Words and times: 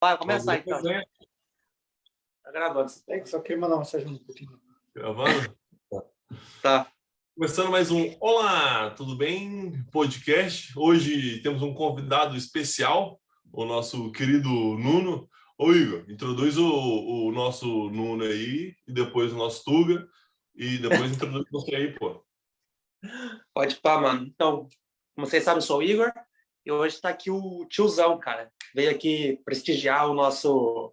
Vai, 0.00 0.16
começar 0.16 0.58
então. 0.58 0.80
Tá 0.80 2.52
gravando. 2.52 2.92
É 3.08 3.18
que 3.18 3.28
só 3.28 3.38
mandar 3.38 3.66
uma 3.66 3.78
mensagem 3.78 4.06
um 4.06 4.18
pouquinho. 4.18 4.60
Gravando? 4.94 5.58
Tá. 6.62 6.88
Começando 7.34 7.68
mais 7.68 7.90
um 7.90 8.16
Olá, 8.20 8.90
tudo 8.90 9.16
bem? 9.16 9.84
Podcast. 9.90 10.72
Hoje 10.78 11.42
temos 11.42 11.62
um 11.62 11.74
convidado 11.74 12.36
especial, 12.36 13.20
o 13.52 13.64
nosso 13.64 14.12
querido 14.12 14.48
Nuno. 14.48 15.28
Ô 15.58 15.72
Igor, 15.72 16.04
introduz 16.08 16.56
o, 16.56 16.64
o 16.64 17.32
nosso 17.32 17.90
Nuno 17.90 18.22
aí, 18.22 18.76
e 18.86 18.92
depois 18.92 19.32
o 19.32 19.36
nosso 19.36 19.64
Tuga, 19.64 20.08
e 20.54 20.78
depois 20.78 21.10
introduz 21.10 21.44
você 21.50 21.74
aí, 21.74 21.92
pô. 21.98 22.24
Pode 23.52 23.74
pá, 23.80 24.00
mano. 24.00 24.26
Então, 24.26 24.68
como 25.16 25.26
vocês 25.26 25.42
sabem, 25.42 25.58
eu 25.58 25.62
sou 25.62 25.78
o 25.78 25.82
Igor 25.82 26.12
e 26.68 26.70
hoje 26.70 26.96
está 26.96 27.08
aqui 27.08 27.30
o 27.30 27.64
tiozão, 27.64 28.18
cara. 28.18 28.52
Veio 28.74 28.90
aqui 28.90 29.40
prestigiar 29.42 30.06
o 30.06 30.12
nosso, 30.12 30.92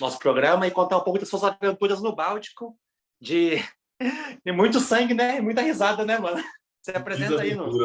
nosso 0.00 0.18
programa 0.18 0.66
e 0.66 0.72
contar 0.72 0.98
um 0.98 1.04
pouco 1.04 1.20
das 1.20 1.28
suas 1.28 1.44
aventuras 1.44 2.02
no 2.02 2.12
Báltico, 2.12 2.76
de, 3.20 3.58
de 4.44 4.50
muito 4.50 4.80
sangue, 4.80 5.14
né? 5.14 5.36
E 5.36 5.40
muita 5.40 5.62
risada, 5.62 6.04
né, 6.04 6.18
mano? 6.18 6.42
Você 6.82 6.90
apresenta 6.90 7.42
aí, 7.42 7.54
Nuno. 7.54 7.78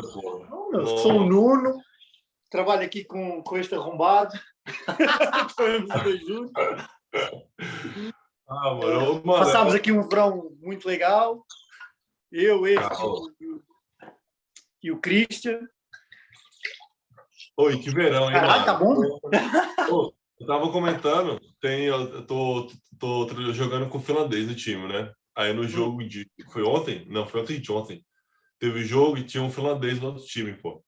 Eu 0.73 0.97
sou 0.97 1.17
o 1.17 1.29
Nuno, 1.29 1.79
trabalho 2.49 2.83
aqui 2.83 3.05
com, 3.05 3.43
com 3.43 3.57
este 3.57 3.75
arrombado. 3.75 4.33
Ah, 8.45 8.73
mano, 8.73 9.23
Passámos 9.23 9.73
aqui 9.73 9.91
um 9.91 10.07
verão 10.07 10.51
muito 10.59 10.85
legal. 10.85 11.45
Eu, 12.31 12.67
este 12.67 12.83
Ah, 12.83 12.93
e 13.39 13.61
e 14.83 14.91
o 14.91 14.99
Christian. 14.99 15.61
Oi, 17.57 17.79
que 17.79 17.89
verão, 17.91 18.25
hein, 18.25 18.33
Caralho, 18.33 18.65
tá 18.65 18.73
bom? 18.73 18.95
Pô, 19.87 20.13
eu 20.39 20.47
tava 20.47 20.71
comentando, 20.71 21.39
tem, 21.61 21.85
eu 21.85 22.25
tô, 22.25 22.67
tô, 22.99 23.27
tô 23.27 23.53
jogando 23.53 23.87
com 23.89 23.99
o 23.99 24.01
finlandês 24.01 24.47
no 24.47 24.55
time, 24.55 24.87
né? 24.87 25.13
Aí 25.35 25.53
no 25.53 25.67
jogo 25.67 26.03
de. 26.03 26.29
Foi 26.51 26.63
ontem? 26.63 27.05
Não, 27.09 27.27
foi 27.27 27.41
ontem 27.41 27.59
de 27.59 27.71
ontem. 27.71 28.05
Teve 28.59 28.83
jogo 28.83 29.17
e 29.17 29.23
tinha 29.23 29.43
um 29.43 29.51
finlandês 29.51 29.99
no 29.99 30.07
outro 30.07 30.23
time, 30.25 30.53
pô. 30.53 30.83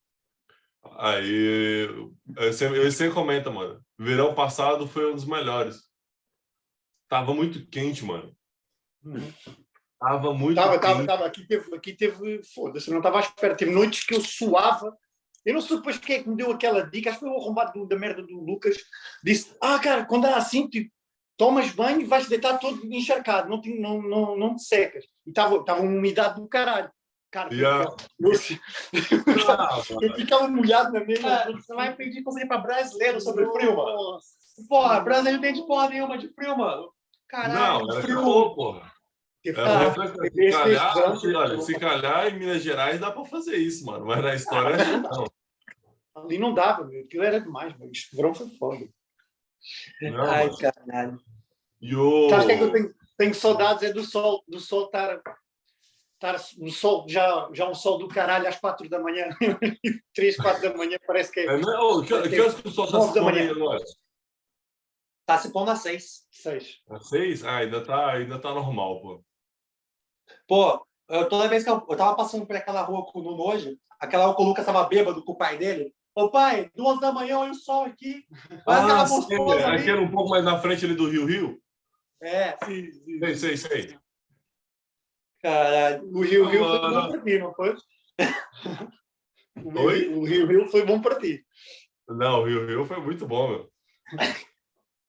Aí 0.98 1.88
eu 2.38 2.54
sempre, 2.54 2.78
eu 2.80 2.92
sempre 2.92 3.14
comento, 3.14 3.52
mano. 3.52 3.84
Verão 3.98 4.36
passado 4.36 4.88
foi 4.88 5.11
um 5.11 5.16
dos 5.16 5.26
melhores. 5.26 5.84
Tava 7.08 7.34
muito 7.34 7.66
quente, 7.67 8.04
mano. 8.04 8.36
Tava 10.00 10.34
muito 10.34 10.56
Tava, 10.56 10.73
quente. 10.73 10.82
tava, 10.82 11.06
tava. 11.06 11.26
Aqui 11.26 11.45
teve, 11.48 11.76
aqui 11.76 11.94
teve 11.94 12.44
foda-se, 12.44 12.89
não 12.89 12.98
estava 12.98 13.17
à 13.17 13.22
espera. 13.22 13.56
Teve 13.56 13.72
noites 13.72 14.04
que 14.04 14.16
eu 14.16 14.22
suava. 14.22 14.95
Eu 15.46 15.54
não 15.54 15.62
sei 15.62 15.78
depois 15.78 15.98
quem 15.98 16.16
é 16.18 16.24
que 16.24 16.30
me 16.30 16.36
deu 16.36 16.52
aquela 16.52 16.82
dica, 16.82 17.10
acho 17.10 17.20
que 17.20 17.26
foi 17.26 17.34
o 17.34 17.40
arrombado 17.40 17.74
do- 17.74 17.86
da 17.88 17.96
merda 17.98 18.22
do 18.24 18.40
Lucas. 18.40 18.76
Disse: 19.24 19.56
Ah, 19.62 19.78
cara, 19.80 20.06
quando 20.06 20.26
há 20.26 20.36
assim, 20.38 20.68
tipo, 20.68 20.92
tomas 21.38 21.70
banho 21.72 22.02
e 22.02 22.06
vais 22.06 22.28
deitar 22.28 22.58
todo 22.58 22.84
encharcado, 22.86 23.50
não 23.50 23.62
te, 23.62 23.78
não, 23.80 24.02
não, 24.02 24.36
não 24.38 24.56
te 24.56 24.64
secas. 24.64 25.06
E 25.26 25.30
estava 25.30 25.56
uma 25.58 25.76
umidade 25.82 26.40
do 26.42 26.48
caralho. 26.48 26.90
Cara, 27.32 27.54
Yeah. 27.54 27.94
eu, 28.22 28.32
Ah, 29.58 29.80
eu 30.02 30.14
ficava 30.16 30.48
molhado 30.48 30.94
na 30.94 31.04
mesma. 31.04 31.30
Cara, 31.30 31.52
você 31.52 31.73
vai 31.76 31.94
pedir 31.96 32.23
conselho 32.23 32.48
pra 32.48 32.58
brasileiro 32.60 33.20
sobre 33.20 33.46
frio, 33.52 33.76
mano? 33.76 34.20
Porra, 34.70 35.02
brasileiro 35.02 35.42
não 35.42 35.50
entende 35.50 35.68
porra 35.68 35.90
nenhuma 35.90 36.18
de 36.18 36.30
frio, 36.30 36.58
mano. 36.58 36.90
Caralho, 37.28 37.86
não, 37.88 38.02
frio. 38.02 38.16
calor, 38.16 38.56
porra. 38.56 38.92
Ah, 39.58 39.94
esse- 39.94 40.32
se, 40.32 40.52
calhar, 40.52 40.94
verão 41.20 41.62
se, 41.62 41.78
calhar 41.80 42.28
em 42.28 42.40
Minas 42.40 42.64
Gerais 42.64 43.00
dá 43.00 43.12
pra 43.12 43.26
fazer 43.26 43.58
isso, 43.58 43.86
mano. 43.86 44.06
Mas 44.06 44.23
na 44.23 44.34
história 44.34 44.78
não. 44.98 45.26
Ali 46.16 46.38
não 46.38 46.53
dava, 46.53 46.85
meu. 46.85 47.03
aquilo 47.03 47.23
era 47.23 47.41
demais. 47.41 47.77
Meu. 47.77 47.89
Este 47.91 48.16
verão 48.16 48.33
foi 48.33 48.49
foda. 48.49 48.88
Não, 50.02 50.21
Ai, 50.21 50.45
mano. 50.47 50.58
caralho. 50.58 51.19
E 51.81 51.95
o... 51.95 52.30
Sabes 52.30 52.45
o 52.45 52.47
que 52.47 52.53
é 52.53 52.58
que 52.58 52.63
eu 52.63 52.71
tenho, 52.71 52.95
tenho 53.17 53.35
saudades? 53.35 53.83
É 53.83 53.94
do 53.94 54.03
sol, 54.03 54.43
do 54.47 54.59
sol 54.59 54.86
estar, 54.86 55.21
estar 56.13 56.41
no 56.58 56.71
sol, 56.71 57.05
já, 57.08 57.49
já 57.53 57.70
um 57.70 57.75
sol 57.75 57.98
do 57.98 58.08
caralho 58.08 58.48
às 58.48 58.59
quatro 58.59 58.87
da 58.89 58.99
manhã, 58.99 59.27
três, 60.14 60.37
quatro 60.37 60.61
da 60.61 60.77
manhã, 60.77 60.98
parece 61.05 61.31
que 61.31 61.42
é 61.42 61.45
É, 61.45 61.58
não, 61.58 61.99
ô, 61.99 62.02
que, 62.02 62.30
que 62.30 62.39
horas 62.39 62.55
que 62.55 62.67
o 62.67 62.71
sol 62.71 62.87
tá 62.87 62.98
Nove 62.98 63.14
se 63.14 63.20
aí 63.20 63.49
agora? 63.49 63.83
Tá 65.25 65.37
se 65.39 65.52
pondo 65.52 65.71
às 65.71 65.80
seis. 65.80 66.27
seis. 66.31 66.81
Às 66.89 67.09
seis? 67.09 67.43
Ah, 67.43 67.58
ainda 67.58 67.83
tá, 67.83 68.14
ainda 68.14 68.39
tá 68.39 68.54
normal, 68.54 69.02
pô. 69.02 69.23
Pô, 70.48 70.86
eu, 71.09 71.27
toda 71.27 71.48
vez 71.48 71.64
que 71.64 71.70
eu, 71.70 71.83
eu 71.89 71.98
tava 71.98 72.15
passando 72.15 72.45
por 72.45 72.55
aquela 72.55 72.81
rua 72.81 73.05
com 73.05 73.20
o 73.20 73.23
Nuno 73.23 73.43
hoje, 73.43 73.80
aquela 73.99 74.27
hora 74.27 74.36
que 74.36 74.42
o 74.42 74.45
Lucas 74.45 74.65
tava 74.65 74.83
bêbado 74.87 75.23
com 75.23 75.31
o 75.33 75.37
pai 75.37 75.58
dele. 75.58 75.93
Ô 76.15 76.30
pai, 76.30 76.71
duas 76.73 76.99
da 77.02 77.11
manhã, 77.11 77.39
olha 77.39 77.52
o 77.52 77.55
sol 77.55 77.83
aqui. 77.86 78.26
Olha 78.65 78.80
aquela 78.83 79.02
Ah, 79.02 79.05
sim, 79.05 79.15
gostosa 79.15 79.67
ali. 79.67 79.81
aquele 79.81 79.99
um 79.99 80.09
pouco 80.09 80.30
mais 80.30 80.45
na 80.45 80.58
frente 80.59 80.86
ali 80.86 80.95
do 80.95 81.09
Rio 81.09 81.26
Rio? 81.26 81.61
É, 82.21 82.55
sim, 82.65 82.89
sim. 82.92 83.20
Sei, 83.20 83.36
sei, 83.36 83.58
sei. 83.58 83.99
Caralho. 85.42 86.04
O 86.15 86.21
Rio 86.21 86.45
Rio 86.45 86.64
foi 86.64 86.77
Ah. 86.80 86.89
bom 86.89 87.11
para 87.11 87.21
ti, 87.21 87.37
não 87.37 87.54
foi? 87.54 87.75
Oi? 89.75 90.08
o 90.08 90.23
Rio 90.23 90.48
Rio 90.48 90.67
foi 90.70 90.86
bom 90.86 91.02
para 91.02 91.20
ti. 91.20 91.45
Não, 92.08 92.42
o 92.42 92.45
Rio 92.45 92.65
Rio 92.65 92.86
foi 92.86 93.02
muito 93.02 93.27
bom, 93.27 93.49
meu. 93.49 93.71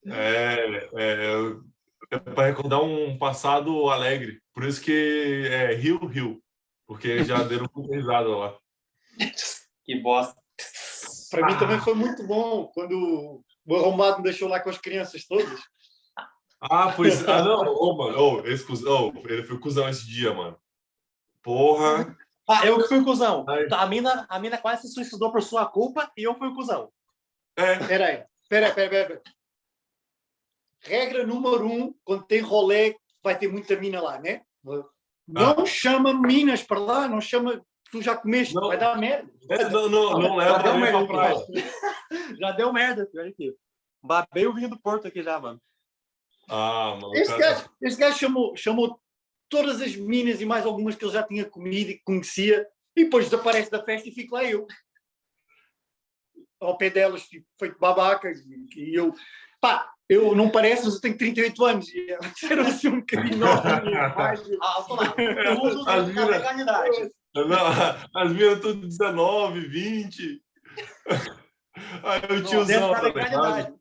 É, 0.09 0.89
é, 0.95 1.53
é 2.13 2.19
para 2.19 2.47
recordar 2.47 2.81
um 2.81 3.19
passado 3.19 3.91
alegre. 3.91 4.41
Por 4.55 4.63
isso 4.63 4.81
que 4.81 5.49
é 5.51 5.75
Rio 5.75 6.07
Rio. 6.07 6.41
Porque 6.87 7.25
já 7.25 7.43
deram 7.43 7.69
muita 7.75 7.97
risada 7.97 8.29
lá. 8.29 8.57
Que 9.85 10.01
bosta. 10.01 10.41
Para 11.31 11.47
mim 11.47 11.53
Ah. 11.55 11.59
também 11.59 11.81
foi 11.81 11.95
muito 11.95 12.23
bom 12.27 12.67
quando 12.75 13.43
o 13.67 13.77
arrombado 13.77 14.19
me 14.19 14.25
deixou 14.25 14.49
lá 14.49 14.61
com 14.61 14.71
as 14.71 14.79
crianças 14.79 15.27
todas. 15.27 15.61
Ah, 16.61 16.93
pois. 16.97 17.27
Ah, 17.29 17.43
não. 17.43 17.61
Ô, 17.75 17.97
mano. 17.97 18.19
Ô, 18.19 18.47
esse 18.47 18.65
cuzão, 18.65 19.09
ô, 19.09 19.29
ele 19.29 19.43
foi 19.45 19.59
cuzão 19.59 19.89
esse 19.89 20.07
dia, 20.07 20.33
mano. 20.33 20.59
Porra. 21.43 22.17
Ah, 22.49 22.65
eu 22.67 22.79
que 22.79 22.89
fui 22.89 23.01
o 23.01 23.05
cuzão. 23.05 23.45
Ai. 23.49 23.67
A 23.73 23.87
mina, 23.87 24.25
a 24.29 24.39
mina 24.39 24.57
quase 24.57 24.83
se 24.83 24.95
suicidou 24.95 25.33
por 25.33 25.43
sua 25.43 25.67
culpa 25.67 26.11
e 26.17 26.23
eu 26.23 26.35
fui 26.37 26.49
o 26.49 26.55
cuzão. 26.55 26.91
É. 27.57 27.75
Espera 27.75 28.07
aí, 28.07 28.25
espera 28.43 28.67
aí, 28.67 28.71
espera 28.71 28.97
aí, 28.97 29.03
espera 29.03 29.23
aí. 29.25 29.33
Regra 30.81 31.27
número 31.27 31.67
um, 31.67 31.95
quando 32.05 32.25
tem 32.25 32.41
rolê, 32.41 32.97
vai 33.23 33.37
ter 33.37 33.49
muita 33.49 33.75
mina 33.77 34.01
lá, 34.01 34.21
né? 34.21 34.43
Não 35.27 35.67
chama 35.67 36.15
minas 36.15 36.63
para 36.63 36.79
lá, 36.79 37.09
não 37.09 37.21
chama. 37.21 37.61
Tu 37.91 38.03
já 38.03 38.17
comeste, 38.17 38.55
Não. 38.55 38.69
vai 38.69 38.77
dar 38.79 38.97
merda. 38.99 39.31
É, 39.49 39.69
não, 39.71 39.89
não, 39.89 40.19
não 40.19 40.37
leva 40.37 40.51
Já 40.57 40.63
deu 40.63 40.73
pra 40.73 40.81
merda 40.81 41.07
praia. 41.07 41.37
aqui. 41.39 41.53
Já 42.41 42.51
deu 42.53 42.73
merda, 42.73 43.07
pior 43.07 43.33
que. 43.33 43.55
Babei 44.03 44.47
o 44.47 44.53
vinho 44.55 44.69
do 44.69 44.79
Porto 44.81 45.07
aqui 45.09 45.23
já, 45.23 45.39
mano. 45.41 45.61
Ah, 46.49 46.97
mano. 47.01 47.13
Cara- 47.27 47.39
gajo, 47.39 47.71
este 47.83 48.01
gajo 48.01 48.19
chamou, 48.19 48.57
chamou 48.57 49.01
todas 49.49 49.81
as 49.81 49.95
minas 49.97 50.41
e 50.41 50.45
mais 50.45 50.67
algumas 50.67 50.95
que 50.97 51.05
ele 51.05 51.13
já 51.13 51.23
tinha 51.23 51.45
comido 51.45 51.91
e 51.91 51.95
que 51.95 52.03
conhecia, 52.05 52.67
e 52.97 53.05
depois 53.05 53.25
desaparece 53.27 53.71
da 53.71 53.83
festa 53.85 54.09
e 54.09 54.13
fico 54.13 54.35
lá 54.35 54.45
eu. 54.45 54.67
Ao 56.61 56.77
pé 56.77 56.91
delas, 56.91 57.23
tipo, 57.29 57.47
feito 57.59 57.79
babaca, 57.79 58.31
e, 58.31 58.81
e 58.91 58.95
eu, 58.95 59.13
pá, 59.61 59.93
eu 60.09 60.35
não 60.35 60.51
parece, 60.51 60.85
mas 60.85 60.95
eu 60.95 61.01
tenho 61.01 61.17
38 61.19 61.65
anos, 61.65 61.89
e 61.89 62.07
elas 62.11 62.43
eram 62.43 62.67
assim 62.67 62.89
um 62.89 63.01
bocadinho 63.01 63.37
novas, 63.39 63.85
mais, 64.17 64.41
Ah, 64.63 64.87
lá. 64.89 65.15
Eu 65.19 65.61
uso 65.63 65.89
a 65.89 66.03
minas- 66.03 66.29
legalidade. 66.29 67.11
Não, 67.45 67.57
as 68.15 68.33
minhas 68.33 68.61
tudo 68.61 68.87
19, 68.87 69.61
20. 69.61 70.43
Aí 72.03 72.19
o 72.19 72.29
Dentro 72.29 72.45
tiozão, 72.45 72.91
da 72.93 73.13
tá. 73.13 73.73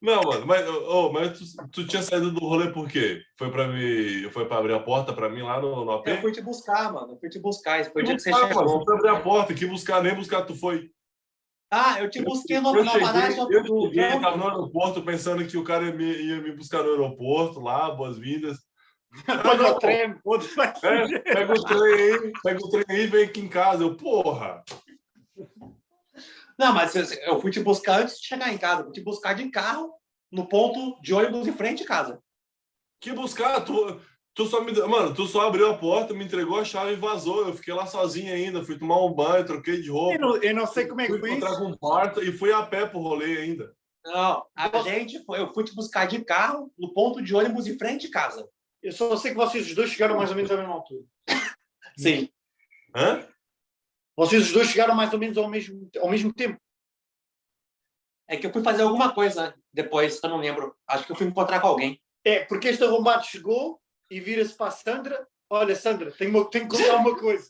Não, 0.00 0.20
mano, 0.22 0.46
mas, 0.46 0.68
ô, 0.68 1.12
mas 1.12 1.38
tu, 1.38 1.68
tu 1.70 1.86
tinha 1.86 2.02
saído 2.02 2.32
do 2.32 2.40
rolê 2.40 2.72
por 2.72 2.88
quê? 2.88 3.22
Foi 3.38 3.52
pra 3.52 3.68
me. 3.68 4.28
Foi 4.30 4.46
pra 4.46 4.58
abrir 4.58 4.74
a 4.74 4.80
porta 4.80 5.12
pra 5.12 5.28
mim 5.28 5.42
lá 5.42 5.60
no, 5.60 5.84
no 5.84 5.92
AP? 5.92 6.08
Eu 6.08 6.20
fui 6.20 6.32
te 6.32 6.40
buscar, 6.40 6.92
mano. 6.92 7.12
Eu 7.12 7.18
fui 7.20 7.28
te 7.28 7.38
buscar. 7.38 7.80
Esse 7.80 7.92
foi 7.92 8.02
o 8.02 8.04
dia 8.04 8.16
que 8.16 8.22
você 8.22 8.30
buscar, 8.30 8.48
mano, 8.48 8.68
chegou. 8.68 8.78
você 8.78 8.84
foi 8.84 8.96
abrir 8.96 9.08
a 9.08 9.20
porta, 9.20 9.54
que 9.54 9.66
buscar, 9.66 10.02
nem 10.02 10.14
buscar 10.14 10.42
tu 10.42 10.56
foi. 10.56 10.90
Ah, 11.70 12.00
eu 12.02 12.10
te 12.10 12.20
busquei 12.20 12.60
no, 12.60 12.76
eu 12.76 12.84
na 12.84 12.90
cheguei, 12.90 13.06
paragem 13.06 13.38
eu 13.38 13.64
cheguei, 13.64 14.10
campo. 14.10 14.20
tava 14.20 14.36
no 14.36 14.48
aeroporto 14.48 15.02
pensando 15.02 15.46
que 15.46 15.56
o 15.56 15.64
cara 15.64 15.86
ia 15.86 15.94
me, 15.94 16.04
ia 16.04 16.42
me 16.42 16.52
buscar 16.54 16.82
no 16.82 16.90
aeroporto 16.90 17.60
lá, 17.60 17.90
boas-vindas. 17.90 18.58
Pode 19.42 19.64
ao 19.64 19.78
trem, 19.80 20.14
pode 20.22 20.48
É, 20.82 21.18
pega 21.20 21.52
o 21.52 21.64
trem 21.64 21.82
aí, 21.94 22.32
pega 22.42 22.64
o 22.64 22.68
trem 22.70 22.84
aí 22.88 23.02
e 23.02 23.06
vem 23.06 23.24
aqui 23.24 23.40
em 23.40 23.48
casa. 23.48 23.82
Eu, 23.82 23.96
porra! 23.96 24.64
Não, 26.58 26.72
mas 26.72 26.94
eu- 26.94 27.40
fui 27.40 27.50
te 27.50 27.60
buscar 27.60 28.00
antes 28.00 28.20
de 28.20 28.26
chegar 28.26 28.52
em 28.52 28.58
casa. 28.58 28.84
Fui 28.84 28.92
te 28.92 29.00
buscar 29.02 29.34
de 29.34 29.48
carro 29.50 29.92
no 30.30 30.48
ponto 30.48 31.00
de 31.02 31.12
ônibus 31.12 31.46
em 31.46 31.52
frente 31.52 31.78
de 31.78 31.84
casa. 31.84 32.20
Que 33.00 33.12
buscar? 33.12 33.60
Tu, 33.64 34.00
tu 34.34 34.46
só 34.46 34.62
me. 34.62 34.72
Mano, 34.72 35.12
tu 35.14 35.26
só 35.26 35.46
abriu 35.48 35.70
a 35.70 35.76
porta, 35.76 36.14
me 36.14 36.24
entregou 36.24 36.58
a 36.58 36.64
chave 36.64 36.92
e 36.92 36.96
vazou. 36.96 37.48
Eu 37.48 37.54
fiquei 37.54 37.74
lá 37.74 37.86
sozinho 37.86 38.32
ainda. 38.32 38.64
Fui 38.64 38.78
tomar 38.78 39.04
um 39.04 39.12
banho, 39.12 39.44
troquei 39.44 39.80
de 39.80 39.90
roupa. 39.90 40.14
Eu 40.14 40.20
não, 40.20 40.36
eu 40.36 40.54
não 40.54 40.66
sei 40.66 40.86
como 40.86 41.00
é 41.00 41.06
que 41.06 41.10
fui 41.12 41.20
foi 41.20 41.30
encontrar 41.30 41.50
isso. 41.50 41.60
com 41.60 41.70
o 41.70 41.78
parto 41.78 42.22
e 42.22 42.32
fui 42.32 42.52
a 42.52 42.62
pé 42.62 42.86
pro 42.86 43.00
rolê 43.00 43.38
ainda. 43.38 43.74
Não, 44.04 44.44
a 44.56 44.82
gente 44.82 45.24
foi, 45.24 45.40
eu 45.40 45.52
fui 45.52 45.64
te 45.64 45.74
buscar 45.74 46.06
de 46.06 46.24
carro 46.24 46.72
no 46.78 46.92
ponto 46.92 47.22
de 47.22 47.34
ônibus 47.34 47.66
em 47.66 47.78
frente 47.78 48.02
de 48.02 48.10
casa. 48.10 48.48
Eu 48.82 48.92
só 48.92 49.16
sei 49.16 49.30
que 49.30 49.36
vocês 49.36 49.66
os 49.68 49.74
dois 49.74 49.90
chegaram 49.90 50.16
mais 50.16 50.30
ou 50.30 50.36
menos 50.36 50.50
à 50.50 50.56
mesma 50.56 50.74
altura. 50.74 51.04
Sim. 51.96 52.28
Hã? 52.94 53.26
Vocês 54.16 54.42
os 54.46 54.52
dois 54.52 54.68
chegaram 54.68 54.94
mais 54.94 55.12
ou 55.12 55.18
menos 55.18 55.38
ao 55.38 55.48
mesmo, 55.48 55.88
ao 56.00 56.10
mesmo 56.10 56.32
tempo. 56.32 56.60
É 58.28 58.36
que 58.36 58.46
eu 58.46 58.52
fui 58.52 58.62
fazer 58.62 58.82
alguma 58.82 59.14
coisa 59.14 59.54
depois, 59.72 60.20
eu 60.22 60.28
não 60.30 60.38
lembro. 60.38 60.76
Acho 60.86 61.04
que 61.06 61.12
eu 61.12 61.16
fui 61.16 61.26
me 61.26 61.32
encontrar 61.32 61.60
com 61.60 61.68
alguém. 61.68 62.00
É, 62.24 62.44
porque 62.44 62.68
este 62.68 62.82
arrombado 62.84 63.24
chegou 63.26 63.80
e 64.10 64.20
vira-se 64.20 64.54
para 64.56 64.68
a 64.68 64.70
Sandra. 64.70 65.26
Olha, 65.50 65.74
Sandra, 65.76 66.10
tenho, 66.12 66.44
tenho 66.46 66.68
que 66.68 66.76
contar 66.76 66.96
uma 66.96 67.18
coisa. 67.18 67.48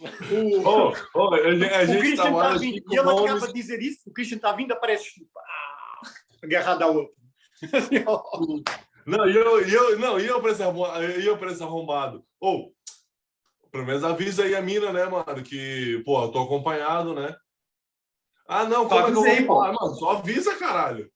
O, 0.00 0.66
Oh, 0.68 0.92
oh, 1.14 1.34
a 1.34 1.54
gente, 1.54 1.72
a 1.72 1.82
o 1.82 1.86
gente 1.86 1.98
Christian 2.00 2.24
tá 2.24 2.30
está 2.30 2.48
lá 2.48 2.56
vindo. 2.58 2.82
com 2.84 2.92
E 2.92 2.96
ele 2.98 3.02
nomes- 3.06 3.30
acaba 3.30 3.46
de 3.46 3.52
dizer 3.52 3.80
isso. 3.80 4.00
O 4.06 4.12
Christian 4.12 4.36
está 4.36 4.52
vindo, 4.52 4.72
aparece 4.72 5.26
ah, 5.36 6.00
agarrado 6.42 6.82
ao 6.82 6.94
outro. 6.96 7.14
Não, 9.06 9.28
e 9.28 9.34
eu, 9.36 9.68
e 9.68 9.72
eu, 9.72 9.98
não, 9.98 10.20
e 10.20 10.26
eu 10.26 10.40
para 10.40 10.52
esse 10.52 10.62
arrombado, 10.62 11.04
e 11.04 11.26
eu 11.26 11.38
pra 11.38 11.50
esse 11.50 11.62
arrombado. 11.62 12.24
Ou, 12.40 12.72
pelo 13.70 13.86
menos 13.86 14.04
avisa 14.04 14.44
aí 14.44 14.54
a 14.54 14.60
mina, 14.60 14.92
né, 14.92 15.04
mano, 15.06 15.42
que, 15.42 16.02
pô, 16.04 16.22
eu 16.22 16.30
tô 16.30 16.42
acompanhado, 16.42 17.14
né? 17.14 17.34
Ah, 18.46 18.64
não, 18.64 18.88
como 18.88 19.00
é 19.00 19.04
que 19.04 19.10
eu 19.10 19.14
vou 19.14 19.24
avisei, 19.24 19.46
pô. 19.46 19.54
falar? 19.54 19.72
Mano, 19.72 19.94
só 19.94 20.10
avisa, 20.10 20.56
caralho. 20.56 21.10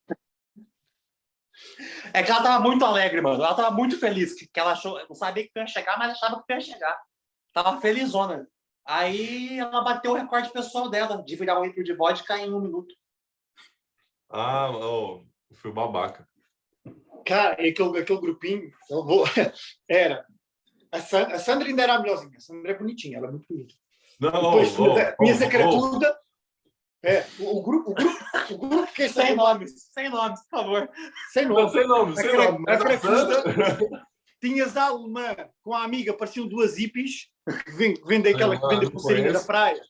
É 2.12 2.22
que 2.22 2.30
ela 2.30 2.42
tava 2.42 2.62
muito 2.62 2.84
alegre, 2.84 3.20
mano. 3.20 3.42
Ela 3.42 3.54
tava 3.54 3.70
muito 3.70 3.98
feliz. 3.98 4.34
Que, 4.34 4.46
que 4.46 4.58
ela 4.58 4.72
achou, 4.72 4.98
não 5.08 5.14
sabia 5.14 5.44
que 5.44 5.50
ia 5.54 5.66
chegar, 5.66 5.98
mas 5.98 6.12
achava 6.12 6.42
que 6.42 6.52
ia 6.52 6.60
chegar. 6.60 6.98
Tava 7.52 7.80
felizona. 7.80 8.48
Aí 8.84 9.58
ela 9.58 9.82
bateu 9.82 10.12
o 10.12 10.14
recorde 10.14 10.50
pessoal 10.50 10.88
dela 10.88 11.22
de 11.22 11.36
virar 11.36 11.60
um 11.60 11.64
litro 11.64 11.82
de 11.82 11.94
vodka 11.94 12.38
em 12.38 12.52
um 12.52 12.60
minuto. 12.60 12.94
Ah, 14.30 14.70
oh, 14.70 15.24
fui 15.54 15.72
babaca. 15.72 16.26
Cara, 17.26 17.56
é 17.58 17.70
aquele, 17.70 17.98
aquele 17.98 18.20
grupinho. 18.20 18.70
eu 18.90 19.04
vou- 19.04 19.24
Era. 19.88 20.24
A, 20.92 21.00
San- 21.00 21.26
a 21.26 21.38
Sandra 21.38 21.68
ainda 21.68 21.82
era 21.82 21.94
a 21.94 22.00
melhorzinha. 22.00 22.36
A 22.36 22.40
Sandra 22.40 22.70
é 22.72 22.78
bonitinha, 22.78 23.18
ela 23.18 23.28
é 23.28 23.30
muito 23.30 23.46
bonita. 23.48 23.74
Não, 24.20 24.30
Depois 24.30 24.78
oh, 24.78 24.94
tinha 24.94 25.16
tinha 25.16 25.34
oh, 25.34 25.46
oh, 25.46 25.50
caratuda. 25.50 26.18
É, 27.04 27.24
o, 27.38 27.58
o 27.58 27.62
grupo, 27.62 27.90
o 27.90 27.94
grupo, 27.94 28.18
o 28.50 28.58
grupo 28.58 28.92
que 28.92 29.02
este 29.02 29.14
Sem 29.20 29.36
nomes, 29.36 29.72
sem 29.92 30.08
nomes, 30.08 30.40
por 30.48 30.58
favor. 30.60 30.90
sem 31.32 31.44
Não, 31.46 31.54
nome. 31.54 31.70
sem 31.70 31.86
nome, 31.86 32.16
sem 32.16 32.26
A 32.26 32.30
cra- 32.30 32.52
nome. 32.52 32.64
a 32.68 32.74
a. 32.74 32.98
Sandra- 32.98 33.42
Tinhas 34.40 34.76
a 34.76 34.86
alemã 34.86 35.34
com 35.62 35.72
a 35.74 35.82
amiga, 35.84 36.12
pareciam 36.14 36.46
duas 36.46 36.76
hippies, 36.78 37.28
que 37.64 37.72
vende, 37.72 38.00
vende 38.06 38.28
aquela 38.28 38.56
que 38.58 38.64
Ah, 38.64 38.68
vende 38.68 38.82
a 38.82 38.84
não 38.84 38.90
pulseirinha 38.92 39.32
da 39.32 39.40
praia. 39.40 39.80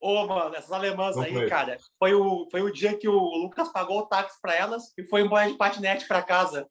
Ô, 0.00 0.26
mano, 0.26 0.54
essas 0.54 0.72
alemãs 0.72 1.14
Não 1.14 1.22
aí, 1.22 1.32
conheço. 1.32 1.50
cara, 1.50 1.76
foi 1.98 2.14
o, 2.14 2.48
foi 2.50 2.62
o 2.62 2.72
dia 2.72 2.96
que 2.96 3.06
o 3.06 3.18
Lucas 3.18 3.70
pagou 3.70 3.98
o 3.98 4.06
táxi 4.06 4.40
pra 4.40 4.54
elas 4.54 4.92
e 4.96 5.04
foi 5.04 5.20
embora 5.22 5.46
de 5.46 5.58
patinete 5.58 6.06
pra 6.08 6.22
casa. 6.22 6.66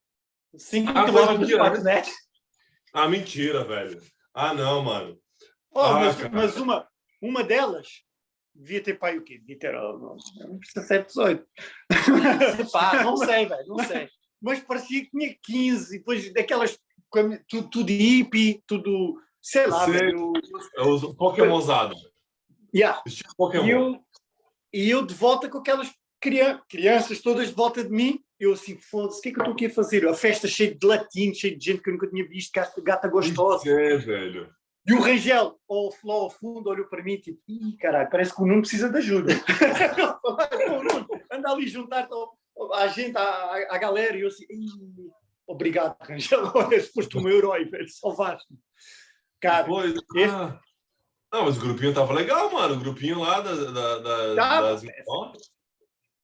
Cinco 0.57 0.89
Ah, 0.91 1.03
foi 1.03 1.05
quilômetros 1.05 1.47
de 1.47 1.53
mentira, 1.53 1.63
né? 1.63 1.69
patinete. 1.69 2.11
Ah, 2.91 3.07
mentira, 3.07 3.63
velho. 3.63 4.01
Ah, 4.33 4.53
não, 4.53 4.81
mano. 4.81 5.19
Oh, 5.71 5.79
Ah, 5.81 5.93
mas, 5.99 6.29
mas 6.31 6.57
uma, 6.57 6.87
uma 7.21 7.43
delas 7.43 7.87
devia 8.55 8.81
ter 8.81 8.95
pai 8.95 9.17
o 9.19 9.23
quê? 9.23 9.37
Devia 9.37 9.59
ter 9.59 9.75
oh, 9.75 9.99
não, 9.99 10.17
não 10.47 10.57
precisa 10.57 10.85
ser 10.85 11.05
18. 11.05 11.45
Se 12.55 12.71
pá, 12.71 13.03
não 13.03 13.15
sei, 13.15 13.45
velho, 13.45 13.67
não 13.67 13.79
sei. 13.85 14.09
mas 14.41 14.59
parecia 14.61 15.03
que 15.05 15.11
tinha 15.11 15.35
15, 15.43 15.95
e 15.95 15.99
depois 15.99 16.33
daquelas 16.33 16.79
tudo, 17.47 17.69
tudo 17.69 17.89
hippie, 17.91 18.63
tudo, 18.65 19.21
sei 19.41 19.67
lá, 19.67 19.85
velho. 19.85 20.33
Eu 20.75 20.85
uso 20.89 21.15
Pokémonzado. 21.15 21.95
Yeah. 22.73 23.01
Estilo 23.05 23.33
E 23.65 23.69
eu, 23.69 23.99
e 24.73 24.89
eu 24.89 25.05
de 25.05 25.13
volta 25.13 25.49
com 25.49 25.57
aquelas 25.59 25.91
crian- 26.21 26.61
crianças 26.69 27.21
todas 27.21 27.47
de 27.49 27.53
volta 27.55 27.83
de 27.83 27.89
mim, 27.89 28.19
eu 28.39 28.53
assim, 28.53 28.77
foda-se, 28.79 29.19
o 29.19 29.21
que 29.21 29.29
é 29.29 29.31
que 29.33 29.39
eu 29.39 29.43
estou 29.43 29.53
aqui 29.53 29.65
a 29.65 29.69
fazer? 29.69 30.07
A 30.07 30.13
festa 30.13 30.47
cheia 30.47 30.73
de 30.73 30.85
latino, 30.87 31.33
cheia 31.35 31.55
de 31.57 31.63
gente 31.65 31.81
que 31.81 31.89
eu 31.89 31.93
nunca 31.93 32.07
tinha 32.09 32.27
visto, 32.27 32.51
gata, 32.53 32.81
gata 32.81 33.07
gostosa. 33.07 33.69
É, 33.69 33.97
velho. 33.97 34.49
E 34.87 34.93
o 34.93 35.01
Rangel, 35.01 35.59
ao, 35.69 35.89
lá 36.03 36.13
ao 36.13 36.29
fundo, 36.29 36.69
olhou 36.69 36.87
para 36.87 37.03
mim 37.03 37.17
tipo, 37.17 37.39
ih, 37.47 37.75
caralho, 37.77 38.09
parece 38.09 38.33
que 38.33 38.41
o 38.41 38.45
Nuno 38.45 38.61
precisa 38.61 38.89
de 38.89 38.97
ajuda. 38.97 39.33
o 40.23 40.29
Nuno, 40.83 41.07
anda 41.31 41.51
ali 41.51 41.67
juntar 41.67 42.07
à 42.73 42.87
gente, 42.87 43.15
à, 43.17 43.53
à 43.69 43.77
galera, 43.77 44.17
e 44.17 44.21
eu 44.21 44.27
assim, 44.29 44.45
"Ih, 44.49 45.09
obrigado, 45.45 45.95
Rangel, 46.01 46.39
olha, 46.55 46.79
se 46.81 46.91
foste 46.93 47.17
o 47.17 47.21
meu 47.21 47.37
herói, 47.37 47.65
velho, 47.65 47.89
salvaste-me. 47.89 48.57
Cara, 49.41 49.65
Pois, 49.65 49.93
esse- 50.15 50.29
ah. 50.31 50.59
Não, 51.31 51.45
mas 51.45 51.57
o 51.57 51.61
grupinho 51.61 51.93
tava 51.93 52.11
legal, 52.13 52.51
mano. 52.51 52.75
O 52.75 52.79
grupinho 52.79 53.19
lá 53.19 53.39
da, 53.41 53.53
da, 53.53 53.97
da- 53.99 54.35
Tava. 54.35 54.71
das 54.71 54.83
menor, 54.83 55.33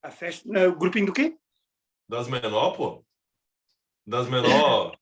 a 0.04 0.12
festa, 0.12 0.48
não, 0.50 0.70
o 0.70 0.76
grupinho 0.78 1.06
do 1.08 1.14
quê? 1.14 1.38
das 2.08 2.28
menor, 2.28 2.72
pô. 2.76 3.04
Das 4.06 4.28
menor. 4.30 4.96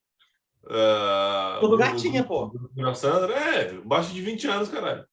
é, 0.69 1.59
Tudo 1.59 1.75
o- 1.75 1.77
gatinha, 1.77 2.21
o- 2.21 2.25
pô. 2.27 2.45
o 2.47 2.69
da 2.83 2.93
Sandra, 2.95 3.33
é, 3.33 3.73
baixo 3.81 4.13
de 4.13 4.21
20 4.21 4.47
anos, 4.47 4.69
caralho. 4.69 5.07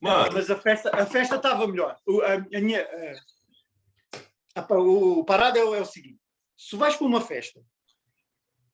Mano, 0.00 0.32
Mas 0.34 0.50
a 0.50 0.56
festa 0.56 0.90
a 0.94 1.06
festa 1.06 1.36
estava 1.36 1.66
melhor. 1.66 1.96
O, 2.06 2.20
a, 2.20 2.34
a 2.34 2.60
minha, 2.60 2.82
a- 4.56 4.60
a- 4.60 4.78
o 4.78 5.24
parado 5.24 5.58
é, 5.58 5.64
o- 5.64 5.74
é 5.74 5.80
o 5.80 5.86
seguinte: 5.86 6.20
se 6.56 6.76
vais 6.76 6.94
para 6.96 7.06
uma 7.06 7.20
festa 7.20 7.60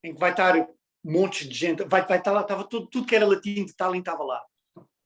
em 0.03 0.13
que 0.15 0.19
vai 0.21 0.31
estar 0.33 0.55
um 1.05 1.13
monte 1.13 1.49
de 1.49 1.55
gente, 1.55 1.85
vai, 1.85 2.07
vai 2.07 2.19
estar 2.19 2.33
lá, 2.33 2.43
estava 2.43 2.65
tudo, 2.65 2.87
tudo 2.87 3.07
que 3.07 3.17
era 3.17 3.27
latino 3.27 3.67
de 3.67 3.75
Tallinn 3.75 4.01
estava 4.01 4.23
lá. 4.23 4.43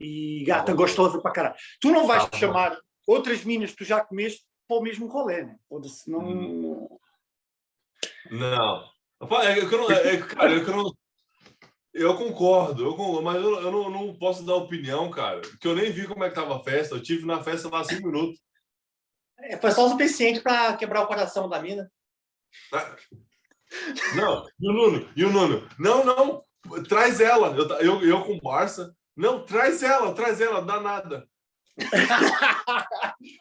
E 0.00 0.44
gata 0.44 0.75
gostosa 0.75 1.20
para 1.20 1.31
caralho. 1.31 1.55
Tu 1.81 1.91
não 1.91 2.06
vais 2.06 2.25
Tava. 2.25 2.37
chamar 2.37 2.79
outras 3.06 3.44
minas 3.44 3.70
que 3.70 3.76
tu 3.79 3.85
já 3.85 4.05
comeste 4.05 4.44
para 4.67 4.79
o 4.79 4.82
mesmo 4.82 5.06
rolê, 5.06 5.44
né? 5.44 5.56
Foda-se, 5.69 6.11
não. 6.11 6.20
Hum. 6.20 6.88
não. 8.31 8.85
Rapaz, 9.20 9.49
É 9.49 9.67
que 9.67 9.75
eu 9.75 9.79
não, 9.79 9.91
é, 9.91 10.17
que, 10.17 10.35
cara, 10.35 10.56
é 10.56 10.64
que 10.64 10.70
eu 10.70 10.76
não. 10.76 10.93
Eu 11.93 12.17
concordo, 12.17 12.85
eu 12.85 12.97
concordo, 12.97 13.23
mas 13.23 13.37
eu, 13.37 13.61
eu 13.61 13.70
não, 13.70 13.88
não 13.88 14.19
posso 14.19 14.44
dar 14.44 14.56
opinião, 14.56 15.08
cara. 15.11 15.40
Porque 15.43 15.69
eu 15.69 15.76
nem 15.76 15.93
vi 15.93 16.08
como 16.08 16.25
é 16.25 16.29
que 16.29 16.35
tava 16.35 16.56
a 16.56 16.62
festa. 16.62 16.97
Eu 16.97 17.02
tive 17.02 17.25
na 17.25 17.40
festa 17.40 17.69
lá 17.69 17.85
cinco 17.85 18.08
minutos. 18.08 18.40
É, 19.38 19.56
foi 19.56 19.70
só 19.70 19.87
o 19.87 19.90
suficiente 19.90 20.40
pra 20.40 20.76
quebrar 20.76 21.02
o 21.02 21.06
coração 21.06 21.49
da 21.49 21.62
mina. 21.62 21.88
Ah, 24.12 24.15
Não, 24.17 24.47
e 24.61 24.69
o 24.69 24.73
Nuno? 24.73 25.09
E 25.17 25.25
o 25.25 25.31
Nuno? 25.32 25.69
Não, 25.79 26.05
não, 26.05 26.44
traz 26.88 27.21
ela. 27.21 27.49
Eu, 27.56 27.69
eu, 27.81 28.03
eu 28.09 28.25
com 28.25 28.37
o 28.37 28.41
Barça. 28.41 28.94
Não, 29.17 29.44
traz 29.44 29.82
ela, 29.82 30.12
traz 30.15 30.41
ela, 30.41 30.61
dá 30.62 30.81
nada. 30.81 31.29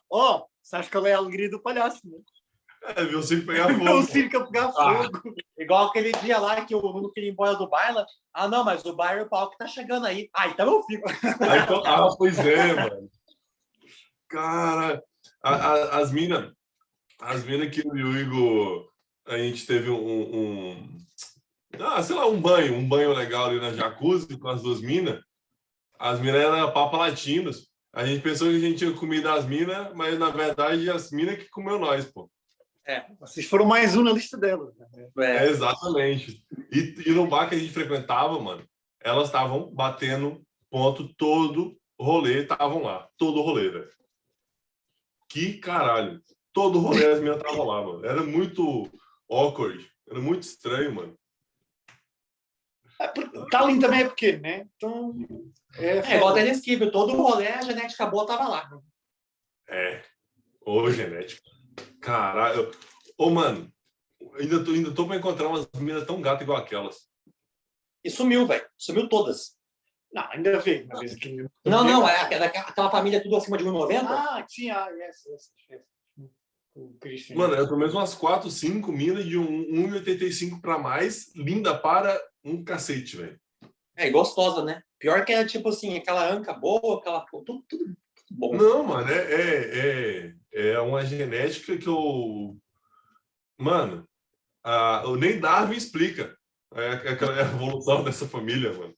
oh, 0.09 0.45
sabes 0.61 0.89
qual 0.89 1.05
é 1.05 1.13
a 1.13 1.17
alegria 1.17 1.49
do 1.49 1.61
palhaço, 1.61 1.99
né? 2.05 2.17
É, 2.95 3.05
viu 3.05 3.19
o 3.19 3.23
circo 3.23 3.45
pegar 3.47 3.69
É 3.71 3.73
o 3.75 3.79
fogo. 3.79 4.03
circo 4.03 4.37
a 4.37 4.45
pegar 4.45 4.65
Ah. 4.77 5.03
fogo. 5.03 5.33
Igual 5.57 5.87
aquele 5.87 6.11
dia 6.13 6.37
lá 6.39 6.65
que 6.65 6.75
o 6.75 6.81
Nuno 6.81 7.11
queria 7.11 7.29
ir 7.29 7.31
embora 7.31 7.55
do 7.55 7.69
baile. 7.69 8.03
Ah, 8.33 8.47
não, 8.47 8.63
mas 8.63 8.83
o 8.85 8.93
baile, 8.95 9.21
o 9.21 9.29
palco 9.29 9.55
tá 9.57 9.67
chegando 9.67 10.05
aí. 10.05 10.29
Ah, 10.33 10.47
então 10.49 10.67
eu 10.67 10.83
fico. 10.83 11.07
Aí, 11.09 11.15
então, 11.63 11.81
ah, 11.85 12.09
pois 12.17 12.37
é, 12.39 12.73
mano. 12.73 13.09
Cara, 14.27 15.01
a- 15.43 15.55
a- 15.55 15.97
as 15.99 16.11
minas, 16.11 16.51
as 17.21 17.43
minas 17.45 17.69
que 17.73 17.87
o 17.87 18.17
Igor, 18.17 18.89
a 19.25 19.37
gente 19.37 19.65
teve 19.65 19.89
um, 19.89 20.75
um- 20.75 20.97
ah, 21.79 22.01
sei 22.03 22.15
lá, 22.15 22.27
um 22.27 22.39
banho, 22.39 22.75
um 22.75 22.87
banho 22.87 23.13
legal 23.13 23.45
ali 23.45 23.59
na 23.59 23.73
jacuzzi 23.73 24.37
com 24.37 24.47
as 24.47 24.61
duas 24.61 24.81
minas. 24.81 25.21
As 25.99 26.19
minas 26.19 26.41
eram 26.41 26.71
papa 26.71 26.97
latinos. 26.97 27.69
A 27.93 28.05
gente 28.05 28.21
pensou 28.21 28.49
que 28.49 28.55
a 28.55 28.59
gente 28.59 28.77
tinha 28.79 28.91
comido 28.93 29.29
as 29.29 29.45
minas, 29.45 29.93
mas 29.93 30.17
na 30.19 30.29
verdade 30.29 30.89
as 30.89 31.11
minas 31.11 31.37
que 31.37 31.49
comeu 31.49 31.79
nós, 31.79 32.05
pô. 32.05 32.29
Vocês 33.19 33.45
foram 33.47 33.65
mais 33.65 33.95
um 33.95 34.03
na 34.03 34.11
lista 34.11 34.37
delas. 34.37 34.75
né? 34.77 35.07
É, 35.19 35.47
exatamente. 35.47 36.43
E, 36.71 37.03
e 37.07 37.11
no 37.11 37.27
bar 37.27 37.47
que 37.47 37.55
a 37.55 37.57
gente 37.57 37.71
frequentava, 37.71 38.37
mano, 38.39 38.67
elas 38.99 39.27
estavam 39.27 39.71
batendo 39.73 40.41
ponto 40.69 41.07
todo 41.15 41.77
rolê, 41.99 42.41
estavam 42.41 42.81
lá. 42.83 43.07
Todo 43.17 43.41
rolê, 43.41 43.69
velho. 43.69 43.89
Que 45.29 45.53
caralho. 45.59 46.21
Todo 46.51 46.79
rolê 46.79 47.05
as 47.05 47.19
minhas 47.21 47.37
estavam 47.37 47.65
lá, 47.65 47.81
mano. 47.83 48.05
Era 48.05 48.21
muito 48.23 48.91
awkward. 49.35 49.89
Era 50.09 50.19
muito 50.19 50.43
estranho, 50.43 50.93
mano. 50.93 51.17
Porque 53.13 53.49
Tallinn 53.49 53.79
também 53.79 54.01
é 54.01 54.09
pequeno, 54.09 54.41
né? 54.41 54.67
Então. 54.75 55.13
É, 55.75 55.97
É 55.97 56.15
igual 56.17 56.31
o 56.31 56.33
Dennis 56.33 56.61
Kivel, 56.61 56.91
todo 56.91 57.13
o 57.13 57.21
rolê, 57.21 57.47
a 57.47 57.61
genética 57.61 58.05
boa 58.05 58.25
tava 58.25 58.47
lá. 58.47 58.69
É. 59.67 60.03
Ô, 60.61 60.89
genética. 60.91 61.41
Caralho. 61.99 62.71
Ô, 63.17 63.29
mano, 63.29 63.71
ainda 64.39 64.63
tô, 64.63 64.71
ainda 64.71 64.93
tô 64.93 65.07
pra 65.07 65.17
encontrar 65.17 65.47
umas 65.47 65.67
meninas 65.75 66.05
tão 66.05 66.21
gatas 66.21 66.43
igual 66.43 66.57
aquelas. 66.57 67.09
E 68.03 68.09
sumiu, 68.09 68.45
velho. 68.45 68.65
Sumiu 68.77 69.09
todas. 69.09 69.57
Não, 70.13 70.29
ainda 70.31 70.59
vê. 70.59 70.83
Uma 70.83 70.99
vez 70.99 71.13
aqui. 71.13 71.35
Não, 71.65 71.83
não, 71.83 72.07
é 72.07 72.21
aquela, 72.21 72.45
aquela 72.45 72.91
família 72.91 73.21
tudo 73.21 73.35
acima 73.35 73.57
de 73.57 73.63
1,90. 73.63 74.05
Ah, 74.07 74.45
tinha. 74.47 74.77
Ah, 74.77 74.89
yes, 74.91 75.25
yes, 75.25 75.51
yes. 75.71 75.92
O 76.75 76.95
Christian. 76.99 77.35
Mano, 77.35 77.55
eu 77.55 77.67
tô 77.67 77.77
mesmo 77.77 77.99
umas 77.99 78.15
4, 78.15 78.49
5 78.49 78.91
minas 78.91 79.25
de 79.25 79.37
um 79.37 79.47
1,85 79.91 80.59
pra 80.59 80.79
mais, 80.79 81.33
linda 81.35 81.77
para 81.77 82.19
um 82.43 82.63
cacete, 82.63 83.15
velho. 83.15 83.39
É, 83.95 84.09
gostosa, 84.09 84.63
né? 84.63 84.81
Pior 84.97 85.23
que 85.23 85.31
é 85.31 85.45
tipo 85.45 85.69
assim, 85.69 85.95
aquela 85.95 86.31
anca 86.31 86.53
boa, 86.53 86.97
aquela. 86.97 87.23
Tudo, 87.29 87.63
tudo, 87.67 87.85
tudo 87.85 87.95
bom. 88.31 88.55
Não, 88.55 88.83
mano, 88.83 89.07
é, 89.07 89.21
é, 89.21 90.33
é, 90.51 90.69
é 90.71 90.79
uma 90.79 91.05
genética 91.05 91.77
que 91.77 91.87
eu. 91.87 92.57
Mano, 93.59 94.07
a, 94.63 95.03
nem 95.19 95.39
Darwin 95.39 95.77
explica 95.77 96.35
é, 96.73 96.89
aquela 97.11 97.39
evolução 97.39 98.01
dessa 98.03 98.27
família, 98.27 98.73
mano. 98.73 98.95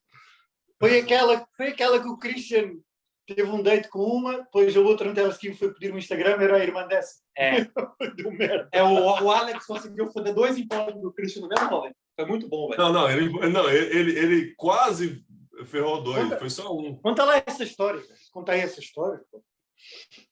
Foi 0.79 0.99
aquela, 0.99 1.45
foi 1.57 1.67
aquela 1.69 2.01
que 2.01 2.07
o 2.07 2.17
Christian 2.17 2.77
teve 3.25 3.43
um 3.43 3.61
date 3.61 3.89
com 3.89 3.99
uma, 3.99 4.37
depois 4.37 4.75
a 4.75 4.79
outra 4.79 5.07
no 5.07 5.15
telesquim 5.15 5.53
foi 5.53 5.73
pedir 5.73 5.93
um 5.93 5.97
Instagram, 5.97 6.41
era 6.41 6.57
a 6.57 6.63
irmã 6.63 6.87
dessa. 6.87 7.21
É, 7.37 7.65
Deu 8.15 8.31
merda. 8.31 8.69
é 8.71 8.83
o, 8.83 9.23
o 9.23 9.31
Alex 9.31 9.65
conseguiu 9.65 10.11
foder 10.11 10.33
dois 10.33 10.57
encontros 10.57 11.01
do 11.01 11.11
Christian 11.11 11.43
no 11.43 11.49
mesmo 11.49 11.67
rolê. 11.67 11.93
Foi 12.15 12.25
muito 12.25 12.47
bom, 12.47 12.69
velho. 12.69 12.81
Não, 12.81 12.93
não, 12.93 13.09
ele, 13.09 13.29
não 13.49 13.69
ele, 13.69 13.99
ele, 13.99 14.19
ele 14.19 14.55
quase 14.55 15.25
ferrou 15.65 16.01
dois, 16.03 16.23
Conta. 16.23 16.37
foi 16.37 16.49
só 16.49 16.75
um. 16.75 16.95
Conta 16.97 17.23
lá 17.23 17.41
essa 17.45 17.63
história, 17.63 18.01
cara. 18.01 18.19
Conta 18.31 18.51
aí 18.51 18.61
essa 18.61 18.79
história. 18.79 19.21
pô. 19.31 19.43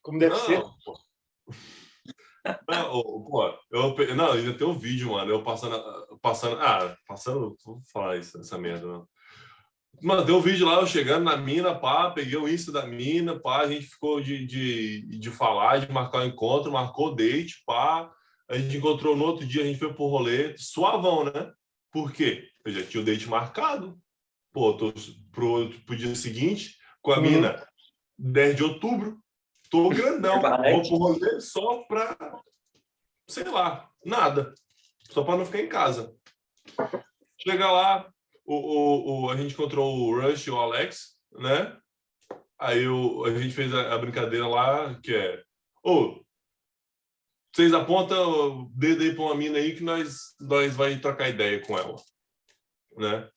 Como 0.02 0.20
deve 0.20 0.36
ser. 0.38 0.60
Não, 0.60 0.74
pô. 0.84 1.00
Não, 2.70 3.24
pô, 3.24 3.54
eu, 3.72 4.16
não, 4.16 4.32
ainda 4.34 4.58
tem 4.58 4.68
um 4.68 4.78
vídeo, 4.78 5.12
mano. 5.12 5.32
Eu 5.32 5.44
passando. 5.44 5.82
passando 6.22 6.58
ah, 6.62 6.96
passando. 7.08 7.56
Vou 7.66 7.82
falar 7.92 8.18
isso, 8.18 8.40
essa 8.40 8.58
merda, 8.58 8.86
não. 8.86 9.08
Mano, 10.02 10.26
tem 10.26 10.36
um 10.36 10.42
vídeo 10.42 10.66
lá, 10.66 10.82
eu 10.82 10.88
chegando 10.88 11.24
na 11.24 11.38
mina, 11.38 11.74
pá, 11.80 12.12
peguei 12.12 12.36
o 12.38 12.48
Insta 12.48 12.72
da 12.72 12.86
mina, 12.86 13.40
pá, 13.40 13.62
a 13.62 13.68
gente 13.68 13.86
ficou 13.86 14.20
de, 14.20 14.46
de, 14.46 15.02
de 15.20 15.32
falar, 15.32 15.78
de 15.80 15.92
marcar 15.92 16.20
o 16.20 16.26
encontro, 16.26 16.72
marcou 16.72 17.08
o 17.08 17.16
date, 17.16 17.64
pá. 17.66 18.12
A 18.50 18.58
gente 18.58 18.78
encontrou 18.78 19.16
no 19.16 19.24
outro 19.24 19.46
dia, 19.46 19.64
a 19.64 19.66
gente 19.66 19.80
foi 19.80 19.94
pro 19.94 20.08
rolê, 20.08 20.58
suavão, 20.58 21.24
né? 21.26 21.52
Por 21.92 22.12
quê? 22.12 22.50
Eu 22.66 22.74
já 22.74 22.84
tinha 22.86 23.02
o 23.02 23.06
date 23.06 23.28
marcado. 23.30 23.98
Pô, 24.52 24.74
tô 24.74 24.94
pro, 25.32 25.70
pro 25.86 25.96
dia 25.96 26.14
seguinte, 26.16 26.78
com 27.02 27.12
a 27.14 27.18
Uhum. 27.18 27.22
mina, 27.24 27.66
10 28.18 28.56
de 28.58 28.64
outubro, 28.64 29.20
tô 29.70 29.90
grandão. 29.90 30.42
Vou 30.42 30.82
pro 30.82 30.98
rolê 30.98 31.40
só 31.40 31.84
pra, 31.84 32.18
sei 33.28 33.46
lá, 33.46 33.90
nada. 34.06 34.54
Só 35.10 35.24
pra 35.24 35.38
não 35.38 35.46
ficar 35.46 35.62
em 35.62 35.70
casa. 35.70 36.14
Chega 37.42 37.72
lá, 37.72 38.12
o, 38.46 38.56
o, 38.56 39.24
o- 39.26 39.30
a 39.30 39.36
gente 39.38 39.54
encontrou 39.54 39.96
o 39.98 40.20
Rush 40.22 40.48
e 40.48 40.52
o 40.52 40.58
Alex, 40.60 41.18
né? 41.34 41.78
Aí 42.60 42.88
o, 42.88 43.26
a 43.26 43.34
gente 43.38 43.54
fez 43.54 43.74
a, 43.74 43.94
a 43.94 43.98
brincadeira 43.98 44.48
lá, 44.48 45.00
que 45.02 45.14
é, 45.14 45.44
ô, 45.84 46.24
vocês 47.54 47.74
apontam 47.74 48.62
o 48.64 48.70
dedo 48.74 49.04
aí 49.04 49.14
pra 49.14 49.24
uma 49.26 49.36
mina 49.36 49.58
aí 49.58 49.76
que 49.76 49.84
nós, 49.84 50.36
nós 50.40 50.76
vai 50.76 50.98
trocar 51.00 51.30
ideia 51.30 51.62
com 51.62 51.78
ela, 51.78 51.96
né? 52.98 53.30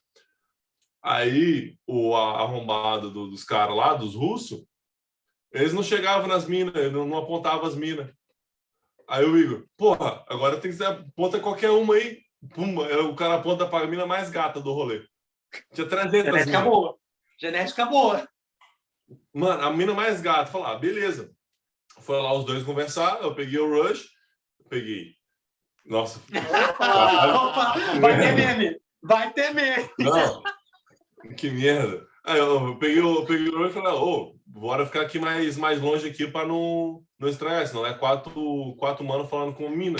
Aí 1.02 1.76
o 1.86 2.14
arrombado 2.16 3.10
do- 3.10 3.28
dos 3.30 3.44
caras 3.44 3.76
lá, 3.76 3.94
dos 3.94 4.14
russos, 4.14 4.64
eles 5.52 5.72
não 5.72 5.82
chegavam 5.82 6.26
nas 6.26 6.46
minas, 6.46 6.92
não, 6.92 7.06
não 7.06 7.18
apontavam 7.18 7.66
as 7.66 7.74
minas. 7.76 8.12
Aí 9.08 9.24
o 9.24 9.38
Igor, 9.38 9.66
porra, 9.76 10.24
agora 10.28 10.60
tem 10.60 10.70
que 10.70 10.76
ser, 10.76 10.86
aponta 10.86 11.38
qualquer 11.40 11.70
uma 11.70 11.94
aí. 11.94 12.22
Pum, 12.54 12.80
aí 12.82 12.96
o 12.96 13.14
cara 13.14 13.34
aponta 13.36 13.66
pra 13.66 13.86
mina 13.86 14.06
mais 14.06 14.30
gata 14.30 14.60
do 14.60 14.72
rolê. 14.72 15.04
Tinha 15.72 15.86
300 15.88 16.12
Genética 16.12 16.44
minas. 16.58 16.64
boa. 16.64 16.96
Genética 17.40 17.86
boa. 17.86 18.28
Mano, 19.34 19.62
a 19.62 19.70
mina 19.72 19.94
mais 19.94 20.20
gata. 20.20 20.50
Falar, 20.50 20.72
ah, 20.72 20.78
beleza. 20.78 21.30
Foi 22.00 22.20
lá 22.20 22.32
os 22.34 22.44
dois 22.44 22.62
conversar, 22.62 23.20
eu 23.22 23.34
peguei 23.34 23.58
o 23.58 23.70
Rush, 23.70 24.06
peguei. 24.68 25.14
Nossa, 25.86 26.20
Opa, 26.28 27.74
vai 28.00 28.18
ter 28.20 28.32
meme. 28.34 28.80
Vai 29.02 29.32
ter 29.32 29.54
meme. 29.54 29.88
não. 29.98 30.42
que 31.36 31.48
merda. 31.50 32.04
Aí 32.24 32.38
eu, 32.38 32.76
peguei, 32.78 33.00
o- 33.00 33.20
eu 33.20 33.24
peguei 33.26 33.48
o 33.48 33.58
Rush 33.58 33.70
e 33.70 33.74
falei, 33.74 33.92
ô, 33.92 34.34
bora 34.44 34.84
ficar 34.84 35.02
aqui 35.02 35.18
mais, 35.18 35.56
mais 35.56 35.80
longe 35.80 36.08
aqui 36.08 36.26
pra 36.26 36.44
não, 36.44 37.02
não 37.18 37.28
estranhar, 37.28 37.66
senão 37.66 37.86
é 37.86 37.94
quatro, 37.94 38.74
quatro 38.78 39.04
manos 39.04 39.30
falando 39.30 39.54
com 39.54 39.68
mina, 39.70 39.98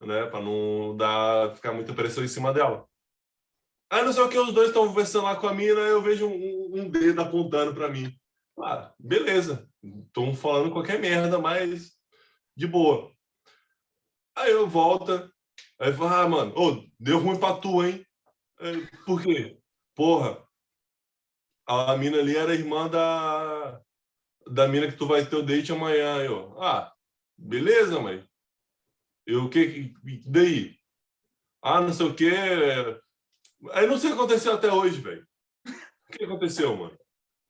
né? 0.00 0.26
Pra 0.26 0.40
não 0.40 0.96
dar, 0.96 1.54
ficar 1.54 1.72
muita 1.72 1.94
pressão 1.94 2.24
em 2.24 2.28
cima 2.28 2.52
dela. 2.52 2.88
Aí 3.90 4.04
não 4.04 4.12
sei 4.12 4.22
o 4.22 4.28
que, 4.28 4.38
os 4.38 4.52
dois 4.52 4.68
estão 4.68 4.86
conversando 4.86 5.24
lá 5.24 5.36
com 5.36 5.48
a 5.48 5.54
mina, 5.54 5.80
eu 5.80 6.02
vejo 6.02 6.26
um, 6.26 6.70
um 6.74 6.90
dedo 6.90 7.22
apontando 7.22 7.74
pra 7.74 7.88
mim. 7.88 8.12
Ah, 8.60 8.92
beleza. 8.98 9.68
Estão 9.82 10.34
falando 10.34 10.70
qualquer 10.70 10.98
merda, 11.00 11.38
mas 11.38 11.92
de 12.54 12.66
boa. 12.66 13.10
Aí 14.36 14.50
eu 14.52 14.68
volto, 14.68 15.32
aí 15.78 15.92
falo, 15.92 16.14
ah, 16.14 16.28
mano, 16.28 16.90
deu 16.98 17.18
ruim 17.18 17.38
pra 17.38 17.56
tu, 17.56 17.82
hein? 17.82 18.04
Aí, 18.60 18.86
Por 19.06 19.22
quê? 19.22 19.58
Porra, 19.94 20.44
a 21.66 21.96
mina 21.96 22.18
ali 22.18 22.36
era 22.36 22.54
irmã 22.54 22.88
da, 22.88 23.80
da 24.46 24.68
mina 24.68 24.86
que 24.90 24.96
tu 24.96 25.06
vai 25.06 25.24
ter 25.24 25.36
o 25.36 25.42
date 25.42 25.72
amanhã. 25.72 26.18
Eu, 26.18 26.60
ah, 26.62 26.92
beleza, 27.36 27.98
mãe. 28.00 28.27
Eu, 29.28 29.44
o 29.44 29.50
que, 29.50 29.92
daí? 30.24 30.74
Ah, 31.60 31.82
não 31.82 31.92
sei 31.92 32.06
o 32.06 32.14
quê. 32.14 32.32
Aí 33.72 33.86
não 33.86 33.98
sei 33.98 34.08
o 34.08 34.14
que 34.14 34.18
aconteceu 34.18 34.54
até 34.54 34.72
hoje, 34.72 35.02
velho. 35.02 35.28
O 35.66 36.12
que 36.16 36.24
aconteceu, 36.24 36.74
mano? 36.74 36.98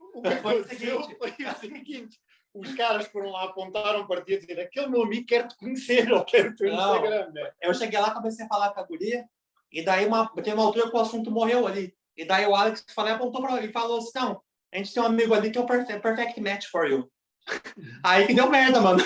O 0.00 0.20
que 0.20 0.28
Foi 0.38 0.58
o 0.58 0.62
aconteceu 0.62 1.02
seguinte. 1.04 1.18
foi 1.22 1.46
o 1.46 1.58
seguinte: 1.60 2.20
os 2.52 2.74
caras 2.74 3.06
foram 3.06 3.30
lá, 3.30 3.44
apontaram 3.44 4.04
para 4.08 4.24
ti 4.24 4.32
e 4.32 4.40
dizer 4.40 4.58
aquele 4.58 4.88
meu 4.88 5.04
amigo 5.04 5.24
quer 5.24 5.46
te 5.46 5.56
conhecer, 5.56 6.12
ou 6.12 6.24
quer 6.24 6.48
o 6.48 6.56
teu. 6.56 6.74
Instagram, 6.74 7.30
né? 7.30 7.52
Eu 7.62 7.72
cheguei 7.72 8.00
lá, 8.00 8.10
comecei 8.10 8.44
a 8.44 8.48
falar 8.48 8.70
com 8.70 8.80
a 8.80 8.84
guria, 8.84 9.24
e 9.70 9.84
daí 9.84 10.04
uma, 10.04 10.28
tem 10.42 10.54
uma 10.54 10.64
altura 10.64 10.90
que 10.90 10.96
o 10.96 11.00
assunto 11.00 11.30
morreu 11.30 11.64
ali. 11.64 11.96
E 12.16 12.24
daí 12.24 12.44
o 12.44 12.56
Alex 12.56 12.84
falou, 12.92 13.12
apontou 13.12 13.40
para 13.40 13.56
ele 13.58 13.68
e 13.68 13.72
falou 13.72 13.98
assim: 13.98 14.10
não, 14.16 14.42
a 14.74 14.78
gente 14.78 14.92
tem 14.92 15.00
um 15.00 15.06
amigo 15.06 15.32
ali 15.32 15.52
que 15.52 15.58
é 15.58 15.60
o 15.60 15.66
perfect, 15.66 16.02
perfect 16.02 16.40
match 16.40 16.66
for 16.66 16.90
you. 16.90 17.08
Aí 18.04 18.26
que 18.26 18.34
deu 18.34 18.50
merda, 18.50 18.80
mano. 18.80 19.02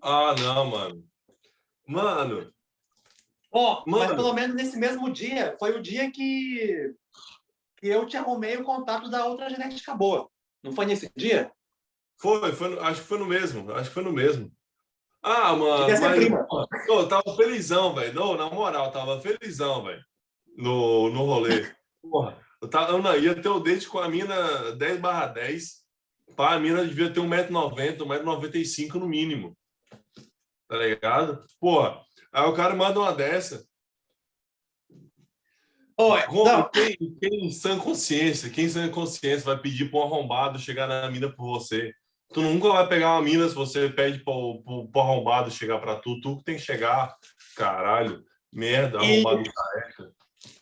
Ah, 0.00 0.32
não, 0.38 0.70
mano. 0.70 1.15
Mano, 1.86 2.52
Ó, 3.50 3.84
mas 3.86 4.12
pelo 4.12 4.34
menos 4.34 4.54
nesse 4.54 4.76
mesmo 4.76 5.10
dia, 5.10 5.56
foi 5.58 5.72
o 5.78 5.80
dia 5.80 6.10
que, 6.10 6.94
que 7.78 7.86
eu 7.86 8.04
te 8.04 8.16
arrumei 8.16 8.56
o 8.56 8.64
contato 8.64 9.08
da 9.08 9.24
outra 9.24 9.48
genética 9.48 9.94
boa. 9.94 10.28
Não 10.62 10.72
foi 10.72 10.84
nesse 10.84 11.10
dia? 11.16 11.50
foi, 12.18 12.52
foi 12.52 12.68
no- 12.68 12.80
acho 12.80 13.00
que 13.00 13.06
foi 13.06 13.18
no 13.18 13.26
mesmo. 13.26 13.72
Acho 13.72 13.88
que 13.88 13.94
foi 13.94 14.02
no 14.02 14.12
mesmo. 14.12 14.52
Ah, 15.22 15.54
mano, 15.56 15.88
mas 15.88 16.16
prima. 16.16 16.46
Pô, 16.46 16.66
eu 17.00 17.08
tava 17.08 17.36
felizão, 17.36 17.94
velho. 17.94 18.14
Não, 18.14 18.36
na 18.36 18.50
moral, 18.50 18.92
tava 18.92 19.20
felizão, 19.20 19.82
velho. 19.84 20.04
No, 20.56 21.10
no 21.10 21.24
rolê. 21.24 21.72
Porra, 22.02 22.38
eu, 22.60 22.68
tava, 22.68 22.92
eu 22.92 23.02
não, 23.02 23.16
ia 23.16 23.40
ter 23.40 23.48
o 23.48 23.60
date 23.60 23.88
com 23.88 23.98
a 23.98 24.08
mina 24.08 24.72
10 24.72 25.00
barra 25.00 25.26
10. 25.26 25.84
Pá, 26.36 26.54
a 26.54 26.60
mina 26.60 26.84
devia 26.84 27.10
ter 27.12 27.20
1,90m, 27.20 27.96
1,95m 27.98 28.94
no 28.94 29.08
mínimo. 29.08 29.56
Tá 30.68 30.76
ligado? 30.76 31.44
Porra, 31.60 32.00
aí 32.32 32.44
o 32.44 32.54
cara 32.54 32.74
manda 32.74 32.98
uma 32.98 33.12
dessa. 33.14 33.64
Oi, 35.98 36.22
Como- 36.24 36.44
não, 36.44 36.68
quem, 36.68 36.94
quem 36.96 37.46
em 37.46 37.50
sã 37.50 37.78
consciência, 37.78 38.50
quem 38.50 38.66
em 38.66 38.68
sã 38.68 38.88
consciência 38.90 39.46
vai 39.46 39.58
pedir 39.58 39.90
pra 39.90 40.00
um 40.00 40.02
arrombado 40.02 40.58
chegar 40.58 40.86
na 40.86 41.10
mina 41.10 41.32
por 41.32 41.46
você? 41.46 41.94
Tu 42.34 42.42
nunca 42.42 42.68
vai 42.68 42.86
pegar 42.88 43.12
uma 43.12 43.22
mina 43.22 43.48
se 43.48 43.54
você 43.54 43.88
pede 43.88 44.22
pro, 44.22 44.60
pro, 44.62 44.88
pro 44.88 45.00
arrombado 45.00 45.50
chegar 45.50 45.78
pra 45.78 45.96
tu. 45.96 46.20
Tu 46.20 46.36
que 46.38 46.44
tem 46.44 46.56
que 46.56 46.62
chegar. 46.62 47.16
Caralho, 47.54 48.22
merda, 48.52 48.98
E- 48.98 49.22
arrombado 49.24 49.50
careca. 49.52 50.12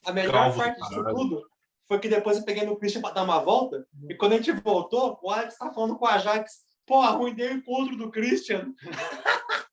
a 0.06 0.12
melhor 0.12 0.32
Calvo, 0.32 0.58
parte 0.58 0.80
disso 0.80 1.04
tudo 1.04 1.42
foi 1.88 1.98
que 1.98 2.08
depois 2.08 2.38
eu 2.38 2.44
peguei 2.44 2.64
no 2.64 2.76
Christian 2.78 3.00
para 3.02 3.14
dar 3.14 3.22
uma 3.24 3.40
volta, 3.40 3.86
e 4.08 4.14
quando 4.14 4.32
a 4.32 4.36
gente 4.36 4.52
voltou, 4.52 5.18
o 5.22 5.30
Alex 5.30 5.58
tá 5.58 5.70
falando 5.72 5.96
com 5.98 6.06
a 6.06 6.14
Ajax, 6.14 6.60
pô, 6.86 7.00
arruinei 7.02 7.48
o 7.48 7.54
encontro 7.54 7.94
do 7.96 8.10
Christian. 8.10 8.72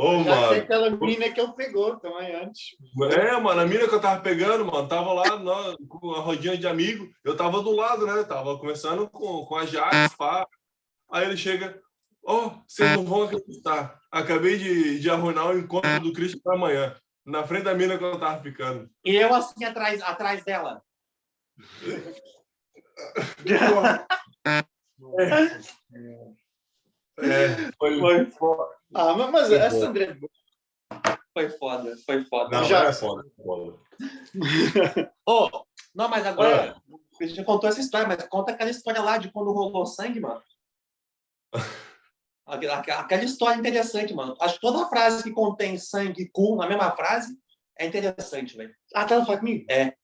Ô, 0.00 0.24
Já 0.24 0.24
sei 0.24 0.32
mano. 0.32 0.62
aquela 0.62 0.90
menina 0.90 1.30
que 1.30 1.38
ele 1.38 1.52
pegou 1.52 2.00
também 2.00 2.34
antes. 2.34 2.74
É, 3.12 3.38
mano, 3.38 3.60
a 3.60 3.66
mina 3.66 3.86
que 3.86 3.94
eu 3.94 4.00
tava 4.00 4.22
pegando, 4.22 4.64
mano, 4.64 4.88
tava 4.88 5.12
lá 5.12 5.38
nó, 5.38 5.76
com 5.86 6.14
a 6.14 6.20
rodinha 6.20 6.56
de 6.56 6.66
amigo. 6.66 7.06
Eu 7.22 7.36
tava 7.36 7.60
do 7.60 7.70
lado, 7.72 8.06
né? 8.06 8.24
Tava 8.24 8.58
conversando 8.58 9.10
com, 9.10 9.44
com 9.44 9.56
a 9.56 9.66
Jax, 9.66 10.16
pá. 10.16 10.48
Aí 11.12 11.26
ele 11.26 11.36
chega, 11.36 11.78
ó, 12.24 12.54
vocês 12.66 12.96
não 12.96 13.04
vão 13.04 13.24
acreditar. 13.24 14.00
Acabei 14.10 14.56
de, 14.56 15.00
de 15.00 15.10
arruinar 15.10 15.48
o 15.48 15.58
encontro 15.58 16.00
do 16.00 16.14
Cristo 16.14 16.40
pra 16.42 16.54
amanhã. 16.54 16.96
Na 17.26 17.46
frente 17.46 17.64
da 17.64 17.74
mina 17.74 17.98
que 17.98 18.04
eu 18.04 18.18
tava 18.18 18.42
ficando. 18.42 18.88
E 19.04 19.16
eu 19.16 19.34
assim 19.34 19.64
atrás, 19.64 20.00
atrás 20.00 20.42
dela. 20.42 20.82
É, 27.22 27.70
foi, 27.78 28.00
Foi 28.00 28.30
foda. 28.30 28.79
Ah, 28.94 29.14
mas, 29.14 29.30
mas 29.30 29.52
essa 29.52 29.88
André. 29.88 30.16
Foi 31.32 31.48
foda, 31.50 31.96
foi 32.04 32.24
foda. 32.24 32.56
Não, 32.58 32.64
Já- 32.64 32.84
é 32.86 32.92
foda, 32.92 33.24
é 33.26 33.42
foda. 33.42 33.78
Ô, 35.26 35.64
não, 35.94 36.08
mas 36.08 36.26
agora, 36.26 36.76
a 37.20 37.24
gente 37.26 37.44
contou 37.44 37.68
essa 37.68 37.80
história, 37.80 38.06
mas 38.08 38.26
conta 38.28 38.52
aquela 38.52 38.70
história 38.70 39.00
lá 39.00 39.16
de 39.18 39.30
quando 39.30 39.52
rolou 39.52 39.86
sangue, 39.86 40.20
mano. 40.20 40.42
Aquela, 42.46 42.78
aquela 42.78 43.22
história 43.22 43.60
interessante, 43.60 44.12
mano. 44.12 44.34
Acho 44.40 44.54
que 44.54 44.60
toda 44.60 44.88
frase 44.88 45.22
que 45.22 45.30
contém 45.30 45.78
sangue 45.78 46.22
e 46.22 46.28
cu 46.28 46.56
na 46.56 46.66
mesma 46.66 46.90
frase 46.96 47.38
é 47.78 47.86
interessante, 47.86 48.56
velho. 48.56 48.74
Ah, 48.92 49.04
tá 49.04 49.24
falar 49.24 49.38
comigo? 49.38 49.64
É. 49.70 49.94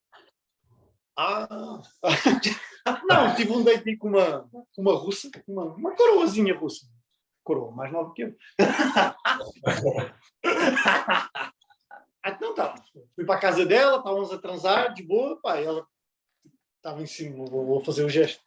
Ah. 1.19 1.83
Não, 3.09 3.35
tive 3.35 3.51
um 3.51 3.65
date 3.65 3.97
com 3.97 4.09
uma, 4.11 4.49
com 4.49 4.81
uma 4.81 4.95
russa, 4.97 5.29
uma, 5.49 5.65
uma 5.75 5.97
coroazinha 5.97 6.57
russa. 6.57 6.87
Coroa, 7.47 7.71
mais 7.71 7.93
nova 7.93 8.13
que 8.13 8.23
eu. 8.23 8.35
Então 12.29 12.53
tá. 12.55 12.75
Fui 13.15 13.25
para 13.25 13.37
a 13.37 13.41
casa 13.41 13.65
dela, 13.65 13.99
estávamos 13.99 14.33
a 14.33 14.39
transar, 14.39 14.93
de 14.93 15.05
boa, 15.05 15.41
pá, 15.41 15.61
ela 15.61 15.87
estava 16.77 17.01
em 17.01 17.07
cima, 17.07 17.45
vou, 17.45 17.65
vou 17.65 17.85
fazer 17.85 18.05
o 18.05 18.09
gesto. 18.09 18.43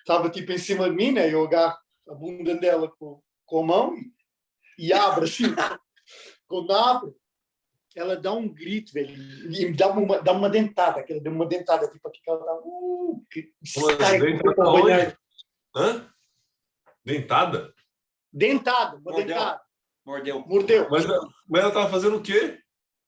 estava 0.00 0.28
tipo 0.28 0.50
em 0.50 0.58
cima 0.58 0.90
de 0.90 0.96
mim, 0.96 1.12
né? 1.12 1.32
Eu 1.32 1.44
agarro 1.44 1.78
a 2.08 2.14
bunda 2.14 2.56
dela 2.56 2.92
com, 2.98 3.22
com 3.44 3.60
a 3.60 3.64
mão 3.64 3.96
e, 3.96 4.88
e 4.88 4.92
abro 4.92 5.24
assim. 5.24 5.44
Quando 6.48 6.72
abre, 6.72 7.14
ela 7.94 8.16
dá 8.16 8.32
um 8.32 8.48
grito, 8.48 8.92
velho, 8.92 9.14
e 9.52 9.72
dá 9.72 9.88
uma, 9.88 10.20
dá 10.20 10.32
uma 10.32 10.50
dentada, 10.50 11.00
aquela 11.00 11.20
deu 11.20 11.32
uma 11.32 11.46
dentada, 11.46 11.88
tipo 11.88 12.08
aqui 12.08 12.20
que 12.20 12.30
ela 12.30 12.44
tá. 12.44 12.60
Uh, 12.62 13.24
que, 13.30 13.52
Mas 13.60 13.96
sai 13.96 14.18
dentada? 14.18 15.18
Dentada? 17.04 17.75
Dentada, 18.36 18.96
uma 18.96 19.12
Mordeu. 19.12 19.26
dentada. 19.26 19.60
Mordeu. 20.04 20.40
Mordeu. 20.46 20.88
Mas, 20.90 21.06
mas 21.48 21.62
ela 21.62 21.72
tava 21.72 21.88
fazendo 21.88 22.18
o 22.18 22.22
quê? 22.22 22.60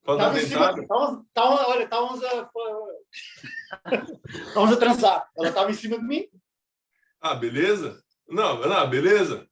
Pra 0.02 0.16
dar 0.16 0.25
Tava 0.28 0.40
cima, 0.40 0.73
dentada? 0.73 0.87
tava, 0.88 1.26
tava, 1.35 1.68
olha, 1.68 1.85
estávamos 1.85 2.25
a. 2.25 2.50
Estávamos 4.25 4.73
a 4.73 4.76
transar. 4.78 5.30
Ela 5.37 5.49
estava 5.49 5.70
em 5.70 5.75
cima 5.75 5.99
de 5.99 6.04
mim. 6.04 6.26
Ah, 7.20 7.35
beleza? 7.35 8.02
Não, 8.26 8.58
não, 8.58 8.88
beleza. 8.88 9.47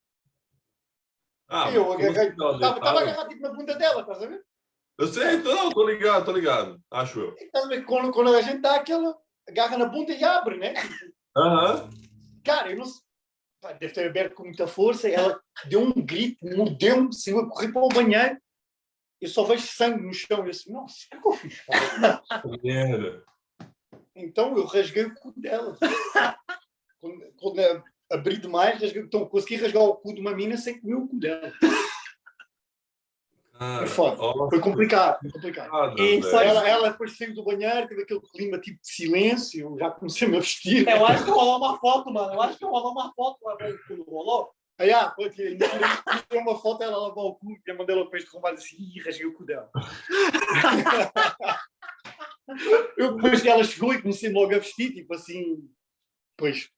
Ah, 1.47 1.71
eu 1.71 1.92
Estava 2.00 3.00
agarrado 3.00 3.28
tipo, 3.28 3.42
na 3.42 3.52
bunda 3.52 3.75
dela, 3.75 4.02
a 4.09 4.14
ver? 4.26 4.42
Eu 4.99 5.06
sei, 5.09 5.37
não, 5.42 5.71
tô 5.71 5.87
ligado, 5.87 6.25
tô 6.25 6.33
ligado. 6.33 6.80
Acho 6.90 7.21
eu. 7.21 7.37
E 7.38 7.68
ver? 7.68 7.85
Quando, 7.85 8.11
quando 8.12 8.35
a 8.35 8.40
gente 8.40 8.62
dá 8.62 8.76
aquela. 8.76 9.14
agarra 9.47 9.76
na 9.76 9.87
bunda 9.87 10.12
e 10.12 10.25
abre, 10.25 10.56
né? 10.56 10.73
Aham. 11.37 11.90
Cara, 12.42 12.71
eu 12.71 12.78
não 12.78 12.87
Deve 13.63 13.89
ter 13.89 14.07
aberto 14.07 14.35
com 14.35 14.45
muita 14.45 14.67
força. 14.67 15.09
Ela 15.09 15.41
deu 15.67 15.81
um 15.81 15.93
grito, 15.93 16.45
mordeu-me, 16.45 17.13
saiu 17.13 17.41
a 17.41 17.49
correr 17.49 17.73
para 17.73 17.83
o 17.83 17.89
banheiro. 17.89 18.39
Eu 19.21 19.29
só 19.29 19.45
vejo 19.45 19.67
sangue 19.67 20.03
no 20.03 20.13
chão. 20.13 20.45
Eu 20.45 20.51
assim, 20.51 20.73
nossa, 20.73 20.95
o 20.95 21.09
que 21.11 21.17
é 21.17 21.21
que 21.21 21.29
eu 21.29 21.33
fiz? 21.33 21.61
pá?" 21.67 22.23
Merda. 22.63 23.25
Então 24.15 24.57
eu 24.57 24.65
rasguei 24.65 25.05
o 25.05 25.15
cu 25.15 25.33
dela. 25.37 25.77
quando, 27.01 27.33
quando 27.37 27.61
eu 27.61 27.83
abri 28.11 28.39
demais, 28.39 28.81
rasguei, 28.81 29.03
então 29.03 29.27
consegui 29.27 29.57
rasgar 29.57 29.83
o 29.83 29.97
cu 29.97 30.15
de 30.15 30.21
uma 30.21 30.35
mina 30.35 30.57
sem 30.57 30.81
comer 30.81 30.95
o 30.95 31.09
cu 31.09 31.19
dela. 31.19 31.53
Cara, 33.59 33.79
Foi 33.79 33.87
foda. 33.87 34.17
ó, 34.23 34.51
Foi 34.51 34.61
complicado, 34.61 35.19
foi 35.21 35.31
complicado. 35.31 35.71
foda, 35.71 36.01
E 36.01 36.21
Ela, 36.21 36.69
ela 36.69 36.91
depois 36.91 37.17
saiu 37.17 37.35
do 37.35 37.45
banheiro, 37.45 37.89
teve 37.89 38.03
aquele 38.03 38.21
clima 38.21 38.59
tipo 38.59 38.81
de 38.81 38.89
silêncio, 38.89 39.71
eu 39.73 39.79
já 39.79 39.91
comecei 39.91 40.29
a 40.29 40.31
vestir. 40.31 40.89
Eu 40.89 41.07
acho 41.07 41.25
que 41.25 41.31
rolou 41.31 41.59
uma 41.59 41.79
foto, 41.79 42.13
mano. 42.13 42.35
Eu 42.35 42.43
acho 42.43 42.59
que 42.59 42.65
rolou 42.65 42.93
uma 42.93 43.13
foto 43.15 43.39
lá 43.43 43.57
quando 43.57 44.05
rolou. 44.05 44.51
Aí, 44.79 44.93
ah, 44.93 45.09
pô, 45.09 45.27
tirei 45.31 45.57
uma 46.35 46.59
foto, 46.59 46.83
ela 46.83 46.99
lavou 46.99 47.31
o 47.31 47.35
cu, 47.37 47.47
e 47.67 47.73
mandei 47.73 47.97
ela 47.97 48.05
depois 48.05 48.25
de 48.25 48.29
arrumar 48.29 48.51
assim, 48.51 48.77
e 48.95 49.01
rasguei 49.01 49.25
o 49.27 49.33
cu 49.33 49.43
dela. 49.47 49.71
eu, 52.99 53.15
depois 53.15 53.41
que 53.41 53.49
ela 53.49 53.65
chegou 53.65 53.95
e 53.95 54.03
comecei 54.03 54.31
logo 54.31 54.55
a 54.55 54.59
vestir, 54.59 54.93
tipo 54.93 55.15
assim, 55.15 55.67
depois, 56.37 56.69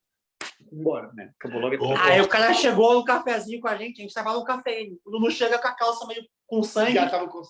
embora, 0.72 1.12
né? 1.12 1.32
Acabou 1.38 1.60
logo 1.60 1.84
Ô, 1.84 1.96
Aí 1.96 2.20
o 2.20 2.28
cara 2.28 2.52
chegou 2.54 2.94
no 2.94 3.04
cafezinho 3.04 3.60
com 3.60 3.68
a 3.68 3.76
gente, 3.76 4.00
a 4.00 4.02
gente 4.02 4.14
tava 4.14 4.32
no 4.32 4.44
café. 4.44 4.88
O 5.04 5.10
Lulu 5.10 5.30
chega 5.30 5.58
com 5.58 5.68
a 5.68 5.74
calça 5.74 6.06
meio 6.06 6.26
com 6.46 6.62
sangue. 6.62 6.94
Já 6.94 7.02
O 7.02 7.06
estava 7.06 7.28
com 7.28 7.42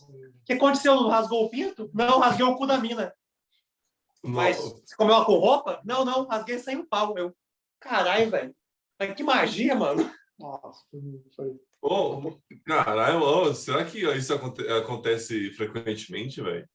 que 0.45 0.53
aconteceu? 0.53 0.95
Lulu? 0.95 1.09
Rasgou 1.09 1.45
o 1.45 1.51
pinto? 1.51 1.91
Não, 1.95 2.19
rasguei 2.19 2.45
o 2.47 2.57
cu 2.57 2.67
da 2.67 2.79
mina. 2.79 3.13
Mas 4.23 4.57
você 4.57 4.97
comeu 4.97 5.15
ela 5.15 5.25
com 5.25 5.37
roupa? 5.39 5.81
Não, 5.85 6.05
não, 6.05 6.27
rasguei 6.27 6.59
sem 6.59 6.77
o 6.77 6.87
pau. 6.87 7.17
Eu, 7.17 7.35
caralho, 7.81 8.31
velho. 8.31 8.55
Que 9.17 9.23
magia, 9.23 9.75
mano. 9.75 10.11
Nossa, 10.39 10.85
foi-. 11.37 11.57
Ô, 11.81 12.37
caralho, 12.65 13.21
ô, 13.23 13.55
será 13.55 13.85
que 13.85 13.99
isso 14.17 14.35
aconte- 14.35 14.67
acontece 14.69 15.51
frequentemente, 15.53 16.43
velho? 16.43 16.69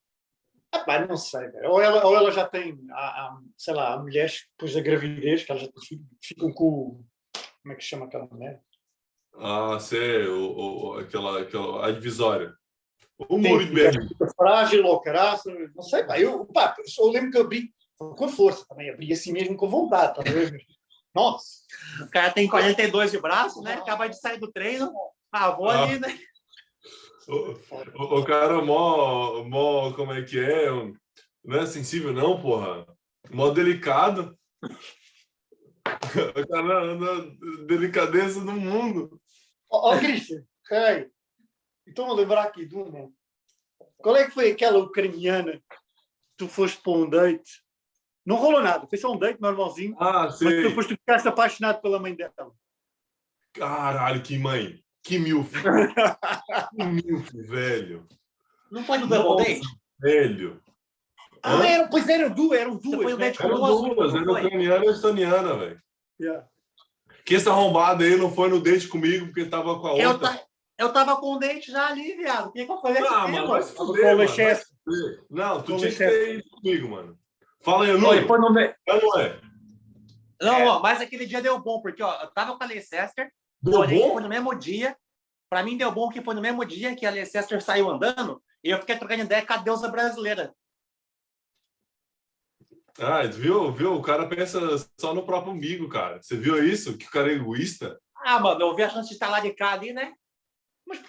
Rapaz, 0.74 1.08
não 1.08 1.18
sei, 1.18 1.48
velho. 1.50 1.70
Ou 1.70 1.82
ela, 1.82 2.06
ou 2.06 2.16
ela 2.16 2.32
já 2.32 2.48
tem, 2.48 2.78
a, 2.92 2.96
a- 3.28 3.40
sei 3.58 3.74
lá, 3.74 3.94
há 3.94 4.00
mulheres 4.00 4.42
que 4.42 4.48
depois 4.58 4.74
da 4.74 4.82
gravidez, 4.82 5.44
que 5.44 5.52
elas 5.52 5.64
já 5.64 5.70
fi- 5.88 6.02
ficam 6.22 6.52
com. 6.52 6.66
o- 6.66 7.06
Como 7.62 7.74
é 7.74 7.76
que 7.76 7.84
chama 7.84 8.06
aquela 8.06 8.26
mulher? 8.26 8.62
Ah, 9.36 9.78
sei, 9.80 10.28
o, 10.28 10.56
o- 10.58 11.00
aquela, 11.00 11.42
aquela, 11.42 11.88
a 11.88 11.92
divisória. 11.92 12.54
O 13.30 13.38
muro 13.38 13.66
de 13.66 13.72
Berlim. 13.74 14.08
frágil 14.36 14.86
ou 14.86 15.00
caraço, 15.00 15.50
não 15.76 15.84
sei, 15.84 16.04
pá. 16.04 16.20
Eu, 16.20 16.46
pá, 16.48 16.76
eu 17.00 17.08
lembro 17.10 17.32
que 17.32 17.38
eu 17.38 17.42
abri 17.44 17.74
com 17.98 18.28
força 18.28 18.66
também, 18.68 18.90
abri 18.90 19.14
assim 19.14 19.32
mesmo 19.32 19.56
com 19.56 19.70
vontade, 19.70 20.16
tá 20.16 20.22
vendo? 20.24 20.58
Nossa, 21.16 21.46
O 22.02 22.10
cara 22.10 22.32
tem 22.34 22.48
42 22.50 23.12
de 23.12 23.22
braço, 23.22 23.62
né? 23.62 23.76
Acaba 23.76 24.08
de 24.08 24.20
sair 24.20 24.40
do 24.40 24.52
treino. 24.52 24.92
Ah, 25.32 25.52
vou 25.52 25.70
Ah. 25.70 25.84
ali, 25.84 26.00
né? 26.00 26.18
O, 27.28 27.54
o- 27.96 28.20
o 28.20 28.26
cara 28.26 28.62
mó, 28.62 29.44
mó, 29.44 29.94
como 29.94 30.12
é 30.14 30.22
que 30.24 30.40
é? 30.40 30.68
Não 31.44 31.58
é 31.60 31.66
sensível, 31.66 32.14
não, 32.14 32.42
porra. 32.42 32.86
Mó 33.32 33.50
delicado. 33.50 34.38
O 35.86 36.48
cara 36.48 36.84
anda 36.84 37.32
delicadeza 37.66 38.44
no 38.44 38.54
mundo. 38.54 39.20
Ó, 39.70 39.94
ó, 39.94 39.98
Christian, 40.00 40.44
peraí. 40.68 41.10
Estou 41.88 42.06
a 42.06 42.14
lembrar 42.14 42.44
aqui 42.44 42.66
de 42.66 42.76
uma. 42.76 43.10
Qual 43.98 44.16
é 44.16 44.26
que 44.26 44.32
foi 44.32 44.52
aquela 44.52 44.78
ucraniana 44.80 45.54
que 45.54 45.76
tu 46.38 46.48
foste 46.48 46.80
para 46.82 46.92
um 46.94 47.10
date? 47.10 47.64
Não 48.26 48.36
rolou 48.38 48.62
nada, 48.62 48.88
foi 48.88 48.98
só 48.98 49.12
um 49.12 49.18
date 49.18 49.42
normalzinho, 49.42 49.96
Ah, 50.00 50.24
mas 50.26 50.38
sei. 50.38 50.64
depois 50.64 50.88
tu 50.88 50.92
ficaste 50.96 51.28
apaixonado 51.28 51.82
pela 51.82 52.00
mãe 52.00 52.16
dela. 52.16 52.34
Caralho, 53.54 54.22
que 54.24 54.38
mãe. 54.38 54.83
Que 55.04 55.20
milf. 55.20 55.52
Que 56.76 56.84
milf, 56.86 57.30
velho. 57.34 58.08
Não 58.72 58.84
foi 58.84 58.98
no 59.00 59.08
double 59.08 59.44
date? 59.46 59.68
Velho. 60.00 60.62
Ah, 61.42 61.66
era, 61.68 61.88
pois 61.90 62.08
eram 62.08 62.30
duas, 62.34 62.60
eram 62.60 62.74
Você 62.80 62.90
foi 62.96 62.98
duas. 62.98 63.12
no 63.14 63.18
né? 63.20 63.26
date 63.26 63.38
com 63.38 63.44
Eram 63.48 63.58
duas, 63.58 63.96
duas, 63.96 64.16
era 64.16 64.32
ucraniana 64.32 64.86
e 64.86 64.90
estoniana, 64.90 65.58
velho. 65.58 65.82
Yeah. 66.20 66.48
Que 67.26 67.36
esse 67.36 67.50
arrombado 67.50 68.04
aí 68.04 68.16
não 68.18 68.34
foi 68.34 68.50
no 68.50 68.62
date 68.62 68.88
comigo 68.88 69.26
porque 69.26 69.46
tava 69.46 69.78
com 69.80 69.88
a 69.88 69.98
Eu, 69.98 70.12
outra. 70.12 70.30
ta- 70.30 70.44
eu 70.78 70.92
tava 70.94 71.18
com 71.18 71.36
um 71.36 71.40
date 71.40 71.72
já 71.72 71.88
ali, 71.88 72.16
viado. 72.16 72.48
O 72.48 72.52
que 72.54 72.66
que 72.66 72.72
eu 72.72 72.80
falei? 72.82 73.04
Ah, 73.06 73.28
mano, 73.28 73.48
vai 73.48 73.62
se 73.62 73.74
Com 73.74 73.86
fuder, 73.88 74.04
o 74.04 74.08
mano. 74.08 74.20
Lechester. 74.20 74.46
vai 74.46 74.56
se 74.56 75.02
fuder. 75.02 75.24
Não, 75.30 75.62
tu 75.62 75.78
tinha 75.78 75.92
que 75.92 75.98
ter 75.98 76.36
ido 76.36 76.50
comigo, 76.50 76.90
mano. 76.90 77.20
Fala 77.62 77.86
aí, 77.86 78.28
foi 78.28 78.40
no 78.40 78.60
É 78.60 78.76
não 78.88 79.20
é? 79.20 79.40
Não, 80.42 80.66
ó, 80.66 80.80
mas 80.82 81.00
aquele 81.02 81.26
dia 81.26 81.42
deu 81.42 81.58
bom, 81.60 81.82
porque 81.82 82.02
ó, 82.04 82.22
eu 82.22 82.28
tava 82.28 82.58
com 82.58 82.64
a 82.64 82.68
Leicester, 82.68 83.30
Deu 83.64 83.74
porém 83.74 84.00
bom? 84.00 84.14
foi 84.14 84.22
no 84.22 84.30
mesmo 84.30 84.54
dia. 84.54 84.98
Pra 85.50 85.64
mim 85.64 85.78
deu 85.78 85.92
bom 85.92 86.10
que 86.10 86.22
foi 86.22 86.34
no 86.36 86.42
mesmo 86.42 86.66
dia 86.66 86.96
que 86.96 87.06
a 87.06 87.12
Leicester 87.12 87.62
saiu 87.64 87.90
andando 87.90 88.44
e 88.64 88.70
eu 88.70 88.80
fiquei 88.80 88.98
trocando 88.98 89.24
ideia 89.24 89.46
com 89.46 89.54
a 89.54 89.58
deusa 89.58 89.88
brasileira. 89.88 90.54
Ah, 93.00 93.24
viu? 93.24 93.72
Viu? 93.72 93.94
O 93.96 94.02
cara 94.02 94.28
pensa 94.28 94.60
só 95.00 95.14
no 95.14 95.26
próprio 95.26 95.54
umbigo, 95.54 95.90
cara. 95.90 96.22
Você 96.22 96.36
viu 96.38 96.64
isso? 96.64 96.98
Que 96.98 97.06
o 97.06 97.12
cara 97.12 97.32
é 97.32 97.36
egoísta? 97.36 98.00
Ah, 98.18 98.40
mano, 98.40 98.62
eu 98.62 98.76
vi 98.76 98.84
a 98.84 98.90
chance 98.90 99.08
de 99.10 99.16
estar 99.16 99.30
lá 99.30 99.40
de 99.40 99.52
cá 99.54 99.72
ali, 99.74 99.94
né? 99.94 100.14
Mas 100.86 101.00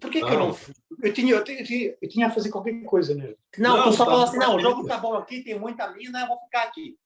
por 0.00 0.10
que, 0.10 0.20
que 0.20 0.24
eu 0.24 0.30
Não. 0.30 0.48
não 0.48 0.54
fui? 0.54 0.74
Eu 1.02 1.12
tinha, 1.12 1.34
eu, 1.34 1.44
tinha, 1.44 1.96
eu 2.00 2.08
tinha- 2.08 2.26
a 2.26 2.30
fazer 2.30 2.50
qualquer 2.50 2.82
coisa, 2.84 3.14
né? 3.14 3.34
Não, 3.58 3.76
Não, 3.76 3.84
tu 3.84 3.92
só 3.92 4.04
tá 4.04 4.10
falou 4.10 4.24
assim, 4.24 4.38
não, 4.38 4.56
o 4.56 4.60
jogo 4.60 4.86
tá 4.86 4.98
bom 4.98 5.14
aqui, 5.14 5.42
tem 5.42 5.58
muita 5.58 5.90
mina, 5.92 6.20
eu 6.20 6.26
vou 6.28 6.38
ficar 6.38 6.62
aqui. 6.64 6.96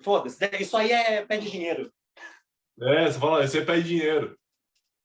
Foda-se, 0.00 0.44
isso 0.60 0.76
aí 0.76 0.92
é 0.92 1.24
pé 1.24 1.36
de 1.38 1.50
dinheiro. 1.50 1.92
É, 2.80 3.10
você 3.10 3.18
fala, 3.18 3.46
você 3.46 3.62
pede 3.62 3.88
dinheiro. 3.88 4.36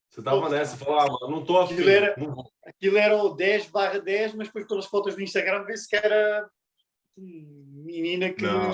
Você 0.10 0.22
tava 0.22 0.48
nessa, 0.50 0.78
você 0.78 0.86
fala, 0.86 1.04
ah, 1.04 1.08
mano, 1.08 1.28
não 1.38 1.46
tô 1.46 1.60
afim. 1.60 1.74
Aquilo 1.74 1.90
era- 1.90 2.16
Não. 2.18 2.44
Aquilo 2.66 2.98
era 2.98 3.18
o 3.18 3.30
10 3.34 3.68
barra 3.70 4.00
10, 4.00 4.34
mas 4.36 4.48
depois 4.48 4.68
pelas 4.68 4.86
fotos 4.86 5.16
do 5.16 5.22
Instagram 5.22 5.64
vê-se 5.66 5.88
que 5.90 5.96
era 5.96 6.48
menina 7.18 8.32
que. 8.32 8.44
Não. 8.44 8.72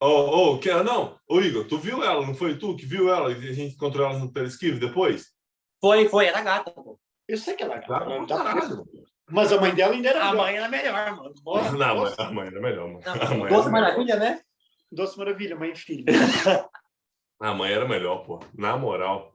Ô, 0.00 0.54
ô, 0.54 0.58
que 0.58 0.72
não? 0.82 1.18
Ô, 1.28 1.40
Igor, 1.40 1.64
tu 1.66 1.78
viu 1.78 2.02
ela? 2.02 2.26
Não 2.26 2.34
foi 2.34 2.58
tu 2.58 2.74
que 2.76 2.84
viu 2.86 3.08
ela? 3.12 3.30
E 3.32 3.48
a 3.48 3.52
gente 3.52 3.74
encontrou 3.74 4.06
ela 4.08 4.18
no 4.18 4.32
Telesquive 4.32 4.80
depois? 4.80 5.30
Foi, 5.80 6.08
foi, 6.08 6.26
era 6.26 6.40
gata, 6.42 6.70
pô. 6.70 6.98
Eu 7.28 7.36
sei 7.38 7.54
que 7.54 7.62
ela 7.62 7.76
dá 7.76 7.82
pra- 7.86 8.26
caralho. 8.26 8.84
Mas 9.30 9.52
a 9.52 9.60
mãe 9.60 9.74
dela 9.74 9.94
ainda 9.94 10.08
era 10.08 10.20
A 10.20 10.30
melhor. 10.32 10.36
mãe 10.44 10.56
era 10.56 10.68
melhor, 10.68 11.16
mano. 11.16 11.34
Boa. 11.42 11.70
Não, 11.72 11.96
mas 12.00 12.18
a 12.18 12.30
mãe 12.32 12.46
era 12.48 12.60
melhor, 12.60 12.88
mano. 12.88 13.02
A 13.06 13.14
mãe 13.16 13.18
Não, 13.38 13.46
era 13.46 13.54
Doce 13.54 13.70
melhor. 13.70 13.70
Maravilha, 13.70 14.16
né? 14.16 14.40
Doce 14.90 15.18
Maravilha, 15.18 15.56
mãe 15.56 15.70
e 15.72 15.76
filho. 15.76 16.04
A 17.42 17.52
mãe 17.52 17.72
era 17.72 17.88
melhor, 17.88 18.24
pô. 18.24 18.38
Na 18.54 18.76
moral. 18.76 19.34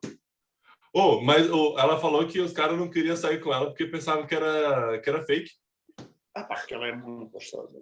Ô, 0.93 1.19
mas 1.21 1.49
ô, 1.51 1.77
ela 1.77 1.99
falou 1.99 2.25
que 2.25 2.39
os 2.39 2.53
caras 2.53 2.77
não 2.77 2.89
queriam 2.89 3.17
sair 3.17 3.41
com 3.41 3.53
ela 3.53 3.65
porque 3.67 3.85
pensavam 3.85 4.25
que 4.25 4.33
era, 4.33 4.97
que 5.01 5.09
era 5.09 5.21
fake. 5.25 5.51
Ah, 6.33 6.45
porque 6.45 6.73
ela 6.73 6.87
é 6.87 6.95
muito 6.95 7.31
gostosa. 7.31 7.77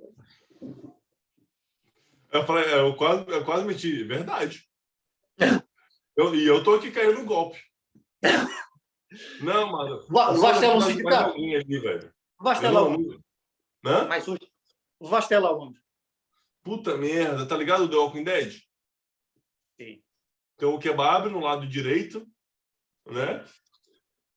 Eu 2.32 2.44
falei, 2.48 2.66
é, 2.66 2.80
eu 2.80 2.96
quase, 2.96 3.24
eu 3.30 3.46
quase 3.46 3.66
menti. 3.66 4.04
Verdade. 4.04 4.68
Eu, 6.18 6.34
e 6.34 6.44
eu 6.48 6.64
tô 6.64 6.74
aqui 6.74 6.90
caindo 6.90 7.20
no 7.20 7.26
golpe. 7.26 7.62
Não, 9.42 9.72
mano. 9.72 10.02
Vá- 10.10 10.32
Levaste 10.32 10.64
ela 10.66 10.74
a 10.74 10.78
um 10.78 10.80
Mais 10.80 10.92
sítio 10.92 11.06
caro? 11.08 11.28
alguém 11.32 11.56
ali, 11.56 11.80
velho. 11.80 12.14
Levaste 12.40 12.64
Eu 12.64 12.70
ela 12.72 12.82
não- 12.82 12.94
onde? 12.96 13.20
Hã? 13.86 14.10
Levaste 15.00 15.34
ela 15.36 15.56
onde? 15.56 15.80
Puta 16.64 16.98
merda, 16.98 17.46
tá 17.48 17.56
ligado 17.56 17.84
o 17.84 17.90
The 17.90 17.96
Walking 17.96 18.24
Dead? 18.24 18.54
Sim. 19.80 20.02
Tem 20.58 20.68
o 20.68 20.80
kebab 20.80 21.30
no 21.30 21.40
lado 21.40 21.68
direito, 21.68 22.26
né? 23.06 23.44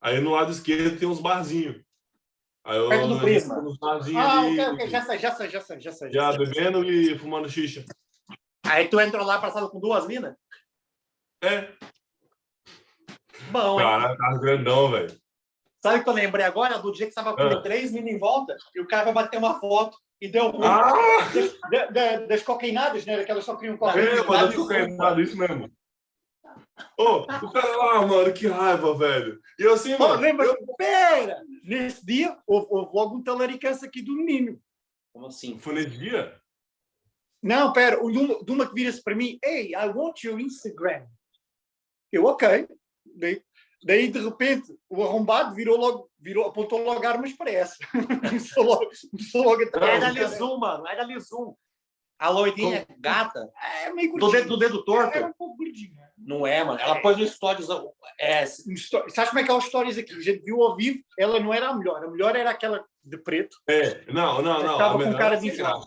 Aí 0.00 0.20
no 0.20 0.30
lado 0.32 0.50
esquerdo 0.52 0.98
tem 0.98 1.08
uns 1.08 1.20
barzinhos. 1.20 1.80
Aí 2.64 2.76
eu 2.76 2.88
Perto 2.88 3.08
do 3.08 3.20
Prisma. 3.20 3.62
barzinhos 3.80 4.24
Ah, 4.24 4.40
ali, 4.40 4.60
ok, 4.60 4.74
ok, 4.74 4.88
já 4.90 5.02
sei, 5.02 5.18
já 5.18 5.34
sei, 5.34 5.48
já 5.50 5.60
sei, 5.60 5.80
já 5.80 5.92
sei. 5.92 6.12
já 6.12 6.32
já 6.32 6.36
sei. 6.38 6.46
bebendo 6.46 6.84
e 6.84 7.16
fumando 7.18 7.48
xixa. 7.48 7.84
Aí 8.66 8.88
tu 8.88 9.00
entrou 9.00 9.24
lá 9.24 9.36
abraçado 9.36 9.70
com 9.70 9.80
duas 9.80 10.06
minas? 10.06 10.34
É, 11.42 11.72
Bom, 13.50 13.80
hein? 13.80 13.86
cara, 13.86 14.16
tá 14.16 14.38
grandão, 14.38 14.90
velho. 14.90 15.16
Sabe 15.80 16.00
o 16.00 16.02
que 16.04 16.08
eu 16.10 16.14
lembrei 16.14 16.44
agora? 16.44 16.78
Do 16.78 16.92
dia 16.92 17.06
que 17.06 17.12
você 17.12 17.22
tava 17.22 17.36
com 17.36 17.42
Ah. 17.42 17.62
três 17.62 17.92
minas 17.92 18.12
em 18.12 18.18
volta 18.18 18.56
e 18.74 18.80
o 18.80 18.86
cara 18.86 19.04
vai 19.04 19.14
bater 19.14 19.38
uma 19.38 19.58
foto 19.60 19.96
e 20.20 20.28
deu 20.28 20.50
ruim. 20.50 20.66
Ah, 20.66 20.92
Da- 21.70 21.86
da- 21.86 22.26
das 22.26 22.42
cocainadas, 22.42 23.06
né? 23.06 23.22
Que 23.24 23.30
elas 23.30 23.44
só 23.44 23.54
queriam 23.56 23.76
é, 23.76 23.78
cocaína. 23.78 24.24
mano, 24.24 24.46
eu 24.46 24.50
fico 24.50 24.66
queimado, 24.68 25.20
isso 25.22 25.36
mesmo. 25.38 25.70
Ô, 26.96 27.18
o 27.22 27.52
cara 27.52 27.76
lá, 27.76 28.06
mano, 28.06 28.32
que 28.32 28.46
raiva, 28.46 28.94
velho. 28.96 29.40
E 29.58 29.62
eu 29.62 29.74
assim, 29.74 29.94
Oh, 29.94 29.98
mano, 29.98 30.20
lembra? 30.20 30.46
eu- 30.46 30.56
Pera! 30.76 31.42
Nesse 31.64 32.04
dia, 32.04 32.36
houve, 32.46 32.66
houve 32.70 32.90
logo 32.96 33.16
um 33.16 33.22
talaricância 33.22 33.86
aqui 33.88 34.02
do 34.02 34.12
menino. 34.14 34.60
Como 35.12 35.26
assim? 35.26 35.58
foi 35.58 35.74
nesse 35.74 35.96
dia? 35.98 36.40
Não, 37.42 37.72
pera, 37.72 38.02
o 38.04 38.10
Duma, 38.10 38.42
Duma 38.44 38.66
que 38.68 38.74
vira-se 38.74 39.02
para 39.02 39.14
mim, 39.14 39.38
hey, 39.44 39.72
I 39.74 39.88
want 39.94 40.22
your 40.24 40.40
Instagram. 40.40 41.06
Eu, 42.12 42.24
ok. 42.24 42.68
Daí, 43.14 43.42
daí, 43.84 44.08
de 44.10 44.18
repente, 44.20 44.76
o 44.88 45.02
arrombado 45.04 45.54
virou 45.54 45.76
logo, 45.76 46.10
virou, 46.18 46.46
apontou 46.46 46.82
logo 46.82 47.06
armas 47.06 47.32
para 47.32 47.50
essa. 47.50 47.76
começou 48.28 48.64
logo, 48.64 48.90
começou 49.10 49.42
logo 49.44 49.60
a 49.60 49.64
É 49.64 49.70
trabalhar. 49.70 50.00
da 50.00 50.10
Lisum, 50.10 50.58
mano. 50.58 50.86
É 50.88 50.96
da 50.96 51.04
Lisum. 51.04 51.54
A 52.18 52.28
loirinha 52.30 52.84
gata, 52.98 53.48
É 53.84 53.92
meio 53.92 54.12
do 54.14 54.18
gordinho. 54.18 54.32
dedo, 54.42 54.48
do 54.48 54.56
dedo 54.58 54.84
torto. 54.84 55.16
Era 55.16 55.26
um 55.28 55.32
pouco 55.32 55.56
gordinho. 55.58 55.94
Não 56.20 56.46
é, 56.46 56.64
mano. 56.64 56.80
Ela 56.80 57.00
pôs 57.00 57.16
no 57.16 57.26
stories. 57.26 57.68
É, 58.18 58.44
Sabes 58.46 59.28
como 59.28 59.38
é 59.38 59.44
que 59.44 59.50
é 59.50 59.54
os 59.54 59.64
stories 59.64 59.98
aqui? 59.98 60.12
A 60.12 60.20
gente 60.20 60.42
viu 60.44 60.62
ao 60.62 60.76
vivo, 60.76 61.00
ela 61.18 61.38
não 61.38 61.54
era 61.54 61.68
a 61.68 61.74
melhor. 61.74 62.04
A 62.04 62.10
melhor 62.10 62.34
era 62.34 62.50
aquela 62.50 62.84
de 63.02 63.18
preto. 63.18 63.56
É, 63.68 64.04
não, 64.12 64.42
não, 64.42 64.62
não. 64.62 64.78
Tava 64.78 65.02
a 65.02 65.06
com 65.06 65.12
cara 65.12 65.34
era 65.34 65.36
de 65.36 65.48
enjoado. 65.48 65.86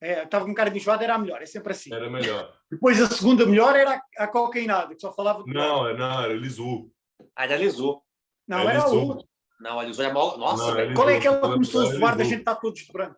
É, 0.00 0.22
Estava 0.22 0.44
com 0.44 0.54
cara 0.54 0.70
de 0.70 0.78
enjoada, 0.78 1.04
era 1.04 1.14
a 1.14 1.18
melhor. 1.18 1.42
É 1.42 1.46
sempre 1.46 1.72
assim. 1.72 1.92
Era 1.92 2.08
melhor. 2.08 2.52
Depois 2.70 3.00
a 3.00 3.06
segunda 3.06 3.44
melhor 3.44 3.76
era 3.76 4.00
a, 4.16 4.26
cocainada, 4.28 4.94
que 4.94 5.00
só 5.00 5.12
falava 5.12 5.44
Não, 5.46 5.88
é- 5.88 5.96
não, 5.96 6.22
era 6.22 6.34
Lisu. 6.34 6.90
a 7.34 7.46
da 7.46 7.56
Lisu. 7.56 8.00
Não, 8.46 8.60
é 8.60 8.66
era 8.66 8.82
a 8.82 8.84
Lisu. 8.84 8.96
outra. 8.96 9.28
Não, 9.60 9.80
a 9.80 9.84
Lisu 9.84 10.02
é 10.02 10.12
mó. 10.12 10.36
Nossa, 10.36 10.72
Não, 10.72 10.78
é. 10.80 10.94
Qual 10.94 11.10
é 11.10 11.20
que 11.20 11.26
ela 11.26 11.40
começou 11.40 11.82
a 11.82 11.90
zoar 11.90 12.16
da 12.16 12.24
gente 12.24 12.40
estar 12.40 12.54
todos 12.56 12.80
de 12.80 12.92
branco? 12.92 13.16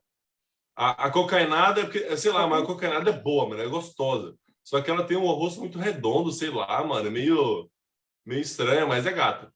A, 0.75 1.07
a 1.07 1.11
cocainada, 1.11 1.83
é 1.83 1.85
porque, 1.85 2.17
sei 2.17 2.33
lá, 2.33 2.47
mas 2.47 2.63
a 2.63 2.67
cocainada 2.67 3.11
é 3.11 3.13
boa, 3.13 3.47
mano, 3.49 3.61
é 3.63 3.69
gostosa. 3.69 4.35
Só 4.65 4.81
que 4.81 4.91
ela 4.91 5.05
tem 5.07 5.17
um 5.17 5.27
rosto 5.27 5.61
muito 5.61 5.79
redondo, 5.79 6.31
sei 6.33 6.51
lá, 6.51 6.83
mano, 6.85 7.09
é 7.09 7.11
meio, 7.11 7.69
meio 8.25 8.41
estranha, 8.41 8.87
mas 8.87 9.07
é 9.07 9.13
gata. 9.13 9.53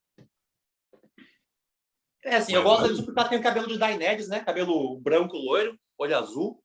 É 2.24 2.36
assim, 2.36 2.54
eu 2.54 2.62
Mas 2.62 2.70
gosto 2.70 2.80
da 2.80 2.84
olha- 2.86 2.92
Lisu 2.92 3.04
porque 3.04 3.20
ela 3.20 3.28
tem 3.28 3.38
o 3.38 3.42
cabelo 3.42 3.68
de 3.68 3.78
Daenerys, 3.78 4.28
né? 4.28 4.40
Cabelo 4.40 4.98
branco, 5.00 5.36
loiro, 5.36 5.78
olho 5.98 6.16
azul. 6.16 6.62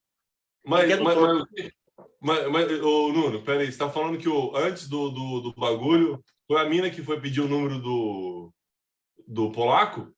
Mas, 0.64 0.88
mas, 1.00 1.16
mas, 1.16 1.72
mas, 2.20 2.48
mas 2.50 2.82
ô, 2.82 3.12
Nuno, 3.12 3.42
peraí, 3.44 3.70
você 3.70 3.78
tá 3.78 3.90
falando 3.90 4.18
que 4.18 4.28
o, 4.28 4.56
antes 4.56 4.88
do, 4.88 5.10
do, 5.10 5.40
do 5.40 5.54
bagulho, 5.54 6.22
foi 6.46 6.60
a 6.60 6.64
mina 6.64 6.90
que 6.90 7.02
foi 7.02 7.20
pedir 7.20 7.40
o 7.42 7.48
número 7.48 7.78
do, 7.78 8.52
do 9.28 9.52
polaco? 9.52 10.12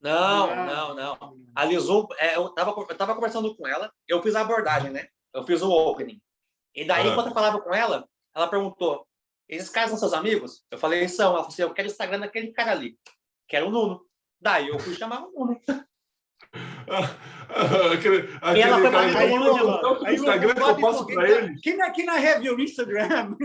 Não, 0.00 0.46
Não. 0.54 0.66
não, 0.66 0.94
não. 0.94 1.38
A 1.54 1.64
Lisu, 1.64 2.06
é, 2.18 2.36
eu, 2.36 2.48
tava, 2.50 2.70
eu 2.72 2.96
tava 2.96 3.14
conversando 3.14 3.54
com 3.56 3.66
ela, 3.66 3.92
eu 4.06 4.22
fiz 4.22 4.34
a 4.34 4.40
abordagem, 4.42 4.90
né? 4.90 5.08
Eu 5.34 5.44
fiz 5.44 5.60
o 5.62 5.70
opening. 5.70 6.20
E 6.80 6.84
daí, 6.86 7.08
Ah. 7.08 7.10
enquanto 7.10 7.28
eu 7.28 7.34
falava 7.34 7.60
com 7.60 7.74
ela, 7.74 8.08
ela 8.34 8.46
perguntou: 8.48 9.04
esses 9.48 9.68
caras 9.68 9.90
são 9.90 9.98
seus 9.98 10.12
amigos? 10.12 10.64
Eu 10.70 10.78
falei, 10.78 11.08
são. 11.08 11.30
Ela 11.30 11.38
falou 11.38 11.48
assim: 11.48 11.62
eu 11.62 11.74
quero 11.74 11.88
o 11.88 11.90
Instagram 11.90 12.20
daquele 12.20 12.52
cara 12.52 12.70
ali, 12.72 12.96
que 13.48 13.56
era 13.56 13.66
o 13.66 13.70
Nuno. 13.70 14.00
Daí 14.40 14.68
eu 14.68 14.78
fui 14.78 14.94
chamar 14.94 15.22
o 15.24 15.30
Nuno. 15.32 15.60
aquele, 17.92 18.28
aquele 18.40 18.60
ela 18.62 18.78
foi 18.78 18.90
cara- 18.90 19.18
Aí, 19.18 19.26
mim, 19.28 19.44
eu-. 19.44 19.56
Então, 19.76 20.06
aí 20.06 20.12
o 20.12 20.14
Instagram 20.14 20.54
que 20.54 20.62
eu 20.62 20.80
passo 20.80 21.06
"Can- 21.06 21.22
ele. 21.22 21.54
I, 21.54 21.60
can 21.60 22.14
I 22.16 22.26
have 22.28 22.46
your 22.46 22.60
Instagram? 22.60 23.08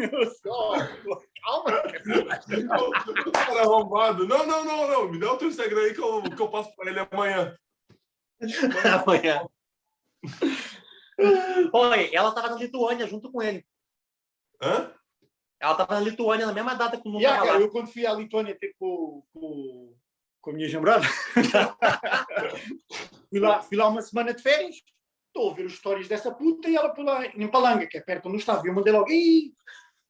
Calma. 0.44 1.84
O 3.28 3.32
cara 3.32 3.62
arrombado. 3.62 4.28
Não, 4.28 4.46
não, 4.46 4.64
não, 4.64 4.88
não. 4.88 5.12
Me 5.12 5.20
dá 5.20 5.34
o 5.34 5.38
teu 5.38 5.50
Instagram 5.50 5.82
aí 5.82 5.94
que 5.94 6.00
eu, 6.02 6.22
que 6.24 6.42
eu 6.42 6.48
passo 6.50 6.74
pra 6.76 6.90
ele 6.90 7.00
amanhã. 7.12 7.58
Amanhã. 9.04 9.46
Oi, 11.20 12.10
ela 12.14 12.32
tava 12.34 12.50
na 12.50 12.56
Lituânia 12.56 13.08
junto 13.08 13.32
com 13.32 13.42
ele. 13.42 13.66
Hã? 14.62 14.92
Ela 15.60 15.76
tava 15.76 15.96
na 15.96 16.02
Lituânia 16.02 16.46
na 16.46 16.54
mesma 16.54 16.74
data 16.76 16.98
que 16.98 17.08
o 17.08 17.12
Nuno 17.12 17.20
Yeah, 17.22 17.38
tava 17.40 17.48
cara, 17.52 17.60
lá. 17.60 17.66
eu 17.66 17.72
quando 17.72 17.88
fui 17.92 18.06
à 18.06 18.14
Lituânia 18.14 18.58
ter 18.58 18.74
com, 18.80 19.24
com, 19.34 19.96
com 20.42 20.50
a 20.50 20.54
minha 20.54 20.70
namorada, 20.72 21.06
fui, 23.30 23.40
lá, 23.40 23.62
fui 23.62 23.78
lá 23.78 23.88
uma 23.88 24.02
semana 24.02 24.34
de 24.34 24.42
férias, 24.42 24.76
estou 25.28 25.52
a 25.52 25.54
ver 25.54 25.66
os 25.66 25.76
stories 25.76 26.08
dessa 26.08 26.34
puta 26.34 26.70
e 26.70 26.76
ela 26.76 26.94
lá 26.98 27.26
em 27.28 27.48
Palanga, 27.48 27.88
que 27.88 27.98
é 27.98 28.02
perto 28.02 28.26
onde 28.28 28.38
eu 28.38 28.40
estava. 28.40 28.66
E 28.66 28.70
eu 28.70 28.74
mandei 28.74 28.92
logo, 28.92 29.10
Ih, 29.12 29.54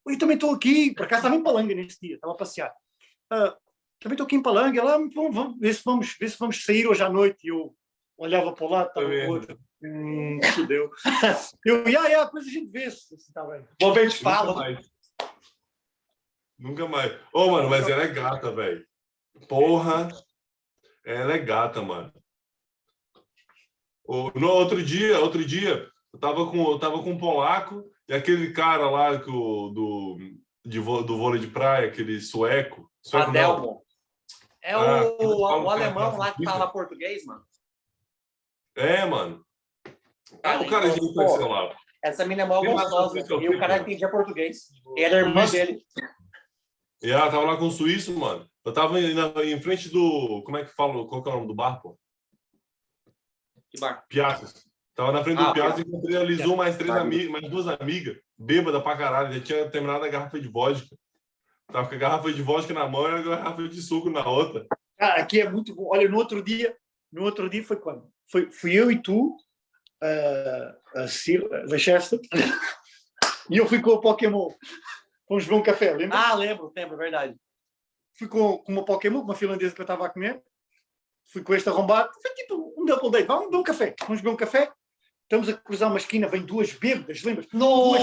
eu 0.06 0.18
também 0.18 0.34
estou 0.34 0.54
aqui, 0.54 0.92
por 0.94 1.04
acaso 1.04 1.20
estava 1.20 1.36
em 1.36 1.42
Palanga 1.42 1.74
nesse 1.74 2.00
dia, 2.00 2.14
estava 2.16 2.32
a 2.32 2.36
passear. 2.36 2.74
"Ah, 3.30 3.56
também 4.00 4.14
estou 4.14 4.24
aqui 4.26 4.36
em 4.36 4.42
Palanga, 4.42 4.78
ela, 4.80 4.92
vamos, 4.98 5.14
vamos, 5.34 5.58
ver, 5.58 5.74
se 5.74 5.82
vamos, 5.84 6.16
ver 6.18 6.28
se 6.28 6.38
vamos 6.38 6.64
sair 6.64 6.86
hoje 6.86 7.02
à 7.02 7.08
noite. 7.08 7.46
E 7.46 7.48
eu 7.48 7.74
olhava 8.16 8.52
para 8.52 8.64
o 8.64 8.68
lado, 8.70 8.88
estava 8.88 9.06
Tá 9.08 9.12
o 9.12 9.28
outro. 9.28 9.58
Hum, 9.82 10.40
fudeu. 10.54 10.90
Eu, 11.64 11.76
yeah, 11.86 12.08
yeah, 12.08 12.24
depois 12.24 12.46
a 12.46 12.50
gente 12.50 12.70
vê 12.70 12.90
se 12.90 13.14
está 13.14 13.44
bem. 13.44 13.66
Vou 13.80 13.92
ver 13.92 14.10
te 14.10 14.16
Nunca 14.24 14.30
falo. 14.36 14.54
mais. 14.56 14.90
Nunca 16.58 16.88
mais. 16.88 17.18
Ô, 17.32 17.50
mano, 17.50 17.68
mas 17.68 17.88
ela 17.88 18.02
é 18.02 18.08
gata, 18.08 18.50
velho. 18.52 18.86
Porra. 19.48 20.08
Ela 21.04 21.34
é 21.34 21.38
gata, 21.38 21.82
mano. 21.82 22.12
Ô, 24.04 24.30
No 24.38 24.48
outro 24.48 24.82
dia, 24.82 25.18
outro 25.20 25.44
dia, 25.44 25.88
eu 26.12 26.18
tava 26.18 26.48
com, 26.50 26.70
eu 26.70 26.78
tava 26.78 27.02
com 27.02 27.10
um 27.10 27.18
polaco 27.18 27.84
e 28.08 28.14
aquele 28.14 28.52
cara 28.52 28.88
lá 28.88 29.18
que 29.18 29.28
o, 29.30 29.68
do, 29.70 30.16
de, 30.64 30.78
do 30.80 31.18
vôlei 31.18 31.40
de 31.40 31.48
praia, 31.48 31.88
aquele 31.88 32.20
sueco. 32.20 32.90
sueco 33.02 33.32
não. 33.32 33.40
Adelmo. 33.40 33.84
É 34.62 34.72
Ah, 34.72 35.04
o, 35.04 35.40
falam 35.40 35.64
o 35.64 35.66
que 35.66 35.82
é 35.82 35.84
alemão 35.84 36.16
lá 36.16 36.32
que 36.32 36.44
fala 36.44 36.66
português, 36.72 37.24
mano. 37.26 37.44
É, 38.76 39.04
mano. 39.04 39.44
Ah, 40.42 40.60
o 40.60 40.68
cara 40.68 40.88
então, 40.88 41.06
pô, 41.08 41.14
conheceu 41.14 41.48
lá. 41.48 41.74
Essa 42.02 42.26
mina 42.26 42.42
é 42.42 42.46
gostosa. 42.46 43.18
E 43.18 43.48
o 43.48 43.58
cara 43.58 43.78
entendia 43.78 44.10
português. 44.10 44.68
E 44.96 45.02
era 45.02 45.20
irmã 45.20 45.46
dele. 45.46 45.82
E 47.02 47.10
ela 47.10 47.30
tava 47.30 47.44
lá 47.44 47.56
com 47.56 47.66
o 47.66 47.70
suíço, 47.70 48.12
mano. 48.18 48.48
Eu 48.64 48.72
tava 48.72 48.98
em, 49.00 49.14
na- 49.14 49.32
em 49.44 49.60
frente 49.60 49.88
do. 49.90 50.42
Como 50.44 50.56
é 50.56 50.64
que 50.64 50.74
fala? 50.74 51.06
Qual 51.06 51.22
que 51.22 51.28
é 51.28 51.32
o 51.32 51.36
nome 51.36 51.48
do 51.48 51.54
bar, 51.54 51.80
pô? 51.80 51.98
Que 53.70 53.78
bar. 53.78 54.04
Piaças. 54.08 54.64
Tava 54.94 55.12
na 55.12 55.22
frente 55.24 55.40
Ah, 55.40 55.46
do 55.48 55.52
Piaças 55.52 55.78
e 55.80 55.82
encontrei 55.88 56.16
a 56.16 56.22
Lizu, 56.22 56.56
mais 56.56 56.76
três 56.76 56.92
Tá. 56.94 57.00
amigas, 57.00 57.28
mais 57.30 57.48
duas 57.50 57.66
amigas, 57.68 58.16
bêbada 58.38 58.80
pra 58.80 58.96
caralho. 58.96 59.32
Já 59.34 59.40
tinha 59.40 59.70
terminado 59.70 60.04
a 60.04 60.08
garrafa 60.08 60.38
de 60.40 60.48
vodka. 60.48 60.96
Tava 61.72 61.88
com 61.88 61.94
a 61.94 61.98
garrafa 61.98 62.32
de 62.32 62.42
vodka 62.42 62.72
na 62.72 62.86
mão 62.88 63.08
e 63.08 63.12
a 63.18 63.22
garrafa 63.22 63.68
de 63.68 63.82
suco 63.82 64.08
na 64.10 64.26
outra. 64.28 64.66
Cara, 64.96 65.20
aqui 65.20 65.40
é 65.40 65.50
muito 65.50 65.74
bom. 65.74 65.88
Olha, 65.90 66.08
no 66.08 66.16
outro 66.16 66.42
dia, 66.42 66.76
no 67.14 67.22
outro 67.22 67.48
dia 67.48 67.62
foi 67.62 67.76
quando? 67.76 68.10
Foi, 68.28 68.50
fui 68.50 68.74
eu 68.74 68.90
e 68.90 69.00
tu, 69.00 69.36
a, 70.02 71.02
a 71.02 71.08
Cir, 71.08 71.42
a 71.72 71.78
Chester, 71.78 72.18
e 73.48 73.56
eu 73.56 73.66
fui 73.66 73.80
com 73.80 73.90
o 73.90 74.00
Pokémon. 74.00 74.50
Fomos 75.28 75.46
ver 75.46 75.54
um 75.54 75.62
café, 75.62 75.94
lembra? 75.94 76.18
Ah, 76.18 76.34
lembro, 76.34 76.72
lembro, 76.76 76.96
verdade. 76.96 77.36
Fui 78.18 78.26
com, 78.26 78.58
com 78.58 78.72
uma 78.72 78.84
Pokémon, 78.84 79.20
uma 79.20 79.36
finlandesa 79.36 79.72
que 79.74 79.80
eu 79.80 79.84
estava 79.84 80.06
a 80.06 80.10
comer. 80.10 80.42
Fui 81.32 81.42
com 81.42 81.54
este 81.54 81.68
arrombado. 81.68 82.10
Foi 82.20 82.32
tipo 82.34 82.74
um 82.76 82.84
double 82.84 83.10
date. 83.10 83.26
Vamos 83.26 83.46
beber 83.46 83.58
um 83.58 83.62
café. 83.62 83.94
Vamos 84.00 84.20
beber 84.20 84.34
um 84.34 84.36
café. 84.36 84.72
Estamos 85.22 85.48
a 85.48 85.54
cruzar 85.54 85.88
uma 85.88 85.98
esquina, 85.98 86.28
vem 86.28 86.44
duas 86.44 86.72
bêbadas, 86.72 87.22
lembras? 87.22 87.46
Duas 87.46 88.02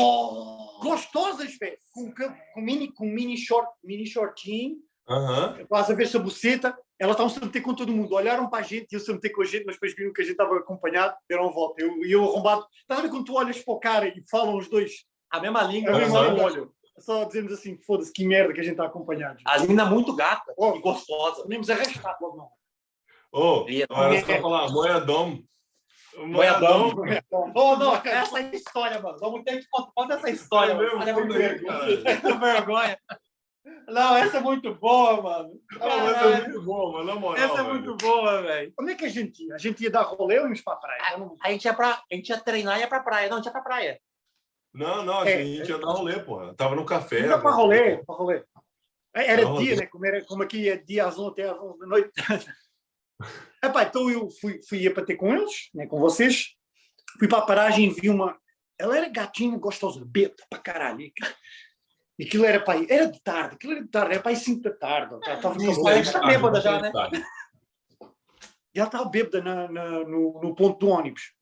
gostosas, 0.81 1.55
velho. 1.57 1.77
Com, 1.93 2.11
com 2.13 2.61
mini, 2.61 2.91
com 2.91 3.05
mini 3.05 3.37
short, 3.37 3.69
mini 3.83 4.07
shortinho. 4.07 4.77
Aham. 5.07 5.65
quase 5.67 5.91
a 5.91 5.95
ver-se 5.95 6.15
a 6.15 6.19
buceta, 6.19 6.77
elas 7.01 7.15
estavam-se 7.15 7.39
a 7.39 7.45
meter 7.45 7.61
com 7.61 7.73
todo 7.73 7.91
mundo, 7.91 8.13
olharam 8.13 8.47
para 8.49 8.59
a 8.59 8.61
gente, 8.61 8.91
iam-se 8.93 9.09
a 9.09 9.13
meter 9.15 9.29
com 9.31 9.41
a 9.41 9.45
gente, 9.45 9.65
mas 9.65 9.75
depois 9.75 9.95
viram 9.95 10.13
que 10.13 10.21
a 10.21 10.23
gente 10.23 10.33
estava 10.33 10.55
acompanhado, 10.57 11.15
deram 11.27 11.49
a 11.49 11.51
volta. 11.51 11.81
Eu, 11.81 12.05
e 12.05 12.11
eu 12.11 12.23
arrombado, 12.23 12.65
estás 12.79 12.99
a 12.99 13.03
ver 13.03 13.09
quando 13.09 13.25
tu 13.25 13.33
olhas 13.35 13.59
para 13.59 13.73
o 13.73 13.79
cara 13.79 14.07
e 14.07 14.23
falam 14.29 14.55
os 14.55 14.69
dois, 14.69 15.03
A 15.31 15.39
mesma 15.39 15.63
língua, 15.63 15.95
a 15.95 15.97
mesma 15.97 16.21
língua. 16.27 16.43
olho. 16.45 16.73
só 16.99 17.23
dizemos 17.23 17.51
assim, 17.53 17.79
foda-se, 17.81 18.13
que 18.13 18.23
merda 18.25 18.53
que 18.53 18.59
a 18.59 18.63
gente 18.63 18.73
está 18.73 18.85
acompanhado. 18.85 19.39
As 19.47 19.65
minas 19.67 19.89
muito 19.89 20.15
gata 20.15 20.53
Oh. 20.57 20.75
e 20.75 20.79
gostosa. 20.81 21.41
Podemos 21.41 21.69
arrastar 21.69 22.15
logo 22.21 22.37
não. 22.37 22.49
Ô, 23.31 23.65
E- 23.67 23.81
agora 23.89 24.19
só 24.23 24.41
falar, 24.41 24.69
moedom. 24.69 25.39
Moedom. 26.17 26.91
Então, 27.07 27.51
Oh, 27.55 27.75
não, 27.77 27.95
essa 27.95 28.39
é 28.39 28.43
a 28.51 28.55
história, 28.55 29.01
mano. 29.01 29.17
Vamos 29.19 29.43
ter 29.43 29.59
que 29.61 29.67
contar 29.71 29.91
conta 29.95 30.13
essa 30.15 30.29
história, 30.29 30.73
É 30.73 30.75
mano. 30.75 30.85
mesmo, 30.87 31.01
Olha, 31.01 31.13
conta 31.13 31.33
aí, 31.37 31.97
muito 32.21 32.39
vergonha. 32.39 32.97
Não, 33.87 34.15
essa 34.15 34.37
é 34.37 34.41
muito 34.41 34.73
boa, 34.75 35.21
mano. 35.21 35.61
Não, 35.79 35.87
mas 35.87 36.17
é 36.17 36.41
muito 36.41 36.61
bom, 36.63 36.93
mano, 36.93 37.05
na 37.05 37.15
moral. 37.15 37.43
Essa 37.43 37.53
é 37.53 37.57
velho. 37.63 37.69
muito 37.69 37.95
boa, 37.97 38.41
velho. 38.41 38.73
Onde 38.79 38.91
é 38.91 38.95
que 38.95 39.05
a 39.05 39.09
gente 39.09 39.43
ia? 39.45 39.55
A 39.55 39.57
gente 39.57 39.83
ia 39.83 39.91
dar 39.91 40.01
rolê 40.01 40.39
ou 40.39 40.45
íamos 40.45 40.61
para 40.61 40.73
a 40.73 40.77
praia? 40.77 41.01
Eu 41.13 41.19
não- 41.19 41.37
A 41.41 41.51
gente 41.51 41.65
ia 41.65 41.73
pra. 41.73 42.01
A 42.11 42.15
gente 42.15 42.29
ia 42.29 42.39
treinar 42.39 42.77
e 42.77 42.81
ia 42.81 42.87
pra 42.87 43.01
praia. 43.01 43.29
Não, 43.29 43.35
a 43.35 43.39
gente 43.39 43.45
ia 43.45 43.51
pra 43.51 43.61
praia. 43.61 43.99
Não, 44.73 45.03
não, 45.03 45.23
É, 45.23 45.35
a 45.35 45.43
gente 45.43 45.69
ia 45.69 45.77
dar 45.77 45.87
rolê, 45.91 46.19
porra. 46.19 46.55
Tava 46.55 46.75
no 46.75 46.85
café. 46.85 47.21
Não 47.21 47.29
dá 47.29 47.37
para 47.37 47.51
mano. 47.51 47.57
rolê, 47.57 47.97
para 48.03 48.15
rolê. 48.15 48.43
Era 49.13 49.41
Não, 49.43 49.57
dia, 49.57 49.75
né? 49.75 49.85
Como, 49.87 50.05
era, 50.05 50.23
como 50.25 50.41
aqui 50.43 50.69
é 50.69 50.77
dia 50.77 51.05
às 51.05 51.19
11 51.19 51.31
até 51.31 51.49
às 51.49 51.59
11 51.59 51.79
da 51.79 51.85
noite. 51.85 52.11
Epá, 53.63 53.83
então 53.83 54.09
eu 54.09 54.29
fui, 54.29 54.59
fui 54.67 54.79
ia 54.79 54.93
para 54.93 55.05
ter 55.05 55.15
com 55.15 55.35
eles, 55.35 55.69
né, 55.73 55.85
com 55.85 55.99
vocês. 55.99 56.55
Fui 57.19 57.27
para 57.27 57.39
a 57.39 57.45
paragem 57.45 57.85
e 57.85 57.89
vi 57.89 58.09
uma, 58.09 58.39
ela 58.79 58.97
era 58.97 59.09
gatinha, 59.09 59.57
gostosa, 59.57 60.01
beta 60.03 60.43
para 60.49 60.59
caralho. 60.59 61.11
E 62.21 62.25
aquilo 62.25 62.45
era 62.45 62.59
para 62.59 62.77
aí, 62.77 62.85
era 62.87 63.07
de 63.07 63.19
tarde, 63.19 63.55
aquilo 63.55 63.73
era 63.73 63.81
de 63.81 63.87
tarde, 63.89 64.11
era 64.13 64.21
para 64.21 64.31
aí 64.31 64.35
5 64.35 64.61
da 64.61 64.69
tarde. 64.69 65.15
Ela 65.25 65.35
estava 65.37 65.57
Isso, 65.57 65.81
parece 65.81 66.11
que 66.13 66.19
tá 66.19 66.27
bêbada 66.27 66.61
já, 66.61 66.79
né? 66.79 66.91
E 68.75 68.79
ela 68.79 68.87
estava 68.87 69.09
bêbada 69.09 69.41
na, 69.41 69.67
na- 69.71 69.99
no, 70.03 70.39
no 70.39 70.53
ponto 70.53 70.77
do 70.77 70.87
ônibus. 70.91 71.33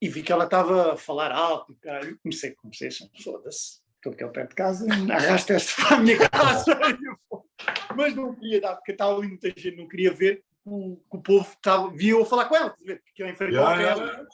E 0.00 0.08
vi 0.08 0.22
que 0.22 0.32
ela 0.32 0.44
estava 0.44 0.94
a 0.94 0.96
falar 0.96 1.30
alto. 1.32 1.76
Caralho, 1.82 2.18
comecei, 2.22 2.52
comecei 2.54 2.88
assim, 2.88 3.10
foda-se, 3.22 3.82
estou 3.96 4.12
aqui 4.14 4.24
ao 4.24 4.30
pé 4.32 4.46
de 4.46 4.54
casa, 4.54 4.86
arrasta 5.12 5.52
esta 5.52 5.82
para 5.82 5.96
a 5.96 6.00
minha 6.00 6.16
casa. 6.30 6.64
Mas 7.94 8.14
não 8.14 8.34
queria 8.34 8.62
dar, 8.62 8.74
porque 8.76 8.92
estava 8.92 9.18
ali 9.18 9.28
muita 9.28 9.48
gente, 9.48 9.76
não 9.76 9.86
queria 9.86 10.14
ver 10.14 10.36
que 10.36 10.70
o, 10.70 10.96
que 10.96 11.16
o 11.18 11.20
povo 11.20 11.46
estava, 11.52 11.90
via 11.90 12.12
eu 12.12 12.24
falar 12.24 12.46
com 12.46 12.56
ela, 12.56 12.70
porque 12.70 13.22
eu 13.22 13.28
enfrentei 13.28 13.58
Já, 13.58 13.82
ela. 13.82 14.06
já. 14.06 14.26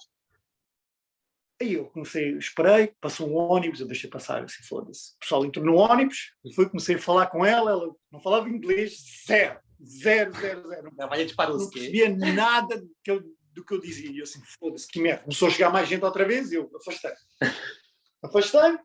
Aí 1.60 1.74
eu 1.74 1.86
comecei, 1.86 2.36
esperei, 2.36 2.88
passou 3.00 3.28
um 3.28 3.36
ônibus, 3.36 3.80
eu 3.80 3.86
deixei 3.86 4.10
passar, 4.10 4.42
assim, 4.42 4.62
foda-se. 4.64 5.12
O 5.16 5.18
pessoal 5.20 5.44
entrou 5.44 5.64
no 5.64 5.76
ônibus, 5.76 6.34
eu 6.44 6.52
fui, 6.52 6.68
comecei 6.68 6.96
a 6.96 6.98
falar 6.98 7.28
com 7.28 7.46
ela, 7.46 7.70
ela 7.70 7.94
não 8.10 8.20
falava 8.20 8.48
inglês, 8.48 9.22
zero, 9.26 9.60
zero, 9.82 10.32
zero, 10.34 10.68
zero. 10.68 10.92
Não, 10.96 11.06
a 11.06 11.48
Não 11.48 11.70
percebia 11.70 12.08
nada 12.16 12.80
do 12.80 12.90
que, 13.02 13.10
eu, 13.10 13.22
do 13.52 13.64
que 13.64 13.74
eu 13.74 13.80
dizia. 13.80 14.10
E 14.10 14.18
eu 14.18 14.24
assim, 14.24 14.42
foda-se, 14.58 14.88
que 14.88 15.00
merda. 15.00 15.22
Começou 15.22 15.48
a 15.48 15.50
chegar 15.50 15.70
mais 15.70 15.88
gente 15.88 16.04
outra 16.04 16.26
vez 16.26 16.50
e 16.50 16.56
eu 16.56 16.70
afastei. 16.76 17.12
Afastei. 18.22 18.78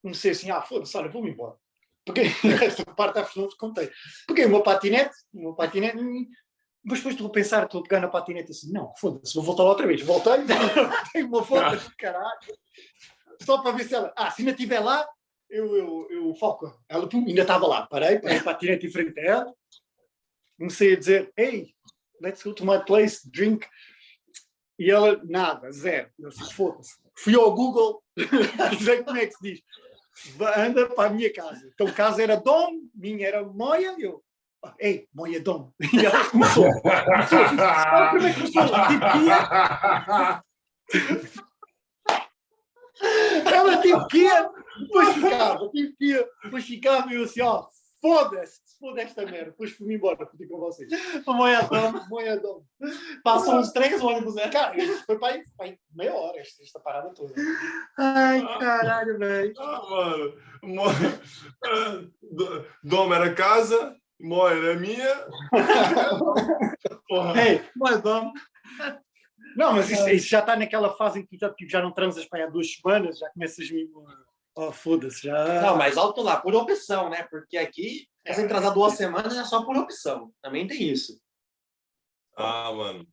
Comecei 0.00 0.30
assim, 0.30 0.50
ah, 0.50 0.62
foda-se, 0.62 0.96
olha, 0.96 1.10
vou-me 1.10 1.30
embora. 1.30 1.56
Porque 2.06 2.22
esta 2.64 2.84
parte 2.94 3.14
da 3.14 3.28
não 3.36 3.48
te 3.48 3.56
contei. 3.56 3.90
Peguei 4.26 4.46
o 4.46 4.48
meu 4.48 4.62
patinete, 4.62 5.14
o 5.32 5.40
meu 5.40 5.54
patinete, 5.54 5.98
e- 5.98 6.28
mas 6.84 6.98
depois 6.98 7.14
estou 7.14 7.26
a 7.28 7.32
pensar, 7.32 7.64
estou 7.64 7.80
a 7.80 7.82
pegar 7.82 8.00
na 8.00 8.08
patinete 8.08 8.52
assim, 8.52 8.72
não, 8.72 8.94
foda-se, 8.96 9.34
vou 9.34 9.42
voltar 9.42 9.64
lá 9.64 9.70
outra 9.70 9.86
vez. 9.86 10.02
Voltei, 10.02 10.44
dei 11.12 11.22
uma 11.22 11.42
volta 11.42 11.76
de 11.76 11.96
caralho, 11.96 12.38
só 13.42 13.58
para 13.58 13.72
ver 13.72 13.84
se 13.84 13.94
ela, 13.94 14.12
ah, 14.16 14.30
se 14.30 14.42
ainda 14.42 14.52
estiver 14.52 14.80
lá, 14.80 15.06
eu, 15.50 15.76
eu, 15.76 16.08
eu 16.10 16.34
foco. 16.34 16.72
Ela 16.88 17.08
pum, 17.08 17.24
ainda 17.26 17.42
estava 17.42 17.66
lá, 17.66 17.86
parei, 17.86 18.18
parei 18.18 18.38
o 18.38 18.44
patinete 18.44 18.86
em 18.86 18.90
frente 18.90 19.18
a 19.18 19.22
ela, 19.22 19.54
comecei 20.58 20.94
a 20.94 20.98
dizer, 20.98 21.32
hey, 21.36 21.74
let's 22.20 22.42
go 22.42 22.52
to 22.52 22.64
my 22.64 22.84
place, 22.84 23.28
drink. 23.30 23.66
E 24.78 24.90
ela, 24.90 25.20
nada, 25.24 25.72
zero. 25.72 26.10
Eu 26.18 26.28
disse, 26.30 26.54
foda-se. 26.54 26.94
Fui 27.16 27.34
ao 27.34 27.52
Google, 27.52 28.02
dizer 28.78 29.04
como 29.04 29.18
é 29.18 29.26
que 29.26 29.34
se 29.34 29.42
diz. 29.42 29.62
Anda 30.56 30.88
para 30.88 31.08
a 31.08 31.12
minha 31.12 31.32
casa. 31.32 31.68
Então, 31.72 31.92
casa 31.92 32.22
era 32.22 32.36
Dom, 32.36 32.80
minha 32.94 33.26
era 33.26 33.44
Moia, 33.44 33.94
eu, 33.98 34.22
"Ah, 34.22 34.27
ei, 34.78 35.06
Moia 35.14 35.40
Dom. 35.40 35.72
E 35.92 36.04
ela 36.06 36.24
começou. 36.30 36.64
começou 36.80 37.42
assim, 37.42 37.56
sabe 37.56 38.10
como 38.16 38.26
é 38.28 38.32
que 38.32 38.40
começou? 38.52 38.62
Tipo, 38.88 39.12
que 39.12 39.18
ia- 39.26 40.42
ela 43.46 43.80
tipo 43.80 44.06
que 44.08 44.18
ia, 44.18 44.50
depois 44.80 45.14
ficava, 45.14 45.68
tipo 45.70 45.96
que 45.96 46.26
depois 46.44 46.64
ficava 46.64 47.12
e 47.12 47.16
eu 47.16 47.24
assim, 47.24 47.40
ó, 47.42 47.66
foda-se, 48.00 48.60
foda 48.80 49.02
esta 49.02 49.24
merda. 49.24 49.50
Depois 49.50 49.72
fui-me 49.72 49.94
embora, 49.96 50.16
fui 50.36 50.46
com 50.46 50.58
vocês. 50.58 50.88
Moedão. 51.26 52.06
Moia 52.08 52.38
Dom. 52.38 52.62
Passou 53.24 53.56
uns 53.56 53.72
três 53.72 54.00
ônibus, 54.02 54.34
né? 54.36 54.48
Cara, 54.48 54.74
foi 55.06 55.18
para 55.18 55.34
aí, 55.34 55.42
para 55.56 55.66
aí 55.66 55.78
meia 55.94 56.14
hora 56.14 56.38
esta, 56.40 56.62
esta 56.62 56.80
parada 56.80 57.12
toda. 57.14 57.34
Ai, 57.98 58.40
caralho, 58.58 59.18
velho. 59.18 59.52
Ah, 59.58 59.82
mano. 60.62 61.20
Ah, 61.64 62.02
Dom 62.84 63.12
era 63.14 63.34
casa, 63.34 63.96
Mó 64.20 64.48
era 64.48 64.74
minha. 64.78 65.26
Porra. 67.08 67.42
Ei, 67.42 67.64
Moedão. 67.76 68.32
não, 69.56 69.72
mas 69.72 69.90
isso, 69.90 70.08
isso 70.08 70.28
já 70.28 70.40
está 70.40 70.56
naquela 70.56 70.96
fase 70.96 71.20
em 71.20 71.26
que 71.26 71.38
já, 71.38 71.52
tipo, 71.52 71.70
já 71.70 71.80
não 71.80 71.92
transas 71.92 72.24
para 72.26 72.40
aí 72.40 72.44
há 72.46 72.50
duas 72.50 72.72
semanas, 72.72 73.18
já 73.18 73.30
começas 73.30 73.70
mesmo. 73.70 74.06
Oh, 74.56 74.72
foda-se, 74.72 75.22
já. 75.22 75.62
Não, 75.62 75.76
mas 75.76 75.96
alto 75.96 76.20
lá, 76.20 76.36
por 76.36 76.54
opção, 76.54 77.08
né? 77.08 77.22
Porque 77.30 77.56
aqui, 77.56 78.08
se 78.26 78.34
você 78.34 78.44
atrasar 78.44 78.74
duas 78.74 78.94
semanas, 78.94 79.36
é 79.36 79.44
só 79.44 79.64
por 79.64 79.76
opção. 79.76 80.32
Também 80.42 80.66
tem 80.66 80.82
isso. 80.82 81.20
Ah, 82.36 82.72
mano. 82.72 83.06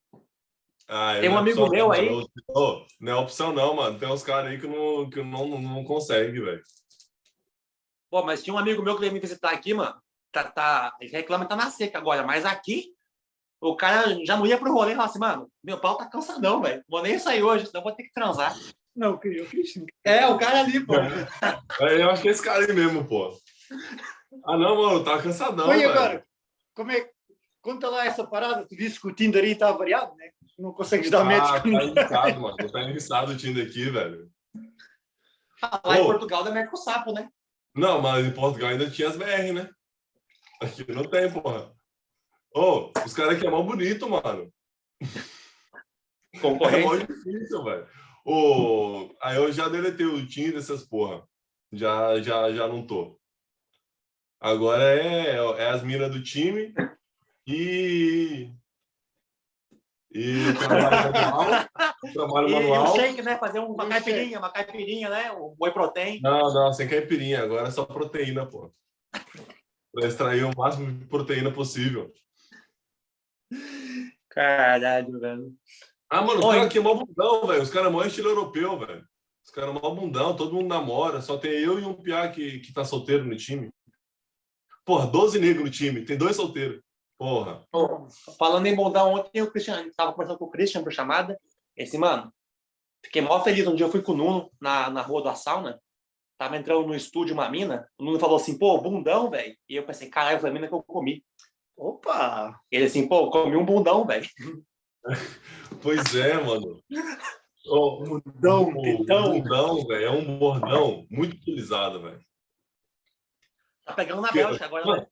Ah, 0.88 1.18
Tem 1.20 1.30
um 1.30 1.34
não 1.34 1.38
é 1.38 1.42
amigo 1.42 1.62
opção, 1.62 1.72
meu 1.72 1.86
não, 1.86 1.92
aí-. 1.92 2.10
Ô, 2.50 2.86
não 3.00 3.12
é 3.12 3.16
opção, 3.16 3.54
não, 3.54 3.76
mano. 3.76 4.00
Tem 4.00 4.10
uns 4.10 4.24
caras 4.24 4.52
aí 4.52 4.60
que 4.60 4.68
não, 4.68 5.10
que 5.10 5.24
não, 5.24 5.48
não, 5.48 5.62
não 5.62 5.84
consegue, 5.84 6.40
velho. 6.40 6.64
Pô, 8.10 8.24
mas 8.24 8.44
tinha 8.44 8.54
um 8.54 8.60
amigo 8.60 8.84
meu 8.84 8.96
que 8.96 9.02
veio 9.02 9.14
me 9.14 9.20
visitar 9.20 9.52
aqui, 9.52 9.74
mano. 9.74 10.00
Tá, 10.36 10.44
tá, 10.44 10.94
ele 11.00 11.12
reclama 11.12 11.46
que 11.46 11.50
tá 11.50 11.56
na 11.56 11.72
seca 11.72 11.98
agora, 11.98 12.22
mas 12.22 12.44
aqui 12.44 12.94
o 13.62 13.74
cara 13.74 14.18
já 14.26 14.36
não 14.36 14.46
ia 14.46 14.58
pro 14.58 14.74
rolê 14.74 14.92
e 14.92 14.96
falava 14.96 15.10
assim, 15.10 15.20
mano, 15.20 15.50
meu 15.64 15.80
pau 15.80 15.96
tá 15.96 16.06
cansadão, 16.08 16.62
velho. 16.62 16.84
Vou 16.90 17.02
nem 17.02 17.18
sair 17.18 17.42
hoje, 17.42 17.68
senão 17.68 17.82
vou 17.82 17.94
ter 17.94 18.04
que 18.04 18.12
transar. 18.12 18.54
Não, 18.94 19.12
eu 19.12 19.18
queria, 19.18 19.44
eu 19.44 19.46
queria 19.46 19.66
sim. 19.66 19.86
É, 20.04 20.28
o 20.28 20.38
cara 20.38 20.60
ali, 20.60 20.86
pô. 20.86 20.96
É, 20.96 22.02
Eu 22.02 22.10
acho 22.10 22.22
que 22.22 22.28
é 22.28 22.32
esse 22.32 22.44
cara 22.44 22.66
aí 22.66 22.74
mesmo, 22.74 23.06
pô. 23.06 23.34
Ah, 24.46 24.58
não, 24.58 24.76
mano, 24.76 25.06
tá 25.06 25.22
cansadão, 25.22 25.70
velho. 25.70 25.90
agora, 25.90 26.26
como 26.76 26.92
é. 26.92 27.10
Conta 27.62 27.90
lá 27.90 28.06
essa 28.06 28.28
parada, 28.28 28.68
tu 28.68 28.76
disse 28.76 29.00
que 29.00 29.08
o 29.08 29.16
Tinder 29.16 29.42
aí 29.42 29.54
está 29.54 29.72
variado, 29.72 30.16
né? 30.18 30.32
Não 30.60 30.74
consegues 30.74 31.10
dar 31.10 31.22
Ah, 31.22 31.24
match 31.24 31.50
tá 31.50 31.62
com 31.62 31.70
engraçado, 31.70 32.42
mano. 32.42 32.58
Tá 32.58 32.84
engraçado 32.84 33.32
o 33.32 33.38
Tinder 33.38 33.66
aqui, 33.66 33.90
velho. 33.90 34.30
Lá 35.84 35.98
em 35.98 36.02
Ô. 36.02 36.06
Portugal 36.06 36.44
da 36.44 36.52
Merco 36.52 36.76
Sapo, 36.76 37.14
né? 37.14 37.30
Não, 37.74 38.02
mas 38.02 38.26
em 38.26 38.32
Portugal 38.32 38.70
ainda 38.70 38.90
tinha 38.90 39.08
as 39.08 39.18
BR, 39.18 39.52
né? 39.54 39.70
Aqui 40.62 40.92
não 40.92 41.04
tem, 41.10 41.32
porra. 41.32 41.72
Ô, 42.54 42.92
os 43.06 43.14
caras 43.14 43.36
aqui 43.36 43.46
é 43.46 43.50
mó 43.50 43.62
bonito, 43.62 44.10
mano. 44.10 44.52
É 45.02 45.08
mó 46.38 46.42
Concorrência. 46.42 47.08
difícil, 47.08 47.64
velho. 47.64 47.88
Ô, 48.26 49.14
aí 49.22 49.36
eu 49.38 49.52
já 49.52 49.68
deletei 49.70 50.06
o 50.06 50.26
Tinder, 50.28 50.58
essas 50.58 50.84
porra. 50.84 51.28
Já, 51.72 52.22
já, 52.22 52.52
já 52.54 52.68
não 52.68 52.86
tô. 52.86 53.20
Agora 54.40 54.84
é, 54.84 55.36
é 55.36 55.70
as 55.70 55.84
minas 55.84 56.12
do 56.12 56.22
time 56.24 56.74
e. 57.48 58.52
E 60.12 60.54
trabalho 60.54 61.12
manual. 61.12 61.66
Trabalho 62.14 62.48
E, 62.48 62.52
e 62.52 62.56
o 62.56 62.70
manual. 62.70 62.96
shake, 62.96 63.22
né? 63.22 63.38
Fazer 63.38 63.60
uma 63.60 63.86
E 63.86 63.90
caipirinha, 63.90 64.40
uma 64.40 64.50
caipirinha, 64.50 65.10
né? 65.10 65.32
O 65.34 65.56
whey 65.60 65.74
protein. 65.74 66.22
Não, 66.22 66.54
não, 66.54 66.72
sem 66.72 66.88
caipirinha. 66.88 67.44
Agora 67.44 67.68
é 67.68 67.72
só 67.72 67.84
proteína, 67.86 68.46
pô. 68.46 68.74
Pra 69.96 70.08
extrair 70.08 70.44
o 70.44 70.52
máximo 70.58 70.92
de 70.92 71.06
proteína 71.06 71.50
possível. 71.50 72.14
Caralho, 74.28 75.18
velho. 75.18 75.54
Ah, 76.10 76.22
mano, 76.22 76.40
os 76.40 76.46
caras 76.46 76.66
aqui 76.66 76.78
é 76.80 76.82
mó 76.82 76.96
bundão, 76.96 77.48
velho. 77.48 77.62
Os 77.62 77.70
caras 77.70 77.88
é 77.88 77.92
mó 77.92 78.04
estilo 78.04 78.28
europeu, 78.28 78.78
velho. 78.78 79.08
Os 79.42 79.52
caras 79.52 79.70
é 79.70 79.80
mó 79.80 79.90
bundão, 79.92 80.36
todo 80.36 80.54
mundo 80.54 80.68
namora. 80.68 81.22
Só 81.22 81.38
tem 81.38 81.52
eu 81.52 81.80
e 81.80 81.86
um 81.86 81.94
piá 81.94 82.28
que, 82.28 82.60
que 82.60 82.74
tá 82.74 82.84
solteiro 82.84 83.24
no 83.24 83.38
time. 83.38 83.72
Porra, 84.84 85.08
12 85.08 85.40
negros 85.40 85.64
no 85.64 85.72
time, 85.72 86.04
tem 86.04 86.18
dois 86.18 86.36
solteiros. 86.36 86.84
Porra. 87.18 87.66
Falando 88.38 88.66
em 88.66 88.76
bondar, 88.76 89.08
ontem 89.08 89.42
o 89.42 89.50
Christian, 89.50 89.90
tava 89.96 90.12
conversando 90.12 90.40
com 90.40 90.46
o 90.46 90.52
Christian 90.52 90.84
por 90.84 90.92
chamada. 90.92 91.40
Esse, 91.74 91.98
mano, 91.98 92.34
fiquei 93.02 93.22
mó 93.22 93.42
feliz. 93.42 93.66
Um 93.66 93.76
dia 93.76 93.86
eu 93.86 93.92
fui 93.92 94.02
com 94.02 94.12
o 94.12 94.18
Nuno 94.18 94.52
na, 94.60 94.90
na 94.90 95.02
rua 95.02 95.24
da 95.24 95.36
sauna. 95.36 95.82
Tava 96.38 96.58
entrando 96.58 96.86
no 96.86 96.96
estúdio 96.96 97.34
uma 97.34 97.50
mina. 97.50 97.90
O 97.98 98.04
Nuno 98.04 98.20
falou 98.20 98.36
assim, 98.36 98.58
pô, 98.58 98.78
bundão, 98.80 99.30
velho. 99.30 99.56
E 99.70 99.76
eu 99.76 99.86
pensei, 99.86 100.10
caralho, 100.10 100.40
foi 100.40 100.50
a 100.50 100.54
mina 100.54 100.68
que 100.68 100.74
eu 100.74 100.84
comi. 100.84 101.24
Opa! 101.78 102.60
Ele 102.72 102.86
assim, 102.86 103.08
pô, 103.08 103.30
comi 103.30 103.56
um 103.56 103.66
bundão, 103.66 104.06
velho. 104.06 104.28
Pois 105.84 106.16
é, 106.16 106.34
mano. 106.34 106.82
Ô, 107.68 108.04
Bundão, 108.04 108.70
o 108.70 108.82
tetão. 108.82 109.34
bundão, 109.34 109.86
velho, 109.86 110.06
é 110.06 110.10
um 110.10 110.40
bordão 110.40 111.06
muito 111.12 111.36
utilizado, 111.36 112.02
velho. 112.02 112.20
Tá 113.86 113.94
pegando 113.94 114.22
na 114.22 114.32
Bélgica 114.32 114.66
agora, 114.66 114.86
né? 114.86 115.08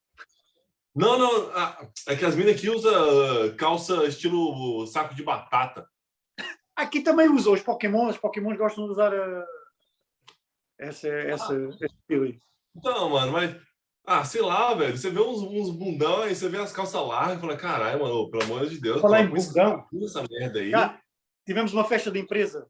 Não, 0.96 1.18
não, 1.18 1.52
ah, 1.56 1.88
é 2.08 2.16
que 2.16 2.26
as 2.26 2.36
minas 2.36 2.56
aqui 2.56 2.70
usam 2.70 2.94
ah, 2.94 3.56
calça 3.56 4.06
estilo 4.06 4.86
saco 4.88 5.16
de 5.16 5.24
batata. 5.24 5.88
Aqui 6.76 7.02
também 7.02 7.30
usa 7.30 7.52
os 7.52 7.62
Pokémon, 7.62 8.10
os 8.10 8.18
Pokémons 8.18 8.58
gostam 8.58 8.86
de 8.86 8.92
usar 8.92 9.14
a... 9.14 9.46
essa, 10.88 11.08
essa, 11.08 11.54
esse 11.70 11.86
estilo 11.86 12.26
aí. 12.26 12.40
Então, 12.76 13.10
mano, 13.10 13.32
mas. 13.32 13.56
Ah, 14.06 14.26
sei 14.26 14.42
lá, 14.42 14.74
velho. 14.74 14.98
Você 14.98 15.10
vê 15.10 15.22
uns, 15.22 15.42
uns 15.42 15.70
bundão 15.70 16.24
aí, 16.24 16.36
você 16.36 16.50
vê 16.50 16.58
as 16.58 16.74
calças 16.74 17.02
largas 17.08 17.38
e 17.38 17.42
fala, 17.42 17.56
caralho, 17.56 18.02
mano, 18.02 18.30
pelo 18.30 18.44
amor 18.44 18.68
de 18.68 18.80
Deus. 18.80 19.00
Falar 19.02 19.22
em 19.22 19.28
bundão. 19.28 19.86
essa- 20.04 20.20
essa 20.20 20.28
merda 20.30 20.60
aí. 20.60 20.72
Cara, 20.72 21.00
tivemos 21.46 21.74
uma 21.74 21.86
festa 21.86 22.12
de 22.12 22.20
empresa 22.20 22.68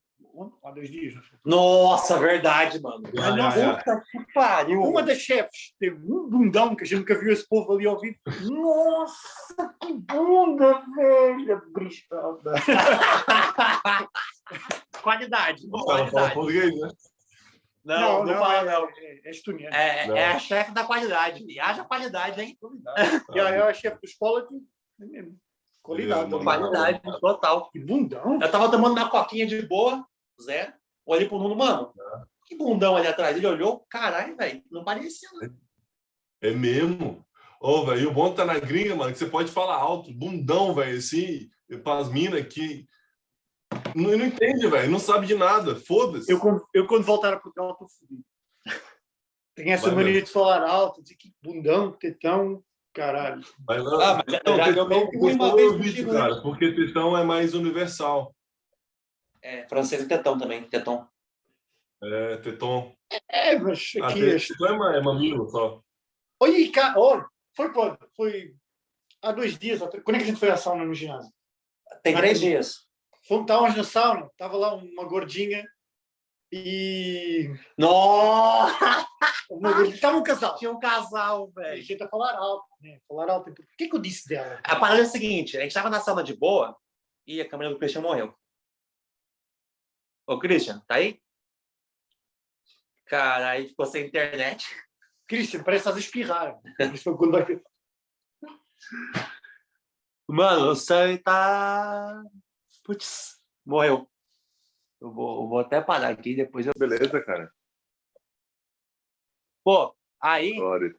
há 0.63 0.71
dois 0.71 0.89
dias. 0.89 1.13
foi? 1.13 1.23
Nossa, 1.45 2.19
verdade, 2.19 2.81
mano. 2.81 3.03
Ah, 3.17 3.29
ah, 3.29 3.71
ah. 3.71 3.77
puta 3.77 4.03
que 4.11 4.33
pariu. 4.33 4.81
Uma 4.81 5.03
das 5.03 5.19
chefes 5.19 5.73
teve 5.79 5.95
um 6.11 6.29
bundão 6.29 6.75
que 6.75 6.83
a 6.83 6.85
gente 6.85 6.99
nunca 6.99 7.17
viu 7.19 7.31
esse 7.31 7.47
povo 7.47 7.73
ali 7.73 7.85
ao 7.87 7.99
vivo. 7.99 8.17
Nossa, 8.41 9.73
que 9.81 9.93
bunda, 9.93 10.83
velha, 10.95 11.61
briscada. 11.71 12.53
qualidade. 15.01 15.67
Ela 15.67 15.83
fala 15.83 16.09
qualidade. 16.11 16.33
português, 16.33 16.79
né? 16.79 16.87
Não, 17.83 18.23
não, 18.23 18.33
fala, 18.35 18.63
não. 18.63 18.87
É, 18.89 19.19
é. 19.71 20.03
É, 20.03 20.07
Não. 20.07 20.15
é 20.15 20.25
a 20.27 20.39
chefe 20.39 20.71
da 20.71 20.85
qualidade. 20.85 21.43
E 21.47 21.59
haja 21.59 21.83
qualidade, 21.83 22.41
hein? 22.41 22.57
E 23.33 23.39
aí 23.39 23.61
a 23.61 23.73
chefe 23.73 23.97
é 25.01 25.05
mesmo. 25.05 25.37
Qualidade. 25.81 26.31
Qualidade, 26.31 27.01
total. 27.19 27.69
Que 27.69 27.79
bundão. 27.79 28.39
Eu 28.41 28.49
tava 28.51 28.71
tomando 28.71 28.93
minha 28.93 29.09
coquinha 29.09 29.45
de 29.45 29.61
boa, 29.63 30.05
Zé. 30.41 30.73
Olhei 31.05 31.27
pro 31.27 31.37
Nuno, 31.37 31.57
mano. 31.57 31.93
Que 32.45 32.55
bundão 32.55 32.95
ali 32.95 33.07
atrás. 33.07 33.35
Ele 33.35 33.47
olhou, 33.47 33.85
caralho, 33.89 34.37
velho. 34.37 34.63
Não 34.71 34.85
parecia, 34.85 35.27
não. 35.33 35.53
É 36.41 36.51
mesmo. 36.51 37.25
Ô, 37.59 37.85
velho, 37.85 38.01
e 38.01 38.05
o 38.05 38.13
bom 38.13 38.33
tá 38.33 38.45
na 38.45 38.59
gringa, 38.59 38.95
mano, 38.95 39.11
que 39.11 39.17
você 39.17 39.25
pode 39.25 39.51
falar 39.51 39.75
alto, 39.75 40.13
bundão, 40.13 40.73
velho, 40.73 40.97
assim, 40.97 41.49
pras 41.81 42.09
minas 42.09 42.45
que 42.47 42.85
não, 43.95 44.17
não 44.17 44.25
entende, 44.25 44.67
velho, 44.67 44.91
não 44.91 44.99
sabe 44.99 45.27
de 45.27 45.35
nada, 45.35 45.75
foda-se. 45.75 46.31
Eu, 46.31 46.39
quando- 46.39 46.65
eu, 46.73 46.87
quando 46.87 47.03
voltar 47.03 47.33
a 47.33 47.39
Portugal, 47.39 47.71
estou 47.71 47.87
fodido. 47.87 48.23
Tenho 49.55 49.71
essa 49.71 49.85
Vai 49.87 49.95
mania 49.95 50.13
mesmo. 50.13 50.25
de 50.27 50.31
falar 50.33 50.67
alto, 50.67 51.01
dizer 51.01 51.15
que 51.15 51.31
bundão, 51.41 51.91
tetão, 51.91 52.63
caralho. 52.93 53.41
Mas 53.67 53.83
não, 53.83 54.01
Ah, 54.01 54.23
mas 54.25 54.39
não, 54.45 54.57
já 54.57 54.65
tetão, 54.65 54.87
ruim 55.19 55.33
uma 55.35 55.55
tetão 55.55 55.77
vez 55.77 55.95
né? 56.05 56.11
cara, 56.11 56.41
porque 56.41 56.71
tetão 56.73 57.17
é 57.17 57.23
mais 57.23 57.53
universal. 57.53 58.35
É, 59.41 59.67
francês 59.67 60.01
e 60.03 60.07
tetão 60.07 60.37
também, 60.37 60.63
tetão. 60.63 61.07
É, 62.01 62.37
teton. 62.37 62.93
É, 63.29 63.57
mas 63.59 63.91
Ah, 64.01 64.07
aqui 64.07 64.19
te- 64.19 64.25
este. 64.35 64.53
tetão 64.57 64.89
é, 64.91 64.97
é 64.97 65.01
mamilo 65.01 65.47
só. 65.49 65.81
Olha, 66.39 66.71
cá, 66.71 66.95
olha, 66.97 67.25
foi 67.55 67.71
quando? 67.71 67.97
Foi 68.15 68.55
há 69.21 69.31
dois 69.31 69.57
dias. 69.57 69.79
Quando 69.79 70.15
é 70.15 70.17
que 70.17 70.23
a 70.23 70.27
gente 70.27 70.39
foi 70.39 70.49
à 70.49 70.57
sauna 70.57 70.83
no 70.83 70.93
ginásio? 70.93 71.31
Tem 72.01 72.15
três 72.15 72.39
dias. 72.39 72.87
Fomos, 73.25 73.43
estávamos 73.43 73.77
na 73.77 73.83
sauna, 73.83 74.25
estava 74.27 74.57
lá 74.57 74.73
uma 74.75 75.05
gordinha 75.05 75.65
e. 76.51 77.49
Nossa! 77.77 79.07
Estava 79.89 80.17
um 80.17 80.23
casal. 80.23 80.55
Tinha 80.57 80.71
um 80.71 80.79
casal, 80.79 81.51
A 81.55 81.61
velho. 81.61 81.81
gente 81.81 82.03
a 82.03 82.09
falar 82.09 82.35
alto, 82.35 82.67
né? 82.81 82.99
Falar 83.07 83.29
alto. 83.31 83.53
Por 83.53 83.65
que, 83.77 83.87
que 83.87 83.95
eu 83.95 83.99
disse 83.99 84.27
dela? 84.27 84.59
A 84.63 84.75
parada 84.75 84.99
é 85.01 85.03
a 85.03 85.07
seguinte, 85.07 85.57
a 85.57 85.61
gente 85.61 85.73
tava 85.73 85.89
na 85.89 85.99
sala 85.99 86.23
de 86.23 86.35
boa 86.35 86.75
e 87.25 87.39
a 87.39 87.47
câmera 87.47 87.71
do 87.71 87.79
Christian 87.79 88.01
morreu. 88.01 88.35
Ô, 90.27 90.39
Christian, 90.39 90.79
tá 90.87 90.95
aí? 90.95 91.21
Cara, 93.05 93.49
aí 93.51 93.67
ficou 93.67 93.85
sem 93.85 94.05
internet. 94.07 94.65
Christian, 95.27 95.63
parece 95.63 95.91
que 95.91 95.99
espirrar. 95.99 96.59
Mano, 100.27 100.71
o 100.71 100.75
Sam 100.75 101.17
tá... 101.17 102.23
Putz, 102.83 103.39
morreu. 103.65 104.09
Eu 105.01 105.11
vou, 105.11 105.41
eu 105.43 105.47
vou 105.49 105.59
até 105.59 105.81
parar 105.81 106.09
aqui, 106.09 106.35
depois 106.35 106.65
eu... 106.65 106.73
Beleza, 106.77 107.21
cara. 107.21 107.51
Pô, 109.63 109.95
aí, 110.21 110.55
Sorry. 110.57 110.95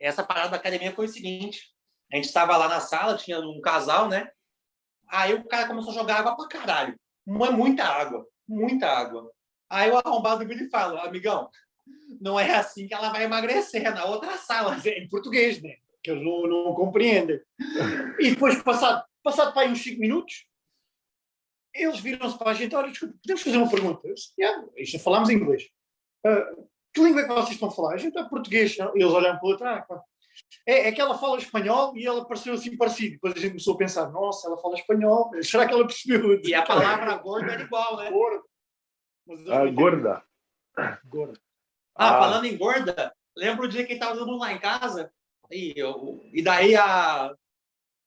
essa 0.00 0.24
parada 0.24 0.50
da 0.50 0.56
academia 0.56 0.94
foi 0.94 1.06
o 1.06 1.10
seguinte. 1.10 1.74
A 2.12 2.16
gente 2.16 2.26
estava 2.26 2.56
lá 2.56 2.68
na 2.68 2.80
sala, 2.80 3.16
tinha 3.16 3.38
um 3.40 3.60
casal, 3.60 4.08
né? 4.08 4.30
Aí 5.08 5.34
o 5.34 5.44
cara 5.46 5.66
começou 5.66 5.90
a 5.90 5.94
jogar 5.94 6.20
água 6.20 6.36
pra 6.36 6.48
caralho. 6.48 6.98
Mu- 7.26 7.52
Muita 7.52 7.84
água, 7.84 8.26
muita 8.46 8.86
água. 8.86 9.30
Aí 9.70 9.90
o 9.90 9.98
arrombado 9.98 10.46
vira 10.46 10.62
e 10.62 10.70
fala, 10.70 11.04
amigão, 11.04 11.50
não 12.20 12.40
é 12.40 12.54
assim 12.54 12.86
que 12.86 12.94
ela 12.94 13.10
vai 13.10 13.24
emagrecer, 13.24 13.84
é 13.84 13.90
na 13.90 14.06
outra 14.06 14.36
sala. 14.38 14.70
Mas 14.72 14.86
é 14.86 14.98
em 14.98 15.08
português, 15.08 15.60
né? 15.62 15.76
Que 16.02 16.10
eles 16.10 16.24
não, 16.24 16.46
não 16.46 16.74
compreendem. 16.74 17.40
E 18.18 18.30
depois, 18.30 18.62
passado, 18.62 19.04
passado 19.22 19.52
para 19.52 19.62
aí 19.62 19.68
uns 19.70 19.82
5 19.82 20.00
minutos, 20.00 20.46
eles 21.74 22.00
viram-se 22.00 22.38
para 22.38 22.50
a 22.50 22.54
gente: 22.54 22.74
olha, 22.74 22.90
desculpa, 22.90 23.14
podemos 23.22 23.42
fazer 23.42 23.56
uma 23.56 23.70
pergunta? 23.70 24.08
Eu 24.08 24.14
disse, 24.14 24.32
"Yeah, 24.38 24.66
isto 24.76 24.98
falámos 24.98 25.28
em 25.30 25.34
inglês. 25.34 25.68
"Ah, 26.26 26.50
que 26.92 27.02
língua 27.02 27.20
é 27.22 27.24
que 27.24 27.32
vocês 27.34 27.50
estão 27.50 27.68
a 27.68 27.72
falar? 27.72 27.94
A 27.94 27.98
gente 27.98 28.18
é 28.18 28.24
português. 28.24 28.76
Eles 28.94 29.06
olharam 29.12 29.38
para 29.38 29.46
o 29.46 29.50
outro: 29.50 29.66
ah, 29.66 29.86
é, 30.66 30.88
é 30.88 30.92
que 30.92 31.00
ela 31.00 31.18
fala 31.18 31.38
espanhol 31.38 31.96
e 31.96 32.06
ela 32.06 32.24
pareceu 32.26 32.54
assim 32.54 32.76
parecido. 32.76 33.12
Depois 33.14 33.34
a 33.34 33.38
gente 33.38 33.50
começou 33.50 33.74
a 33.74 33.78
pensar: 33.78 34.10
nossa, 34.10 34.48
ela 34.48 34.56
fala 34.58 34.74
espanhol. 34.76 35.30
Será 35.42 35.66
que 35.66 35.74
ela 35.74 35.86
percebeu? 35.86 36.40
E 36.42 36.54
a 36.54 36.62
palavra 36.62 37.16
gordo 37.16 37.50
era 37.50 37.62
igual, 37.62 37.96
né? 37.96 38.10
Gorda. 38.10 38.44
Ah, 39.50 39.66
gorda. 39.70 40.22
Gorda. 41.04 41.40
Ah, 41.94 42.16
Ah. 42.16 42.20
falando 42.20 42.44
em 42.46 42.56
gorda, 42.56 43.12
lembra 43.36 43.64
o 43.66 43.68
dia 43.68 43.84
que 43.84 43.96
tava 43.96 44.16
todo 44.16 44.26
mundo 44.30 44.40
lá 44.40 44.52
em 44.52 44.58
casa? 44.60 45.12
E, 45.50 45.72
eu, 45.76 46.20
e 46.32 46.42
daí 46.42 46.76
a. 46.76 47.34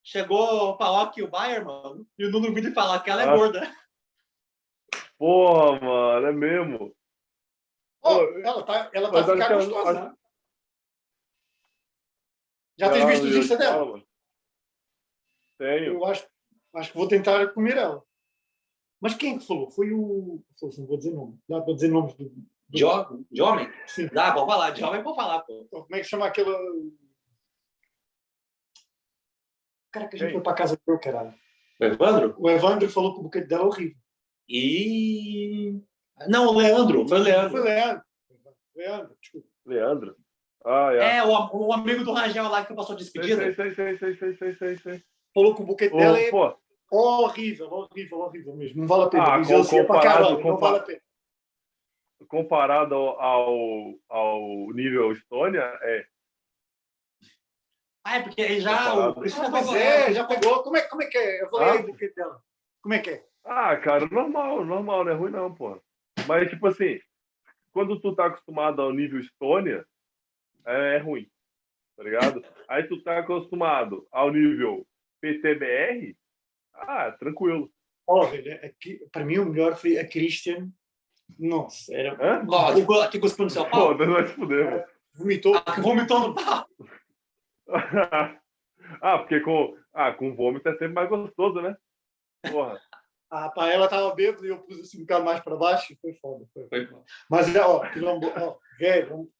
Chegou 0.03 0.69
o 0.71 0.77
Paok 0.77 1.17
e 1.19 1.23
o 1.23 1.29
Bayer, 1.29 1.63
mano, 1.63 2.07
e 2.17 2.25
o 2.25 2.31
Nuno 2.31 2.53
vídeo 2.53 2.73
falar 2.73 2.99
que 3.01 3.09
ela 3.09 3.21
é 3.23 3.27
Ah. 3.29 3.35
gorda. 3.35 3.75
Porra, 5.17 5.79
mano, 5.79 6.27
é 6.27 6.31
mesmo. 6.31 6.95
Oh, 8.03 8.09
ela 8.43 8.61
está 8.61 8.89
ela 8.93 9.11
tá 9.11 9.23
que 9.23 9.43
ela- 9.43 9.55
gostosa. 9.63 9.89
acho- 9.91 10.09
né? 10.09 10.15
Já 12.79 12.91
tens 12.91 13.03
Ah, 13.03 13.07
visto 13.07 13.25
os 13.27 13.35
Insta 13.35 13.57
dela? 13.57 14.03
Tenho. 15.59 15.93
Eu 15.93 16.05
acho, 16.05 16.27
acho 16.73 16.91
que 16.91 16.97
vou 16.97 17.07
tentar 17.07 17.53
comer 17.53 17.77
ela. 17.77 18.03
Mas 18.99 19.13
quem 19.13 19.35
é 19.35 19.39
que 19.39 19.45
falou? 19.45 19.69
Foi 19.69 19.91
o. 19.93 20.43
Não 20.77 20.87
vou 20.87 20.97
dizer 20.97 21.11
nome. 21.13 21.39
Dá 21.47 21.61
para 21.61 21.73
dizer 21.75 21.89
nomes 21.89 22.15
do. 22.15 22.29
do- 22.29 22.49
de 23.29 23.41
homem? 23.41 23.71
Sim. 23.85 24.07
Dá, 24.07 24.33
pode 24.33 24.47
falar. 24.47 24.71
De 24.71 24.83
homem, 24.83 25.03
pode 25.03 25.15
falar, 25.15 25.41
pô. 25.41 25.67
Como 25.69 25.95
é 25.95 25.99
que 25.99 26.05
chama 26.05 26.25
aquela. 26.25 26.57
O 29.91 29.93
cara 29.93 30.07
que 30.07 30.15
a 30.15 30.19
gente 30.19 30.27
Quem? 30.29 30.35
foi 30.35 30.43
para 30.43 30.53
a 30.53 30.55
casa 30.55 30.79
dele, 30.87 30.99
caralho. 30.99 31.33
O 31.77 31.83
Evandro? 31.83 32.35
O 32.37 32.49
Evandro 32.49 32.89
falou 32.89 33.13
que 33.13 33.19
o 33.19 33.23
buquete 33.23 33.47
dela 33.49 33.63
é 33.63 33.65
horrível. 33.65 33.97
E. 34.47 35.81
Não, 36.29 36.47
o 36.47 36.57
Leandro. 36.57 36.93
Foi 36.95 37.03
o 37.03 37.07
Foi 37.09 37.19
Leandro. 37.19 37.61
Leandro. 37.63 38.03
Leandro, 38.73 39.17
desculpa. 39.21 39.47
Leandro. 39.65 40.15
Ah, 40.65 40.89
é. 40.93 41.17
É, 41.17 41.23
o, 41.25 41.29
o 41.67 41.73
amigo 41.73 42.05
do 42.05 42.13
Rangel 42.13 42.47
lá 42.47 42.63
que 42.63 42.73
passou 42.73 42.95
despedida. 42.95 43.41
sei, 43.53 43.53
sei, 43.53 43.73
sei, 43.75 43.97
sei, 43.97 44.15
sei, 44.15 44.35
sei, 44.37 44.55
sei, 44.55 44.77
sei. 44.77 45.03
Falou 45.33 45.53
que 45.55 45.61
o 45.61 45.65
buquete 45.65 45.93
Ô, 45.93 45.97
dela 45.97 46.17
é 46.19 46.29
pô, 46.31 46.55
horrível, 46.89 47.69
horrível, 47.69 48.19
horrível 48.19 48.55
mesmo. 48.55 48.79
Não 48.81 48.87
vale 48.87 49.03
a 49.03 49.07
pena. 49.09 49.23
Ah, 49.23 49.45
com- 49.45 49.53
é 49.53 49.83
comparado- 49.83 50.39
não 50.39 50.57
vale 50.57 50.77
a 50.77 50.81
pena. 50.83 51.01
comparado 52.29 52.95
ao, 52.95 53.95
ao 54.07 54.71
nível 54.73 55.11
Estônia, 55.11 55.63
é. 55.81 56.05
Ah, 58.03 58.17
é 58.17 58.23
porque 58.23 58.41
ele 58.41 58.61
já. 58.61 59.09
O 59.09 59.15
Cristiano 59.15 59.55
Ah, 59.55 59.77
é, 59.77 60.13
já 60.13 60.23
pegou. 60.25 60.63
Como 60.63 60.75
é, 60.75 60.81
como 60.83 61.03
é 61.03 61.05
que 61.07 61.17
é? 61.17 61.43
Eu 61.43 61.49
falei 61.49 61.67
Ah. 61.67 61.71
aí 61.73 61.79
o 61.79 61.87
buquete 61.87 62.15
dela. 62.15 62.41
Como 62.81 62.93
é 62.95 62.99
que 62.99 63.09
é? 63.11 63.25
Ah, 63.45 63.77
cara, 63.77 64.07
normal, 64.07 64.65
normal, 64.65 65.03
não 65.05 65.11
é 65.11 65.15
ruim 65.15 65.31
não, 65.31 65.53
pô. 65.53 65.79
Mas, 66.27 66.49
tipo 66.49 66.67
assim, 66.67 66.99
quando 67.71 67.99
tu 67.99 68.15
tá 68.15 68.25
acostumado 68.27 68.81
ao 68.81 68.91
nível 68.91 69.19
Estônia, 69.19 69.85
é, 70.65 70.95
é 70.95 70.97
ruim, 70.99 71.27
tá 71.97 72.03
ligado? 72.03 72.43
Aí 72.67 72.83
tu 72.83 73.01
tá 73.03 73.19
acostumado 73.19 74.07
ao 74.11 74.31
nível 74.31 74.85
PTBR, 75.21 76.15
ah, 76.73 77.11
tranquilo. 77.11 77.71
Ó, 78.07 78.25
velho, 78.25 78.53
aqui, 78.65 78.99
para 79.11 79.23
mim 79.25 79.37
o 79.39 79.45
melhor 79.45 79.75
foi 79.75 79.97
a 79.97 80.07
Christian. 80.07 80.69
Nossa, 81.39 81.95
era. 81.95 82.13
Hã? 82.19 82.45
Ó, 82.49 82.73
que, 82.73 83.11
que 83.11 83.19
cuspiu 83.19 83.45
no 83.45 83.49
seu 83.51 83.63
Pô, 83.65 83.69
pau? 83.71 83.97
não 83.97 84.13
vai 84.13 84.27
se 84.27 84.33
fuder, 84.33 84.65
mano. 84.71 84.83
Vomitou. 85.13 85.55
Ah, 85.55 85.75
que 85.75 85.81
vomitou 85.81 86.19
no 86.19 86.35
pau. 86.35 86.65
ah, 89.01 89.17
porque 89.19 89.39
com, 89.41 89.77
ah, 89.93 90.11
com 90.13 90.35
vômito 90.35 90.67
é 90.69 90.73
sempre 90.73 90.89
mais 90.89 91.09
gostoso, 91.09 91.61
né? 91.61 91.75
Porra. 92.51 92.79
Ah, 93.29 93.49
pá, 93.49 93.69
ela 93.69 93.85
estava 93.85 94.13
bêbada 94.13 94.45
e 94.45 94.49
eu 94.49 94.59
pus 94.61 94.79
assim 94.81 94.97
um 94.97 95.01
bocado 95.01 95.23
mais 95.23 95.39
para 95.39 95.55
baixo 95.55 95.93
e 95.93 95.95
foi 95.97 96.13
foda. 96.15 96.45
Foi. 96.53 96.67
Foi. 96.67 96.89
Mas, 97.29 97.55
ó, 97.55 97.79
que 97.89 97.99
não, 97.99 98.19
ó, 98.19 98.57
velho, 98.77 99.31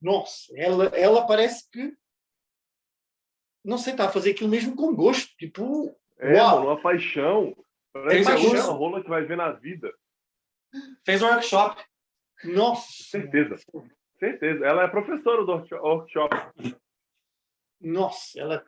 nossa, 0.00 0.52
ela, 0.56 0.86
ela 0.86 1.26
parece 1.26 1.70
que. 1.70 1.94
Não 3.64 3.76
sei, 3.76 3.92
está 3.92 4.06
a 4.06 4.12
fazer 4.12 4.30
aquilo 4.30 4.48
mesmo 4.48 4.74
com 4.74 4.94
gosto. 4.94 5.34
Tipo, 5.36 5.94
É, 6.18 6.34
Uau. 6.40 6.64
uma 6.66 6.80
paixão. 6.80 7.54
Parece 7.92 8.24
que 8.24 8.30
é 8.30 8.32
a 8.32 8.34
paixão. 8.36 8.50
única 8.50 8.70
rola 8.72 9.02
que 9.02 9.08
vai 9.08 9.24
ver 9.24 9.36
na 9.36 9.52
vida. 9.52 9.92
Fez 11.04 11.20
workshop. 11.22 11.82
nossa. 12.44 12.86
Certeza. 13.10 13.56
Certeza. 14.18 14.64
Ela 14.64 14.84
é 14.84 14.88
professora 14.88 15.44
do 15.44 15.52
workshop. 15.52 16.34
Nossa, 17.80 18.38
ela. 18.38 18.64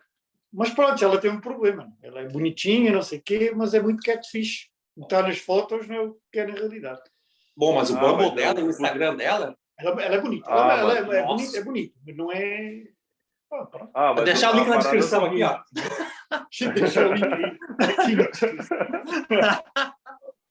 Mas 0.53 0.71
pronto, 0.71 1.03
ela 1.05 1.19
tem 1.19 1.31
um 1.31 1.41
problema. 1.41 1.91
Ela 2.03 2.21
é 2.21 2.29
bonitinha, 2.29 2.93
não 2.93 3.03
sei 3.03 3.19
o 3.19 3.23
quê, 3.23 3.53
mas 3.55 3.75
é 3.75 3.81
muito 3.81 4.03
catfish. 4.03 4.71
Está 4.97 5.23
nas 5.23 5.39
fotos, 5.39 5.89
não 5.89 5.97
é 5.97 6.01
o 6.01 6.17
que 6.31 6.41
é 6.41 6.47
na 6.47 6.55
realidade. 6.55 7.01
Bom, 7.57 7.75
mas 7.75 7.91
o 7.91 7.97
Ah, 7.97 8.01
Bumble 8.01 8.27
mas 8.27 8.35
dela 8.35 8.61
e 8.61 8.63
o 8.63 8.71
Instagram 8.71 9.17
dela. 9.17 9.57
Ela, 9.79 10.03
ela 10.03 10.15
é 10.15 10.21
bonita. 10.21 10.47
Ah, 10.49 10.79
ela, 10.79 10.99
ela 10.99 11.17
é, 11.17 11.23
nossa. 11.23 11.37
bonita, 11.37 11.59
é 11.59 11.65
bonita, 11.65 12.01
mas 12.07 12.17
não 12.17 12.33
é. 12.33 12.85
Ah. 13.53 13.69
Ah, 13.95 14.07
Vou 14.09 14.15
mas 14.17 14.25
deixar 14.25 14.53
o 14.53 14.57
link 14.59 14.69
na 14.69 14.77
é 14.77 14.79
descrição 14.79 15.25
aqui, 15.25 15.43
ó. 15.43 15.61
Deixa 16.51 16.65
eu 16.65 16.73
deixar 16.73 17.07
o 17.11 17.13
link 17.15 17.25
aí. 17.25 17.59
Aqui 18.01 18.17
na 18.17 18.25
descrição. 18.25 18.79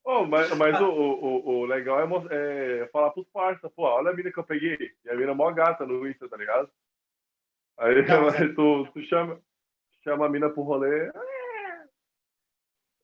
Oh, 0.03 0.25
mas 0.25 0.49
mas 0.57 0.79
o, 0.81 0.85
o, 0.89 1.49
o 1.59 1.65
legal 1.65 1.99
é, 1.99 2.81
é 2.81 2.87
falar 2.91 3.11
pros 3.11 3.27
parça, 3.31 3.69
pô, 3.69 3.83
olha 3.83 4.09
a 4.09 4.13
mina 4.13 4.31
que 4.31 4.39
eu 4.39 4.43
peguei. 4.43 4.91
E 5.05 5.09
a 5.09 5.15
mina 5.15 5.31
é 5.31 5.35
mó 5.35 5.49
gata 5.51 5.85
no 5.85 6.07
Insta, 6.07 6.27
tá 6.27 6.35
ligado? 6.37 6.69
Aí 7.81 8.05
Não, 8.07 8.21
mas 8.25 8.55
tu, 8.55 8.87
tu 8.93 9.01
chama, 9.07 9.41
chama 10.03 10.25
a 10.27 10.29
mina 10.29 10.49
pro 10.49 10.61
rolê. 10.61 11.09
É, 11.09 11.83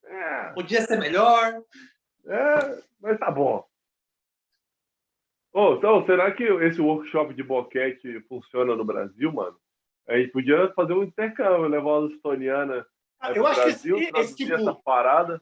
é, 0.05 0.53
Podia 0.53 0.82
ser 0.82 0.97
melhor. 0.99 1.61
é, 2.28 2.84
mas 3.01 3.19
tá 3.19 3.32
bom. 3.32 3.65
Ô, 5.51 5.73
então, 5.73 6.05
será 6.05 6.32
que 6.32 6.43
esse 6.43 6.80
workshop 6.80 7.34
de 7.34 7.41
boquete 7.41 8.21
funciona 8.30 8.75
no 8.75 8.86
Brasil, 8.86 9.34
mano? 9.34 9.59
A 10.07 10.15
gente 10.17 10.32
podia 10.32 10.71
fazer 10.73 10.93
um 10.93 11.03
intercâmbio, 11.03 11.67
levar 11.67 11.99
umas 11.99 12.11
estonianas 12.13 12.86
Ah, 13.19 13.32
É 13.34 13.38
eu 13.39 13.47
acho 13.47 13.63
que 13.63 13.69
esse, 13.69 13.89
Brasil 13.89 14.21
esse 14.21 14.36
tipo, 14.36 14.53
essa 14.53 14.75
parada. 14.75 15.41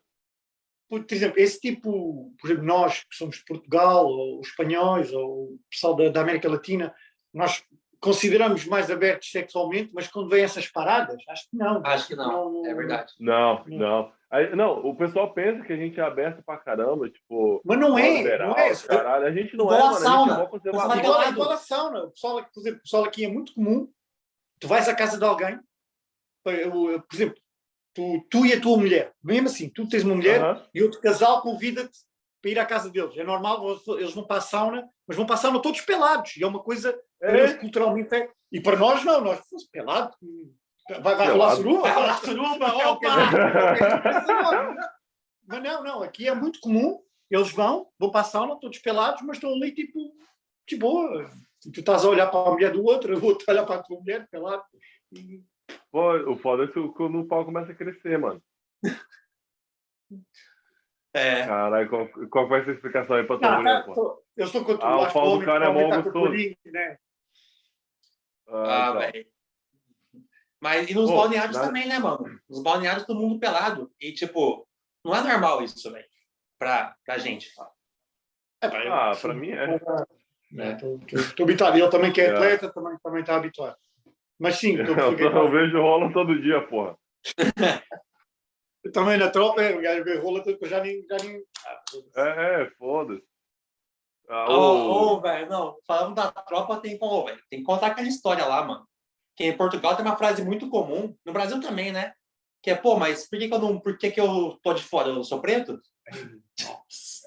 por 0.89 1.03
por 1.03 1.13
exemplo, 1.13 1.39
esse 1.39 1.59
tipo, 1.59 2.33
por 2.39 2.47
exemplo, 2.47 2.65
nós 2.65 3.03
que 3.03 3.15
somos 3.15 3.37
de 3.37 3.43
Portugal, 3.45 4.05
ou 4.07 4.39
os 4.39 4.47
espanhóis, 4.47 5.11
ou 5.11 5.55
o 5.55 5.59
pessoal 5.69 5.95
da, 5.95 6.07
da 6.09 6.21
América 6.21 6.49
Latina, 6.49 6.95
nós 7.33 7.61
consideramos 8.05 8.65
mais 8.65 8.91
abertos 8.91 9.31
sexualmente, 9.31 9.89
mas 9.93 10.07
quando 10.07 10.29
vem 10.29 10.43
essas 10.43 10.67
paradas, 10.67 11.17
acho 11.27 11.49
que 11.49 11.57
não. 11.57 11.81
Acho 11.83 12.07
que 12.07 12.15
não, 12.15 12.65
é 12.65 12.73
verdade. 12.73 13.11
Não, 13.19 13.63
Não. 13.67 13.77
não. 13.77 14.11
Aí, 14.29 14.55
não, 14.55 14.79
o 14.85 14.95
pessoal 14.95 15.33
pensa 15.33 15.63
que 15.63 15.71
a 15.73 15.77
gente 15.77 15.99
é 15.99 16.03
aberto 16.03 16.43
pra 16.43 16.57
caramba, 16.57 17.09
tipo. 17.09 17.61
Mas 17.65 17.79
não 17.79 17.97
é, 17.97 18.17
liberal, 18.17 18.49
não 18.49 18.57
é. 18.57 18.75
Caralho. 18.75 19.25
A 19.25 19.31
gente 19.31 19.55
não 19.55 19.65
Igual 19.65 19.79
é, 19.79 19.83
mano. 19.83 19.95
A 19.95 19.97
gente 19.99 20.03
sauna. 20.07 20.43
é 20.43 20.45
conservador. 20.47 20.87
vai 21.47 21.57
sauna. 21.57 22.03
O 22.03 22.11
pessoal, 22.11 22.43
por 22.53 22.59
exemplo, 22.59 22.79
o 22.79 22.81
pessoal 22.83 23.03
aqui 23.05 23.25
é 23.25 23.27
muito 23.27 23.53
comum. 23.53 23.89
Tu 24.59 24.67
vais 24.67 24.87
à 24.89 24.95
casa 24.95 25.17
de 25.17 25.23
alguém, 25.25 25.59
eu- 26.45 27.01
por 27.01 27.15
exemplo, 27.15 27.35
tu, 27.93 28.25
tu 28.29 28.45
e 28.45 28.53
a 28.53 28.59
tua 28.61 28.77
mulher, 28.77 29.13
mesmo 29.23 29.47
assim, 29.47 29.69
tu 29.69 29.87
tens 29.87 30.03
uma 30.03 30.15
mulher 30.15 30.41
Aham. 30.41 30.65
e 30.73 30.83
outro 30.83 30.99
casal 31.01 31.41
convida-te 31.41 31.97
para 32.41 32.51
ir 32.51 32.59
à 32.59 32.65
casa 32.65 32.89
deles. 32.89 33.17
É 33.17 33.23
normal, 33.23 33.77
eles- 33.99 34.13
vão 34.13 34.25
para 34.25 34.37
a 34.37 34.41
sauna, 34.41 34.87
mas 35.07 35.15
vão 35.17 35.25
para 35.25 35.35
a 35.35 35.37
sauna 35.39 35.61
todos 35.61 35.81
pelados. 35.81 36.35
E 36.37 36.43
é 36.43 36.47
uma 36.47 36.61
coisa, 36.61 36.97
É? 37.21 37.53
culturalmente, 37.55 38.13
é. 38.15 38.29
E 38.51 38.61
para 38.61 38.77
nós, 38.77 39.03
não. 39.03 39.21
Nós 39.21 39.39
fomos 39.47 39.65
pelados. 39.65 40.15
Vai, 41.01 41.15
vai 41.15 41.27
rolar 41.31 41.55
suruba? 41.55 41.81
Vai 41.81 41.93
rolar 41.93 42.17
suruba, 42.17 42.67
opa! 42.89 43.07
Mas 45.47 45.63
não, 45.63 45.83
não, 45.83 46.03
aqui 46.03 46.27
é 46.27 46.33
muito 46.35 46.59
comum. 46.59 46.99
Eles 47.29 47.51
vão, 47.51 47.87
vão 47.99 48.11
para 48.11 48.21
a 48.21 48.23
sauna, 48.23 48.59
todos 48.59 48.77
pelados, 48.79 49.21
mas 49.23 49.37
estão 49.37 49.51
ali 49.51 49.71
tipo, 49.73 49.99
de 50.67 50.75
boa. 50.77 51.29
E 51.65 51.71
tu 51.71 51.79
estás 51.79 52.05
a 52.05 52.09
olhar 52.09 52.27
para 52.27 52.47
a 52.47 52.51
mulher 52.51 52.71
do 52.71 52.83
outro, 52.83 53.17
o 53.17 53.25
outro 53.25 53.45
a 53.47 53.51
olhar 53.51 53.65
para 53.65 53.75
a 53.77 53.83
tua 53.83 53.99
mulher, 53.99 54.27
pelado. 54.29 54.63
E, 55.11 55.41
Pô, 55.91 56.13
o 56.31 56.37
foda 56.37 56.65
é 56.65 56.67
que 56.67 56.87
quando 56.89 57.19
o 57.19 57.25
pau 57.27 57.43
começa 57.45 57.71
a 57.71 57.75
crescer, 57.75 58.19
mano. 58.19 58.41
É. 61.13 61.45
Caralho, 61.47 61.89
qual, 61.89 62.07
qual 62.29 62.47
vai 62.47 62.63
ser 62.63 62.71
a 62.71 62.73
explicação 62.73 63.15
aí 63.15 63.23
pra 63.23 63.37
tua 63.39 63.49
Não, 63.49 63.57
mulher, 63.57 63.79
tá, 63.79 63.83
pô? 63.85 63.93
tô- 63.95 64.23
eu 64.37 64.45
estou 64.45 64.65
com 64.65 64.73
Ah, 64.73 64.99
o 65.09 65.13
pau 65.13 65.39
do 65.39 65.45
cara 65.45 65.65
é 65.65 65.69
mó 65.73 65.89
tá 65.89 66.01
gostoso. 66.01 66.33
né? 66.65 66.97
Ah, 68.47 68.87
então. 68.89 68.99
velho. 68.99 69.25
Mas 70.61 70.89
e 70.89 70.93
nos 70.93 71.09
Pô, 71.09 71.17
balneários 71.17 71.57
na- 71.57 71.63
também, 71.67 71.87
né, 71.87 71.99
mano? 71.99 72.39
Nos 72.49 72.61
balneários 72.63 73.05
todo 73.05 73.19
mundo 73.19 73.39
pelado. 73.39 73.91
E, 73.99 74.11
tipo, 74.13 74.67
não 75.03 75.15
é 75.15 75.21
normal 75.21 75.63
isso, 75.63 75.91
velho. 75.91 76.05
Pra, 76.57 76.95
pra 77.05 77.17
gente. 77.17 77.49
É, 78.61 78.67
eu- 78.87 78.93
Ah, 78.93 79.15
pra 79.19 79.33
mim 79.33 79.51
é. 79.51 79.75
Estou 81.13 81.43
habituado. 81.43 81.77
Ele 81.77 81.89
também 81.89 82.11
que 82.13 82.21
é 82.21 82.25
É. 82.27 82.31
atleta, 82.33 82.71
também, 82.73 82.97
também 83.03 83.21
está 83.21 83.35
habituado. 83.35 83.75
Mas 84.39 84.55
sim, 84.55 84.75
Eu, 84.79 85.17
tô- 85.17 85.23
eu 85.23 85.51
vejo 85.51 85.81
rola 85.81 86.11
todo 86.13 86.41
dia, 86.41 86.65
porra. 86.67 86.97
também 88.93 89.17
na 89.17 89.29
tropa, 89.29 89.61
é, 89.61 89.75
o 89.75 89.81
gajo 89.81 90.03
vê 90.03 90.17
rola, 90.17 90.43
eu 90.45 90.67
já 90.69 90.81
nem. 90.81 91.05
Já 91.09 91.17
nem 91.23 91.43
ah. 91.65 91.81
É, 92.17 92.63
é, 92.63 92.69
foda-se. 92.77 93.23
Ah, 94.29 94.49
Ô, 94.51 94.53
o- 94.53 95.13
ô, 95.15 95.21
velho, 95.21 95.49
não. 95.49 95.75
Falando 95.87 96.15
da 96.15 96.31
tropa, 96.31 96.77
tem 96.79 96.97
como, 96.97 97.25
velho. 97.25 97.39
Tem 97.49 97.59
que 97.59 97.65
contar 97.65 97.87
aquela 97.87 98.07
história 98.07 98.45
lá, 98.45 98.63
mano. 98.63 98.87
Que 99.35 99.45
em 99.45 99.55
Portugal 99.57 99.95
tem 99.95 100.05
uma 100.05 100.17
frase 100.17 100.43
muito 100.43 100.69
comum, 100.69 101.15
no 101.25 101.33
Brasil 101.33 101.59
também, 101.59 101.91
né? 101.91 102.13
Que 102.63 102.71
é, 102.71 102.75
pô, 102.75 102.97
mas 102.97 103.29
por 103.29 103.37
que, 103.37 103.47
que 103.47 103.53
eu 103.53 103.59
não. 103.59 103.79
Por 103.79 103.97
que, 103.97 104.09
que 104.09 104.19
eu 104.19 104.57
tô 104.63 104.73
de 104.73 104.81
fora? 104.83 105.09
Eu 105.09 105.23
sou 105.23 105.39
preto? 105.41 105.79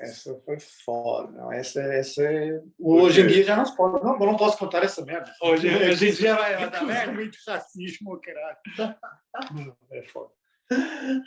Essa 0.00 0.40
foi 0.44 0.58
foda. 0.84 1.32
Não, 1.32 1.52
essa, 1.52 1.80
essa 1.82 2.22
é... 2.22 2.60
Hoje 2.78 3.20
em 3.20 3.26
dia 3.26 3.44
já 3.44 3.56
não 3.56 3.64
pode. 3.74 4.02
Não, 4.04 4.12
eu 4.14 4.26
não 4.26 4.36
posso 4.36 4.56
contar 4.56 4.84
essa 4.84 5.04
merda. 5.04 5.32
Hoje, 5.42 5.68
hoje 5.68 6.08
em 6.08 6.12
dia 6.12 6.36
vai, 6.36 6.54
É 6.54 6.56
vai 6.58 6.70
dar 6.70 6.84
merda. 6.84 7.12
muito 7.12 7.36
racismo, 7.46 8.20
caralho. 8.20 8.56
Não, 8.78 9.76
É 9.90 10.02
foda. 10.04 10.30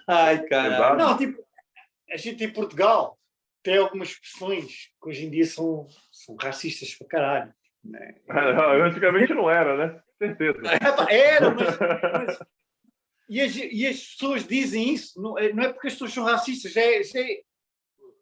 Ai, 0.07 0.41
cara. 0.45 0.95
Não, 0.95 1.17
tipo, 1.17 1.43
a 2.09 2.15
gente 2.17 2.43
em 2.43 2.53
Portugal 2.53 3.17
tem 3.63 3.77
algumas 3.77 4.09
expressões 4.09 4.89
que 5.01 5.09
hoje 5.09 5.25
em 5.25 5.29
dia 5.29 5.45
são, 5.45 5.87
são 6.11 6.35
racistas 6.35 6.93
para 6.95 7.07
caralho. 7.07 7.53
Né? 7.83 8.15
Antigamente 8.85 9.33
não 9.33 9.49
era, 9.49 9.75
né? 9.75 10.01
Certeza. 10.17 10.59
Epá, 10.75 11.07
Era, 11.11 11.51
mas, 11.51 11.77
mas- 11.79 12.39
e, 13.29 13.39
as, 13.41 13.55
e 13.55 13.87
as 13.87 13.97
pessoas 14.07 14.45
dizem 14.45 14.93
isso, 14.93 15.19
não 15.21 15.37
é, 15.39 15.53
não 15.53 15.63
é 15.63 15.71
porque 15.71 15.87
as 15.87 15.93
pessoas 15.93 16.13
são 16.13 16.23
racistas, 16.25 16.75
é. 16.75 16.97
é 16.99 17.41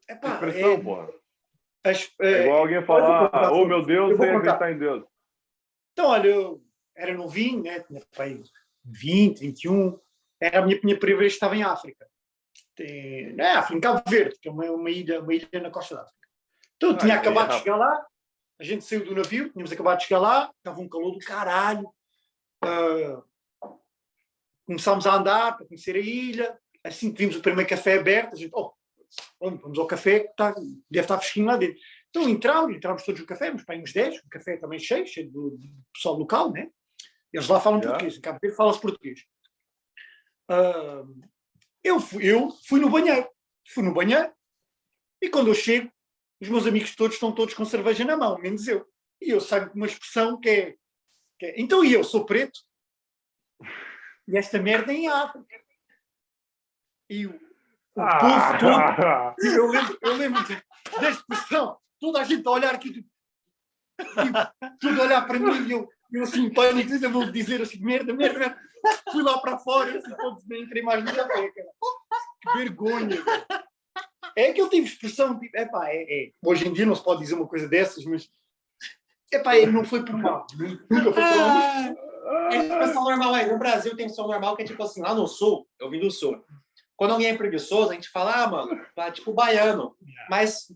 epá, 0.09 0.33
Expressão, 0.35 0.73
é- 0.73 0.77
porra. 0.83 1.09
as- 1.83 2.11
É 2.21 2.31
é- 2.31 2.43
igual 2.43 2.59
alguém 2.59 2.85
falar, 2.85 3.51
oh 3.51 3.65
meu 3.65 3.83
Deus, 3.83 4.17
sem 4.17 4.29
acreditar 4.29 4.71
em 4.71 4.77
Deus. 4.77 5.03
Então, 5.93 6.07
olha, 6.11 6.27
eu 6.27 6.63
era 6.95 7.13
novinho, 7.13 7.63
né? 7.63 7.79
tinha 7.81 8.01
pai 8.15 8.39
20, 8.85 9.39
21, 9.39 9.99
era 10.39 10.59
a 10.59 10.65
minha, 10.65 10.79
minha 10.83 10.97
primeira 10.97 11.21
vez 11.21 11.33
que 11.33 11.37
estava 11.37 11.55
em 11.57 11.63
África. 11.63 12.07
Tem, 12.79 13.35
é, 13.37 13.51
África, 13.57 13.77
em 13.77 13.81
Cabo 13.81 14.01
Verde, 14.09 14.39
que 14.41 14.47
é 14.47 14.51
uma, 14.51 14.63
uma, 14.71 14.89
ilha, 14.89 15.21
uma 15.21 15.33
ilha 15.33 15.49
na 15.61 15.69
costa 15.69 15.95
da 15.95 16.01
África. 16.03 16.27
Então, 16.77 16.91
eu 16.91 16.97
tinha 16.97 17.15
Ah, 17.15 17.17
acabado 17.17 17.49
de 17.49 17.55
é, 17.55 17.59
chegar 17.59 17.75
lá, 17.75 18.07
a 18.57 18.63
gente 18.63 18.85
saiu 18.85 19.03
do 19.03 19.13
navio, 19.13 19.49
tínhamos 19.49 19.69
acabado 19.69 19.97
de 19.97 20.05
chegar 20.05 20.21
lá, 20.21 20.49
estava 20.55 20.79
um 20.79 20.87
calor 20.87 21.11
do 21.11 21.19
caralho. 21.19 21.93
Ah, 22.63 23.21
começámos 24.65 25.05
a 25.05 25.13
andar 25.13 25.57
para 25.57 25.65
conhecer 25.65 25.93
a 25.93 25.99
ilha, 25.99 26.57
assim 26.81 27.11
que 27.11 27.19
vimos 27.19 27.35
o 27.35 27.41
primeiro 27.41 27.69
café 27.69 27.99
aberto, 27.99 28.33
a 28.33 28.37
gente, 28.37 28.51
oh, 28.53 28.71
vamos, 29.41 29.77
ao 29.77 29.85
café, 29.85 30.21
que 30.21 30.29
está, 30.29 30.53
deve 30.89 31.03
estar 31.05 31.17
fresquinho 31.17 31.47
lá 31.47 31.57
dentro. 31.57 31.77
Então 32.09 32.29
entramos, 32.29 32.77
entramos 32.77 33.03
todos 33.03 33.19
no 33.19 33.27
café, 33.27 33.51
uns 33.51 33.65
para 33.65 33.77
uns 33.77 33.91
10, 33.91 34.19
o 34.19 34.29
café 34.29 34.55
também 34.55 34.79
cheio, 34.79 35.05
cheio 35.05 35.29
do, 35.29 35.49
do 35.49 35.67
pessoal 35.93 36.15
local, 36.15 36.53
né? 36.53 36.69
Eles 37.33 37.49
lá 37.49 37.59
falam 37.59 37.81
Já. 37.81 37.89
português, 37.89 38.17
em 38.17 38.21
Cabo 38.21 38.39
Verde 38.41 38.55
fala-se 38.55 38.79
português. 38.79 39.19
Ah, 40.47 41.03
eu, 41.89 41.99
fui, 41.99 42.25
eu 42.25 42.49
fui 42.67 42.79
no 42.79 42.89
banheiro, 42.89 43.27
fui 43.73 43.83
no 43.83 43.93
banheiro, 43.93 44.31
e 45.21 45.29
quando 45.29 45.47
eu 45.47 45.55
chego, 45.55 45.91
os 46.41 46.47
meus 46.47 46.65
amigos 46.65 46.95
todos 46.95 47.15
estão 47.15 47.33
todos 47.33 47.53
com 47.53 47.65
cerveja 47.65 48.05
na 48.05 48.15
mão, 48.15 48.37
menos 48.37 48.67
eu. 48.67 48.87
E 49.21 49.29
eu 49.29 49.41
saio 49.41 49.69
com 49.69 49.75
uma 49.75 49.85
expressão 49.85 50.39
que 50.39 50.49
é, 50.49 50.75
que 51.37 51.45
é, 51.45 51.61
então 51.61 51.83
e 51.83 51.93
eu 51.93 52.03
sou 52.03 52.25
preto? 52.25 52.59
E 54.27 54.37
esta 54.37 54.61
merda 54.61 54.93
é 54.93 54.95
em 54.95 55.07
África. 55.07 55.61
E 57.09 57.25
o, 57.25 57.31
o 57.31 57.39
povo 57.95 58.59
todo 58.59 58.75
Ah, 58.75 59.35
eu 59.39 59.67
lembro, 59.67 59.97
eu 60.01 60.15
lembro 60.15 60.41
da 61.01 61.09
expressão, 61.09 61.77
toda 61.99 62.21
a 62.21 62.23
gente 62.23 62.47
a 62.47 62.51
olhar 62.51 62.75
aqui, 62.75 62.93
tipo, 62.93 63.09
tudo 64.79 65.01
a 65.01 65.03
olhar 65.03 65.27
para 65.27 65.39
mim 65.39 65.67
e 65.67 65.71
eu, 65.71 65.89
eu 66.11 66.23
assim, 66.23 66.45
em 66.45 66.53
pânico, 66.53 66.91
eu 66.93 67.11
vou 67.11 67.31
dizer 67.31 67.61
assim, 67.61 67.79
merda, 67.79 68.13
merda. 68.13 68.57
Fui 69.11 69.21
lá 69.21 69.37
para 69.39 69.57
fora, 69.57 69.97
assim, 69.97 70.15
todos 70.15 70.47
nem 70.47 70.63
entrei 70.63 70.81
mais 70.81 71.03
no 71.03 71.13
café, 71.13 71.49
cara. 71.49 71.67
Que 72.41 72.57
vergonha. 72.57 73.17
É 74.35 74.53
que 74.53 74.61
eu 74.61 74.69
tive 74.69 74.87
expressão, 74.87 75.37
tipo, 75.37 75.57
epá, 75.57 75.89
é, 75.89 76.03
é. 76.03 76.31
Hoje 76.43 76.67
em 76.67 76.73
dia 76.73 76.85
não 76.85 76.95
se 76.95 77.03
pode 77.03 77.21
dizer 77.21 77.35
uma 77.35 77.47
coisa 77.47 77.67
dessas, 77.67 78.05
mas, 78.05 78.29
epá, 79.31 79.55
é, 79.57 79.65
não 79.65 79.83
foi 79.83 80.05
por 80.05 80.15
mal. 80.15 80.47
Nunca 80.89 81.11
foi 81.11 81.13
por 81.13 81.21
mal. 81.21 81.99
Ah, 82.29 82.49
é 82.53 82.57
expressão 82.57 83.03
normal 83.03 83.33
aí. 83.33 83.51
No 83.51 83.57
Brasil 83.57 83.95
tem 83.95 84.05
expressão 84.05 84.27
normal 84.27 84.55
que 84.55 84.61
é 84.61 84.65
tipo 84.65 84.81
assim, 84.81 85.01
lá 85.01 85.13
no 85.13 85.27
sul, 85.27 85.67
eu 85.79 85.89
vim 85.89 85.99
do 85.99 86.11
sul. 86.11 86.41
Quando 86.95 87.11
alguém 87.11 87.29
é 87.29 87.37
preguiçoso, 87.37 87.91
a 87.91 87.93
gente 87.93 88.09
fala, 88.09 88.43
ah, 88.43 88.47
mano, 88.47 88.85
tá 88.95 89.11
tipo 89.11 89.33
baiano. 89.33 89.95
Mas, 90.29 90.71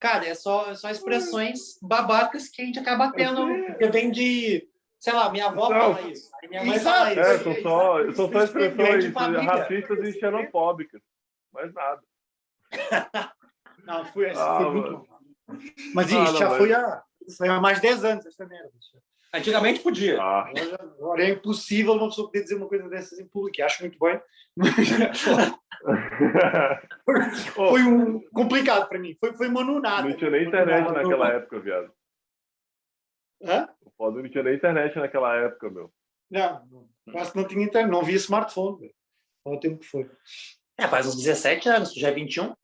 cara, 0.00 0.26
é 0.26 0.34
só, 0.34 0.70
é 0.70 0.74
só 0.74 0.90
expressões 0.90 1.78
babacas 1.82 2.48
que 2.48 2.62
a 2.62 2.64
gente 2.64 2.78
acaba 2.78 3.12
tendo, 3.12 3.46
porque 3.66 3.86
vem 3.88 4.10
de, 4.10 4.66
sei 5.06 5.14
lá, 5.14 5.30
minha 5.30 5.46
avó 5.46 5.68
Não. 5.70 5.94
fala 5.94 6.10
isso, 6.10 6.28
aí 6.42 6.48
minha 6.48 6.64
mãe 6.64 6.80
fala 6.80 7.12
isso. 7.12 7.20
É, 7.20 7.38
são 7.38 7.54
só, 7.62 8.12
são 8.12 8.32
só 8.32 8.42
expressões 8.42 9.12
racistas 9.14 9.98
e 10.08 10.12
xenofóbicas. 10.18 11.00
Mais 11.52 11.72
nada. 11.72 12.02
Não, 13.84 14.04
foi, 14.06 14.30
essa 14.30 14.44
Ah, 14.44 14.56
foi 14.56 14.70
muito. 14.72 15.06
Mas 15.94 16.12
Ah, 16.12 16.24
isto 16.24 16.32
não, 16.32 16.38
já 16.40 16.48
mas- 16.48 16.58
foi 16.58 16.72
há, 16.72 17.02
foi 17.38 17.48
há 17.48 17.60
mais 17.60 17.76
de 17.80 17.82
10 17.82 18.04
anos, 18.04 18.26
esta 18.26 18.44
merda. 18.46 18.68
Antigamente 19.32 19.78
podia. 19.78 20.20
Ah, 20.20 20.48
Agora, 20.48 20.82
agora 20.98 21.22
é 21.22 21.30
impossível 21.30 21.92
uma 21.92 22.08
pessoa 22.08 22.26
poder 22.26 22.42
dizer 22.42 22.56
uma 22.56 22.66
coisa 22.66 22.88
dessas 22.88 23.16
em 23.20 23.28
público. 23.28 23.62
Acho 23.62 23.82
muito 23.82 23.96
bem. 24.00 24.20
Foi 27.54 27.82
um 27.84 28.20
complicado 28.30 28.88
para 28.88 28.98
mim. 28.98 29.16
Foi, 29.20 29.36
foi 29.36 29.46
uma 29.46 29.62
nunada. 29.62 30.08
não 30.08 30.16
tinha 30.16 30.30
nem 30.30 30.48
internet 30.48 30.90
naquela 30.90 31.28
época, 31.28 31.60
viado. 31.60 31.92
Hã? 33.44 33.68
O 33.98 34.04
foda 34.04 34.22
não 34.22 34.30
tinha 34.30 34.44
nem 34.44 34.54
internet 34.54 34.96
naquela 34.96 35.34
época, 35.36 35.70
meu. 35.70 35.92
Não, 36.30 36.66
não, 36.66 36.88
quase 37.12 37.34
não 37.34 37.46
tinha 37.46 37.64
internet. 37.64 37.90
Não 37.90 38.00
havia 38.00 38.16
smartphone. 38.16 38.80
velho. 38.80 38.94
Olha 39.44 39.56
o 39.56 39.60
tempo 39.60 39.78
que 39.78 39.86
foi. 39.86 40.10
É, 40.76 40.86
faz 40.86 41.06
uns 41.06 41.16
17 41.16 41.68
anos, 41.68 41.92
tu 41.92 42.00
já 42.00 42.08
é 42.08 42.12
21. 42.12 42.54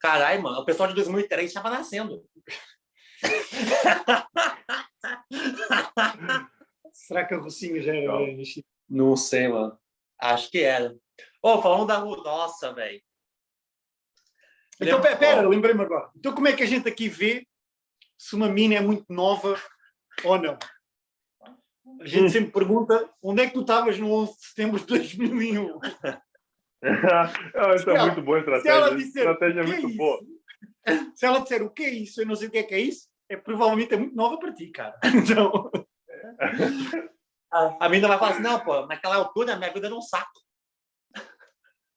Caralho, 0.00 0.42
mano, 0.42 0.60
o 0.60 0.64
pessoal 0.64 0.88
de 0.88 0.94
2003 0.94 1.46
estava 1.46 1.70
nascendo. 1.70 2.24
Será 6.92 7.26
que 7.26 7.34
a 7.34 7.38
Rocinha 7.38 7.82
já 7.82 7.94
era 7.94 8.12
Não. 8.12 8.26
Não 8.88 9.16
sei, 9.16 9.48
mano. 9.48 9.78
Acho 10.18 10.50
que 10.50 10.60
era. 10.60 10.96
Ô, 11.42 11.60
falando 11.60 11.86
da 11.86 11.98
rua, 11.98 12.22
nossa, 12.22 12.72
velho. 12.72 13.02
Então, 14.80 15.00
pera, 15.00 15.46
lembrei-me 15.46 15.82
agora. 15.82 16.10
Então, 16.16 16.34
como 16.34 16.48
é 16.48 16.54
que 16.54 16.62
a 16.62 16.66
gente 16.66 16.88
aqui 16.88 17.08
vê 17.08 17.46
se 18.18 18.34
uma 18.34 18.48
mina 18.48 18.76
é 18.76 18.80
muito 18.80 19.04
nova 19.08 19.60
ou 20.24 20.38
não? 20.38 20.58
A 22.00 22.06
gente 22.06 22.30
sempre 22.30 22.50
pergunta 22.52 23.08
onde 23.22 23.42
é 23.42 23.46
que 23.46 23.54
tu 23.54 23.60
estavas 23.60 23.98
no 23.98 24.10
11 24.12 24.36
de 24.36 24.46
setembro 24.46 24.78
de 24.80 24.86
2001? 24.86 25.78
Não, 26.82 27.74
isso 27.74 27.90
é 27.90 27.94
ela- 27.94 28.06
muito 28.06 28.22
boa 28.22 28.40
Se 28.42 28.48
ela 28.68 28.88
estratégia. 28.88 28.96
disser 28.96 29.22
estratégia 29.22 29.60
é 29.60 29.62
"O 29.62 29.66
que 29.66 29.70
muito 29.72 29.88
isso?" 29.88 29.96
boa. 29.96 30.20
Se 31.14 31.26
ela 31.26 31.38
disser 31.40 31.62
o 31.62 31.70
que 31.70 31.82
é 31.84 31.90
isso, 31.90 32.20
eu 32.20 32.26
não 32.26 32.36
sei 32.36 32.48
o 32.48 32.50
que 32.50 32.58
é 32.58 32.62
que 32.62 32.74
é 32.74 32.80
isso, 32.80 33.08
é 33.28 33.36
provavelmente 33.36 33.94
é 33.94 33.96
muito 33.96 34.14
nova 34.14 34.38
para 34.38 34.52
ti, 34.52 34.68
cara. 34.70 34.98
Então, 35.36 35.70
A, 37.50 37.86
a 37.86 37.88
menina 37.88 38.08
vai 38.08 38.18
falar 38.18 38.32
assim, 38.32 38.42
não, 38.42 38.60
pô, 38.60 38.86
naquela 38.86 39.16
altura 39.16 39.56
minha 39.56 39.72
vida 39.72 39.86
era 39.86 39.94
um 39.94 40.02
saco. 40.02 40.30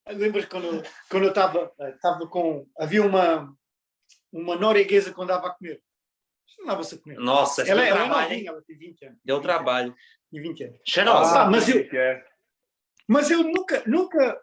lembras 0.08 0.46
quando, 0.46 0.84
quando 1.10 1.24
eu 1.24 1.30
estava 1.30 1.72
estava 1.96 2.28
com. 2.28 2.66
Havia 2.80 3.04
uma, 3.04 3.54
uma 4.32 4.56
norueguesa 4.56 5.14
que 5.14 5.22
andava 5.22 5.48
a 5.48 5.54
comer. 5.56 5.82
Não 6.60 6.74
a 6.74 6.98
comer. 6.98 7.18
Nossa, 7.20 7.62
Ela, 7.62 7.82
deu 7.82 7.84
ela 7.84 7.84
é 7.86 7.92
trabalho, 8.06 8.22
hein? 8.24 8.30
novinha, 8.30 8.50
ela 8.52 8.62
tem 8.64 8.78
20 8.78 9.06
anos. 9.06 9.20
Deu 9.24 9.42
trabalho. 9.42 9.96
E 10.32 10.40
20 10.40 10.64
anos. 10.64 10.80
Cheirosa. 10.86 11.42
Ah, 11.42 11.50
mas 11.50 11.68
eu- 11.70 11.88
que 11.90 11.98
é. 11.98 12.26
Mas 13.08 13.32
eu 13.32 13.44
nunca, 13.44 13.82
nunca, 13.88 14.42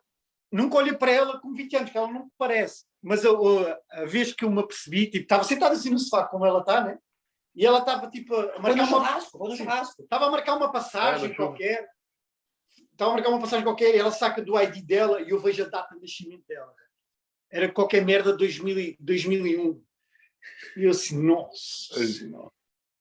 nunca 0.51 0.77
olhei 0.77 0.93
para 0.95 1.11
ela 1.13 1.41
com 1.41 1.53
20 1.55 1.77
anos, 1.77 1.91
que 1.91 1.97
ela 1.99 2.09
não 2.13 2.25
me 2.25 2.31
parece. 2.37 2.85
Mas 3.03 3.23
eu, 3.25 3.35
eu- 3.35 3.77
a 3.93 4.05
vez 4.05 4.33
que 4.33 4.45
eu 4.45 4.51
me 4.51 4.61
apercebi, 4.61 5.07
tipo, 5.07 5.23
estava 5.23 5.45
sentada 5.45 5.75
assim 5.75 5.91
no 5.91 5.99
sofá, 5.99 6.27
como 6.27 6.45
ela 6.45 6.61
está, 6.61 6.83
né? 6.83 6.99
E 7.55 7.65
ela 7.65 7.79
estava 7.79 8.11
tipo 8.11 8.35
a 8.35 8.59
marcar 8.59 8.77
no 8.77 8.83
uma, 8.83 8.87
churrasco, 9.57 10.03
estava 10.03 10.27
a 10.27 10.31
marcar 10.31 10.57
uma 10.57 10.71
passagem 10.73 11.31
É, 11.31 11.35
show. 11.35 11.47
qualquer. 11.47 11.89
Estava 12.93 13.11
a 13.13 13.15
marcar 13.15 13.29
uma 13.31 13.41
passagem 13.41 13.65
qualquer 13.65 13.95
e 13.95 13.99
ela 13.99 14.11
saca 14.11 14.43
do 14.43 14.59
ID 14.61 14.83
dela 14.85 15.21
e 15.23 15.31
eu 15.31 15.39
vejo 15.39 15.63
a 15.65 15.69
data 15.69 15.95
de 15.95 16.01
nascimento 16.01 16.45
dela. 16.47 16.73
Era 17.51 17.71
qualquer 17.71 18.05
merda 18.05 18.37
2000, 18.37 18.79
e- 18.79 18.97
2001. 18.99 19.83
E 20.77 20.85
eu 20.85 20.91
assim, 20.91 21.23
nossa 21.23 22.07
senhora. 22.07 22.51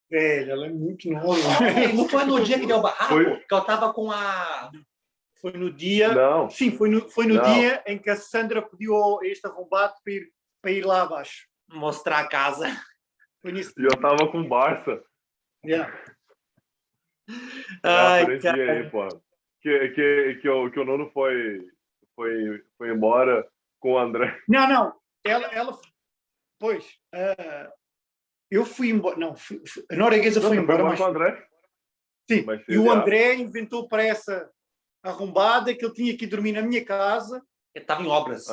Velho, 0.10 0.52
ela 0.52 0.68
é 0.68 0.70
muito 0.70 1.10
nova. 1.10 1.36
Não 1.93 2.08
foi 2.08 2.26
no 2.26 2.43
dia 2.43 2.60
que 2.60 2.68
deu 2.68 2.82
barraco 2.82 3.14
Foi. 3.14 3.39
que 3.39 3.54
eu 3.54 3.62
tava 3.62 3.91
com 3.91 4.12
a. 4.12 4.72
Foi 5.41 5.54
no 5.54 5.72
dia. 5.72 6.14
Não, 6.14 6.50
Sim, 6.50 6.72
foi 6.78 6.89
no, 6.89 7.10
foi 7.10 7.26
no 7.26 7.36
Não. 7.36 7.43
dia 7.54 7.84
em 7.86 7.98
que 7.98 8.10
a 8.10 8.16
Sandra 8.16 8.62
pediu 8.62 9.20
este 9.24 9.46
arrombado 9.48 9.93
para 10.04 10.14
ir, 10.14 10.32
para 10.62 10.72
ir 10.72 10.86
lá 10.86 11.02
abaixo. 11.02 11.48
mostrar 11.70 12.20
a 12.20 12.28
casa. 12.28 12.66
Foi 13.41 13.52
nisso. 13.52 13.74
e 13.78 13.84
eu 13.84 13.96
tava 14.02 14.28
com 14.32 14.41
o 14.41 14.48
Barça. 14.50 15.04
Yeah. 15.64 15.93
Ah, 17.84 18.14
Ai, 18.14 18.26
por 18.26 18.38
dia 18.39 18.72
aí, 18.72 18.89
pô. 18.89 19.08
Que, 19.62 19.89
que, 19.89 20.39
que, 20.41 20.50
o, 20.50 20.72
que 20.72 20.80
o 20.80 20.86
Nuno 20.86 21.12
foi, 21.12 21.62
foi, 22.16 22.64
foi 22.78 22.89
embora 22.91 23.48
com 23.80 23.93
o 23.93 24.00
André. 24.00 24.39
Não, 24.48 24.68
não. 24.68 24.96
Ela, 25.24 25.46
ela 25.48 25.80
pois, 26.66 26.86
ah, 27.13 27.72
eu 28.49 28.66
fui 28.66 28.89
embora. 28.89 29.18
Não, 29.18 29.36
fui- 29.36 29.61
fui- 29.68 29.86
a 29.91 29.95
norueguesa 29.95 30.41
foi 30.41 30.49
você 30.49 30.55
embora, 30.61 30.84
mas, 30.84 30.99
o 30.99 31.05
André? 31.05 31.45
sim. 32.30 32.43
mas 32.43 32.61
E 32.68 32.78
o 32.78 32.86
já- 32.86 32.91
André 32.93 33.36
inventou 33.36 33.88
para 33.88 34.03
essa 34.03 34.49
arrombada 35.03 35.76
que 35.76 35.86
ele 35.86 35.93
tinha 35.93 36.18
que 36.18 36.26
ir 36.26 36.28
dormir 36.28 36.53
na 36.53 36.61
minha 36.63 36.84
casa. 36.84 37.39
Ele 37.76 37.86
tava 37.86 38.01
em 38.01 38.07
obras. 38.07 38.47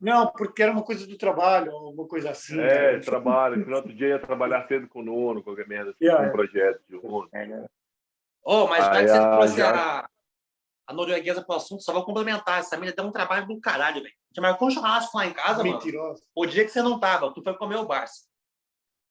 Não, 0.00 0.32
porque 0.32 0.62
era 0.62 0.72
uma 0.72 0.82
coisa 0.82 1.06
do 1.06 1.16
trabalho, 1.18 1.70
uma 1.72 2.08
coisa 2.08 2.30
assim. 2.30 2.58
É, 2.58 2.94
né? 2.94 2.98
trabalho. 3.00 3.62
que 3.62 3.68
No 3.70 3.76
outro 3.76 3.92
dia 3.94 4.08
ia 4.08 4.18
trabalhar 4.18 4.66
cedo 4.66 4.88
com 4.88 5.00
o 5.00 5.04
Nuno, 5.04 5.42
qualquer 5.42 5.68
merda. 5.68 5.90
Assim, 5.90 6.04
Yeah, 6.04 6.22
um 6.22 6.26
yeah. 6.28 6.32
projeto 6.50 6.82
de 6.88 6.96
Nuno. 6.96 7.28
Oh, 8.42 8.66
mas 8.66 8.84
já 8.84 8.92
Aí 8.92 9.04
que 9.04 9.10
você 9.10 9.18
a- 9.18 9.30
trouxe 9.36 9.56
já- 9.58 10.00
a, 10.00 10.08
a 10.88 10.92
norueguesa 10.94 11.44
pro 11.44 11.56
assunto, 11.56 11.82
só 11.82 11.92
vou 11.92 12.04
complementar. 12.04 12.60
Essa 12.60 12.76
menina 12.76 12.94
deu 12.96 13.04
um 13.04 13.12
trabalho 13.12 13.46
do 13.46 13.60
caralho, 13.60 14.02
velho. 14.02 14.14
Já 14.36 14.42
marcou 14.42 14.68
um 14.68 14.70
churrasco 14.70 15.16
lá 15.16 15.24
em 15.26 15.32
casa, 15.32 15.64
mano. 15.64 15.76
Mentirosa. 15.78 16.22
O 16.34 16.44
dia 16.44 16.62
que 16.62 16.70
você 16.70 16.82
não 16.82 17.00
tava, 17.00 17.32
tu 17.32 17.42
foi 17.42 17.54
comer 17.54 17.76
o 17.76 17.86
Barça. 17.86 18.26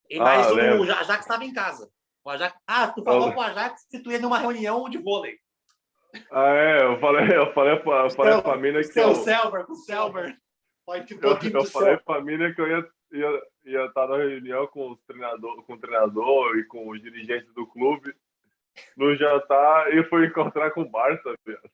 E 0.08 0.20
Ah, 0.20 0.24
mais 0.24 0.52
o. 0.52 0.84
Ajax 0.84 1.22
estava 1.22 1.44
em 1.44 1.52
casa. 1.52 1.90
O 2.24 2.30
Ajax... 2.30 2.56
Ah, 2.68 2.88
tu 2.90 3.04
falou 3.04 3.34
com 3.34 3.40
o 3.40 3.44
Ajax 3.44 3.88
que 3.90 3.98
tu 3.98 4.12
ia 4.12 4.20
numa 4.20 4.38
reunião 4.38 4.88
de 4.88 5.00
vôlei. 5.00 5.40
Ah, 6.32 6.48
é, 6.54 6.84
eu 6.84 7.00
falei, 7.00 7.36
eu 7.36 7.52
falei, 7.54 7.76
pra- 7.80 8.04
eu 8.04 8.10
falei 8.12 8.34
pra 8.42 8.52
família 8.54 8.82
que 8.84 8.94
Com 8.94 9.00
eu, 9.00 9.10
o 9.10 9.16
Selber, 9.16 9.66
com 9.66 9.74
o 9.74 9.78
Selber. 9.78 10.38
Vai 10.86 11.04
te 11.04 11.18
eu, 11.20 11.40
eu 11.60 11.66
falei 11.66 11.98
pra 11.98 12.16
família 12.16 12.54
que 12.54 12.62
eu 12.62 12.68
ia, 12.68 12.88
ia, 13.12 13.42
ia 13.66 13.86
estar 13.88 14.08
na 14.08 14.18
reunião 14.18 14.68
com, 14.68 14.92
os 14.92 15.02
treinador, 15.08 15.64
com 15.64 15.74
o 15.74 15.80
treinador 15.80 16.56
e 16.60 16.66
com 16.66 16.88
os 16.88 17.02
dirigentes 17.02 17.52
do 17.56 17.66
clube 17.66 18.16
no 18.96 19.16
jantar 19.16 19.92
e 19.92 20.04
fui 20.04 20.28
encontrar 20.28 20.70
com 20.70 20.82
o 20.82 20.90
Barça, 20.90 21.34
viado. 21.44 21.70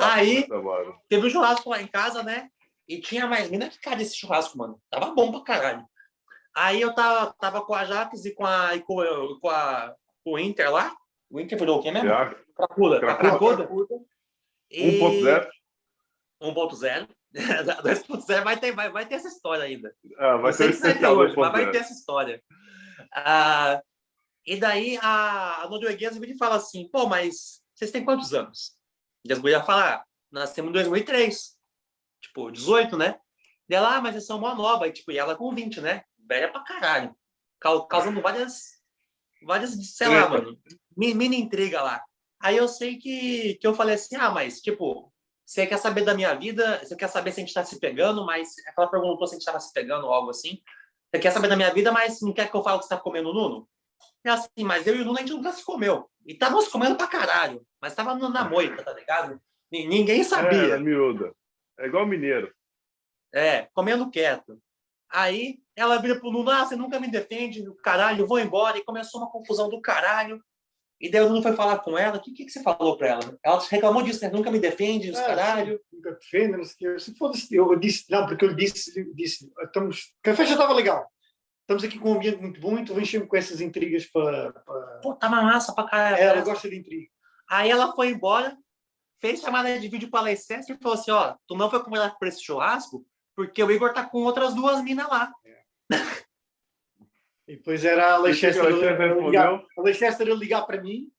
Aí- 0.00 0.46
puta. 0.46 0.94
Teve 1.08 1.26
um 1.26 1.30
churrasco 1.30 1.70
lá 1.70 1.80
em 1.80 1.86
casa, 1.86 2.22
né? 2.22 2.50
E 2.86 3.00
tinha 3.00 3.26
mais 3.26 3.50
mina 3.50 3.68
que 3.68 3.78
cara 3.80 4.00
esse 4.00 4.16
churrasco, 4.16 4.56
mano. 4.56 4.80
Tava 4.90 5.10
bom 5.14 5.30
pra 5.30 5.42
caralho. 5.42 5.84
Aí 6.54 6.80
eu 6.80 6.94
tava, 6.94 7.32
tava 7.38 7.64
com 7.64 7.74
a 7.74 7.80
Ajax 7.80 8.24
e 8.24 8.34
com 8.34 8.44
a, 8.46 8.74
e 8.74 8.80
com, 8.80 8.96
com 9.40 9.48
a 9.50 9.94
com 10.24 10.32
o 10.32 10.38
Inter 10.38 10.70
lá. 10.72 10.96
O 11.30 11.38
Inter 11.38 11.58
virou 11.58 11.78
o 11.78 11.82
quê 11.82 11.90
mesmo? 11.90 12.08
Cracuda. 12.56 12.98
Cracuda. 13.00 13.66
Cracuda. 13.66 13.70
E- 14.70 14.98
1.0. 15.00 15.48
1.0. 16.42 17.08
2.0 17.34 18.42
vai 18.44 18.58
ter, 18.58 18.72
vai, 18.72 18.90
vai 18.90 19.06
ter 19.06 19.16
essa 19.16 19.28
história 19.28 19.64
ainda. 19.64 19.94
Ah, 20.18 20.36
vai 20.36 20.50
Não 20.50 20.52
ser 20.52 20.70
especial 20.70 21.14
hoje, 21.16 21.36
mas 21.36 21.52
vai 21.52 21.66
2.0. 21.66 21.72
ter 21.72 21.78
essa 21.78 21.92
história. 21.92 22.42
Ah, 23.14 23.82
e 24.46 24.56
daí 24.56 24.98
a, 25.02 25.62
a 25.62 25.68
norueguesa 25.68 26.18
me 26.18 26.36
fala 26.38 26.56
assim, 26.56 26.88
pô, 26.88 27.06
mas 27.06 27.57
vocês 27.78 27.90
têm 27.90 28.04
quantos 28.04 28.34
anos? 28.34 28.76
E 29.24 29.32
as 29.32 29.38
mulheres 29.38 29.64
falam, 29.66 29.84
ah, 29.84 30.04
nascemos 30.30 30.70
em 30.70 30.72
2003. 30.72 31.56
Tipo, 32.20 32.50
18, 32.50 32.96
né? 32.96 33.18
E 33.68 33.74
ela, 33.74 33.96
ah, 33.96 34.00
mas 34.00 34.14
vocês 34.14 34.26
são 34.26 34.40
mó 34.40 34.54
nova. 34.54 34.88
E, 34.88 34.92
tipo, 34.92 35.12
e 35.12 35.18
ela 35.18 35.36
com 35.36 35.54
20, 35.54 35.80
né? 35.80 36.02
Velha 36.18 36.50
pra 36.50 36.62
caralho. 36.64 37.14
Cau- 37.60 37.86
Causando 37.86 38.20
várias, 38.20 38.62
várias, 39.42 39.70
sei 39.96 40.08
lá, 40.08 40.28
mano, 40.28 40.58
mi- 40.96 41.14
mini 41.14 41.36
intriga 41.40 41.82
lá. 41.82 42.02
Aí 42.40 42.56
eu 42.56 42.68
sei 42.68 42.96
que, 42.98 43.54
que 43.60 43.66
eu 43.66 43.74
falei 43.74 43.94
assim, 43.96 44.16
ah, 44.16 44.30
mas, 44.30 44.60
tipo, 44.60 45.12
você 45.44 45.66
quer 45.66 45.78
saber 45.78 46.04
da 46.04 46.14
minha 46.14 46.34
vida? 46.34 46.78
Você 46.84 46.94
quer 46.96 47.08
saber 47.08 47.32
se 47.32 47.40
a 47.40 47.44
gente 47.44 47.54
tá 47.54 47.64
se 47.64 47.78
pegando? 47.80 48.24
Mas 48.24 48.54
ela 48.76 48.88
perguntou 48.88 49.26
se 49.26 49.34
a 49.34 49.38
gente 49.38 49.44
tava 49.46 49.60
se 49.60 49.72
pegando 49.72 50.06
ou 50.06 50.12
algo 50.12 50.30
assim. 50.30 50.60
Você 51.10 51.20
quer 51.20 51.30
saber 51.32 51.48
da 51.48 51.56
minha 51.56 51.72
vida, 51.72 51.90
mas 51.90 52.20
não 52.20 52.32
quer 52.32 52.50
que 52.50 52.56
eu 52.56 52.62
fale 52.62 52.78
que 52.78 52.84
você 52.84 52.90
tá 52.90 53.00
comendo 53.00 53.32
Nuno? 53.32 53.68
É 54.24 54.30
assim, 54.30 54.64
mas 54.64 54.86
eu 54.86 54.96
e 54.96 55.00
o 55.02 55.04
Nuno 55.04 55.18
a 55.18 55.20
gente 55.20 55.32
nunca 55.32 55.52
se 55.52 55.64
comeu. 55.64 56.08
E 56.26 56.34
tava 56.34 56.60
se 56.60 56.70
comendo 56.70 56.96
pra 56.96 57.06
caralho. 57.06 57.64
Mas 57.80 57.94
tava 57.94 58.14
na 58.14 58.44
moita, 58.48 58.82
tá 58.82 58.92
ligado? 58.92 59.40
Ni- 59.70 59.86
Ninguém 59.86 60.20
É, 60.20 60.24
sabia. 60.24 60.74
é 60.74 60.78
miúda. 60.78 61.32
É 61.78 61.86
igual 61.86 62.06
mineiro. 62.06 62.52
É, 63.32 63.68
comendo 63.74 64.10
quieto. 64.10 64.58
Aí 65.10 65.58
ela 65.76 65.96
vira 65.98 66.18
pro 66.18 66.30
Nuno, 66.30 66.50
ah, 66.50 66.64
você 66.66 66.76
nunca 66.76 67.00
me 67.00 67.08
defende, 67.10 67.64
caralho, 67.82 68.22
eu 68.22 68.26
vou 68.26 68.38
embora. 68.38 68.76
E 68.76 68.84
começou 68.84 69.20
uma 69.20 69.30
confusão 69.30 69.68
do 69.68 69.80
caralho. 69.80 70.42
E 71.00 71.08
daí 71.08 71.20
o 71.22 71.28
Nuno 71.28 71.42
foi 71.42 71.54
falar 71.54 71.78
com 71.78 71.96
ela, 71.96 72.16
o 72.16 72.20
que, 72.20 72.32
que, 72.32 72.44
que 72.44 72.50
você 72.50 72.60
falou 72.62 72.96
pra 72.98 73.08
ela? 73.08 73.38
Ela 73.42 73.60
reclamou 73.70 74.02
disso, 74.02 74.20
né? 74.22 74.30
Nunca 74.30 74.50
me 74.50 74.58
defende, 74.58 75.10
os 75.10 75.18
Ah, 75.18 75.26
caralho. 75.26 75.80
Nunca 75.92 76.10
defende, 76.12 76.56
não 76.56 76.64
sei 76.64 76.96
o 76.96 77.16
foda-se, 77.16 77.54
eu 77.54 77.76
disse, 77.76 78.10
não, 78.10 78.26
porque 78.26 78.44
eu 78.44 78.52
disse, 78.52 79.04
disse 79.14 79.48
estamos, 79.62 80.12
que 80.22 80.30
a 80.30 80.34
festa 80.34 80.54
estava 80.54 80.72
legal. 80.74 81.08
Estamos 81.68 81.84
aqui 81.84 81.98
com 81.98 82.12
um 82.12 82.14
ambiente 82.14 82.40
muito 82.40 82.58
bom 82.58 82.78
e 82.78 82.84
tu 82.86 82.94
vens 82.94 83.10
sempre 83.10 83.28
com 83.28 83.36
essas 83.36 83.60
intrigas 83.60 84.06
para. 84.06 84.54
para... 84.54 85.00
Pô, 85.02 85.14
tá 85.14 85.28
uma 85.28 85.42
massa 85.42 85.74
pra 85.74 85.84
caralho. 85.84 86.16
Ela 86.16 86.40
gosta 86.40 86.66
de 86.66 86.78
intriga. 86.78 87.10
Aí 87.46 87.68
ela 87.68 87.94
foi 87.94 88.08
embora, 88.08 88.56
fez 89.20 89.42
chamada 89.42 89.78
de 89.78 89.86
vídeo 89.86 90.08
para 90.08 90.20
a 90.20 90.22
Leicester 90.22 90.60
e 90.74 90.82
falou 90.82 90.98
assim: 90.98 91.10
ó, 91.10 91.34
tu 91.46 91.54
não 91.54 91.68
foi 91.68 91.84
convidado 91.84 92.16
para 92.18 92.28
esse 92.28 92.42
churrasco 92.42 93.04
porque 93.36 93.62
o 93.62 93.70
Igor 93.70 93.92
tá 93.92 94.02
com 94.02 94.22
outras 94.22 94.54
duas 94.54 94.82
minas 94.82 95.06
lá. 95.10 95.30
E 97.46 97.56
depois 97.56 97.84
era 97.84 98.14
a 98.14 98.18
E 98.18 98.22
Leicester, 98.22 98.64
ligar, 98.64 98.98
respondeu? 98.98 99.66
a 99.76 99.82
Leicester 99.82 100.26
a 100.26 100.34
ligar 100.34 100.62
para 100.66 100.82
mim, 100.82 101.10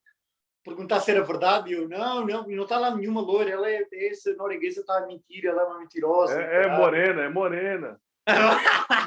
perguntar 0.64 1.00
se 1.00 1.12
era 1.12 1.24
verdade. 1.24 1.70
E 1.70 1.74
eu, 1.74 1.88
não, 1.88 2.26
não, 2.26 2.48
não 2.48 2.64
está 2.64 2.80
lá 2.80 2.96
nenhuma 2.96 3.22
loira. 3.22 3.52
Ela 3.52 3.70
é 3.70 3.88
essa 4.08 4.34
norueguesa, 4.34 4.82
está 4.82 4.98
a 4.98 5.06
mentir, 5.06 5.46
ela 5.46 5.62
é 5.62 5.66
uma 5.66 5.80
mentirosa. 5.80 6.42
É, 6.42 6.64
é 6.64 6.76
morena, 6.76 7.22
é 7.22 7.30
morena. 7.30 8.02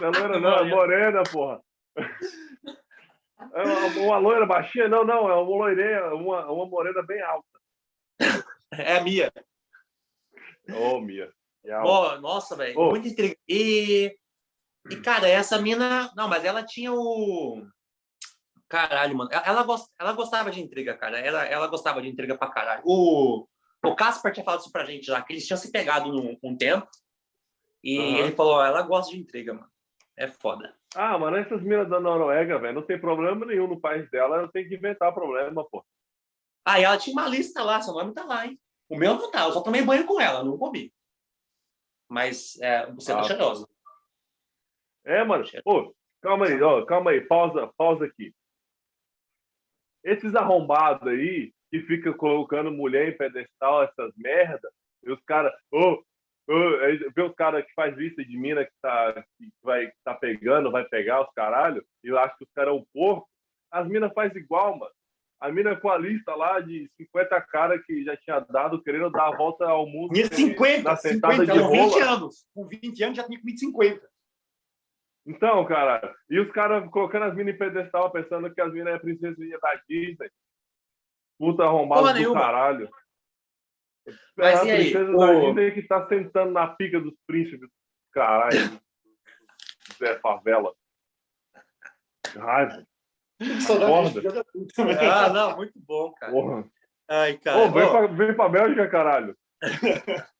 Não 0.01 0.09
é 0.09 0.19
loira, 0.19 0.41
não, 0.41 0.55
é 0.59 0.65
morena, 0.65 1.23
porra. 1.31 1.61
É 3.55 3.63
uma, 3.63 3.87
uma 4.07 4.19
loira 4.19 4.47
baixinha? 4.47 4.89
Não, 4.89 5.05
não, 5.05 5.29
é 5.29 5.35
uma 5.35 5.43
loireira, 5.57 6.15
uma, 6.15 6.51
uma 6.51 6.67
morena 6.67 7.03
bem 7.03 7.21
alta. 7.23 7.47
É 8.73 8.97
a 8.97 9.03
Mia. 9.03 9.33
Ô, 10.73 11.01
Mia. 11.01 11.31
E 11.65 11.71
a- 11.71 11.83
Ó, 11.85 12.19
nossa, 12.21 12.57
velho, 12.57 12.79
Ô. 12.79 12.91
muito 12.91 13.09
intriga. 13.09 13.37
E, 13.49 14.17
e, 14.91 14.97
cara, 14.97 15.29
essa 15.29 15.61
mina. 15.61 16.11
Não, 16.17 16.29
mas 16.29 16.45
ela 16.45 16.65
tinha 16.65 16.93
o. 16.93 17.67
Caralho, 18.69 19.17
mano. 19.17 19.31
Ela, 19.33 19.67
ela 19.99 20.13
gostava 20.15 20.51
de 20.51 20.61
intriga, 20.63 20.97
cara. 20.97 21.19
Ela, 21.19 21.45
ela 21.45 21.67
gostava 21.67 22.01
de 22.01 22.09
intriga 22.09 22.39
pra 22.39 22.49
caralho. 22.51 22.83
O, 22.85 23.47
o 23.85 23.95
Casper 23.95 24.33
tinha 24.33 24.45
falado 24.45 24.61
isso 24.61 24.73
pra 24.73 24.85
gente 24.87 25.05
já, 25.07 25.21
que 25.21 25.33
eles 25.35 25.47
tinham 25.47 25.59
se 25.59 25.71
pegado 25.71 26.09
um, 26.09 26.39
um 26.43 26.57
tempo. 26.57 26.89
E 27.83 27.99
Aham. 27.99 28.19
ele 28.19 28.37
falou: 28.37 28.55
ó, 28.55 28.65
ela 28.65 28.83
gosta 28.83 29.13
de 29.13 29.21
intriga, 29.21 29.53
mano. 29.55 29.71
É 30.17 30.29
foda. 30.29 30.77
Ah, 30.95 31.19
mano, 31.19 31.37
essas 31.39 31.63
minas 31.63 31.89
da 31.89 31.99
Noruega, 31.99 32.59
velho, 32.59 32.75
não 32.75 32.83
tem 32.83 33.01
problema 33.01 33.47
nenhum 33.47 33.67
no 33.67 33.81
país 33.81 34.11
dela, 34.11 34.37
eu 34.37 34.49
tenho 34.49 34.69
que 34.69 34.75
inventar 34.75 35.13
problema, 35.15 35.65
pô. 35.69 35.85
Ah, 36.65 36.79
e 36.79 36.85
ela 36.85 36.99
tinha 36.99 37.15
uma 37.15 37.27
lista 37.27 37.63
lá, 37.63 37.81
seu 37.81 37.95
nome 37.95 38.13
tá 38.13 38.25
lá, 38.25 38.47
hein? 38.47 38.61
O 38.89 38.97
meu 38.97 39.15
não 39.15 39.31
tá, 39.31 39.45
eu 39.45 39.53
só 39.53 39.63
tomei 39.63 39.83
banho 39.83 40.05
com 40.05 40.21
ela, 40.21 40.45
não 40.45 40.59
comi. 40.59 40.93
Mas 42.09 42.61
é, 42.61 42.91
você 42.93 43.13
tá 43.13 43.21
Ah. 43.21 43.25
cheirosa. 43.25 43.67
É, 45.05 45.25
mano. 45.25 45.45
Ô, 45.65 45.95
calma 46.21 46.47
aí, 46.47 46.61
ó, 46.63 46.85
calma 46.85 47.11
aí, 47.11 47.21
pausa, 47.23 47.73
pausa 47.77 48.05
aqui. 48.05 48.35
esses 50.05 50.35
arrombados 50.35 51.07
aí, 51.09 51.55
que 51.71 51.81
fica 51.83 52.13
colocando 52.13 52.71
mulher 52.73 53.09
em 53.09 53.17
pedestal, 53.17 53.85
essas 53.85 54.13
merda, 54.17 54.71
e 55.03 55.11
os 55.13 55.21
caras, 55.25 55.53
ô, 55.71 55.79
ô, 55.81 56.05
vê 57.15 57.23
os 57.23 57.35
caras 57.35 57.65
que 57.65 57.73
faz 57.75 57.95
vista 57.97 58.25
de 58.25 58.37
mina 58.37 58.65
que 58.65 58.73
tá, 58.81 59.25
que 59.39 59.53
vai, 59.63 59.87
que 59.87 59.97
tá 60.05 60.15
pegando, 60.15 60.71
vai 60.71 60.85
pegar 60.85 61.23
os 61.23 61.33
caralho, 61.35 61.85
e 62.03 62.09
eu 62.09 62.19
acho 62.19 62.37
que 62.37 62.45
os 62.45 62.51
caras 62.55 62.75
é 62.75 62.77
um 62.77 62.85
porco, 62.93 63.29
as 63.71 63.87
minas 63.89 64.13
faz 64.13 64.35
igual, 64.35 64.79
mano. 64.79 64.93
A 65.41 65.51
mina 65.51 65.75
com 65.75 65.89
a 65.91 65.99
lista 65.99 66.37
lá 66.37 66.61
de 66.61 66.89
50 66.97 67.41
caras 67.43 67.85
que 67.85 68.05
já 68.05 68.17
tinha 68.17 68.39
dado, 68.39 68.81
querendo 68.81 69.11
dar 69.11 69.27
a 69.27 69.37
volta 69.37 69.65
ao 69.65 69.87
mundo. 69.87 70.15
Tinha 70.15 70.27
50, 70.27 70.83
na 70.89 70.97
sentada 70.97 71.35
50, 71.35 71.53
de 71.53 71.59
com 71.59 71.71
20 71.71 71.93
rola. 71.93 72.11
anos. 72.13 72.47
Com 72.55 72.69
20 72.69 73.03
anos 73.03 73.17
já 73.17 73.25
tinha 73.25 73.41
comido 73.41 73.59
50. 73.59 74.09
Então, 75.27 75.65
cara, 75.67 76.15
e 76.31 76.39
os 76.39 76.51
caras 76.53 76.89
colocando 76.91 77.25
as 77.25 77.35
minas 77.35 77.55
em 77.55 77.59
pedestal, 77.59 78.11
pensando 78.13 78.53
que 78.55 78.61
as 78.61 78.73
minas 78.73 78.95
é 78.95 78.99
princesinha 78.99 79.59
da 79.61 79.75
Disney. 79.89 80.31
Puta 81.39 81.65
arrombado 81.65 82.03
Porra 82.03 82.13
do 82.13 82.19
nenhuma. 82.21 82.41
caralho. 82.41 82.89
Mas 84.37 84.59
é 84.59 84.61
a 84.61 84.65
e 84.65 84.71
aí, 84.71 84.91
princesa 84.91 85.11
o- 85.13 85.19
da 85.19 85.33
Disney 85.41 85.71
que 85.73 85.83
tá 85.83 86.09
sentando 86.09 86.53
na 86.53 86.67
pica 86.69 87.01
dos 87.01 87.15
príncipes. 87.27 87.69
Caralho. 88.13 88.53
Zé 89.99 90.19
Favela. 90.21 90.75
Que 92.33 92.39
Raiva. 92.39 92.87
Ah, 95.01 95.29
não, 95.31 95.57
muito 95.57 95.73
bom, 95.77 96.13
cara. 96.13 96.33
Porra. 96.33 96.65
Ai, 97.09 97.37
cara. 97.39 97.59
Ô, 97.59 97.71
vem, 97.71 97.83
Ô, 97.83 97.91
pra, 97.91 98.07
vem 98.07 98.35
pra 98.35 98.49
Bélgica, 98.49 98.89
caralho. 98.89 99.37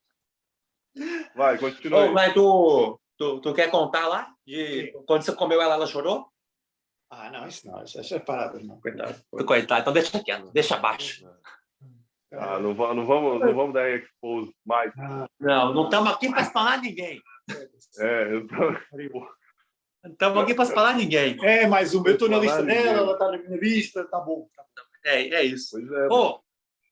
Vai, 1.35 1.59
continua 1.59 2.01
ô, 2.01 2.03
aí. 2.05 2.11
mas 2.13 2.35
tu, 2.35 3.01
tu, 3.17 3.41
tu 3.41 3.55
quer 3.55 3.71
contar 3.71 4.07
lá? 4.09 4.33
De 4.47 4.93
quando 5.07 5.23
você 5.23 5.35
comeu 5.35 5.61
ela, 5.61 5.75
ela 5.75 5.87
chorou? 5.87 6.31
Ah, 7.11 7.31
não, 7.31 7.47
isso 7.47 7.67
não. 7.67 7.83
Isso, 7.83 8.15
é 8.15 8.19
parada, 8.19 8.59
não. 8.61 8.81
Coitado. 8.81 9.23
Coitado, 9.47 9.81
então 9.83 9.93
deixa 9.93 10.23
quieto, 10.23 10.51
deixa 10.53 10.77
abaixo. 10.77 11.27
Ah, 12.33 12.59
não, 12.59 12.73
não 12.75 13.07
vamos, 13.07 13.41
não 13.41 13.55
vamos 13.55 13.75
dar 13.75 13.91
expose 13.91 14.55
mais. 14.65 14.93
Não, 15.39 15.75
não 15.75 15.85
estamos 15.85 16.13
aqui 16.13 16.31
para 16.31 16.43
espanar 16.43 16.81
ninguém. 16.81 17.21
É, 17.99 18.35
eu 18.35 18.47
tô... 18.47 18.57
Não 20.05 20.11
estamos 20.13 20.43
aqui 20.43 20.55
para 20.55 20.65
espanar 20.65 20.97
ninguém. 20.97 21.37
É, 21.45 21.67
mas 21.67 21.95
o 21.95 22.03
eu 22.07 22.13
estou 22.15 22.29
na 22.29 22.39
lista 22.39 22.63
dela, 22.63 22.99
ela 22.99 23.13
está 23.13 23.31
na 23.31 23.39
minha 23.39 23.57
lista, 23.59 24.05
tá 24.07 24.19
bom. 24.19 24.49
Tá 24.57 24.63
bom. 24.63 24.83
É, 25.05 25.29
é 25.29 25.43
isso. 25.45 25.71
Pois 25.73 25.93
é. 25.93 26.09
Pô, 26.09 26.43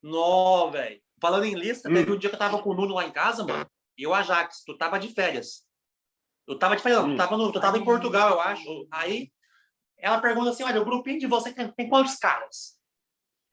nó, 0.02 0.68
velho. 0.70 1.00
Falando 1.20 1.44
em 1.44 1.54
lista, 1.54 1.88
Hum. 1.88 1.94
teve 1.94 2.12
um 2.12 2.18
dia 2.18 2.30
que 2.30 2.36
eu 2.36 2.40
tava 2.40 2.62
com 2.62 2.70
o 2.70 2.74
Nuno 2.74 2.94
lá 2.94 3.04
em 3.06 3.12
casa, 3.12 3.44
mano. 3.44 3.66
E 3.96 4.06
o 4.06 4.14
Ajax, 4.14 4.62
tu 4.64 4.76
tava 4.76 4.98
de 4.98 5.08
férias. 5.12 5.64
Tu 6.46 6.56
tava 6.58 6.76
de 6.76 6.82
férias, 6.82 7.00
não, 7.02 7.08
tu 7.08 7.14
Hum. 7.14 7.16
tava, 7.16 7.36
no, 7.36 7.52
tu 7.52 7.60
tava 7.60 7.78
em 7.78 7.84
Portugal, 7.84 8.30
eu 8.30 8.40
acho. 8.40 8.86
Aí 8.90 9.30
ela 9.98 10.20
pergunta 10.20 10.50
assim: 10.50 10.64
olha, 10.64 10.80
o 10.80 10.84
grupinho 10.84 11.18
de 11.20 11.26
você 11.26 11.52
tem, 11.52 11.70
tem 11.72 11.88
quantos 11.88 12.16
caras? 12.16 12.78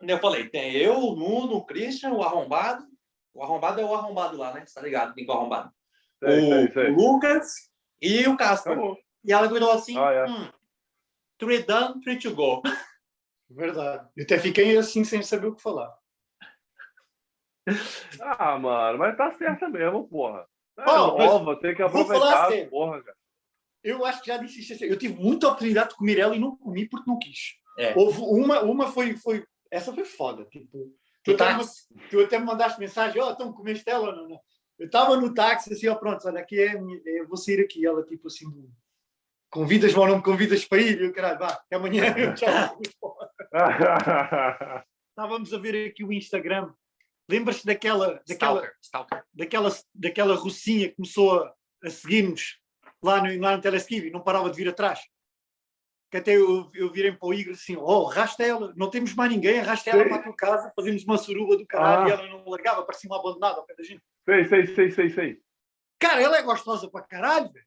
E 0.02 0.10
eu 0.12 0.20
falei: 0.20 0.50
tem 0.50 0.76
eu, 0.76 0.98
o 1.00 1.16
Nuno, 1.16 1.58
o 1.58 1.66
Christian, 1.66 2.12
o 2.12 2.24
arrombado. 2.24 2.86
O 3.34 3.44
arrombado 3.44 3.80
é 3.80 3.86
o 3.86 3.94
arrombado 3.94 4.38
lá, 4.38 4.54
né? 4.54 4.66
Você 4.66 4.74
tá 4.74 4.82
ligado? 4.82 5.14
Que 5.14 5.24
é 5.24 5.26
o 5.28 5.32
arrombado? 5.32 5.72
Sei, 6.24 6.40
o, 6.40 6.48
sei, 6.48 6.72
sei. 6.72 6.92
o 6.92 6.96
Lucas 6.96 7.70
e 8.02 8.28
o 8.28 8.36
Casper. 8.36 8.78
E 9.24 9.32
ela 9.32 9.48
virou 9.48 9.72
assim: 9.72 9.98
Ah, 9.98 10.12
é. 10.12 10.26
hum, 10.26 10.52
three 11.38 11.64
done, 11.64 12.02
three 12.02 12.20
to 12.20 12.34
go. 12.34 12.62
Verdade. 13.50 14.10
Eu 14.16 14.24
até 14.24 14.40
fiquei 14.40 14.78
assim 14.78 15.04
sem 15.04 15.22
saber 15.22 15.48
o 15.48 15.56
que 15.56 15.62
falar. 15.62 15.96
Ah, 18.20 18.58
mano, 18.58 18.98
mas 18.98 19.18
tá 19.18 19.32
certa 19.32 19.68
mesmo, 19.68 20.08
porra. 20.08 20.48
É 20.78 20.86
mas 20.86 20.96
nova, 20.96 21.60
tem 21.60 21.76
que 21.76 21.90
falar 21.90 22.02
aproveitar, 22.02 22.50
sério. 22.50 22.70
porra, 22.70 23.04
cara. 23.04 23.18
Eu 23.84 24.06
acho 24.06 24.22
que 24.22 24.28
já 24.28 24.38
disse 24.38 24.62
isso. 24.62 24.74
assim, 24.74 24.86
Eu 24.86 24.98
tive 24.98 25.22
muita 25.22 25.48
oportunidade 25.48 25.90
de 25.90 25.96
comer 25.96 26.20
ela 26.20 26.36
e 26.36 26.40
não 26.40 26.56
comi 26.56 26.88
porque 26.88 27.10
não 27.10 27.18
quis. 27.18 27.56
É. 27.78 27.94
Houve 27.96 28.20
uma, 28.22 28.62
uma 28.62 28.88
foi, 28.92 29.16
foi. 29.16 29.46
Essa 29.72 29.94
foi 29.94 30.06
foda. 30.06 30.46
Tipo, 30.46 30.94
tu, 31.24 31.32
até, 31.34 31.58
me- 31.58 32.08
tu 32.10 32.20
até 32.22 32.40
me 32.40 32.46
mandaste 32.46 32.80
mensagem: 32.80 33.22
Ó, 33.22 33.32
então 33.32 33.52
comeste 33.54 33.90
ela 33.90 34.10
ou 34.10 34.16
não? 34.16 34.28
não? 34.30 34.40
Eu 34.80 34.86
estava 34.86 35.18
no 35.18 35.34
táxi, 35.34 35.74
assim, 35.74 35.88
ó, 35.88 35.96
pronto, 35.96 36.28
olha, 36.28 36.40
aqui 36.40 36.60
é, 36.60 36.76
eu 37.06 37.28
vou 37.28 37.36
sair 37.38 37.60
aqui. 37.60 37.86
Ela, 37.86 38.04
tipo 38.06 38.28
assim, 38.28 38.46
convidas-me 39.50 39.98
ou 40.00 40.08
não 40.08 40.18
me 40.18 40.24
convidas 40.24 40.66
para 40.66 40.82
ir? 40.82 41.02
Eu, 41.02 41.12
caralho, 41.12 41.40
vá, 41.40 41.48
até 41.48 41.76
amanhã 41.76 42.04
eu 42.18 42.36
tchau. 42.36 42.80
Estávamos 45.10 45.54
a 45.54 45.58
ver 45.58 45.90
aqui 45.90 46.04
o 46.04 46.14
Instagram. 46.14 46.72
Lembras-te 47.30 47.66
daquela, 47.66 48.22
daquela, 48.28 48.62
Stalker, 48.62 48.74
Stalker. 48.82 49.24
daquela, 49.34 49.70
daquela 49.94 50.36
russinha 50.36 50.90
que 50.90 50.96
começou 50.96 51.44
a, 51.44 51.54
a 51.84 51.90
seguir-nos 51.90 52.60
lá 53.04 53.22
no, 53.22 53.42
lá 53.42 53.56
no 53.58 53.62
Telesquive 53.62 54.08
e 54.08 54.12
não 54.12 54.22
parava 54.22 54.50
de 54.50 54.56
vir 54.56 54.70
atrás? 54.70 55.00
Que 56.10 56.18
até 56.18 56.36
eu, 56.38 56.70
eu 56.74 56.90
virei 56.92 57.12
para 57.12 57.28
o 57.28 57.34
Igor 57.34 57.54
assim: 57.54 57.76
oh, 57.78 58.08
arrasta 58.10 58.44
ela, 58.44 58.74
não 58.78 58.90
temos 58.90 59.14
mais 59.14 59.30
ninguém, 59.32 59.60
arrasta 59.60 59.90
ela 59.90 60.06
para 60.06 60.16
a 60.16 60.24
tua 60.24 60.36
casa, 60.36 60.72
fazemos 60.76 61.04
uma 61.04 61.18
suruba 61.18 61.58
do 61.58 61.66
caralho 61.68 62.04
Ah. 62.06 62.08
e 62.10 62.12
ela 62.12 62.28
não 62.30 62.48
largava, 62.50 62.84
parecia 62.86 63.10
uma 63.10 63.20
abandonada 63.20 63.58
ao 63.60 63.66
pé 63.66 63.76
da 63.76 63.84
gente. 63.84 64.02
sei, 64.26 64.46
sei, 64.46 64.68
sei, 64.68 64.92
sei, 64.92 65.10
sei. 65.10 65.42
Cara, 66.00 66.22
ela 66.22 66.38
é 66.38 66.42
gostosa 66.44 66.90
para 66.90 67.02
caralho, 67.02 67.52
velho. 67.52 67.66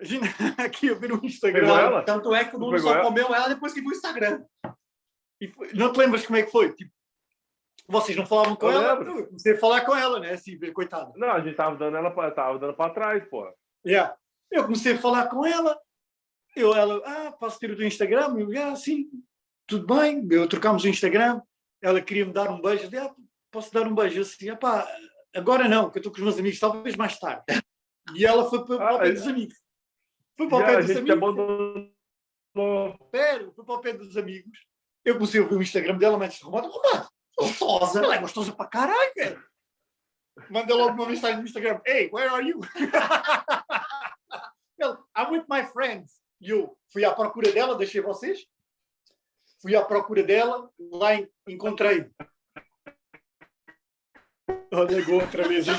A 0.00 0.04
gente 0.04 0.24
aqui 0.58 0.90
a 0.90 0.94
ver 0.94 1.08
no 1.10 1.24
Instagram. 1.24 2.02
Tanto 2.04 2.34
é 2.34 2.44
que 2.44 2.56
o 2.56 2.58
Nuno 2.58 2.72
Pegou 2.76 2.90
só 2.90 2.94
ela? 2.98 3.04
comeu 3.04 3.34
ela 3.34 3.48
depois 3.48 3.72
que 3.72 3.80
viu 3.80 3.90
o 3.90 3.92
Instagram. 3.94 4.44
E 5.40 5.48
foi- 5.48 5.72
não 5.74 5.92
te 5.92 5.98
lembras 5.98 6.26
como 6.26 6.38
é 6.38 6.42
que 6.42 6.50
foi? 6.50 6.72
Tipo, 6.74 6.90
vocês 7.88 8.16
não 8.16 8.26
falavam 8.26 8.56
com 8.56 8.66
Eu 8.66 8.72
ela? 8.80 8.94
lembro. 8.94 9.18
Eu 9.20 9.26
comecei 9.28 9.52
a 9.54 9.58
falar 9.58 9.82
com 9.82 9.94
ela, 9.94 10.18
né? 10.18 10.32
Assim, 10.32 10.58
coitada. 10.72 11.12
Não, 11.16 11.30
a 11.30 11.40
gente 11.40 11.54
tava 11.54 11.76
dando 11.76 11.96
ela 11.96 12.10
pra, 12.10 12.30
tava 12.32 12.58
dando 12.58 12.74
pra 12.74 12.90
trás, 12.90 13.24
porra. 13.28 13.52
Yeah. 13.86 14.16
Eu 14.50 14.64
comecei 14.64 14.94
a 14.94 14.98
falar 14.98 15.28
com 15.28 15.46
ela. 15.46 15.78
Eu, 16.56 16.74
ela, 16.74 17.02
ah, 17.04 17.32
posso 17.32 17.58
ter 17.58 17.70
o 17.70 17.76
teu 17.76 17.86
Instagram? 17.86 18.34
Eu, 18.38 18.48
ah, 18.64 18.74
sim, 18.74 19.10
tudo 19.66 19.94
bem. 19.94 20.26
Eu 20.30 20.48
trocámos 20.48 20.82
o 20.84 20.88
Instagram. 20.88 21.42
Ela 21.82 22.00
queria 22.00 22.24
me 22.24 22.32
dar 22.32 22.48
um 22.50 22.62
beijo. 22.62 22.84
Eu 22.84 22.90
disse, 22.90 23.02
ah, 23.02 23.14
posso 23.50 23.70
dar 23.74 23.86
um 23.86 23.94
beijo? 23.94 24.18
Eu 24.18 24.24
disse, 24.24 24.48
ah, 24.48 24.56
pá, 24.56 24.88
agora 25.34 25.68
não, 25.68 25.90
que 25.90 25.98
eu 25.98 26.00
estou 26.00 26.10
com 26.10 26.16
os 26.18 26.24
meus 26.24 26.38
amigos, 26.38 26.58
talvez 26.58 26.96
mais 26.96 27.18
tarde. 27.18 27.44
E 28.14 28.24
ela 28.24 28.48
foi 28.48 28.64
para, 28.64 28.76
para 28.78 28.94
o 28.94 28.96
Ah, 28.96 29.00
pé 29.00 29.08
é. 29.08 29.12
dos 29.12 29.26
amigos. 29.26 29.54
Foi 30.38 30.48
para 30.48 30.56
o 30.56 30.64
pé 30.64 30.82
dos 30.82 30.96
amigos. 30.96 31.90
Espera, 33.02 33.52
foi 33.52 33.64
para 33.64 33.74
o 33.74 33.80
pé 33.80 33.92
dos 33.92 34.16
amigos. 34.16 34.58
Eu 35.04 35.14
comecei 35.14 35.40
a 35.40 35.42
ouvir 35.42 35.56
o 35.56 35.62
Instagram 35.62 35.98
dela, 35.98 36.16
mas 36.16 36.32
disse, 36.32 36.44
Romano, 36.44 36.68
Romano, 36.68 37.06
gostosa. 37.38 38.02
Ela 38.02 38.14
é 38.14 38.18
gostosa 38.18 38.52
para 38.52 38.66
caralho, 38.66 39.12
velho. 39.14 39.44
Manda 40.48 40.74
logo 40.74 40.94
uma 40.94 41.06
mensagem 41.06 41.38
no 41.38 41.44
Instagram. 41.44 41.80
Hey, 41.84 42.08
where 42.10 42.30
are 42.30 42.46
you? 42.46 42.60
Ela, 44.80 44.98
I'm 45.16 45.30
with 45.32 45.44
my 45.48 45.64
friends. 45.66 46.14
E 46.40 46.50
eu 46.50 46.78
fui 46.92 47.04
à 47.04 47.14
procura 47.14 47.50
dela, 47.52 47.76
deixei 47.76 48.00
vocês. 48.00 48.46
Fui 49.60 49.74
à 49.74 49.84
procura 49.84 50.22
dela, 50.22 50.70
lá 50.78 51.14
en- 51.14 51.28
encontrei. 51.48 52.10
Olha, 54.72 54.96
ligou 54.96 55.20
outra 55.20 55.46
vez. 55.48 55.66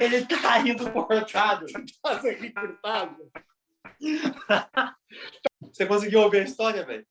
Ele 0.00 0.26
tá 0.26 0.58
rindo 0.58 0.90
cortado. 0.92 1.66
A 2.04 2.14
rir 2.18 2.52
cortado. 2.52 3.32
Você 5.72 5.86
conseguiu 5.86 6.20
ouvir 6.20 6.40
a 6.40 6.44
história, 6.44 6.84
velho? 6.84 7.06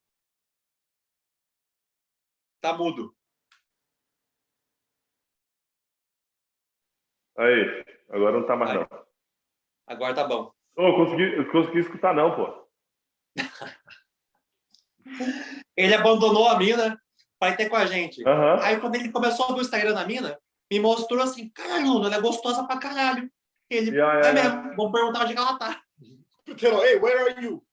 Tá 2.61 2.77
mudo. 2.77 3.15
Aí, 7.37 7.85
agora 8.09 8.39
não 8.39 8.45
tá 8.45 8.55
mais 8.55 8.71
Aí. 8.71 8.77
não. 8.77 9.10
Agora 9.87 10.13
tá 10.13 10.23
bom. 10.23 10.51
Eu 10.77 10.95
consegui, 10.95 11.37
eu 11.37 11.51
consegui 11.51 11.79
escutar 11.79 12.13
não, 12.13 12.35
pô. 12.35 12.67
Ele 15.75 15.93
abandonou 15.93 16.47
a 16.47 16.57
mina 16.57 16.99
ir 17.43 17.57
ter 17.57 17.69
com 17.69 17.75
a 17.75 17.85
gente. 17.85 18.25
Aham. 18.27 18.59
Aí 18.61 18.79
quando 18.79 18.95
ele 18.95 19.11
começou 19.11 19.45
a 19.45 19.47
ver 19.49 19.59
o 19.59 19.61
Instagram 19.61 19.93
da 19.93 20.05
mina, 20.05 20.39
me 20.71 20.79
mostrou 20.79 21.21
assim, 21.21 21.49
caralho, 21.49 21.85
Nuno, 21.85 22.05
ela 22.05 22.15
é 22.15 22.21
gostosa 22.21 22.65
pra 22.65 22.77
caralho. 22.77 23.29
Ele, 23.69 23.97
ya, 23.97 24.19
é 24.19 24.25
ya. 24.25 24.33
mesmo, 24.33 24.75
vamos 24.75 24.91
perguntar 24.91 25.23
onde 25.23 25.33
que 25.33 25.39
ela 25.39 25.57
tá. 25.57 25.81
Ela, 26.61 26.85
hey, 26.85 26.97
where 26.97 27.19
are 27.19 27.43
you? 27.43 27.63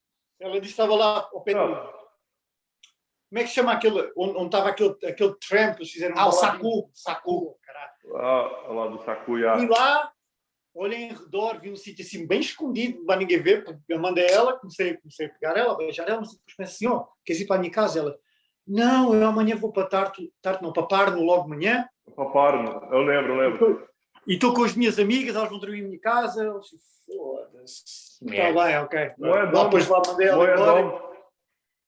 Ela 0.41 0.57
estava 0.59 0.95
lá 0.95 1.29
ao 1.33 1.43
pé 1.43 1.53
do... 1.53 1.61
Não. 1.61 1.99
Como 3.29 3.41
é 3.41 3.45
que 3.45 3.51
chama 3.51 3.73
aquele, 3.73 4.11
onde, 4.17 4.47
estava 4.47 4.71
aquele, 4.71 4.97
aquele 5.05 5.35
tramp 5.35 5.75
que 5.75 5.83
eles 5.83 5.93
fizeram? 5.93 6.15
Ah, 6.17 6.29
o 6.29 6.33
Sacu, 6.33 6.91
Sacu. 6.95 7.59
Sacu, 7.59 7.59
caralho. 7.63 8.17
Ah, 8.17 8.73
lá 8.73 8.87
do 8.87 9.05
Sakuya. 9.05 9.57
Fui 9.57 9.69
lá, 9.69 10.11
olhei 10.79 11.05
em 11.05 11.12
redor, 11.12 11.61
vi 11.61 11.70
um 11.70 11.76
sítio 11.76 12.05
assim 12.05 12.26
bem 12.26 12.41
escondido, 12.41 13.05
para 13.05 13.18
ninguém 13.18 13.41
ver, 13.41 13.64
porque 13.64 13.81
eu 13.89 13.99
mandei 13.99 14.26
ela, 14.26 14.59
comecei, 14.59 14.97
comecei 14.97 15.26
a 15.26 15.31
pegar 15.31 15.57
ela, 15.57 15.72
a 15.72 15.76
beijar 15.76 16.09
ela, 16.09 16.20
mas 16.20 16.31
depois 16.31 16.57
pensei 16.57 16.89
assim, 16.89 16.97
ó, 16.97 17.07
queres 17.24 17.43
ir 17.43 17.47
para 17.47 17.57
a 17.57 17.59
minha 17.59 17.72
casa? 17.72 17.99
Ela, 17.99 18.18
não, 18.66 19.14
eu 19.14 19.26
amanhã 19.26 19.57
vou 19.57 19.72
para 19.72 19.87
Tarto, 19.87 20.22
Tarto 20.41 20.62
não, 20.62 20.72
para 20.72 20.87
Parno 20.87 21.22
logo 21.22 21.45
de 21.45 21.51
manhã, 21.51 21.89
Paparo, 22.14 22.95
eu 22.95 23.03
lembro, 23.03 23.35
eu 23.35 23.37
lembro. 23.37 23.89
e 24.26 24.35
estou 24.35 24.55
com 24.55 24.64
as 24.64 24.74
minhas 24.74 24.99
amigas, 24.99 25.35
elas 25.35 25.51
vão 25.51 25.59
dormir 25.59 25.81
em 25.81 25.89
minha 25.89 26.01
casa, 26.01 26.45
eu 26.45 26.61
disse, 26.61 26.79
foda-se, 27.05 28.24
está 28.24 28.64
bem, 28.64 28.79
ok. 28.79 29.12
Moedão. 29.18 29.64
Depois 29.64 29.89
lá 29.89 30.03
mandei 30.07 30.29
ela 30.29 30.53
embora. 30.53 30.83
Moedão. 30.83 31.09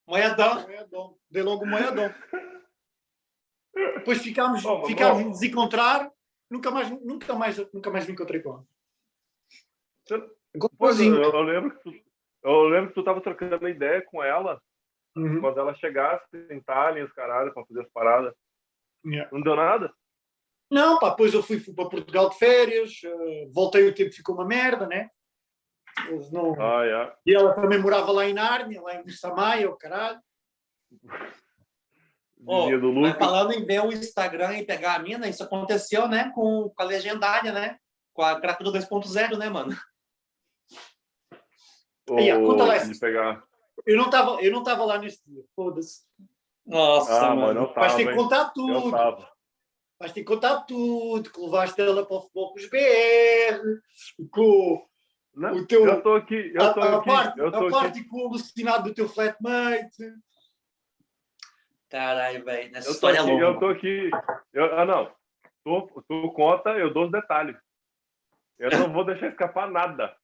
Moedão. 0.06 0.62
Moedão. 0.62 1.16
Dei 1.30 1.42
logo 1.42 1.64
o 1.64 1.68
moedão. 1.68 2.12
Depois 3.74 4.18
ficámos, 4.18 4.62
mas 4.62 4.86
ficámos 4.86 5.22
bom. 5.22 5.28
a 5.28 5.32
desencontrar, 5.32 6.10
nunca 6.50 6.70
mais, 6.70 6.90
nunca 6.90 7.34
mais, 7.34 7.56
nunca 7.72 7.90
mais 7.90 8.06
me 8.06 8.12
encontrei 8.12 8.40
com 8.40 8.50
ela. 8.50 8.64
Pois, 10.76 11.00
eu, 11.00 11.22
eu 11.22 11.42
lembro 11.42 11.70
que 11.70 11.82
tu, 11.82 11.94
eu 12.42 12.62
lembro 12.68 12.88
que 12.88 12.94
tu 12.94 13.04
tava 13.04 13.20
trocando 13.20 13.68
ideia 13.68 14.02
com 14.02 14.22
ela 14.22 14.60
Uhum. 15.16 15.40
quando 15.40 15.58
ela 15.58 15.74
chegasse 15.74 16.24
em 16.50 16.58
Itália, 16.58 17.04
os 17.04 17.12
caralho, 17.12 17.52
pra 17.52 17.64
fazer 17.64 17.80
as 17.80 17.90
paradas. 17.90 18.32
Yeah. 19.04 19.28
Não 19.32 19.40
deu 19.40 19.56
nada? 19.56 19.92
Não, 20.70 20.98
pá, 20.98 21.10
depois 21.10 21.34
eu 21.34 21.42
fui, 21.42 21.58
fui 21.58 21.74
para 21.74 21.88
Portugal 21.88 22.30
de 22.30 22.38
férias, 22.38 23.00
eh, 23.04 23.48
voltei, 23.52 23.88
o 23.88 23.94
tempo 23.94 24.12
ficou 24.12 24.36
uma 24.36 24.44
merda, 24.44 24.86
né? 24.86 25.10
Não... 26.30 26.54
Ah, 26.60 26.84
yeah. 26.84 27.16
E 27.26 27.34
ela 27.34 27.54
também 27.54 27.80
morava 27.80 28.12
lá 28.12 28.24
em 28.24 28.32
Nárnia, 28.32 28.80
lá 28.80 28.94
em 28.94 29.04
Moçambique, 29.04 29.66
o 29.66 29.76
caralho. 29.76 30.20
Do 32.42 32.94
mas 32.94 33.18
falando 33.18 33.52
em 33.52 33.66
ver 33.66 33.82
o 33.82 33.92
Instagram 33.92 34.56
e 34.56 34.64
pegar 34.64 34.94
a 34.94 34.98
mina, 34.98 35.28
isso 35.28 35.42
aconteceu, 35.42 36.08
né, 36.08 36.32
com, 36.34 36.70
com 36.70 36.82
a 36.82 36.86
legendária, 36.86 37.52
né? 37.52 37.76
Com 38.14 38.22
a 38.22 38.40
Cracuda 38.40 38.70
2.0, 38.78 39.36
né, 39.36 39.50
mano? 39.50 39.76
Aí, 42.18 42.32
ó, 42.32 42.40
conta 42.46 42.64
lá 42.64 42.74
essa 42.76 43.00
pegar. 43.00 43.42
Eu 43.86 43.96
não 43.96 44.04
estava 44.06 44.42
eu 44.42 44.52
não 44.52 44.62
tava 44.62 44.84
lá 44.84 44.98
nesse 44.98 45.20
dia, 45.26 45.42
foda-se. 45.56 46.02
Nossa, 46.66 47.26
Ah, 47.30 47.34
mano. 47.34 47.72
Vais 47.74 47.94
ter 47.94 48.06
que 48.06 48.14
contar 48.14 48.50
tudo. 48.50 48.90
Vais 49.98 50.12
ter 50.12 50.20
que 50.20 50.26
contar 50.26 50.60
tudo, 50.62 51.30
que 51.30 51.40
levaste 51.40 51.80
ela 51.80 52.04
para 52.06 52.16
o 52.16 52.20
futebol 52.22 52.52
com 52.52 52.58
os 52.58 52.68
BR, 52.70 53.80
com 54.30 54.86
Não, 55.34 55.54
o 55.56 55.66
teu- 55.66 55.84
Eu 55.86 56.02
tô 56.02 56.14
aqui, 56.14 56.52
eu 56.54 56.74
tô 56.74 56.80
a, 56.80 56.84
a 56.84 56.96
aqui, 56.98 57.06
parte, 57.06 57.38
eu 57.38 57.48
a 57.48 57.50
tô 57.50 57.58
aqui. 57.58 57.70
parte 57.70 58.04
com 58.04 58.16
o 58.22 58.26
alucinado 58.28 58.84
do 58.88 58.94
teu 58.94 59.08
flatmate. 59.08 60.04
Caralho, 61.90 62.44
velho. 62.44 62.76
Essa 62.76 62.88
Eu 62.88 62.92
história 62.92 63.18
é 63.18 63.20
aqui, 63.20 63.30
louca. 63.30 63.44
eu 63.44 63.58
tô 63.60 63.66
aqui. 63.68 64.10
Eu, 64.52 64.78
ah, 64.78 64.84
não. 64.86 65.12
Tu, 65.64 66.02
tu 66.08 66.32
conta, 66.32 66.70
eu 66.70 66.92
dou 66.94 67.04
os 67.06 67.10
detalhes. 67.12 67.56
Eu 68.58 68.70
não 68.78 68.92
vou 68.92 69.04
deixar 69.04 69.28
escapar 69.28 69.70
nada. 69.70 70.16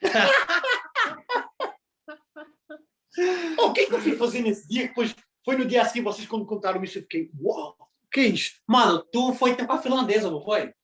Oh, 3.60 3.66
o 3.68 3.72
que 3.72 3.80
é 3.82 3.86
que 3.86 3.94
eu 3.94 4.00
fui 4.00 4.16
fazer 4.16 4.40
nesse 4.42 4.66
dia? 4.68 4.88
Depois 4.88 5.14
foi 5.44 5.56
no 5.56 5.64
dia 5.66 5.82
a 5.82 5.84
seguir, 5.84 6.02
vocês 6.02 6.26
quando 6.26 6.46
contaram 6.46 6.82
isso, 6.82 6.98
eu 6.98 7.02
fiquei, 7.02 7.30
uau, 7.40 7.76
o 7.78 8.08
que 8.10 8.20
é 8.20 8.24
isto? 8.26 8.60
Mano, 8.66 9.02
tu 9.12 9.32
foi 9.34 9.56
com 9.56 9.72
a 9.72 9.78
finlandesa, 9.78 10.30
não 10.30 10.40
foi? 10.42 10.74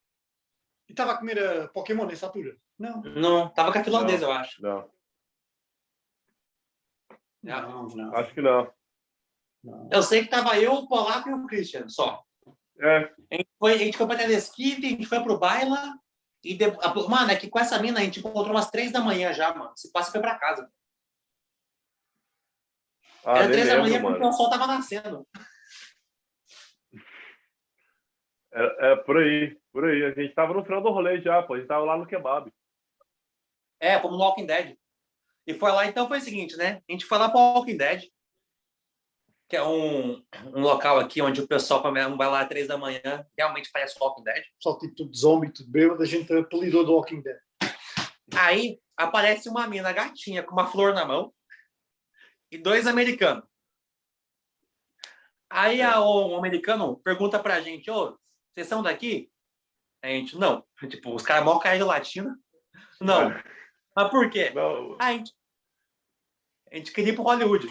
E 0.89 0.93
estava 0.93 1.13
a 1.13 1.19
comer 1.19 1.39
a 1.43 1.69
Pokémon 1.69 2.05
nessa 2.07 2.27
altura? 2.27 2.57
Não. 2.79 3.01
Não, 3.03 3.49
tava 3.49 3.73
com 3.73 3.79
a 3.79 3.85
finlandesa, 3.85 4.25
eu 4.27 4.33
acho. 4.33 4.63
Não, 4.63 4.91
Não, 7.43 7.89
não. 7.89 8.17
acho 8.17 8.35
que 8.35 8.41
não. 8.43 8.71
não. 9.65 9.89
Eu 9.91 10.03
sei 10.03 10.23
que 10.25 10.31
tava 10.31 10.59
eu, 10.59 10.73
o 10.75 10.89
Polaco 10.89 11.29
e 11.29 11.33
o 11.33 11.47
Christian, 11.47 11.89
só. 11.89 12.23
É, 12.79 13.13
A 13.31 13.35
gente 13.37 13.49
foi, 13.59 13.75
a 13.75 13.79
gente 13.79 13.97
foi 13.99 14.07
pra 14.07 14.17
Telesquipe, 14.17 14.87
a 14.87 14.91
gente 14.91 15.07
foi 15.07 15.21
pro 15.23 15.39
Baila. 15.39 15.95
E 16.43 16.55
de... 16.55 16.65
a- 16.65 16.95
Mano, 17.09 17.31
é 17.31 17.37
que 17.37 17.49
com 17.49 17.59
essa 17.59 17.79
mina 17.79 18.01
a 18.01 18.03
gente 18.03 18.21
encontrou 18.21 18.51
umas 18.51 18.71
três 18.71 18.91
da 18.93 19.01
manhã 19.01 19.33
já, 19.33 19.55
mano. 19.55 19.73
Se 19.77 19.93
passa 19.93 20.11
foi 20.11 20.21
pra 20.21 20.39
casa. 20.39 20.71
Ah, 23.25 23.39
Era 23.39 23.49
três 23.53 23.69
da 23.69 23.79
manhã 23.79 24.01
porque 24.01 24.25
o 24.25 24.33
sol 24.33 24.51
tava 24.51 24.67
nascendo. 24.67 25.27
É, 28.53 28.93
é 28.93 28.97
por 28.97 29.17
aí, 29.17 29.57
por 29.73 29.85
aí. 29.85 30.05
A 30.05 30.11
gente 30.13 30.35
tava 30.35 30.53
no 30.53 30.65
final 30.65 30.83
do 30.83 30.91
rolê 30.91 31.21
já, 31.21 31.41
pô. 31.43 31.55
A 31.55 31.59
gente 31.59 31.69
tava 31.69 31.85
lá 31.85 31.97
no 31.97 32.07
kebab. 32.07 32.53
É, 33.79 33.99
fomos 34.01 34.19
no 34.19 34.25
Walking 34.25 34.47
Dead. 34.47 34.77
E 35.47 35.55
foi 35.55 35.71
lá, 35.73 35.87
então 35.87 36.09
foi 36.09 36.19
o 36.19 36.21
seguinte, 36.21 36.57
né? 36.57 36.83
A 36.89 36.93
gente 36.93 37.07
foi 37.07 37.17
lá 37.19 37.29
pro 37.31 37.39
Walking 37.39 37.77
Dead, 37.77 38.03
que 39.49 39.57
é 39.57 39.63
um, 39.63 40.23
um 40.47 40.61
local 40.61 40.99
aqui 40.99 41.23
onde 41.23 41.41
o 41.41 41.47
pessoal 41.49 41.81
come- 41.81 42.05
vai 42.17 42.29
lá 42.29 42.41
às 42.41 42.49
três 42.49 42.69
da 42.69 42.77
manhã, 42.77 43.25
realmente 43.39 43.71
parece 43.73 43.97
Walking 44.01 44.25
Dead. 44.25 44.43
Só 44.59 44.77
tipo 44.79 44.95
tudo 44.95 45.17
zombie, 45.17 45.53
tudo 45.53 45.71
bêbado, 45.71 46.03
a 46.03 46.07
gente 46.07 46.33
apelidou 46.33 46.85
do 46.85 46.93
Walking 46.93 47.23
Dead. 47.23 47.39
Aí 48.37 48.81
aparece 48.97 49.49
uma 49.49 49.67
mina 49.67 49.93
gatinha 49.93 50.43
com 50.43 50.53
uma 50.53 50.67
flor 50.67 50.93
na 50.93 51.05
mão 51.05 51.33
e 52.51 52.59
dois 52.59 52.87
americanos. 52.87 53.45
Aí 55.49 55.83
a- 55.83 56.01
o 56.01 56.37
americano 56.37 56.97
pergunta 56.99 57.39
pra 57.39 57.61
gente, 57.61 57.91
ô, 57.91 58.17
vocês 58.53 58.67
são 58.67 58.83
daqui? 58.83 59.31
A 60.03 60.09
gente, 60.09 60.37
não. 60.39 60.65
Tipo, 60.91 61.15
os 61.15 61.23
caras 61.23 61.45
mal 61.45 61.59
caem 61.61 61.79
de 61.79 61.85
latina. 61.85 62.39
Não. 63.01 63.31
Mas 63.97 64.11
por 64.11 64.31
quê? 64.31 64.51
Não, 64.51 64.97
Ah, 65.01 65.07
a 65.09 65.13
gente, 65.13 65.33
a 66.71 66.77
gente 66.77 66.93
queria 66.93 67.13
ir 67.13 67.15
pro 67.17 67.25
Hollywood. 67.25 67.67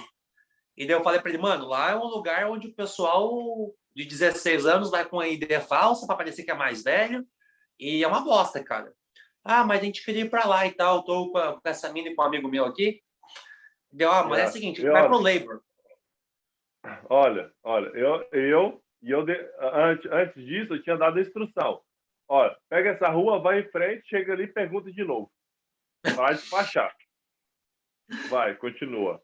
E 0.78 0.86
daí 0.86 0.96
eu 0.96 1.04
falei 1.04 1.20
pra 1.22 1.30
ele, 1.30 1.38
mano, 1.42 1.66
lá 1.68 1.92
é 1.92 1.96
um 1.96 2.06
lugar 2.06 2.50
onde 2.50 2.68
o 2.68 2.74
pessoal 2.76 3.74
de 3.96 4.06
16 4.06 4.66
anos 4.66 4.90
vai 4.92 5.08
com 5.08 5.20
a 5.20 5.28
ID 5.28 5.44
falsa 5.68 6.06
pra 6.06 6.16
parecer 6.16 6.44
que 6.44 6.52
é 6.52 6.56
mais 6.56 6.84
velho. 6.84 7.26
E 7.80 8.04
é 8.04 8.08
uma 8.08 8.22
bosta, 8.22 8.64
cara. 8.64 8.94
Ah, 9.44 9.64
mas 9.64 9.80
a 9.82 9.84
gente 9.86 10.04
queria 10.04 10.24
ir 10.24 10.30
pra 10.30 10.46
lá 10.46 10.66
e 10.68 10.72
tal. 10.74 11.04
Tô 11.04 11.32
com, 11.32 11.38
a- 11.38 11.54
com 11.60 11.70
essa 11.70 11.92
mina 11.92 12.10
e 12.10 12.16
com 12.16 12.22
um 12.22 12.26
amigo 12.26 12.48
meu 12.50 12.66
aqui. 12.66 13.02
Deu, 13.92 14.12
ah, 14.12 14.24
mas 14.24 14.40
é, 14.40 14.46
o 14.46 14.52
seguinte, 14.52 14.78
e 14.80 14.82
gente 14.82 14.92
vai 14.92 15.08
pro 15.08 15.20
Labor. 15.20 15.62
Olha, 17.10 17.52
olha, 17.64 17.88
eu, 17.90 18.28
eu 18.32 18.84
e 19.02 19.12
eu 19.12 19.26
de- 19.26 19.52
antes, 19.60 20.12
antes 20.12 20.46
disso 20.46 20.74
eu 20.74 20.84
tinha 20.84 20.98
dado 20.98 21.18
a 21.18 21.22
instrução. 21.22 21.82
Olha, 22.28 22.56
pega 22.70 22.92
essa 22.92 23.10
rua, 23.10 23.40
vai 23.42 23.60
em 23.62 23.70
frente, 23.72 24.08
chega 24.08 24.34
ali 24.34 24.44
e 24.44 24.48
pergunta 24.54 24.92
de 24.92 25.04
novo. 25.04 25.32
Vai 26.16 26.36
despachar. 26.36 26.96
Vai, 28.30 28.56
continua. 28.56 29.22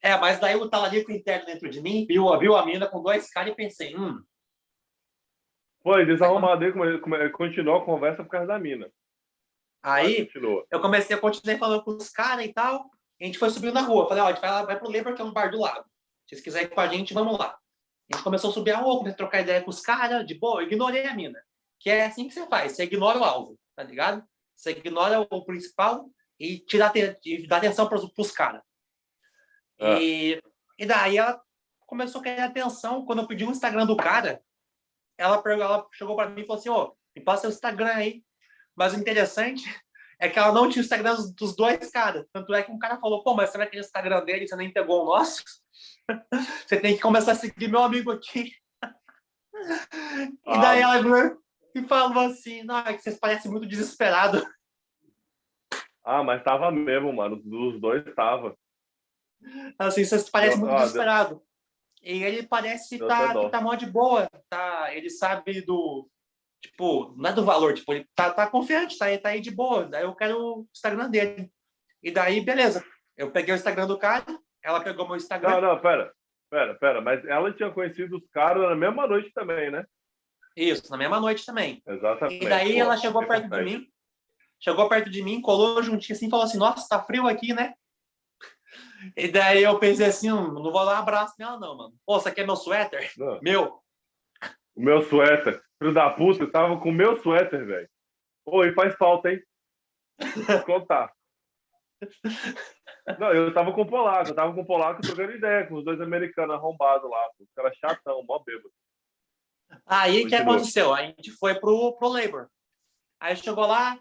É, 0.00 0.16
mas 0.16 0.38
daí 0.38 0.54
o 0.54 0.70
talarico 0.70 1.10
interno 1.10 1.46
dentro 1.46 1.68
de 1.68 1.80
mim 1.80 2.06
viu, 2.06 2.38
viu 2.38 2.56
a 2.56 2.64
mina 2.64 2.88
com 2.88 3.02
dois 3.02 3.28
caras 3.30 3.52
e 3.52 3.56
pensei, 3.56 3.96
hum, 3.96 4.22
Foi, 5.82 6.06
desarrumado 6.06 6.64
aí, 6.64 7.30
continuou 7.30 7.78
a 7.78 7.84
conversa 7.84 8.22
por 8.22 8.30
causa 8.30 8.46
da 8.46 8.58
mina. 8.58 8.88
Aí 9.82 10.26
continua. 10.26 10.66
eu 10.70 10.80
comecei 10.80 11.16
a 11.16 11.20
continuar 11.20 11.58
falando 11.58 11.84
com 11.84 11.92
os 11.92 12.10
caras 12.10 12.44
e 12.44 12.52
tal. 12.52 12.88
A 13.20 13.24
gente 13.24 13.38
foi 13.38 13.50
subindo 13.50 13.74
na 13.74 13.80
rua. 13.80 14.08
Falei, 14.08 14.22
ó, 14.22 14.26
a 14.26 14.32
gente 14.32 14.40
vai, 14.40 14.50
lá, 14.50 14.64
vai 14.64 14.78
pro 14.78 14.90
Labor, 14.90 15.14
que 15.14 15.22
é 15.22 15.24
um 15.24 15.32
bar 15.32 15.50
do 15.50 15.60
lado. 15.60 15.84
Se 16.26 16.34
vocês 16.34 16.40
quiserem 16.40 16.68
ir 16.68 16.70
com 16.70 16.80
a 16.80 16.88
gente, 16.88 17.14
vamos 17.14 17.38
lá. 17.38 17.58
A 18.10 18.16
gente 18.16 18.24
começou 18.24 18.50
a 18.50 18.52
subir 18.52 18.72
a 18.72 18.78
rua, 18.78 18.98
comecei 18.98 19.14
a 19.14 19.16
trocar 19.16 19.40
ideia 19.40 19.62
com 19.62 19.70
os 19.70 19.80
caras, 19.80 20.26
de 20.26 20.34
boa, 20.34 20.62
eu 20.62 20.66
ignorei 20.66 21.06
a 21.06 21.14
mina. 21.14 21.38
Que 21.78 21.90
é 21.90 22.06
assim 22.06 22.26
que 22.26 22.34
você 22.34 22.46
faz, 22.46 22.72
você 22.72 22.84
ignora 22.84 23.18
o 23.18 23.24
alvo, 23.24 23.58
tá 23.76 23.82
ligado? 23.82 24.24
Você 24.54 24.70
ignora 24.70 25.20
o 25.20 25.44
principal 25.44 26.10
e 26.38 26.58
tira 26.58 26.90
e 27.24 27.46
dá 27.46 27.58
atenção 27.58 27.88
pros, 27.88 28.10
pros 28.12 28.30
caras. 28.30 28.62
Ah. 29.80 29.98
E, 30.00 30.40
e 30.78 30.86
daí 30.86 31.18
ela 31.18 31.40
começou 31.86 32.20
a 32.20 32.24
querer 32.24 32.40
atenção. 32.40 33.04
Quando 33.04 33.22
eu 33.22 33.26
pedi 33.26 33.44
o 33.44 33.50
Instagram 33.50 33.86
do 33.86 33.96
cara, 33.96 34.42
ela, 35.16 35.42
ela 35.46 35.86
chegou 35.92 36.16
para 36.16 36.30
mim 36.30 36.42
e 36.42 36.46
falou 36.46 36.58
assim: 36.58 36.68
Ô, 36.68 36.96
me 37.14 37.22
passa 37.22 37.42
seu 37.42 37.50
Instagram 37.50 37.92
aí. 37.92 38.24
Mas 38.74 38.94
o 38.94 38.98
interessante 38.98 39.64
é 40.18 40.28
que 40.28 40.38
ela 40.38 40.52
não 40.52 40.68
tinha 40.68 40.82
o 40.82 40.84
Instagram 40.84 41.14
dos- 41.36 41.54
dois 41.54 41.90
caras. 41.90 42.26
Tanto 42.32 42.52
é 42.54 42.62
que 42.62 42.72
um 42.72 42.78
cara 42.78 42.98
falou: 42.98 43.22
pô, 43.22 43.34
mas 43.34 43.50
será 43.50 43.66
que 43.66 43.76
é 43.76 43.80
o 43.80 43.84
Instagram 43.84 44.24
dele 44.24 44.46
você 44.46 44.56
nem 44.56 44.72
pegou 44.72 45.02
o 45.02 45.06
nosso? 45.06 45.44
você 46.66 46.80
tem 46.80 46.96
que 46.96 47.02
começar 47.02 47.32
a 47.32 47.36
seguir 47.36 47.68
meu 47.68 47.82
amigo 47.82 48.10
aqui. 48.10 48.52
e 50.46 50.60
daí 50.60 50.80
ela 50.80 51.02
virou 51.02 51.38
e 51.74 51.82
falou 51.84 52.26
assim: 52.26 52.62
não, 52.62 52.78
é 52.78 52.94
que 52.94 53.02
vocês 53.02 53.18
parecem 53.18 53.50
muito 53.50 53.66
desesperados. 53.66 54.44
Ah, 56.04 56.22
mas 56.22 56.42
tava 56.42 56.70
mesmo, 56.70 57.12
mano. 57.12 57.36
Dos 57.36 57.80
dois 57.80 58.02
tava. 58.14 58.56
Assim, 59.78 60.04
vocês 60.04 60.28
parecem 60.28 60.58
muito 60.58 60.72
ah, 60.72 60.76
deu- 60.76 60.84
desesperados. 60.86 61.38
E 62.02 62.22
ele 62.22 62.46
parece 62.46 62.96
Deu 62.96 63.08
tá, 63.08 63.38
que 63.38 63.50
tá 63.50 63.60
mó 63.60 63.74
de 63.74 63.86
boa. 63.86 64.28
Tá, 64.48 64.94
ele 64.94 65.10
sabe 65.10 65.60
do. 65.62 66.08
Tipo, 66.60 67.14
não 67.16 67.30
é 67.30 67.32
do 67.32 67.44
valor, 67.44 67.72
tipo, 67.74 67.92
ele 67.92 68.06
tá, 68.14 68.32
tá 68.32 68.46
confiante, 68.46 68.98
tá, 68.98 69.06
aí- 69.06 69.18
tá 69.18 69.28
aí 69.30 69.40
de 69.40 69.50
boa. 69.50 69.84
Daí 69.84 70.02
eu 70.02 70.14
quero 70.14 70.38
o 70.38 70.68
Instagram 70.74 71.08
dele. 71.10 71.50
E 72.02 72.10
daí, 72.10 72.40
beleza. 72.40 72.84
Eu 73.16 73.30
peguei 73.30 73.54
o 73.54 73.56
Instagram 73.56 73.86
do 73.86 73.98
cara, 73.98 74.24
ela 74.62 74.82
pegou 74.82 75.06
meu 75.06 75.16
Instagram. 75.16 75.60
Não, 75.60 75.60
não, 75.60 75.80
pera. 75.80 76.12
Pera, 76.50 76.74
pera. 76.74 77.00
Mas 77.00 77.24
ela 77.26 77.52
tinha 77.52 77.70
conhecido 77.70 78.16
os 78.16 78.28
caras 78.30 78.62
na 78.68 78.74
mesma 78.74 79.06
noite 79.06 79.30
também, 79.32 79.70
né? 79.70 79.84
Isso, 80.56 80.90
na 80.90 80.96
mesma 80.96 81.20
noite 81.20 81.44
também. 81.46 81.82
Exatamente. 81.86 82.44
E 82.44 82.48
daí 82.48 82.72
Pô, 82.74 82.80
ela 82.80 82.96
chegou 82.96 83.24
perto 83.26 83.48
de 83.48 83.62
mim, 83.62 83.86
chegou 84.58 84.88
perto 84.88 85.10
de 85.10 85.22
mim, 85.22 85.40
colou 85.40 85.82
juntinho 85.82 86.16
assim 86.16 86.26
e 86.26 86.30
falou 86.30 86.44
assim: 86.44 86.58
Nossa, 86.58 86.88
tá 86.88 87.00
frio 87.02 87.28
aqui, 87.28 87.52
né? 87.54 87.74
E 89.16 89.28
daí 89.28 89.62
eu 89.62 89.78
pensei 89.78 90.06
assim: 90.06 90.32
"Hum, 90.32 90.52
Não 90.52 90.72
vou 90.72 90.84
dar 90.84 90.94
um 90.96 91.02
abraço 91.02 91.34
nela, 91.38 91.58
não, 91.60 91.76
mano. 91.76 91.94
Pô, 92.04 92.18
você 92.18 92.32
quer 92.32 92.44
meu 92.44 92.56
suéter? 92.56 93.12
Não. 93.16 93.38
Meu. 93.40 93.80
O 94.74 94.82
meu 94.82 95.02
suéter. 95.02 95.62
Filho 95.78 95.94
da 95.94 96.10
puta, 96.10 96.42
eu 96.42 96.50
tava 96.50 96.78
com 96.80 96.88
o 96.88 96.92
meu 96.92 97.16
suéter, 97.22 97.64
velho. 97.64 97.88
Oi, 98.46 98.72
faz 98.72 98.94
falta, 98.96 99.30
hein? 99.30 99.42
Vou 100.46 100.62
contar. 100.64 101.12
Não, 103.18 103.32
eu 103.32 103.52
tava 103.54 103.72
com 103.72 103.82
o 103.82 103.86
polaco, 103.86 104.30
eu 104.30 104.34
tava 104.34 104.52
com 104.52 104.60
o 104.60 104.66
polaco 104.66 105.00
trocando 105.00 105.32
ideia 105.32 105.66
com 105.66 105.76
os 105.76 105.84
dois 105.84 106.00
americanos 106.00 106.54
arrombados 106.54 107.08
lá. 107.08 107.30
Os 107.38 107.48
caras 107.54 107.76
chatão, 107.76 108.22
mó 108.24 108.38
bêbado. 108.40 108.72
Aí 109.86 110.24
o 110.24 110.28
que 110.28 110.34
aconteceu? 110.34 110.94
A 110.94 111.02
gente 111.02 111.30
foi 111.32 111.54
pro, 111.54 111.96
pro 111.96 112.08
Labor. 112.08 112.48
Aí 113.20 113.36
chegou 113.36 113.66
lá, 113.66 113.98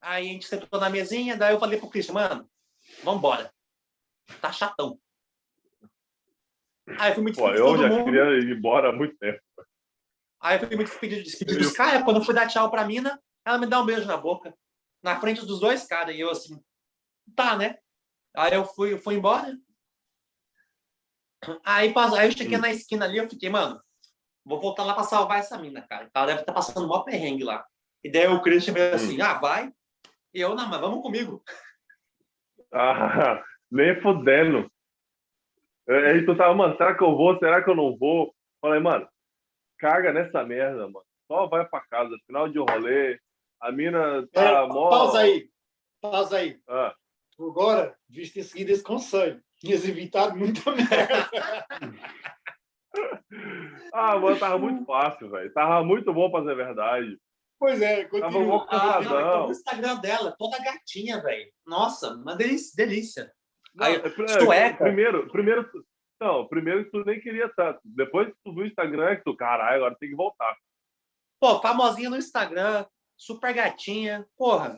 aí 0.00 0.28
a 0.28 0.32
gente 0.32 0.46
sentou 0.46 0.80
na 0.80 0.88
mesinha, 0.88 1.36
daí 1.36 1.54
eu 1.54 1.60
falei 1.60 1.78
pro 1.78 1.90
Christian, 1.90 2.14
mano, 2.14 2.48
vambora. 3.02 3.52
Tá 4.40 4.52
chatão. 4.52 4.98
Aí 6.98 7.10
eu 7.10 7.14
fui 7.14 7.24
me 7.24 7.34
Pô, 7.34 7.50
eu 7.50 7.76
já 7.78 7.88
mundo. 7.88 8.04
queria 8.04 8.24
ir 8.38 8.56
embora 8.56 8.90
há 8.90 8.92
muito 8.92 9.16
tempo. 9.18 9.40
Aí 10.42 10.60
eu 10.60 10.66
fui 10.66 10.76
me 10.76 10.84
despedir, 10.84 11.22
despedir 11.22 11.58
dos 11.58 11.72
caras. 11.72 12.02
Quando 12.02 12.16
eu 12.18 12.24
fui 12.24 12.34
dar 12.34 12.48
tchau 12.48 12.70
pra 12.70 12.84
mina, 12.84 13.20
ela 13.44 13.58
me 13.58 13.66
dá 13.66 13.80
um 13.80 13.86
beijo 13.86 14.06
na 14.06 14.16
boca. 14.16 14.52
Na 15.02 15.20
frente 15.20 15.46
dos 15.46 15.60
dois 15.60 15.86
caras. 15.86 16.14
E 16.14 16.20
eu 16.20 16.30
assim, 16.30 16.60
tá, 17.36 17.56
né? 17.56 17.78
Aí 18.36 18.52
eu 18.54 18.64
fui, 18.64 18.92
eu 18.94 18.98
fui 18.98 19.14
embora. 19.14 19.56
Aí, 21.64 21.92
pass- 21.92 22.14
aí 22.14 22.28
eu 22.28 22.32
cheguei 22.36 22.56
na 22.58 22.70
esquina 22.70 23.04
ali, 23.04 23.18
eu 23.18 23.28
fiquei, 23.28 23.48
mano, 23.50 23.80
vou 24.44 24.60
voltar 24.60 24.84
lá 24.84 24.94
pra 24.94 25.02
salvar 25.02 25.38
essa 25.40 25.58
mina, 25.58 25.82
cara. 25.82 26.08
Ela 26.14 26.26
deve 26.26 26.40
estar 26.40 26.52
passando 26.52 26.84
o 26.84 26.88
maior 26.88 27.02
perrengue 27.02 27.44
lá. 27.44 27.64
E 28.02 28.10
daí 28.10 28.26
o 28.28 28.40
Christian 28.42 28.74
veio 28.74 28.94
assim, 28.94 29.20
ah, 29.20 29.34
vai. 29.34 29.72
E 30.34 30.40
eu, 30.40 30.54
não, 30.54 30.68
mas 30.68 30.80
vamos 30.80 31.02
comigo. 31.02 31.42
Ah, 32.72 33.42
nem 33.70 34.00
fudendo. 34.00 34.70
É, 35.88 36.12
Aí 36.12 36.24
tu 36.24 36.36
tava, 36.36 36.54
mano, 36.54 36.76
será 36.76 36.96
que 36.96 37.02
eu 37.02 37.16
vou? 37.16 37.38
Será 37.38 37.62
que 37.62 37.68
eu 37.70 37.74
não 37.76 37.96
vou? 37.96 38.34
Falei, 38.60 38.80
mano, 38.80 39.06
caga 39.82 40.12
nessa 40.12 40.44
merda, 40.44 40.86
mano. 40.88 41.04
Só 41.26 41.46
vai 41.48 41.66
pra 41.68 41.80
casa, 41.80 42.16
final 42.24 42.48
de 42.48 42.58
rolê. 42.58 43.18
A 43.60 43.72
mina 43.72 44.26
tá 44.32 44.62
É, 44.62 44.66
mó. 44.68 44.88
pausa 44.90 45.18
aí. 45.20 45.48
Pausa 46.00 46.36
aí. 46.38 46.58
Ah, 46.68 46.94
agora 47.38 47.96
devias 48.08 48.30
ter 48.32 48.44
seguido 48.44 48.70
esse 48.70 48.82
conselho. 48.82 49.42
Tinhas 49.58 49.84
evitado 49.86 50.36
muita 50.36 50.70
merda. 50.70 51.28
ah, 53.92 54.18
mano, 54.18 54.38
tava 54.38 54.58
muito 54.58 54.84
fácil, 54.84 55.30
velho. 55.30 55.52
Tava 55.52 55.84
muito 55.84 56.12
bom 56.12 56.30
pra 56.30 56.44
ser 56.44 56.54
verdade. 56.54 57.18
Pois 57.58 57.80
é, 57.80 58.04
Tava 58.04 58.20
continua. 58.22 58.44
mó 58.44 58.66
Ah, 58.68 58.94
casadão. 58.94 59.20
não, 59.20 59.48
o 59.48 59.52
Instagram 59.52 59.96
dela, 60.00 60.34
toda 60.38 60.58
gatinha, 60.58 61.20
velho. 61.22 61.50
Nossa, 61.66 62.14
uma 62.14 62.34
delícia. 62.36 62.72
delícia. 62.76 63.32
Não, 63.74 63.86
Aí, 63.86 63.94
é, 63.94 64.66
é. 64.66 64.72
Primeiro, 64.74 65.28
primeiro, 65.30 65.68
não, 66.22 66.46
primeiro 66.48 66.84
que 66.84 66.90
tu 66.90 67.04
nem 67.04 67.20
queria 67.20 67.48
tanto. 67.54 67.80
Depois 67.84 68.28
que 68.28 68.34
tu 68.44 68.54
viu 68.54 68.64
o 68.64 68.66
Instagram, 68.66 69.08
é 69.10 69.16
que 69.16 69.24
tu, 69.24 69.36
caralho, 69.36 69.76
agora 69.76 69.96
tem 69.98 70.08
que 70.10 70.16
voltar. 70.16 70.56
Pô, 71.40 71.60
famosinha 71.60 72.08
no 72.10 72.16
Instagram, 72.16 72.86
super 73.16 73.52
gatinha, 73.52 74.26
porra. 74.36 74.76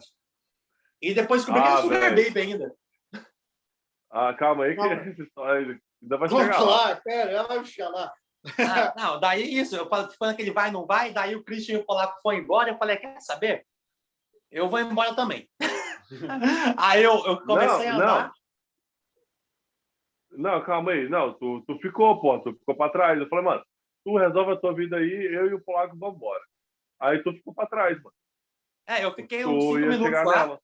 E 1.01 1.12
depois 1.12 1.42
descobri 1.45 1.62
que 1.62 1.68
Ah, 1.68 1.72
era 1.72 1.82
super 1.82 2.01
velho. 2.01 2.24
baby 2.24 2.40
ainda. 2.40 2.74
Ah, 4.11 4.32
calma 4.34 4.64
aí 4.64 4.70
que 4.70 4.76
Calma. 4.76 4.95
essa 4.95 5.22
história 5.22 5.80
ainda 6.03 6.16
vai 6.16 6.28
Vamos 6.28 6.45
chegar 6.45 6.61
lá. 6.61 6.88
lá, 6.88 6.97
pera, 6.97 7.30
ela 7.32 7.49
vai 7.49 7.59
buscar 7.59 7.88
lá. 7.88 8.12
Ah, 8.59 8.95
não, 8.97 9.20
daí 9.20 9.42
isso, 9.59 9.74
eu 9.74 9.88
falei 9.88 10.09
falando 10.18 10.36
que 10.36 10.42
ele 10.42 10.53
vai, 10.53 10.70
não 10.70 10.86
vai, 10.86 11.12
daí 11.12 11.34
o 11.34 11.42
Christian 11.42 11.74
e 11.74 11.78
o 11.78 11.84
Polaco 11.84 12.20
foi 12.22 12.36
embora, 12.36 12.70
eu 12.70 12.78
falei, 12.78 12.97
quer 12.97 13.18
saber? 13.20 13.66
Eu 14.51 14.68
vou 14.68 14.78
embora 14.78 15.14
também. 15.16 15.49
Aí 16.76 17.03
eu, 17.03 17.14
eu 17.26 17.40
comecei 17.45 17.90
Não, 17.90 17.92
a 17.92 17.97
andar. 17.97 18.26
Não, 18.28 18.32
calma 20.64 20.93
aí. 20.93 21.09
Não, 21.09 21.35
tu, 21.35 21.62
tu 21.66 21.78
ficou, 21.78 22.20
pô, 22.20 22.39
tu 22.41 22.53
ficou 22.55 22.74
pra 22.76 22.89
trás. 22.91 23.18
Eu 23.18 23.28
falei, 23.28 23.45
mano, 23.45 23.64
tu 24.05 24.16
resolve 24.16 24.53
a 24.53 24.57
tua 24.57 24.74
vida 24.74 24.97
aí, 24.97 25.11
eu 25.35 25.51
e 25.51 25.55
o 25.55 25.61
Polaco 25.61 25.97
vamos 25.97 26.16
embora. 26.16 26.43
Aí 27.01 27.22
tu 27.22 27.32
ficou 27.32 27.55
pra 27.55 27.66
trás, 27.66 27.97
mano. 28.03 28.14
É, 28.87 29.05
eu 29.05 29.14
fiquei 29.14 29.45
uns 29.45 29.64
Tu 29.64 29.66
cinco 29.74 29.78
ia 29.80 29.87
minutos 29.87 30.05
chegar 30.07 30.24
lá, 30.24 30.37
nela. 30.47 30.61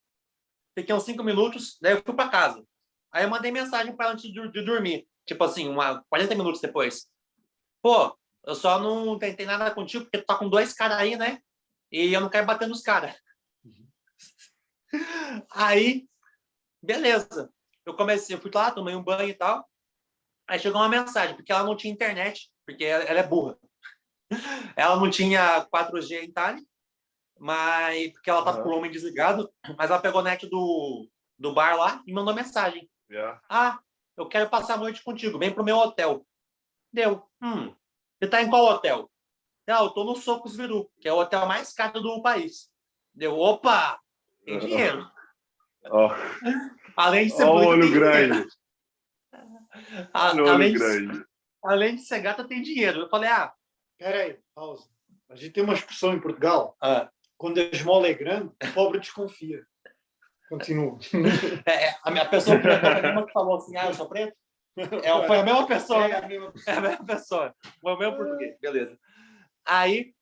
fiquei 0.78 0.94
uns 0.94 1.04
cinco 1.04 1.22
minutos, 1.24 1.78
daí 1.80 1.94
eu 1.94 2.02
fui 2.02 2.14
pra 2.14 2.28
casa. 2.28 2.64
Aí 3.12 3.24
eu 3.24 3.30
mandei 3.30 3.50
mensagem 3.50 3.96
pra 3.96 4.06
ela 4.06 4.14
antes 4.14 4.30
de, 4.30 4.48
de 4.50 4.62
dormir, 4.62 5.08
tipo 5.26 5.42
assim, 5.42 5.68
uma 5.68 6.04
40 6.08 6.34
minutos 6.34 6.60
depois. 6.60 7.10
Pô, 7.82 8.16
eu 8.44 8.54
só 8.54 8.78
não 8.78 9.18
tentei 9.18 9.46
nada 9.46 9.70
contigo 9.74 10.04
porque 10.04 10.18
tu 10.18 10.26
tá 10.26 10.36
com 10.36 10.48
dois 10.48 10.72
caras 10.74 10.98
aí, 10.98 11.16
né? 11.16 11.40
E 11.90 12.12
eu 12.12 12.20
não 12.20 12.28
quero 12.30 12.46
bater 12.46 12.68
nos 12.68 12.82
caras. 12.82 13.16
Aí, 15.50 16.08
beleza. 16.82 17.52
Eu 17.86 17.94
comecei, 17.94 18.34
eu 18.36 18.40
fui 18.40 18.50
lá, 18.54 18.70
tomei 18.70 18.94
um 18.94 19.02
banho 19.02 19.28
e 19.28 19.34
tal. 19.34 19.68
Aí 20.48 20.58
chegou 20.58 20.80
uma 20.80 20.88
mensagem, 20.88 21.36
porque 21.36 21.52
ela 21.52 21.64
não 21.64 21.76
tinha 21.76 21.92
internet, 21.92 22.50
porque 22.66 22.84
ela, 22.84 23.04
ela 23.04 23.20
é 23.20 23.26
burra. 23.26 23.56
Ela 24.76 24.96
não 24.96 25.10
tinha 25.10 25.66
4G 25.66 26.20
em 26.20 26.24
Itália, 26.28 26.62
mas 27.36 28.12
porque 28.12 28.30
ela 28.30 28.44
tava 28.44 28.58
Aham. 28.58 28.62
com 28.62 28.70
o 28.70 28.76
homem 28.78 28.90
desligado, 28.90 29.52
mas 29.76 29.90
ela 29.90 30.00
pegou 30.00 30.20
a 30.20 30.22
net 30.24 30.48
do, 30.48 31.08
do 31.36 31.52
bar 31.52 31.76
lá 31.76 32.00
e 32.06 32.12
mandou 32.12 32.32
mensagem. 32.32 32.88
Yeah. 33.10 33.40
Ah, 33.48 33.80
eu 34.16 34.28
quero 34.28 34.48
passar 34.48 34.74
a 34.74 34.76
noite 34.76 35.02
contigo, 35.02 35.36
vem 35.36 35.52
pro 35.52 35.64
meu 35.64 35.76
hotel. 35.76 36.24
Deu. 36.92 37.28
Hum, 37.42 37.74
você 38.20 38.30
tá 38.30 38.40
em 38.40 38.48
qual 38.48 38.64
hotel? 38.66 39.10
Não, 39.66 39.84
eu 39.84 39.90
tô 39.90 40.04
no 40.04 40.14
Socos 40.14 40.56
Viru, 40.56 40.90
que 41.00 41.08
é 41.08 41.12
o 41.12 41.18
hotel 41.18 41.46
mais 41.46 41.72
caro 41.72 42.00
do 42.00 42.22
país. 42.22 42.70
Deu, 43.14 43.36
opa, 43.36 44.00
tem 44.44 44.58
dinheiro. 44.58 45.10
Ó, 45.86 46.14
Além 46.96 47.26
de 47.26 47.32
ser 47.32 47.44
ó 47.44 47.48
o 47.48 47.52
bonita, 47.52 47.68
olho 47.70 47.82
tem 47.82 47.92
grande. 47.92 48.48
A- 50.12 50.32
olho 50.32 50.48
além, 50.48 50.72
de, 50.72 50.78
grande. 50.78 51.24
além 51.64 51.96
de 51.96 52.02
ser 52.02 52.20
gata, 52.20 52.44
tem 52.46 52.60
dinheiro. 52.62 53.00
Eu 53.00 53.08
falei, 53.08 53.28
ah, 53.30 53.52
Pera 53.98 54.22
aí, 54.22 54.38
pausa. 54.54 54.88
A 55.28 55.36
gente 55.36 55.52
tem 55.52 55.62
uma 55.62 55.74
expressão 55.74 56.12
em 56.12 56.20
Portugal. 56.20 56.76
ah, 56.82 57.10
Quando 57.36 57.58
a 57.58 57.64
esmola 57.64 58.08
é 58.08 58.14
grande, 58.14 58.46
o 58.62 58.72
pobre 58.74 58.98
desconfia. 58.98 59.64
Continua. 60.48 60.98
é, 61.66 61.88
é, 61.90 61.96
a 62.02 62.10
minha 62.10 62.28
pessoa 62.28 62.58
preta 62.58 63.24
que 63.26 63.32
falou 63.32 63.56
assim, 63.56 63.76
ah, 63.76 63.86
eu 63.86 63.94
sou 63.94 64.08
preto? 64.08 64.34
É, 64.76 65.26
foi 65.26 65.38
a 65.38 65.42
mesma 65.44 65.66
pessoa, 65.66 66.06
É 66.06 66.16
a 66.16 66.26
mesma 66.26 66.52
É 66.66 66.72
a 66.72 66.80
mesma 66.80 67.04
pessoa. 67.04 67.54
Foi 67.80 67.92
o 67.92 67.98
mesmo 67.98 68.16
português. 68.16 68.56
Beleza. 68.60 68.98
Aí, 69.66 70.14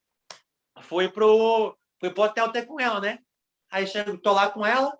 fui 0.83 1.09
pro, 1.09 1.77
fui 2.01 2.11
pro 2.11 2.25
hotel 2.25 2.51
ter 2.53 2.67
com 2.67 2.81
ela, 2.81 3.01
né? 3.01 3.19
Aí, 3.71 3.87
chego, 3.87 4.19
tô 4.19 4.33
lá 4.33 4.51
com 4.51 4.67
ela. 4.67 4.99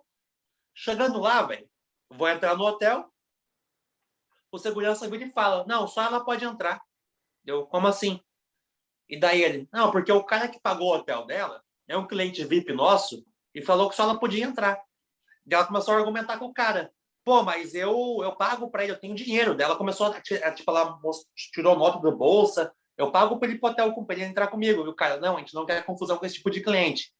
Chegando 0.81 1.19
lá, 1.19 1.41
velho, 1.41 1.69
vou 2.09 2.29
entrar 2.29 2.55
no 2.55 2.63
hotel. 2.63 3.11
O 4.49 4.57
segurança 4.57 5.09
vira 5.09 5.25
e 5.25 5.31
fala, 5.33 5.65
não, 5.67 5.85
só 5.85 6.03
ela 6.03 6.23
pode 6.23 6.45
entrar. 6.45 6.81
Eu, 7.45 7.65
como 7.65 7.85
assim? 7.85 8.21
E 9.09 9.19
daí 9.19 9.43
ele, 9.43 9.67
não, 9.73 9.91
porque 9.91 10.09
o 10.09 10.23
cara 10.23 10.47
que 10.47 10.57
pagou 10.57 10.87
o 10.87 10.95
hotel 10.95 11.25
dela 11.25 11.61
é 11.85 11.97
um 11.97 12.07
cliente 12.07 12.45
VIP 12.45 12.71
nosso 12.71 13.25
e 13.53 13.61
falou 13.61 13.89
que 13.89 13.95
só 13.97 14.03
ela 14.03 14.17
podia 14.17 14.45
entrar. 14.45 14.81
Daí 15.45 15.57
ela 15.59 15.67
começou 15.67 15.93
a 15.93 15.97
argumentar 15.97 16.37
com 16.39 16.45
o 16.45 16.53
cara. 16.53 16.93
Pô, 17.25 17.43
mas 17.43 17.75
eu, 17.75 18.19
eu 18.23 18.33
pago 18.37 18.71
para 18.71 18.83
ele, 18.83 18.93
eu 18.93 18.99
tenho 19.01 19.13
dinheiro. 19.15 19.55
Daí 19.55 19.65
ela 19.65 19.75
começou 19.75 20.07
a, 20.07 20.21
ti- 20.21 20.41
a, 20.41 20.53
tipo, 20.53 20.71
ela 20.71 20.97
tirou 21.35 21.77
nota 21.77 21.99
da 21.99 22.09
bolsa. 22.15 22.73
Eu 22.95 23.11
pago 23.11 23.37
para 23.37 23.49
ele 23.49 23.57
ir 23.57 23.59
pro 23.59 23.69
hotel 23.69 23.93
pra 24.05 24.15
ele 24.15 24.23
entrar 24.23 24.47
comigo. 24.47 24.85
E 24.85 24.87
o 24.87 24.95
cara, 24.95 25.19
não, 25.19 25.35
a 25.35 25.39
gente 25.39 25.53
não 25.53 25.65
quer 25.65 25.83
confusão 25.85 26.17
com 26.17 26.25
esse 26.25 26.35
tipo 26.35 26.49
de 26.49 26.61
cliente. 26.61 27.13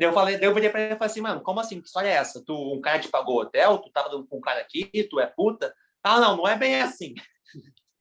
Daí 0.00 0.08
eu 0.08 0.14
falei, 0.14 0.38
daí 0.38 0.48
eu 0.48 0.54
virei 0.54 0.70
para 0.70 0.80
ele 0.80 0.94
e 0.94 0.96
falei 0.96 1.10
assim, 1.10 1.20
mano, 1.20 1.42
como 1.42 1.60
assim? 1.60 1.78
Que 1.78 1.86
história 1.86 2.08
é 2.08 2.12
essa? 2.12 2.42
Tu, 2.42 2.54
um 2.54 2.80
cara 2.80 2.98
te 2.98 3.08
pagou 3.08 3.36
o 3.36 3.40
hotel, 3.42 3.76
tu 3.76 3.90
tava 3.90 4.08
dando 4.08 4.26
com 4.26 4.38
um 4.38 4.40
cara 4.40 4.58
aqui, 4.58 4.88
tu 5.10 5.20
é 5.20 5.26
puta? 5.26 5.74
Ah, 6.02 6.18
não, 6.18 6.38
não 6.38 6.48
é 6.48 6.56
bem 6.56 6.80
assim. 6.80 7.12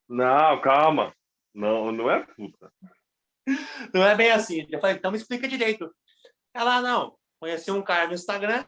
Não, 0.07 0.61
calma. 0.61 1.13
Não, 1.53 1.91
não 1.91 2.09
é 2.09 2.25
puta. 2.25 2.71
Não 3.93 4.07
é 4.07 4.15
bem 4.15 4.31
assim. 4.31 4.65
Eu 4.69 4.79
falei, 4.79 4.95
então 4.95 5.11
me 5.11 5.17
explica 5.17 5.45
direito. 5.45 5.93
Ela, 6.53 6.81
não, 6.81 7.17
conheci 7.37 7.69
um 7.69 7.81
cara 7.81 8.07
no 8.07 8.13
Instagram. 8.13 8.63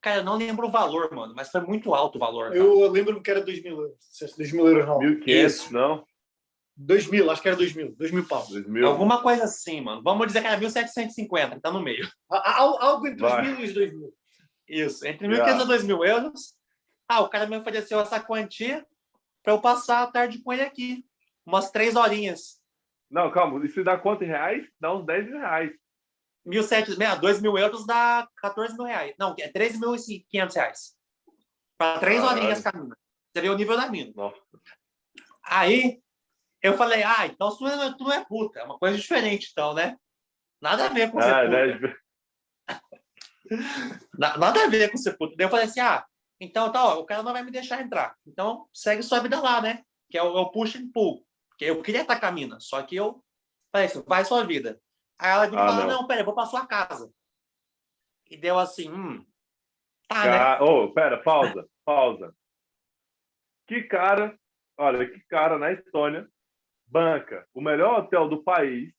Cara, 0.00 0.18
eu 0.18 0.24
não 0.24 0.36
lembro 0.36 0.68
o 0.68 0.70
valor, 0.70 1.12
mano, 1.12 1.34
mas 1.34 1.50
foi 1.50 1.60
muito 1.62 1.92
alto 1.92 2.16
o 2.16 2.18
valor. 2.20 2.50
cara. 2.50 2.56
Eu 2.56 2.88
lembro-me 2.88 3.20
que 3.20 3.30
era 3.32 3.40
2 3.40 3.64
mil 3.64 3.80
euros. 3.80 3.98
Disseste 3.98 4.36
2 4.36 4.52
mil 4.52 4.68
euros, 4.68 4.86
não. 4.86 4.98
1.500, 5.00 5.26
Isso. 5.26 5.72
não? 5.72 6.06
2 6.76 7.06
mil, 7.08 7.30
acho 7.30 7.40
que 7.40 7.48
era 7.48 7.56
2 7.56 7.72
mil. 7.74 7.94
2 7.94 8.10
mil 8.10 8.26
pau. 8.26 8.46
2.000. 8.46 8.86
Alguma 8.86 9.22
coisa 9.22 9.44
assim, 9.44 9.80
mano. 9.80 10.02
Vamos 10.02 10.26
dizer 10.26 10.40
que 10.40 10.46
era 10.46 10.60
1.750, 10.60 11.60
tá 11.60 11.70
no 11.70 11.82
meio. 11.82 12.08
Há 12.30 12.58
Algo 12.60 13.06
entre 13.06 13.24
os 13.24 13.30
Vai. 13.30 13.42
mil 13.42 13.60
e 13.60 13.64
os 13.64 13.72
2 13.72 13.92
mil. 13.92 14.12
Isso, 14.68 15.06
entre 15.06 15.26
Yeah. 15.26 15.54
1.500 15.58 15.64
e 15.64 15.86
2.000 15.86 16.06
euros. 16.06 16.54
Ah, 17.08 17.20
o 17.20 17.28
cara 17.28 17.46
me 17.46 17.56
ofereceu 17.56 18.00
essa 18.00 18.18
quantia 18.18 18.84
para 19.42 19.52
eu 19.52 19.60
passar 19.60 20.02
a 20.02 20.06
tarde 20.10 20.42
com 20.42 20.52
ele 20.52 20.62
aqui. 20.62 21.04
Umas 21.46 21.70
três 21.70 21.94
horinhas. 21.94 22.60
Não, 23.10 23.30
calma. 23.30 23.64
Isso 23.64 23.84
dá 23.84 23.98
quanto 23.98 24.24
em 24.24 24.28
reais? 24.28 24.66
Dá 24.80 24.94
uns 24.94 25.04
10 25.04 25.26
mil 25.26 25.38
reais. 25.38 25.70
1.700, 26.46 27.20
2 27.20 27.40
mil 27.40 27.56
euros 27.56 27.86
dá 27.86 28.28
14 28.38 28.74
mil 28.74 28.84
reais. 28.84 29.14
Não, 29.18 29.34
é 29.38 29.48
13.500 29.48 30.54
reais. 30.54 30.96
Para 31.78 32.00
três 32.00 32.22
horinhas, 32.22 32.60
Camila. 32.62 32.96
Você 33.32 33.40
vê 33.42 33.48
o 33.48 33.56
nível 33.56 33.76
da 33.76 33.88
mina. 33.88 34.12
Nossa. 34.14 34.40
Aí, 35.44 36.02
eu 36.64 36.76
falei, 36.78 37.02
ah, 37.02 37.26
então 37.26 37.54
tu, 37.56 37.62
não- 37.62 37.94
tu 37.96 38.04
não 38.04 38.12
é 38.12 38.24
puta. 38.24 38.60
É 38.60 38.64
uma 38.64 38.78
coisa 38.78 38.96
diferente, 38.96 39.50
então, 39.52 39.74
né? 39.74 39.96
Nada 40.60 40.86
a 40.86 40.88
ver 40.88 41.10
com 41.12 41.20
ser 41.20 41.30
Ah, 41.34 41.44
puta. 41.44 41.66
né? 41.66 41.94
Na- 44.18 44.36
Nada 44.38 44.64
a 44.64 44.68
ver 44.68 44.90
com 44.90 44.96
ser 44.96 45.16
puta. 45.18 45.34
Daí 45.36 45.46
eu 45.46 45.50
falei 45.50 45.66
assim, 45.66 45.80
ah, 45.80 46.04
então 46.40 46.72
tá, 46.72 46.82
ó, 46.84 47.00
o 47.00 47.04
cara 47.04 47.22
não 47.22 47.32
vai 47.34 47.42
me 47.42 47.50
deixar 47.50 47.82
entrar. 47.82 48.16
Então 48.26 48.66
segue 48.72 49.02
sua 49.02 49.20
vida 49.20 49.38
lá, 49.40 49.60
né? 49.60 49.82
Que 50.10 50.16
é 50.16 50.22
o, 50.22 50.36
é 50.36 50.40
o 50.40 50.50
push 50.50 50.76
and 50.76 50.90
pull. 50.90 51.26
Porque 51.50 51.66
eu 51.66 51.82
queria 51.82 52.00
estar 52.02 52.18
com 52.18 52.26
a 52.26 52.32
mina, 52.32 52.58
só 52.60 52.82
que 52.82 52.96
eu 52.96 53.22
falei 53.70 53.86
assim, 53.86 54.02
vai 54.06 54.24
sua 54.24 54.42
vida. 54.44 54.80
Aí 55.18 55.30
ela 55.30 55.46
me 55.48 55.56
Ah, 55.56 55.66
fala, 55.68 55.86
não. 55.86 56.00
não. 56.00 56.06
pera, 56.06 56.22
eu 56.22 56.24
vou 56.24 56.34
pra 56.34 56.46
sua 56.46 56.66
casa. 56.66 57.12
E 58.30 58.36
deu 58.38 58.58
assim, 58.58 58.90
hum, 58.90 59.24
tá, 60.08 60.24
né? 60.24 60.60
Ô, 60.60 60.92
pera, 60.92 61.22
pausa, 61.22 61.68
pausa. 61.84 62.34
Que 63.66 63.82
cara, 63.82 64.38
olha, 64.78 65.08
que 65.10 65.20
cara 65.28 65.58
na 65.58 65.70
Estônia 65.72 66.26
banca 66.86 67.46
o 67.54 67.60
melhor 67.60 68.00
hotel 68.00 68.28
do 68.28 68.42
país 68.42 68.92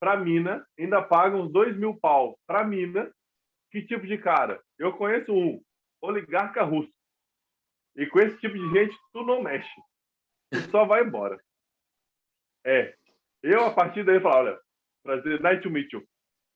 pra 0.00 0.16
mina, 0.16 0.66
ainda 0.78 1.00
paga 1.00 1.36
uns 1.36 1.52
dois 1.52 1.76
mil 1.76 1.94
pau 1.94 2.38
pra 2.46 2.64
mina. 2.64 3.12
Que 3.70 3.80
tipo 3.80 4.06
de 4.06 4.18
cara? 4.18 4.60
Eu 4.78 4.92
conheço 4.96 5.32
um, 5.32 5.62
oligarca 6.02 6.62
russo. 6.62 6.92
E 7.96 8.06
com 8.06 8.18
esse 8.20 8.36
tipo 8.38 8.54
de 8.54 8.70
gente, 8.70 8.96
tu 9.12 9.24
não 9.24 9.42
mexe. 9.42 9.80
Tu 10.50 10.60
só 10.70 10.84
vai 10.84 11.04
embora. 11.04 11.40
É. 12.66 12.94
Eu, 13.42 13.64
a 13.64 13.72
partir 13.72 14.04
daí, 14.04 14.20
falo, 14.20 14.48
olha, 14.48 14.60
prazer, 15.02 15.40
night 15.40 15.62
to 15.62 15.70
meet 15.70 15.92
you. 15.92 16.06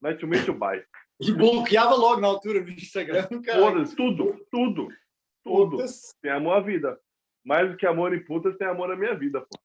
Night 0.02 0.20
to 0.20 0.26
meet 0.26 0.46
you, 0.46 0.54
bye. 0.54 0.84
E 1.20 1.32
bloqueava 1.32 1.94
logo 1.94 2.20
na 2.20 2.26
altura 2.26 2.60
no 2.60 2.68
Instagram. 2.68 3.26
cara. 3.42 3.84
Tudo, 3.84 3.94
tudo, 3.96 4.44
tudo. 4.50 4.88
Foda-se. 5.42 6.14
Tem 6.20 6.32
amor 6.32 6.56
à 6.56 6.60
vida. 6.60 7.00
mais 7.44 7.70
do 7.70 7.76
que 7.76 7.86
amor 7.86 8.12
em 8.12 8.24
putas, 8.24 8.56
tem 8.58 8.66
amor 8.66 8.88
na 8.88 8.96
minha 8.96 9.14
vida, 9.14 9.40
pô. 9.40 9.58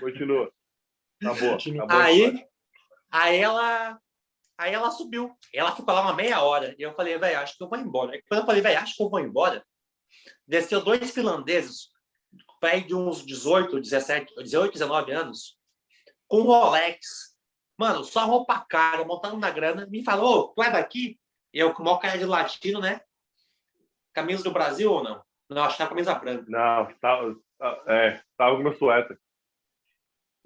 Continua. 0.00 0.46
Tá. 1.20 1.34
Tá 1.34 1.94
a 1.94 2.04
Aí, 2.04 2.46
aí 3.10 3.36
ela. 3.38 3.98
Aí 4.56 4.72
ela 4.72 4.90
subiu. 4.90 5.36
Ela 5.52 5.74
ficou 5.74 5.92
lá 5.94 6.02
uma 6.02 6.14
meia 6.14 6.40
hora. 6.42 6.74
E 6.78 6.82
eu 6.82 6.94
falei, 6.94 7.18
velho, 7.18 7.38
acho 7.40 7.56
que 7.56 7.62
eu 7.64 7.68
vou 7.68 7.78
embora. 7.78 8.12
Aí 8.12 8.22
Quando 8.28 8.40
eu 8.40 8.46
falei, 8.46 8.62
velho, 8.62 8.78
acho 8.78 8.96
que 8.96 9.02
eu 9.02 9.10
vou 9.10 9.20
embora, 9.20 9.64
desceu 10.46 10.80
dois 10.80 11.10
finlandeses, 11.10 11.88
pai 12.60 12.82
de 12.82 12.94
uns 12.94 13.24
18, 13.26 13.80
17, 13.80 14.34
18, 14.42 14.72
19 14.72 15.12
anos, 15.12 15.58
com 16.28 16.42
Rolex. 16.42 17.34
Mano, 17.76 18.04
só 18.04 18.24
roupa 18.26 18.64
cara, 18.68 19.04
montando 19.04 19.36
na 19.36 19.50
grana. 19.50 19.86
Me 19.86 20.04
falou, 20.04 20.38
"Ô, 20.38 20.48
tu 20.54 20.62
é 20.62 20.70
daqui? 20.70 21.18
Eu 21.52 21.74
com 21.74 21.82
o 21.82 21.84
maior 21.86 21.98
cara 21.98 22.16
de 22.16 22.24
latino, 22.24 22.80
né? 22.80 23.00
Camisa 24.12 24.44
do 24.44 24.52
Brasil 24.52 24.92
ou 24.92 25.02
não? 25.02 25.22
Não, 25.48 25.64
acho 25.64 25.76
que 25.76 25.82
é 25.82 25.86
camisa 25.86 26.14
branca. 26.14 26.44
Não, 26.48 26.94
tava, 27.00 27.36
é, 27.86 28.20
tava 28.36 28.56
com 28.56 28.62
meu 28.62 28.76
suéter. 28.76 29.18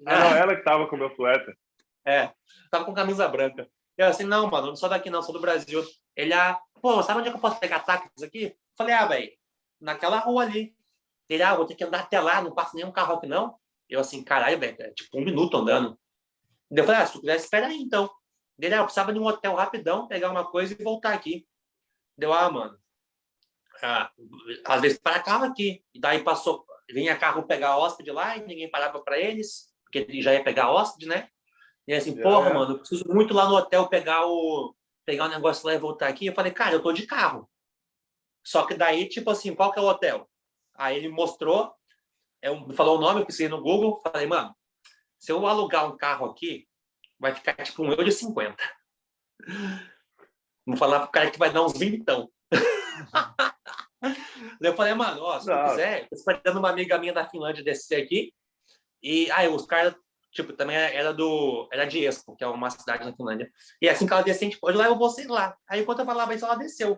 Ah, 0.05 0.19
não, 0.19 0.35
ela 0.35 0.55
que 0.55 0.63
tava 0.63 0.87
com 0.87 0.97
meu 0.97 1.13
suéter. 1.15 1.57
É, 2.05 2.31
tava 2.71 2.85
com 2.85 2.93
camisa 2.93 3.27
branca. 3.27 3.69
Eu 3.97 4.07
assim, 4.07 4.23
não, 4.23 4.49
mano, 4.49 4.67
não 4.67 4.75
sou 4.75 4.87
daqui 4.89 5.09
não, 5.09 5.21
sou 5.21 5.33
do 5.33 5.41
Brasil. 5.41 5.83
Ele, 6.15 6.33
ah, 6.33 6.59
pô, 6.81 7.03
sabe 7.03 7.19
onde 7.19 7.27
é 7.27 7.31
que 7.31 7.37
eu 7.37 7.41
posso 7.41 7.59
pegar 7.59 7.79
táxis 7.79 8.23
aqui? 8.23 8.55
Falei, 8.77 8.93
ah, 8.93 9.05
velho, 9.05 9.31
naquela 9.79 10.19
rua 10.19 10.43
ali. 10.43 10.75
Ele, 11.27 11.43
ah, 11.43 11.55
vou 11.55 11.65
ter 11.65 11.75
que 11.75 11.83
andar 11.83 12.01
até 12.01 12.19
lá, 12.19 12.41
não 12.41 12.53
passa 12.53 12.75
nenhum 12.75 12.91
carro 12.91 13.15
aqui 13.15 13.27
não. 13.27 13.57
Eu 13.89 13.99
assim, 13.99 14.23
caralho, 14.23 14.59
velho, 14.59 14.75
é 14.79 14.91
tipo 14.91 15.19
um 15.19 15.23
minuto 15.23 15.57
andando. 15.57 15.99
Eu 16.71 16.83
falei, 16.85 17.01
ah, 17.01 17.05
se 17.05 17.13
tu 17.13 17.19
quiser, 17.19 17.35
espera 17.35 17.67
aí 17.67 17.77
então. 17.77 18.09
Ele, 18.57 18.73
ah, 18.73 18.77
eu 18.77 18.83
precisava 18.83 19.13
de 19.13 19.19
um 19.19 19.25
hotel 19.25 19.53
rapidão, 19.55 20.07
pegar 20.07 20.31
uma 20.31 20.49
coisa 20.49 20.75
e 20.77 20.83
voltar 20.83 21.13
aqui. 21.13 21.47
Deu, 22.17 22.33
ah, 22.33 22.49
mano, 22.49 22.77
ah, 23.81 24.11
às 24.65 24.81
vezes 24.81 24.97
para 24.97 25.21
carro 25.21 25.45
aqui. 25.45 25.83
E 25.93 25.99
daí 25.99 26.23
passou, 26.23 26.65
vinha 26.89 27.17
carro 27.17 27.43
pegar 27.43 27.77
hóspede 27.77 28.11
lá 28.11 28.37
e 28.37 28.45
ninguém 28.45 28.69
parava 28.69 28.99
para 29.01 29.19
eles, 29.19 29.68
porque 29.89 29.99
ele 29.99 30.21
já 30.21 30.33
ia 30.33 30.43
pegar 30.43 30.71
hóspede, 30.71 31.07
né? 31.07 31.27
E 31.87 31.93
assim, 31.93 32.15
Já 32.15 32.21
porra, 32.21 32.51
é. 32.51 32.53
mano, 32.53 32.73
eu 32.73 32.79
preciso 32.79 33.03
muito 33.07 33.33
lá 33.33 33.49
no 33.49 33.55
hotel 33.55 33.87
pegar 33.87 34.25
o 34.27 34.75
pegar 35.05 35.25
o 35.25 35.29
negócio 35.29 35.65
lá 35.65 35.73
e 35.73 35.79
voltar 35.79 36.07
aqui. 36.07 36.27
Eu 36.27 36.35
falei, 36.35 36.51
cara, 36.51 36.75
eu 36.75 36.83
tô 36.83 36.93
de 36.93 37.07
carro. 37.07 37.49
Só 38.45 38.63
que 38.67 38.75
daí, 38.75 39.09
tipo 39.09 39.31
assim, 39.31 39.55
qual 39.55 39.71
que 39.71 39.79
é 39.79 39.81
o 39.81 39.87
hotel? 39.87 40.29
Aí 40.75 40.95
ele 40.97 41.09
mostrou, 41.09 41.73
eu, 42.43 42.71
falou 42.73 42.97
o 42.97 43.01
nome, 43.01 43.21
eu 43.21 43.25
pensei 43.25 43.49
no 43.49 43.59
Google, 43.59 43.99
falei, 44.01 44.27
mano, 44.27 44.55
se 45.17 45.31
eu 45.31 45.45
alugar 45.47 45.87
um 45.87 45.97
carro 45.97 46.27
aqui, 46.27 46.67
vai 47.19 47.33
ficar 47.33 47.55
tipo 47.55 47.81
um 47.83 47.89
euro 47.89 48.07
e 48.07 48.11
cinquenta. 48.11 48.63
Vou 50.65 50.77
falar 50.77 50.99
pro 50.99 51.11
cara 51.11 51.31
que 51.31 51.39
vai 51.39 51.51
dar 51.51 51.63
uns 51.65 51.77
vintão. 51.77 52.31
Daí 54.01 54.71
eu 54.71 54.75
falei, 54.75 54.93
mano, 54.93 55.23
ó, 55.23 55.39
se 55.39 55.47
Não. 55.47 55.69
quiser, 55.69 56.07
tô 56.07 56.15
esperando 56.15 56.59
uma 56.59 56.69
amiga 56.69 56.99
minha 56.99 57.13
da 57.13 57.27
Finlândia 57.27 57.63
descer 57.63 58.03
aqui. 58.03 58.31
E 59.01 59.31
aí 59.31 59.47
os 59.47 59.65
caras, 59.65 59.95
tipo, 60.31 60.53
também 60.53 60.75
era 60.75 61.13
do. 61.13 61.67
Era 61.71 61.85
de 61.85 61.99
Espoo, 62.05 62.35
que 62.35 62.43
é 62.43 62.47
uma 62.47 62.69
cidade 62.69 63.05
na 63.05 63.15
Finlândia. 63.15 63.51
E 63.81 63.89
assim 63.89 64.05
que 64.05 64.13
ela 64.13 64.21
descer, 64.21 64.45
a 64.45 64.49
gente 64.49 64.59
pode 64.59 64.77
vou 64.77 65.09
sei 65.09 65.27
lá. 65.27 65.55
Aí 65.67 65.81
enquanto 65.81 65.99
eu 65.99 66.05
falava 66.05 66.33
isso, 66.33 66.45
ela 66.45 66.55
desceu. 66.55 66.97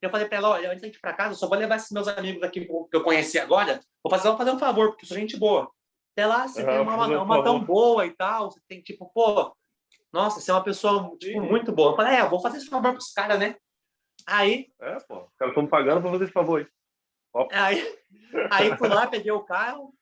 Eu 0.00 0.10
falei 0.10 0.26
pra 0.26 0.38
ela, 0.38 0.50
olha, 0.50 0.72
antes 0.72 0.90
de 0.90 0.96
ir 0.96 1.00
pra 1.00 1.12
casa, 1.12 1.32
eu 1.32 1.36
só 1.36 1.48
vou 1.48 1.56
levar 1.56 1.76
esses 1.76 1.92
meus 1.92 2.08
amigos 2.08 2.42
aqui 2.42 2.64
que 2.64 2.96
eu 2.96 3.04
conheci 3.04 3.38
agora. 3.38 3.80
Vou 4.02 4.10
fazer, 4.10 4.28
vou 4.28 4.36
fazer 4.36 4.50
um 4.50 4.58
favor, 4.58 4.88
porque 4.88 5.04
eu 5.04 5.08
sou 5.08 5.16
gente 5.16 5.36
boa. 5.36 5.70
Até 6.12 6.26
lá, 6.26 6.48
você 6.48 6.64
tem 6.64 6.74
Aham, 6.74 6.82
uma, 6.82 6.98
fazer 6.98 7.16
um 7.16 7.22
uma 7.22 7.44
tão 7.44 7.64
boa 7.64 8.04
e 8.04 8.10
tal. 8.10 8.50
Você 8.50 8.60
tem, 8.66 8.82
tipo, 8.82 9.08
pô, 9.14 9.54
nossa, 10.12 10.40
você 10.40 10.50
é 10.50 10.54
uma 10.54 10.64
pessoa 10.64 11.16
tipo, 11.18 11.40
muito 11.40 11.70
boa. 11.70 11.92
Eu 11.92 11.96
falei, 11.96 12.16
é, 12.16 12.20
eu 12.20 12.28
vou 12.28 12.40
fazer 12.40 12.58
esse 12.58 12.68
favor 12.68 12.92
pros 12.92 13.12
caras, 13.12 13.38
né? 13.38 13.54
Aí, 14.26 14.68
É, 14.80 14.96
pô. 15.06 15.22
Os 15.22 15.36
caras 15.36 15.52
estão 15.52 15.62
me 15.62 15.68
pagando 15.68 16.02
pra 16.02 16.10
fazer 16.10 16.24
esse 16.24 16.32
favor 16.32 16.60
aí. 16.60 16.66
Aí, 17.50 17.98
aí 18.50 18.76
fui 18.76 18.88
lá, 18.88 19.06
peguei 19.06 19.32
o 19.32 19.44
carro. 19.44 19.94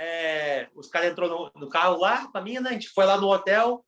É, 0.00 0.68
os 0.74 0.88
caras 0.88 1.10
entrou 1.10 1.28
no, 1.28 1.60
no 1.60 1.68
carro 1.68 1.98
lá 1.98 2.28
com 2.30 2.38
a 2.38 2.40
minha, 2.40 2.60
né? 2.60 2.70
A 2.70 2.72
gente 2.72 2.88
foi 2.90 3.04
lá 3.04 3.16
no 3.20 3.28
hotel. 3.28 3.84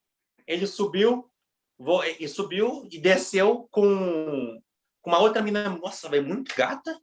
Ele 0.46 0.66
subiu, 0.66 1.30
vo- 1.78 2.02
e 2.04 2.26
subiu 2.28 2.86
e 2.90 2.98
desceu 2.98 3.68
com, 3.70 4.60
com 5.00 5.10
uma 5.10 5.20
outra 5.20 5.40
menina, 5.40 5.68
nossa, 5.68 6.08
velho, 6.08 6.26
muito 6.26 6.52
gata, 6.56 7.00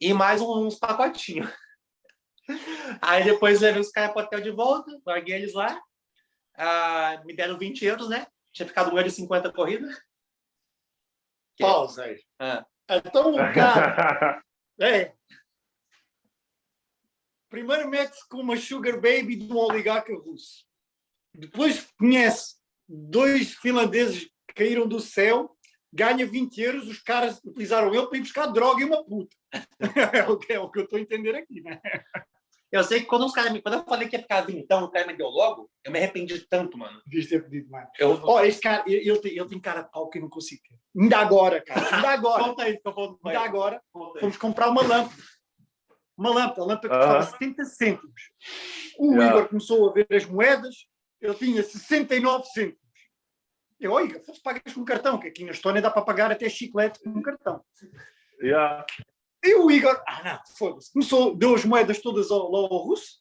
e 0.00 0.12
mais 0.12 0.40
uns 0.40 0.76
pacotinhos. 0.78 1.48
Aí 3.00 3.22
depois 3.24 3.60
levei 3.60 3.80
os 3.80 3.90
caras 3.90 4.12
pro 4.12 4.22
hotel 4.22 4.40
de 4.40 4.50
volta, 4.50 4.90
larguei 5.06 5.36
eles 5.36 5.54
lá. 5.54 5.80
ah, 6.56 7.22
me 7.24 7.36
deram 7.36 7.56
20 7.58 7.84
euros, 7.84 8.08
né? 8.08 8.26
Tinha 8.52 8.66
ficado 8.66 8.90
1 8.92 8.96
euro 8.96 9.08
e 9.08 9.10
50 9.12 9.52
corrida. 9.52 9.86
Pausa 11.58 12.04
aí. 12.04 12.20
Ah. 12.40 12.64
Então 12.90 13.32
o 13.34 13.36
cara. 13.54 14.42
É. 14.80 15.12
Primeiro 17.48 17.88
mete-se 17.88 18.28
com 18.28 18.38
uma 18.38 18.56
sugar 18.56 18.94
baby 18.94 19.36
de 19.36 19.52
um 19.52 19.56
oligarca 19.56 20.14
russo. 20.14 20.64
Depois 21.34 21.86
conhece 21.98 22.56
dois 22.88 23.54
finlandeses 23.54 24.24
que 24.46 24.54
caíram 24.54 24.86
do 24.86 25.00
céu, 25.00 25.56
ganha 25.92 26.26
20 26.26 26.60
euros, 26.60 26.88
os 26.88 26.98
caras 27.00 27.40
utilizaram 27.44 27.94
ele 27.94 28.06
para 28.06 28.18
ir 28.18 28.22
buscar 28.22 28.46
droga 28.46 28.82
e 28.82 28.84
uma 28.84 29.04
puta. 29.04 29.36
É 30.12 30.28
o 30.28 30.38
que, 30.38 30.52
é 30.52 30.60
o 30.60 30.70
que 30.70 30.80
eu 30.80 30.84
estou 30.84 30.98
a 30.98 31.02
entender 31.02 31.34
aqui, 31.34 31.62
né? 31.62 31.80
Eu 32.70 32.84
sei 32.84 33.00
que 33.00 33.06
quando 33.06 33.24
os 33.24 33.32
caras 33.32 33.50
me. 33.50 33.62
Quando 33.62 33.76
eu 33.76 33.84
falei 33.84 34.08
que 34.08 34.16
ia 34.16 34.20
ficar 34.20 34.42
vintão, 34.42 34.84
o 34.84 34.90
cara 34.90 35.06
me 35.06 35.16
deu 35.16 35.28
logo, 35.28 35.70
eu 35.82 35.90
me 35.90 35.98
arrependi 35.98 36.38
tanto, 36.50 36.76
mano. 36.76 37.00
Devias 37.06 37.26
ter 37.26 37.42
pedido 37.42 37.70
mais. 37.70 37.88
Eu, 37.98 38.20
Ó, 38.22 38.44
este 38.44 38.60
cara, 38.60 38.84
ele, 38.86 39.08
ele 39.08 39.18
tem, 39.20 39.32
ele 39.32 39.48
tem 39.48 39.58
cara 39.58 39.82
de 39.82 39.90
pau 39.90 40.10
que 40.10 40.18
eu 40.18 40.22
não 40.22 40.28
consigo. 40.28 40.60
Ainda 40.94 41.18
agora, 41.18 41.62
cara. 41.64 41.96
Ainda 41.96 42.10
agora. 42.10 42.44
Conta 42.44 42.62
aí, 42.64 42.78
eu 42.84 42.92
vou. 42.92 43.18
Ainda 43.24 43.40
agora. 43.40 43.82
Conta 43.90 44.18
aí. 44.18 44.20
fomos 44.20 44.36
comprar 44.36 44.68
uma 44.68 44.82
lâmpada. 44.82 45.16
Uma 46.18 46.30
lâmpada, 46.30 46.62
a 46.62 46.64
lâmpada 46.64 46.94
Aham. 46.94 47.18
custava 47.18 47.38
70 47.38 47.64
cêntimos. 47.64 48.22
O 48.98 49.12
Yeah. 49.14 49.36
Igor 49.36 49.48
começou 49.48 49.88
a 49.88 49.92
ver 49.92 50.06
as 50.10 50.26
moedas, 50.26 50.74
ele 51.20 51.34
tinha 51.34 51.62
69 51.62 52.44
cêntimos. 52.46 52.78
Eu, 53.78 53.92
ó, 53.92 54.00
Igor, 54.00 54.20
fosse 54.24 54.42
pagas 54.42 54.72
com 54.74 54.84
cartão, 54.84 55.18
que 55.20 55.28
aqui 55.28 55.44
na 55.44 55.52
Estónia 55.52 55.80
dá 55.80 55.90
para 55.90 56.02
pagar 56.02 56.32
até 56.32 56.48
chiclete 56.48 56.98
com 57.00 57.22
cartão. 57.22 57.64
yeah. 58.42 58.84
E 59.44 59.54
o 59.54 59.70
Igor, 59.70 60.02
ah 60.08 60.24
não, 60.24 60.40
foda-se, 60.58 60.92
começou, 60.92 61.36
deu 61.36 61.54
as 61.54 61.64
moedas 61.64 62.00
todas 62.00 62.28
ao, 62.32 62.52
ao 62.54 62.66
russo, 62.78 63.20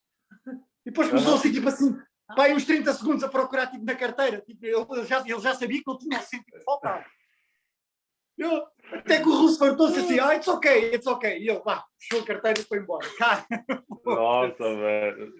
e 0.83 0.89
depois 0.89 1.09
começou 1.09 1.33
Aham. 1.33 1.39
assim, 1.39 1.51
tipo 1.51 1.67
assim, 1.69 1.95
vai 2.35 2.55
uns 2.55 2.65
30 2.65 2.91
segundos 2.93 3.23
a 3.23 3.29
procurar 3.29 3.67
tipo, 3.67 3.85
na 3.85 3.93
carteira. 3.93 4.41
Tipo, 4.41 4.65
ele, 4.65 5.05
já, 5.05 5.19
ele 5.19 5.39
já 5.39 5.53
sabia 5.53 5.83
que 5.83 5.89
ele 5.89 5.99
tinha 5.99 6.19
cêntimo 6.21 6.57
que 6.57 6.63
faltava. 6.63 7.05
Eu, 8.37 8.67
até 8.91 9.19
que 9.21 9.27
o 9.27 9.35
russo 9.35 9.57
fartou-se 9.57 9.99
assim, 9.99 10.19
ah, 10.19 10.35
it's 10.35 10.47
ok, 10.47 10.93
it's 10.93 11.07
ok. 11.07 11.37
E 11.39 11.49
ele, 11.49 11.59
vá, 11.65 11.83
fechou 11.99 12.23
a 12.23 12.25
carteira 12.27 12.59
e 12.59 12.63
foi 12.63 12.77
embora. 12.79 13.07
Cara, 13.17 13.45
Nossa, 14.05 14.75
velho. 14.75 15.33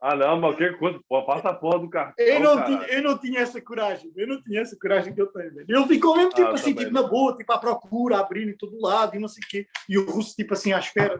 Ah, 0.00 0.14
não, 0.16 0.38
mas 0.40 0.56
que 0.56 0.70
coisa. 0.74 1.00
Pô, 1.08 1.24
passa 1.24 1.48
a 1.50 1.54
porra 1.54 1.78
do 1.78 1.88
cartão. 1.88 2.24
eu 2.26 2.40
não, 2.40 2.56
caralho. 2.56 2.78
tinha, 2.84 2.88
eu 2.98 3.02
não 3.02 3.18
tinha 3.18 3.40
essa 3.40 3.60
coragem, 3.60 4.12
eu 4.14 4.26
não 4.26 4.42
tinha 4.42 4.60
essa 4.60 4.76
coragem 4.78 5.14
que 5.14 5.20
eu 5.20 5.26
tenho. 5.32 5.54
velho. 5.54 5.66
Ele 5.68 5.86
ficou 5.86 6.14
mesmo 6.16 6.30
tipo 6.30 6.48
Ah, 6.48 6.54
assim, 6.54 6.74
tipo 6.74 6.90
na 6.90 7.02
boa, 7.04 7.34
tipo 7.36 7.50
à 7.52 7.58
procura, 7.58 8.18
abrindo 8.18 8.50
em 8.50 8.56
todo 8.56 8.78
lado 8.80 9.16
e 9.16 9.18
não 9.18 9.28
sei 9.28 9.42
o 9.42 9.48
quê. 9.48 9.66
E 9.88 9.96
o 9.96 10.04
russo 10.10 10.34
tipo 10.34 10.52
assim 10.52 10.72
à 10.74 10.78
espera. 10.78 11.18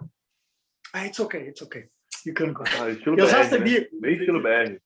Ah, 0.93 1.07
it's 1.07 1.19
ok, 1.19 1.41
it's 1.49 1.63
ok. 1.63 1.89
You 2.27 2.35
can 2.35 2.53
go. 2.53 2.63
Ah, 2.67 2.89
Eu 2.89 3.27
já 3.27 3.39
BR, 3.39 3.45
né? 3.45 3.45
sabia. 3.45 3.89
Bem 3.93 4.13
estilo 4.13 4.43
BR. 4.43 4.79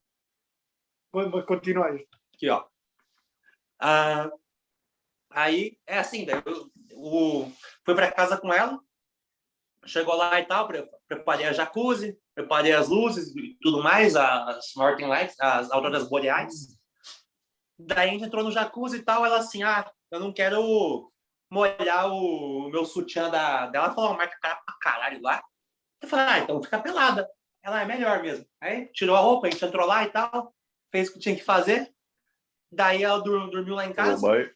Vou, 1.12 1.30
vou 1.30 1.42
continuar 1.44 1.94
isto. 1.96 2.08
Aqui, 2.34 2.48
ó. 2.50 2.64
Ah, 3.80 4.30
aí, 5.30 5.78
é 5.86 5.98
assim, 5.98 6.24
daí 6.24 6.42
eu, 6.44 6.70
o, 6.94 7.52
fui 7.84 7.94
para 7.94 8.12
casa 8.12 8.36
com 8.36 8.52
ela, 8.52 8.78
chegou 9.86 10.14
lá 10.14 10.40
e 10.40 10.46
tal, 10.46 10.66
pre- 10.66 10.88
preparei 11.06 11.46
a 11.46 11.52
jacuzzi, 11.52 12.18
preparei 12.34 12.72
as 12.72 12.88
luzes 12.88 13.34
e 13.34 13.56
tudo 13.60 13.82
mais, 13.82 14.16
as 14.16 14.72
Northern 14.76 15.06
Lights, 15.08 15.38
as 15.40 15.70
auroras 15.70 16.08
boreais. 16.08 16.78
Daí 17.78 18.08
a 18.08 18.12
gente 18.12 18.24
entrou 18.24 18.44
no 18.44 18.50
jacuzzi 18.52 18.98
e 18.98 19.02
tal, 19.02 19.24
ela 19.24 19.38
assim, 19.38 19.62
ah, 19.62 19.90
eu 20.10 20.20
não 20.20 20.32
quero 20.32 21.12
molhar 21.50 22.12
o 22.12 22.68
meu 22.70 22.84
sutiã 22.84 23.30
da, 23.30 23.66
dela, 23.68 23.86
Ela 23.86 23.94
falou, 23.94 24.16
marca 24.16 24.36
cara 24.40 24.56
pra 24.56 24.74
caralho 24.80 25.22
lá. 25.22 25.42
Eu 26.02 26.08
falei, 26.08 26.26
ah, 26.26 26.38
então 26.40 26.62
fica 26.62 26.78
pelada. 26.80 27.28
Ela 27.62 27.82
é 27.82 27.84
melhor 27.84 28.22
mesmo. 28.22 28.46
Aí 28.60 28.86
tirou 28.92 29.16
a 29.16 29.20
roupa, 29.20 29.46
a 29.46 29.50
gente 29.50 29.64
entrou 29.64 29.86
lá 29.86 30.04
e 30.04 30.10
tal, 30.10 30.54
fez 30.92 31.08
o 31.08 31.12
que 31.14 31.18
tinha 31.18 31.34
que 31.36 31.42
fazer. 31.44 31.92
Daí 32.70 33.02
ela 33.02 33.18
dormiu 33.20 33.74
lá 33.74 33.86
em 33.86 33.92
casa. 33.92 34.20
banho. 34.26 34.50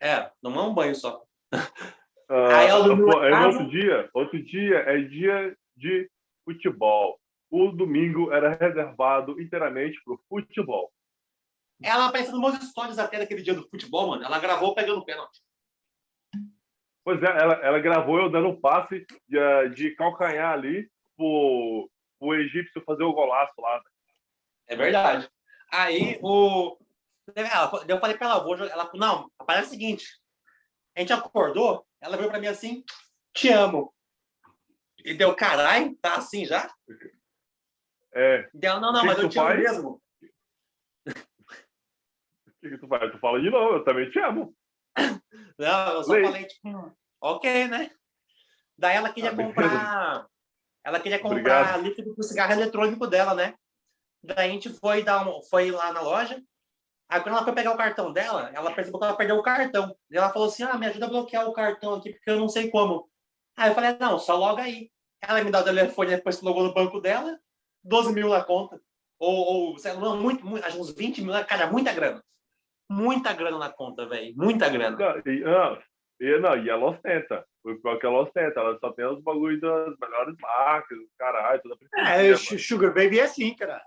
É, 0.00 0.30
tomou 0.42 0.70
um 0.70 0.74
banho 0.74 0.94
só. 0.94 1.22
Ah, 1.52 1.58
Aí 2.58 2.68
ela 2.68 2.84
dormiu 2.84 3.06
pô, 3.06 3.20
casa. 3.20 3.46
outro 3.46 3.70
dia, 3.70 4.10
outro 4.14 4.42
dia 4.42 4.76
é 4.78 4.98
dia 5.02 5.56
de 5.76 6.10
futebol. 6.44 7.20
O 7.50 7.70
domingo 7.70 8.32
era 8.32 8.54
reservado 8.54 9.40
inteiramente 9.40 10.00
para 10.04 10.14
o 10.14 10.20
futebol. 10.28 10.90
Ela 11.82 12.06
apareceu 12.06 12.32
nos 12.32 12.40
meus 12.40 12.70
stories 12.70 12.98
até 12.98 13.18
daquele 13.18 13.42
dia 13.42 13.54
do 13.54 13.68
futebol, 13.68 14.08
mano. 14.08 14.22
Ela 14.24 14.38
gravou 14.38 14.74
pegando 14.74 15.04
pênalti. 15.04 15.40
Pois 17.02 17.22
é, 17.22 17.26
ela, 17.26 17.54
ela 17.54 17.78
gravou 17.80 18.18
eu 18.18 18.30
dando 18.30 18.48
um 18.48 18.60
passe 18.60 19.06
de, 19.26 19.38
eh, 19.38 19.68
de 19.70 19.90
calcanhar 19.96 20.52
ali 20.52 20.88
pro, 21.16 21.90
pro 22.18 22.34
egípcio 22.34 22.84
fazer 22.84 23.02
o 23.02 23.12
golaço 23.12 23.54
lá. 23.58 23.82
É 24.68 24.76
verdade. 24.76 25.28
Aí 25.72 26.18
o. 26.22 26.76
Ela, 27.34 27.84
eu 27.88 28.00
falei 28.00 28.16
pra 28.16 28.28
ela, 28.28 28.42
vou 28.44 28.56
jogar. 28.56 28.72
Ela 28.72 28.90
não, 28.94 29.30
parece 29.46 29.68
o 29.68 29.70
seguinte. 29.70 30.06
A 30.96 31.00
gente 31.00 31.12
acordou, 31.12 31.86
ela 32.00 32.16
veio 32.16 32.30
pra 32.30 32.40
mim 32.40 32.46
assim, 32.48 32.84
te 33.34 33.48
amo. 33.48 33.94
E 35.04 35.14
deu, 35.14 35.34
caralho, 35.34 35.96
tá 35.96 36.16
assim 36.16 36.44
já? 36.44 36.70
É. 38.12 38.48
Deu, 38.52 38.80
não, 38.80 38.92
não, 38.92 39.00
Que 39.00 39.06
mas 39.06 39.18
que 39.18 39.24
eu 39.24 39.28
te 39.28 39.38
amo 39.38 39.48
faz? 39.48 39.60
mesmo. 39.60 40.02
O 41.06 41.06
que, 42.60 42.70
que 42.70 42.78
tu 42.78 42.88
faz? 42.88 43.10
Tu 43.12 43.18
fala 43.18 43.40
de 43.40 43.48
novo, 43.50 43.76
eu 43.76 43.84
também 43.84 44.10
te 44.10 44.18
amo. 44.18 44.54
Não, 45.58 45.92
eu 45.92 46.04
só 46.04 46.12
Lei. 46.12 46.24
falei, 46.24 46.44
tipo, 46.46 46.96
ok, 47.20 47.68
né? 47.68 47.90
Daí 48.76 48.96
ela 48.96 49.12
queria 49.12 49.30
Ah, 49.30 49.36
comprar. 49.36 50.26
Ela 50.82 51.00
queria 51.00 51.18
comprar 51.18 51.38
Obrigado. 51.38 51.82
líquido 51.82 52.14
pro 52.14 52.22
cigarro 52.24 52.52
eletrônico 52.52 53.06
dela, 53.06 53.34
né? 53.34 53.54
Daí 54.22 54.48
a 54.50 54.52
gente 54.52 54.68
foi, 54.70 55.02
dar 55.04 55.26
um, 55.26 55.42
foi 55.44 55.70
lá 55.70 55.92
na 55.92 56.00
loja. 56.00 56.42
Aí 57.10 57.20
quando 57.20 57.34
ela 57.34 57.44
foi 57.44 57.52
pegar 57.52 57.72
o 57.72 57.76
cartão 57.76 58.12
dela, 58.12 58.52
ela 58.54 58.70
percebeu 58.70 59.00
que 59.00 59.04
ela 59.04 59.16
perdeu 59.16 59.36
o 59.36 59.42
cartão. 59.42 59.96
E 60.08 60.16
ela 60.16 60.30
falou 60.30 60.46
assim: 60.46 60.62
ah, 60.62 60.78
me 60.78 60.86
ajuda 60.86 61.06
a 61.06 61.08
bloquear 61.08 61.48
o 61.48 61.52
cartão 61.52 61.94
aqui, 61.94 62.12
porque 62.12 62.30
eu 62.30 62.38
não 62.38 62.48
sei 62.48 62.70
como. 62.70 63.10
Aí 63.56 63.70
eu 63.70 63.74
falei, 63.74 63.96
não, 63.98 64.16
só 64.16 64.36
loga 64.36 64.62
aí. 64.62 64.88
Ela 65.20 65.42
me 65.42 65.50
dá 65.50 65.60
o 65.60 65.64
telefone, 65.64 66.10
depois 66.10 66.38
que 66.38 66.44
logou 66.44 66.62
no 66.62 66.72
banco 66.72 67.00
dela, 67.00 67.36
12 67.82 68.14
mil 68.14 68.28
na 68.28 68.44
conta. 68.44 68.80
Ou, 69.18 69.34
ou 69.34 69.78
sei 69.78 69.92
lá, 69.92 70.14
muito, 70.14 70.46
muito, 70.46 70.64
acho 70.64 70.80
uns 70.80 70.94
20 70.94 71.22
mil, 71.22 71.44
cara, 71.44 71.66
muita 71.66 71.92
grana. 71.92 72.22
Muita 72.88 73.32
grana 73.32 73.58
na 73.58 73.70
conta, 73.70 74.06
velho. 74.06 74.32
Muita 74.36 74.68
grana. 74.68 74.96
Não, 74.96 75.32
e, 75.32 75.40
não, 75.40 75.78
e, 76.20 76.38
não, 76.38 76.64
e 76.64 76.70
ela 76.70 76.90
ostenta. 76.90 77.44
O 77.64 77.74
pior 77.74 77.98
que 77.98 78.06
ela 78.06 78.22
ostenta. 78.22 78.60
Ela 78.60 78.78
só 78.78 78.92
tem 78.92 79.04
os 79.04 79.20
bagulhos 79.20 79.60
das 79.60 79.94
melhores 80.00 80.36
marcas, 80.40 80.98
caralho, 81.18 81.60
toda 81.60 81.76
É, 81.96 82.36
Sugar 82.36 82.94
Baby 82.94 83.18
é 83.18 83.24
assim, 83.24 83.54
cara. 83.56 83.82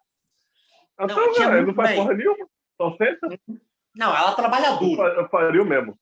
não, 1.00 1.06
Então, 1.06 1.34
tinha 1.34 1.50
velho, 1.50 1.68
não 1.68 1.74
faz 1.74 1.96
porra 1.96 2.14
nenhuma. 2.14 2.53
Ostenta. 2.88 3.28
Não, 3.96 4.16
ela 4.16 4.36
trabalha 4.36 4.76
duro. 4.76 5.02
Eu 5.04 5.30
faria 5.30 5.62
o 5.62 5.66
mesmo. 5.66 6.00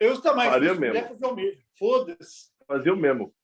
Eu 0.00 0.20
também. 0.20 0.50
Faria 0.50 0.74
mesmo. 0.74 1.08
fazer 1.08 1.26
o 1.26 1.34
mesmo. 1.34 1.62
Foda-se. 1.78 2.50
Fazia 2.66 2.92
o 2.92 2.96
mesmo. 2.96 3.34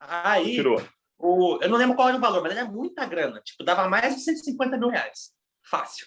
Aí, 0.00 0.56
Tirou. 0.56 0.82
o, 1.18 1.58
eu 1.62 1.68
não 1.68 1.78
lembro 1.78 1.94
qual 1.94 2.08
era 2.08 2.16
o 2.16 2.20
valor, 2.20 2.42
mas 2.42 2.52
era 2.52 2.64
muita 2.64 3.06
grana. 3.06 3.40
Tipo, 3.40 3.62
dava 3.62 3.88
mais 3.88 4.16
de 4.16 4.22
150 4.22 4.76
mil 4.76 4.88
reais. 4.88 5.32
Fácil. 5.62 6.06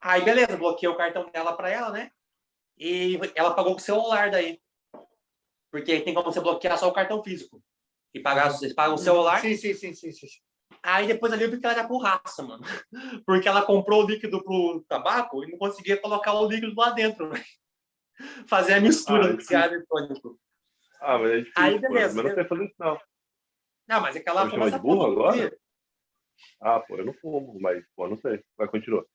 Aí, 0.00 0.22
beleza, 0.22 0.56
bloqueei 0.56 0.88
o 0.88 0.96
cartão 0.96 1.28
dela 1.30 1.56
para 1.56 1.70
ela, 1.70 1.90
né? 1.90 2.12
E 2.76 3.18
ela 3.34 3.54
pagou 3.54 3.72
com 3.72 3.80
o 3.80 3.82
celular 3.82 4.30
daí. 4.30 4.60
Porque 5.70 6.00
tem 6.00 6.14
como 6.14 6.32
você 6.32 6.40
bloquear 6.40 6.78
só 6.78 6.88
o 6.88 6.92
cartão 6.92 7.22
físico. 7.22 7.62
E 8.14 8.20
pagar, 8.20 8.50
você 8.50 8.72
paga 8.72 8.94
o 8.94 8.98
celular. 8.98 9.40
Sim, 9.40 9.56
sim, 9.56 9.74
sim, 9.74 9.92
sim, 9.92 10.12
sim. 10.12 10.26
Aí 10.82 11.06
depois 11.06 11.32
ali 11.32 11.44
eu 11.44 11.50
vi 11.50 11.58
que 11.58 11.66
ela 11.66 11.74
era 11.78 11.86
burraça, 11.88 12.42
mano. 12.42 12.64
Porque 13.26 13.48
ela 13.48 13.62
comprou 13.62 14.04
o 14.04 14.06
líquido 14.06 14.42
pro 14.42 14.84
tabaco 14.88 15.44
e 15.44 15.50
não 15.50 15.58
conseguia 15.58 15.96
colocar 16.00 16.32
o 16.34 16.48
líquido 16.48 16.74
lá 16.76 16.90
dentro. 16.90 17.30
velho. 17.30 17.44
Fazer 18.48 18.74
a 18.74 18.80
mistura 18.80 19.26
Ah, 19.26 19.32
do 19.32 19.40
cigarro 19.40 19.74
eletrônico. 19.74 20.38
Ah, 21.00 21.18
mas 21.18 21.30
é 21.30 21.36
difícil. 21.38 21.62
Aí, 21.62 21.74
pô. 21.80 21.88
beleza. 21.88 22.14
Mas 22.16 22.24
não 22.24 22.34
sei 22.34 22.44
fazer 22.44 22.64
isso, 22.64 22.74
não. 22.78 23.00
Não, 23.88 24.00
mas 24.00 24.16
é 24.16 24.20
que 24.20 24.28
ela 24.28 24.42
Vou 24.42 24.50
chamar 24.50 24.70
de 24.70 24.78
burro 24.78 25.06
agora? 25.12 25.58
Ah, 26.60 26.80
pô, 26.80 26.96
eu 26.96 27.06
não 27.06 27.12
fumo, 27.14 27.58
mas, 27.60 27.84
pô, 27.96 28.08
não 28.08 28.16
sei. 28.16 28.42
Vai, 28.56 28.68
continua. 28.68 29.06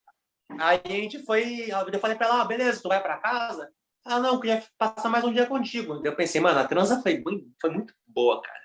Aí 0.60 0.82
a 0.84 0.90
gente 0.90 1.24
foi. 1.26 1.70
Eu 1.70 2.00
falei 2.00 2.18
pra 2.18 2.28
ela, 2.28 2.42
ah, 2.42 2.46
beleza, 2.46 2.82
tu 2.82 2.90
vai 2.90 3.02
pra 3.02 3.18
casa? 3.18 3.72
Ah, 4.06 4.20
não, 4.20 4.40
queria 4.40 4.64
passar 4.78 5.10
mais 5.10 5.24
um 5.24 5.32
dia 5.34 5.46
contigo. 5.46 6.02
Eu 6.06 6.16
pensei, 6.16 6.42
mano, 6.42 6.60
a 6.60 6.68
transa 6.68 7.02
foi, 7.02 7.24
foi 7.62 7.70
muito 7.70 7.94
boa, 8.06 8.42
cara. 8.42 8.63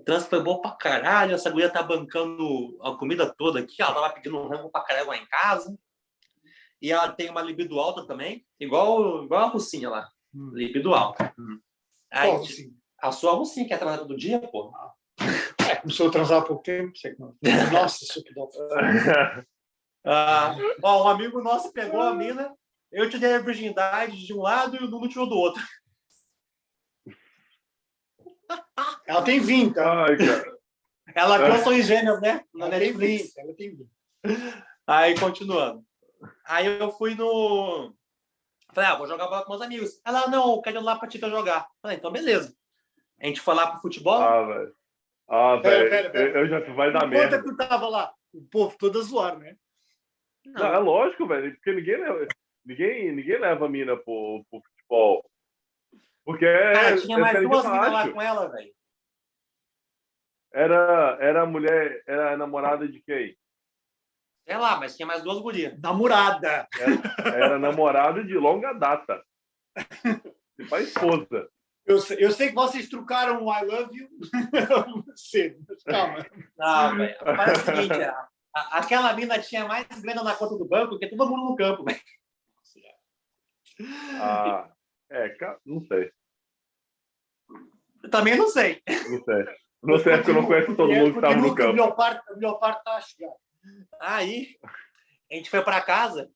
A 0.00 0.04
transa 0.04 0.26
foi 0.26 0.42
boa 0.42 0.60
pra 0.60 0.70
caralho. 0.72 1.34
Essa 1.34 1.50
guria 1.50 1.68
tá 1.68 1.82
bancando 1.82 2.78
a 2.82 2.94
comida 2.96 3.32
toda 3.36 3.60
aqui. 3.60 3.82
Ela 3.82 3.92
tava 3.92 4.10
pedindo 4.14 4.38
um 4.38 4.48
rango 4.48 4.70
pra 4.70 4.82
caralho 4.82 5.08
lá 5.08 5.16
em 5.16 5.26
casa. 5.26 5.78
E 6.80 6.90
ela 6.90 7.12
tem 7.12 7.28
uma 7.28 7.42
libido 7.42 7.78
alta 7.78 8.06
também, 8.06 8.46
igual, 8.58 9.24
igual 9.24 9.44
a 9.44 9.48
Rucinha 9.48 9.90
lá. 9.90 10.08
Hum. 10.34 10.50
Libido 10.54 10.94
alta. 10.94 11.34
Aí, 12.10 12.30
Qual, 12.30 12.46
sim? 12.46 12.74
a 12.98 13.12
sua 13.12 13.32
Rucinha, 13.32 13.66
que 13.66 13.74
é 13.74 13.76
transa 13.76 13.98
todo 13.98 14.16
dia, 14.16 14.40
pô. 14.40 14.72
É, 15.68 15.76
começou 15.76 16.08
a 16.08 16.10
transar 16.10 16.38
há 16.40 16.44
pouco 16.44 16.62
tempo. 16.62 16.92
Que 16.94 17.14
não. 17.18 17.36
Nossa, 17.70 18.02
isso 18.02 18.22
que 18.24 18.32
dá. 18.34 19.44
Ah, 20.02 20.56
ó, 20.82 21.04
um 21.04 21.08
amigo 21.08 21.42
nosso 21.42 21.74
pegou 21.74 22.00
a 22.00 22.14
mina, 22.14 22.56
eu 22.90 23.10
te 23.10 23.18
dei 23.18 23.34
a 23.34 23.38
virgindade 23.38 24.16
de 24.24 24.32
um 24.32 24.40
lado 24.40 24.74
e 24.74 24.82
o 24.82 24.88
Nuno 24.88 25.06
tirou 25.10 25.28
do 25.28 25.36
outro. 25.36 25.62
Ela 29.06 29.22
tem 29.22 29.40
20, 29.40 29.74
tá? 29.74 30.04
Ai, 30.04 30.16
cara. 30.16 30.58
Ela 31.14 31.38
viu 31.38 31.54
ações 31.54 31.86
gêmeas, 31.86 32.20
né? 32.20 32.44
Na 32.54 32.66
Ela 32.66 32.78
tem 32.78 32.92
Netflix. 32.92 33.22
20. 33.34 33.38
Ela 33.38 33.54
tem 33.54 33.76
20. 33.76 33.90
Aí, 34.86 35.18
continuando. 35.18 35.84
Aí 36.46 36.66
eu 36.66 36.90
fui 36.92 37.14
no. 37.14 37.94
Falei, 38.72 38.90
ah, 38.90 38.96
vou 38.96 39.06
jogar 39.08 39.26
bola 39.26 39.44
com 39.44 39.50
meus 39.50 39.62
amigos. 39.62 40.00
Ela, 40.04 40.28
não, 40.28 40.54
eu 40.54 40.62
quero 40.62 40.78
ir 40.78 40.82
lá 40.82 40.96
pra 40.96 41.08
Tita 41.08 41.28
jogar. 41.28 41.66
Falei, 41.82 41.96
então 41.96 42.12
beleza. 42.12 42.54
A 43.20 43.26
gente 43.26 43.40
foi 43.40 43.54
lá 43.54 43.70
pro 43.70 43.80
futebol. 43.80 44.20
Ah, 44.20 44.42
velho. 44.42 44.74
Ah, 45.28 45.56
velho. 45.56 45.90
pera, 45.90 46.10
pera. 46.10 46.38
Eu 46.38 46.48
já 46.48 46.60
vai 46.72 46.92
dar 46.92 46.98
Enquanto 47.06 47.10
merda. 47.10 47.42
tu 47.42 47.56
tava 47.56 47.88
lá, 47.88 48.12
o 48.32 48.42
povo 48.42 48.76
todo 48.78 49.02
zoar, 49.02 49.38
né? 49.38 49.56
Não, 50.46 50.66
é 50.66 50.78
lógico, 50.78 51.26
velho. 51.26 51.52
Porque 51.54 51.72
ninguém 51.72 51.96
leva, 51.98 52.26
ninguém, 52.64 53.12
ninguém 53.12 53.38
leva 53.38 53.66
a 53.66 53.68
mina 53.68 53.96
pro, 53.96 54.44
pro 54.50 54.62
futebol. 54.62 55.29
Porque 56.24 56.44
é. 56.44 56.72
Cara, 56.72 57.00
tinha 57.00 57.16
é 57.16 57.20
mais 57.20 57.38
de 57.40 57.46
duas 57.48 57.64
minas 57.66 57.92
lá 57.92 58.10
com 58.10 58.22
ela, 58.22 58.48
velho. 58.50 58.72
Era, 60.52 61.16
era 61.20 61.42
a 61.42 61.46
mulher, 61.46 62.02
era 62.06 62.32
a 62.32 62.36
namorada 62.36 62.88
de 62.88 63.00
quem? 63.02 63.36
Sei 64.46 64.56
lá, 64.56 64.76
mas 64.78 64.96
tinha 64.96 65.06
mais 65.06 65.22
duas 65.22 65.38
gurias. 65.38 65.78
Namorada. 65.80 66.66
Era 67.24 67.58
namorada 67.58 68.24
de 68.24 68.34
longa 68.34 68.72
data. 68.72 69.22
Tipo 70.58 70.74
a 70.74 70.80
esposa. 70.80 71.48
Eu 71.86 71.98
sei, 71.98 72.16
eu 72.24 72.30
sei 72.32 72.48
que 72.48 72.54
vocês 72.54 72.88
trocaram 72.88 73.44
o 73.44 73.52
I 73.52 73.64
love 73.64 73.96
you 73.96 74.08
cedo, 75.16 75.64
calma. 75.84 76.26
Não, 76.58 76.96
velho. 76.96 77.16
Parece 77.24 77.62
o 77.62 77.64
seguinte, 77.76 78.02
a- 78.02 78.28
a- 78.54 78.78
aquela 78.78 79.12
mina 79.14 79.38
tinha 79.40 79.64
mais 79.66 79.86
grana 80.00 80.22
na 80.22 80.34
conta 80.34 80.56
do 80.56 80.64
banco 80.68 80.98
que 80.98 81.08
todo 81.08 81.28
mundo 81.28 81.50
no 81.50 81.56
campo, 81.56 81.84
velho. 81.84 82.00
Ah, 84.20 84.70
é, 85.10 85.36
não 85.66 85.80
sei. 85.82 86.12
Eu 88.02 88.10
também 88.10 88.36
não 88.36 88.48
sei. 88.48 88.82
Não 88.86 89.24
sei. 89.24 89.44
Não 89.82 89.98
sei 89.98 90.16
porque 90.16 90.30
eu 90.30 90.34
não 90.34 90.46
conheço 90.46 90.76
todo 90.76 90.92
mundo 90.92 91.14
que 91.14 91.20
tava 91.20 91.36
no 91.36 91.54
campo. 91.54 91.72
melhor 91.72 91.96
parte, 91.96 92.22
a 92.30 92.34
melhor 92.34 92.54
parte 92.54 92.82
a 92.86 93.00
chegar. 93.00 93.32
Aí, 94.00 94.56
a 95.30 95.34
gente 95.34 95.50
foi 95.50 95.62
pra 95.62 95.80
casa. 95.80 96.30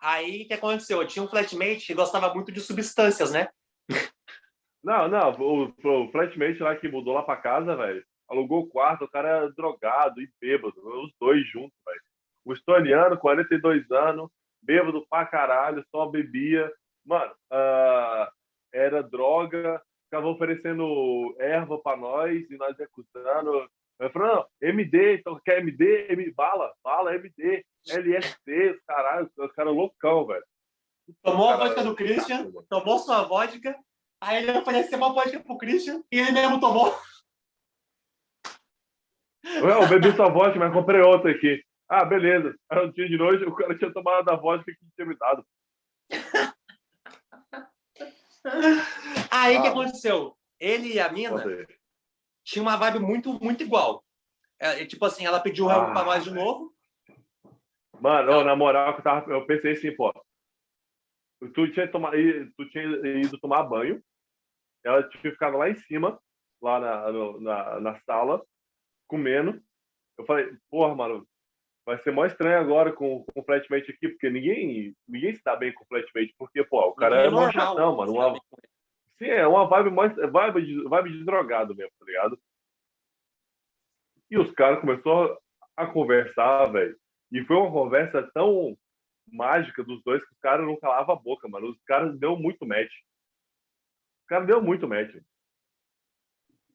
Aí, 0.00 0.42
o 0.42 0.48
que 0.48 0.54
aconteceu? 0.54 1.02
Eu 1.02 1.08
tinha 1.08 1.22
um 1.22 1.28
flatmate 1.28 1.86
que 1.86 1.94
gostava 1.94 2.32
muito 2.32 2.52
de 2.52 2.60
substâncias, 2.60 3.32
né? 3.32 3.48
Não, 4.82 5.08
não, 5.08 5.32
o, 5.32 5.74
o 5.84 6.10
flatmate 6.10 6.60
lá 6.60 6.74
que 6.76 6.88
mudou 6.88 7.14
lá 7.14 7.22
pra 7.22 7.36
casa, 7.36 7.76
velho, 7.76 8.04
alugou 8.28 8.60
o 8.60 8.68
quarto, 8.68 9.04
o 9.04 9.10
cara 9.10 9.28
era 9.28 9.52
drogado 9.52 10.20
e 10.20 10.30
bêbado, 10.40 10.74
os 11.02 11.12
dois 11.20 11.46
juntos, 11.48 11.76
velho. 11.84 12.00
O 12.44 12.52
estoniano, 12.52 13.18
42 13.18 13.90
anos, 13.90 14.30
bêbado 14.62 15.04
pra 15.10 15.26
caralho, 15.26 15.84
só 15.90 16.06
bebia. 16.06 16.72
Mano, 17.08 17.34
ah, 17.50 18.30
era 18.70 19.02
droga, 19.02 19.80
ficava 20.04 20.26
oferecendo 20.28 21.34
erva 21.40 21.78
pra 21.78 21.96
nós 21.96 22.48
e 22.50 22.56
nós 22.58 22.76
recusando. 22.76 23.66
Eu 23.98 24.10
falei, 24.10 24.28
não, 24.28 24.46
MD, 24.60 25.14
então 25.14 25.40
quer 25.42 25.60
MD? 25.60 26.06
M, 26.12 26.30
bala, 26.32 26.70
bala, 26.84 27.14
MD, 27.14 27.64
LSD, 27.88 28.72
os 28.72 28.80
caralho, 28.86 29.30
os 29.38 29.52
caras 29.52 29.74
loucão, 29.74 30.26
velho. 30.26 30.44
Tomou 31.22 31.48
a 31.48 31.56
Cara, 31.56 31.64
vodka 31.68 31.82
do 31.84 31.96
Christian, 31.96 32.44
mano. 32.44 32.66
tomou 32.68 32.98
sua 32.98 33.22
vodka. 33.22 33.74
Aí 34.20 34.42
ele 34.42 34.58
ofereceu 34.58 34.98
uma 34.98 35.14
vodka 35.14 35.40
pro 35.40 35.56
Christian 35.56 36.02
e 36.12 36.18
ele 36.18 36.32
mesmo 36.32 36.60
tomou. 36.60 36.94
Eu 39.42 39.88
bebi 39.88 40.12
sua 40.14 40.28
vodka, 40.28 40.58
mas 40.58 40.72
comprei 40.74 41.00
outra 41.00 41.30
aqui. 41.30 41.64
Ah, 41.88 42.04
beleza. 42.04 42.54
Aí 42.70 42.86
um 42.86 42.92
dia 42.92 43.08
de 43.08 43.16
noite, 43.16 43.44
o 43.44 43.54
cara 43.54 43.76
tinha 43.78 43.90
tomado 43.92 44.26
da 44.26 44.36
vodka 44.36 44.70
que 44.70 44.78
tinha 44.94 45.06
me 45.06 45.16
dado. 45.16 45.42
Aí 49.30 49.58
o 49.58 49.62
que 49.62 49.68
Ah. 49.68 49.70
aconteceu? 49.70 50.36
Ele 50.60 50.94
e 50.94 51.00
a 51.00 51.10
mina 51.10 51.44
tinham 52.44 52.64
uma 52.66 52.76
vibe 52.76 53.00
muito, 53.00 53.32
muito 53.42 53.62
igual. 53.62 54.04
É, 54.58 54.84
tipo 54.84 55.04
assim, 55.04 55.24
ela 55.24 55.40
pediu 55.40 55.68
Ah, 55.70 55.92
pra 55.92 56.04
nós 56.04 56.24
de 56.24 56.30
novo. 56.32 56.74
Mano, 58.00 58.32
ô, 58.32 58.44
na 58.44 58.56
moral, 58.56 58.94
que 58.94 59.00
eu, 59.00 59.04
tava, 59.04 59.30
eu 59.30 59.46
pensei 59.46 59.72
assim, 59.72 59.94
pô. 59.94 60.12
Tu 61.54 61.70
tinha, 61.72 61.90
tomado, 61.90 62.16
tu 62.56 62.68
tinha 62.70 62.84
ido 63.20 63.38
tomar 63.38 63.62
banho, 63.62 64.02
ela 64.84 65.08
tinha 65.08 65.22
ficado 65.22 65.56
lá 65.56 65.70
em 65.70 65.76
cima, 65.76 66.20
lá 66.60 66.80
na, 66.80 67.12
na, 67.40 67.80
na 67.80 68.00
sala, 68.00 68.44
comendo. 69.06 69.62
Eu 70.16 70.26
falei, 70.26 70.52
porra, 70.68 70.94
mano, 70.96 71.27
vai 71.88 71.98
ser 72.02 72.12
mó 72.12 72.26
estranho 72.26 72.60
agora 72.60 72.92
com, 72.92 73.24
com 73.24 73.40
o 73.40 73.42
flatmate 73.42 73.90
aqui, 73.90 74.10
porque 74.10 74.28
ninguém, 74.28 74.94
ninguém 75.08 75.34
se 75.34 75.42
dá 75.42 75.56
bem 75.56 75.72
com 75.72 75.84
o 75.84 75.86
flatmate, 75.86 76.34
porque, 76.36 76.62
pô, 76.62 76.86
o 76.86 76.94
cara 76.94 77.16
Ninguém 77.16 77.28
é 77.28 77.30
normal, 77.30 77.52
chatão, 77.52 77.96
mano. 77.96 78.12
Uma? 78.12 78.40
Sim, 79.16 79.28
é 79.28 79.46
uma 79.46 79.66
vibe, 79.66 79.90
mais, 79.90 80.14
vibe, 80.14 80.66
de, 80.66 80.82
vibe 80.82 81.12
de 81.12 81.24
drogado 81.24 81.74
mesmo, 81.74 81.90
tá 81.98 82.04
ligado? 82.04 82.38
E 84.30 84.36
os 84.36 84.50
caras 84.52 84.80
começaram 84.80 85.34
a 85.74 85.86
conversar, 85.86 86.66
velho. 86.66 86.94
E 87.32 87.42
foi 87.44 87.56
uma 87.56 87.72
conversa 87.72 88.22
tão 88.34 88.76
mágica 89.26 89.82
dos 89.82 90.02
dois 90.04 90.22
que 90.22 90.34
os 90.34 90.38
caras 90.40 90.66
não 90.66 90.78
calavam 90.78 91.14
a 91.14 91.18
boca, 91.18 91.48
mano. 91.48 91.70
Os 91.70 91.82
caras 91.84 92.18
deu 92.18 92.36
muito 92.36 92.66
match. 92.66 92.92
Os 94.20 94.26
caras 94.28 94.46
deu 94.46 94.60
muito 94.60 94.86
match. 94.86 95.16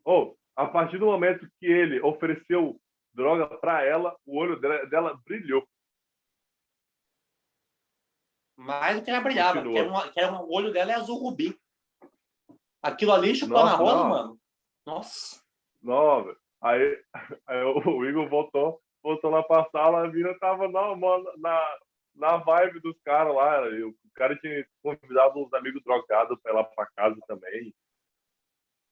Ou, 0.04 0.36
a 0.56 0.66
partir 0.66 0.98
do 0.98 1.06
momento 1.06 1.48
que 1.60 1.68
ele 1.68 2.02
ofereceu 2.02 2.82
droga 3.14 3.48
para 3.58 3.84
ela, 3.84 4.18
o 4.26 4.38
olho 4.38 4.60
dela, 4.60 4.86
dela 4.88 5.20
brilhou. 5.26 5.68
Mais 8.58 8.98
do 9.00 9.04
que 9.04 9.10
ela 9.12 9.22
brilhava, 9.22 9.62
que 9.62 9.78
era 9.78 9.90
uma- 9.90 10.12
que 10.12 10.20
era 10.20 10.32
uma- 10.32 10.42
o 10.44 10.52
olho 10.54 10.72
dela 10.72 10.92
é 10.92 10.96
azul 10.96 11.18
rubi. 11.18 11.60
Aquilo 12.82 13.14
ali 13.14 13.36
chupou 13.36 13.64
na 13.64 13.76
rola, 13.76 14.04
mano. 14.10 14.40
Nossa. 14.86 15.42
Não. 15.82 16.36
Aí, 16.62 17.04
aí 17.48 17.64
o 17.64 18.06
Igor 18.06 18.28
voltou, 18.30 18.82
voltou 19.02 19.30
lá 19.32 19.42
pra 19.44 19.68
sala, 19.72 20.06
a 20.06 20.08
mina 20.08 20.38
tava 20.40 20.68
na, 20.70 20.96
na, 21.38 21.78
na 22.16 22.38
vibe 22.38 22.80
dos 22.80 22.98
caras 23.02 23.34
lá. 23.34 23.62
O 23.88 23.96
cara 24.14 24.36
tinha 24.38 24.66
convidado 24.82 25.40
uns 25.40 25.54
amigos 25.54 25.82
drogados 25.84 26.40
pra 26.42 26.52
ir 26.52 26.56
lá 26.56 26.64
pra 26.64 26.86
casa 26.96 27.18
também. 27.28 27.74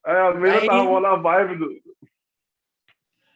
Aí 0.03 0.15
a 0.17 0.33
mina 0.33 0.57
Aí- 0.57 0.67
tava 0.67 0.99
na 0.99 1.15
vibe 1.15 1.57
do. 1.57 1.81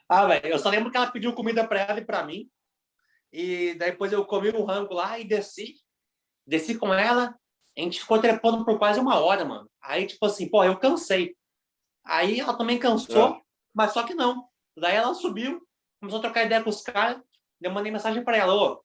Ah, 0.07 0.26
velho, 0.27 0.48
eu 0.48 0.60
só 0.60 0.69
lembro 0.69 0.91
que 0.91 0.98
ela 0.98 1.11
pediu 1.11 1.34
comida 1.34 1.68
pra 1.68 1.82
ela 1.82 1.99
e 1.99 2.06
pra 2.06 2.23
mim. 2.23 2.49
E 3.32 3.73
daí 3.76 3.91
depois 3.91 4.14
eu 4.14 4.26
comi 4.26 4.52
um 4.52 4.64
rango 4.64 4.94
lá 4.94 5.19
e 5.19 5.26
desci. 5.26 5.76
Desci 6.45 6.77
com 6.77 6.94
ela. 6.94 7.38
A 7.77 7.82
gente 7.82 7.99
ficou 7.99 8.22
trepando 8.22 8.64
por 8.64 8.77
quase 8.77 8.99
uma 8.99 9.19
hora, 9.19 9.44
mano. 9.44 9.69
Aí, 9.82 10.07
tipo 10.07 10.26
assim, 10.26 10.49
pô, 10.49 10.64
eu 10.64 10.80
cansei. 10.80 11.36
Aí 12.06 12.40
ela 12.40 12.57
também 12.57 12.80
cansou, 12.80 13.41
mas 13.73 13.91
só 13.91 14.03
que 14.03 14.14
não. 14.14 14.48
Daí 14.77 14.95
ela 14.95 15.14
subiu, 15.14 15.61
começou 15.99 16.19
a 16.19 16.22
trocar 16.22 16.45
ideia 16.45 16.64
com 16.64 16.69
os 16.69 16.82
caras. 16.82 17.22
Eu 17.60 17.72
mandei 17.72 17.91
mensagem 17.91 18.23
pra 18.23 18.38
ela, 18.38 18.53
ô, 18.53 18.84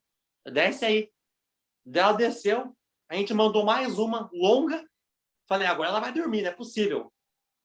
desce 0.51 0.83
aí. 0.83 1.11
Daí 1.85 2.03
ela 2.03 2.13
desceu, 2.13 2.75
a 3.07 3.15
gente 3.15 3.33
mandou 3.33 3.63
mais 3.63 3.99
uma 3.99 4.29
longa. 4.33 4.83
Falei, 5.47 5.67
agora 5.67 5.89
ela 5.89 5.99
vai 5.99 6.11
dormir, 6.11 6.41
não 6.41 6.49
é 6.49 6.53
possível. 6.53 7.13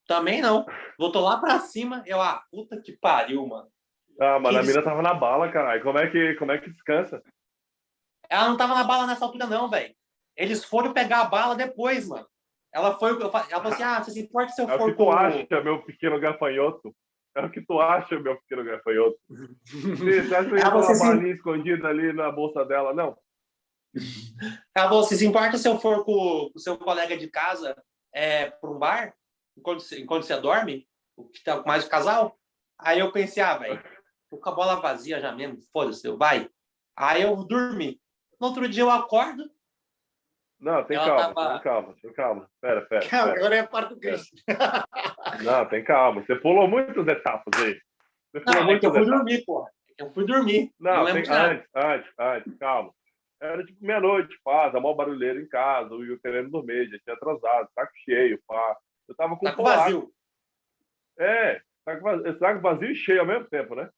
Também 0.07 0.41
não. 0.41 0.65
Voltou 0.99 1.23
lá 1.23 1.39
pra 1.39 1.59
cima, 1.61 2.03
eu, 2.07 2.21
ah, 2.21 2.43
puta 2.51 2.81
que 2.81 2.93
pariu, 2.93 3.47
mano. 3.47 3.69
Ah, 4.21 4.39
mas 4.39 4.57
a 4.57 4.61
Que 4.61 4.67
mina 4.69 4.83
tava 4.83 5.03
na 5.03 5.13
bala, 5.15 5.51
caralho. 5.51 5.83
Como 5.83 5.99
é 5.99 6.09
que, 6.09 6.35
como 6.35 6.53
é 6.53 6.59
que 6.59 6.71
descansa? 6.71 7.23
Ela 8.31 8.49
não 8.49 8.57
tava 8.57 8.75
na 8.75 8.85
bala 8.85 9.07
nessa 9.07 9.25
altura, 9.25 9.47
não, 9.47 9.69
velho. 9.69 9.95
Eles 10.37 10.65
foram 10.65 10.93
pegar 10.93 11.21
a 11.23 11.25
bala 11.25 11.55
depois, 11.55 12.09
mano. 12.09 12.27
Ela 12.73 12.99
foi. 12.99 13.11
Ela 13.11 13.31
falou 13.31 13.73
assim: 13.73 13.83
ah, 13.83 14.03
você 14.03 14.11
se 14.13 14.21
importa 14.21 14.53
se 14.53 14.61
eu 14.63 14.69
É 14.69 14.75
o 14.75 14.79
for 14.79 14.91
que 14.91 14.97
tu 14.97 15.05
com. 15.05 15.13
acha, 15.13 15.61
meu 15.63 15.83
pequeno 15.83 16.21
gafanhoto? 16.21 16.95
É 17.35 17.45
o 17.45 17.51
que 17.51 17.61
tu 17.61 17.81
acha, 17.81 18.19
meu 18.19 18.37
pequeno 18.41 18.65
gafanhoto? 18.65 19.19
Você 19.69 20.35
acha 20.35 20.49
que 20.49 20.55
uma 20.55 20.83
sim. 20.83 20.99
balinha 20.99 21.35
escondida 21.35 21.89
ali 21.89 22.11
na 22.15 22.31
bolsa 22.31 22.65
dela? 22.65 22.95
Não. 22.95 23.15
Ela 24.75 24.89
falou: 24.89 25.05
você 25.05 25.17
se 25.17 25.27
importa 25.27 25.59
se 25.59 25.69
eu 25.69 25.79
for 25.79 26.05
com 26.05 26.51
o 26.55 26.59
seu 26.59 26.79
colega 26.79 27.17
de 27.17 27.29
casa 27.29 27.77
é, 28.15 28.51
para 28.51 28.71
um 28.71 28.79
bar, 28.79 29.15
enquanto 29.57 29.81
você, 29.81 30.01
enquanto 30.01 30.25
você 30.25 30.37
dorme, 30.41 30.87
o 31.17 31.25
que 31.25 31.43
tá 31.43 31.61
com 31.61 31.69
mais 31.69 31.85
o 31.87 31.91
casal? 31.91 32.39
Aí 32.79 32.99
eu 33.01 33.11
pensei: 33.13 33.43
ah, 33.43 33.57
velho, 33.57 33.83
tô 34.31 34.37
com 34.39 34.49
a 34.51 34.55
bola 34.55 34.77
vazia 34.81 35.21
já 35.21 35.33
mesmo, 35.33 35.59
foda-se, 35.73 36.09
vai. 36.17 36.49
Aí 36.97 37.23
eu 37.23 37.37
dormi. 37.45 38.01
No 38.41 38.49
outro 38.49 38.69
dia 38.69 38.83
eu 38.83 38.91
acordo, 38.91 39.51
Não, 40.61 40.85
tem 40.85 40.97
calma, 40.97 41.35
tava- 41.35 41.53
tem 41.55 41.63
calma, 41.63 41.95
tem 42.03 42.13
calma. 42.13 42.51
Pera, 42.61 42.81
pera. 42.87 43.01
Calma, 43.09 43.27
pera. 43.33 43.39
agora 43.41 43.57
é 43.57 43.61
a 43.61 43.67
parte 43.67 43.95
do 43.95 44.01
Cristo. 44.01 44.37
Não, 45.43 45.67
tem 45.69 45.85
calma. 45.85 46.23
Você 46.23 46.37
pulou 46.37 46.69
muitas 46.69 47.07
etapas 47.07 47.61
aí. 47.63 47.79
Você 48.33 48.41
pulou 48.41 48.65
não, 48.65 48.71
é 48.73 48.79
que 48.79 48.87
eu 48.87 48.91
fui 48.93 49.01
etapas. 49.03 49.19
dormir, 49.19 49.45
porra. 49.45 49.71
Eu 49.99 50.11
fui 50.13 50.27
dormir. 50.27 50.71
Não, 50.79 51.05
Não, 51.05 51.07
tem, 51.07 51.23
antes, 51.31 51.69
antes, 51.75 52.13
antes, 52.19 52.59
calma. 52.59 52.93
Era 53.41 53.65
tipo 53.65 53.85
meia-noite, 53.85 54.39
pá, 54.43 54.71
tá 54.71 54.81
mó 54.81 54.95
barulheiro 54.95 55.41
em 55.41 55.49
casa, 55.49 55.95
o 55.95 56.19
querendo 56.21 56.51
dormir, 56.51 56.89
já 56.91 56.99
tinha 56.99 57.15
atrasado, 57.15 57.69
saco 57.75 57.93
cheio, 58.05 58.41
pá. 58.47 58.77
Eu 59.09 59.15
tava 59.15 59.37
com 59.37 59.45
Tá 59.45 59.55
com 59.55 59.63
vazio. 59.63 60.13
É, 61.19 61.61
saco 61.85 62.03
vazio, 62.03 62.39
saco 62.39 62.61
vazio 62.61 62.91
e 62.91 62.95
cheio 62.95 63.21
ao 63.21 63.27
mesmo 63.27 63.49
tempo, 63.49 63.75
né? 63.75 63.91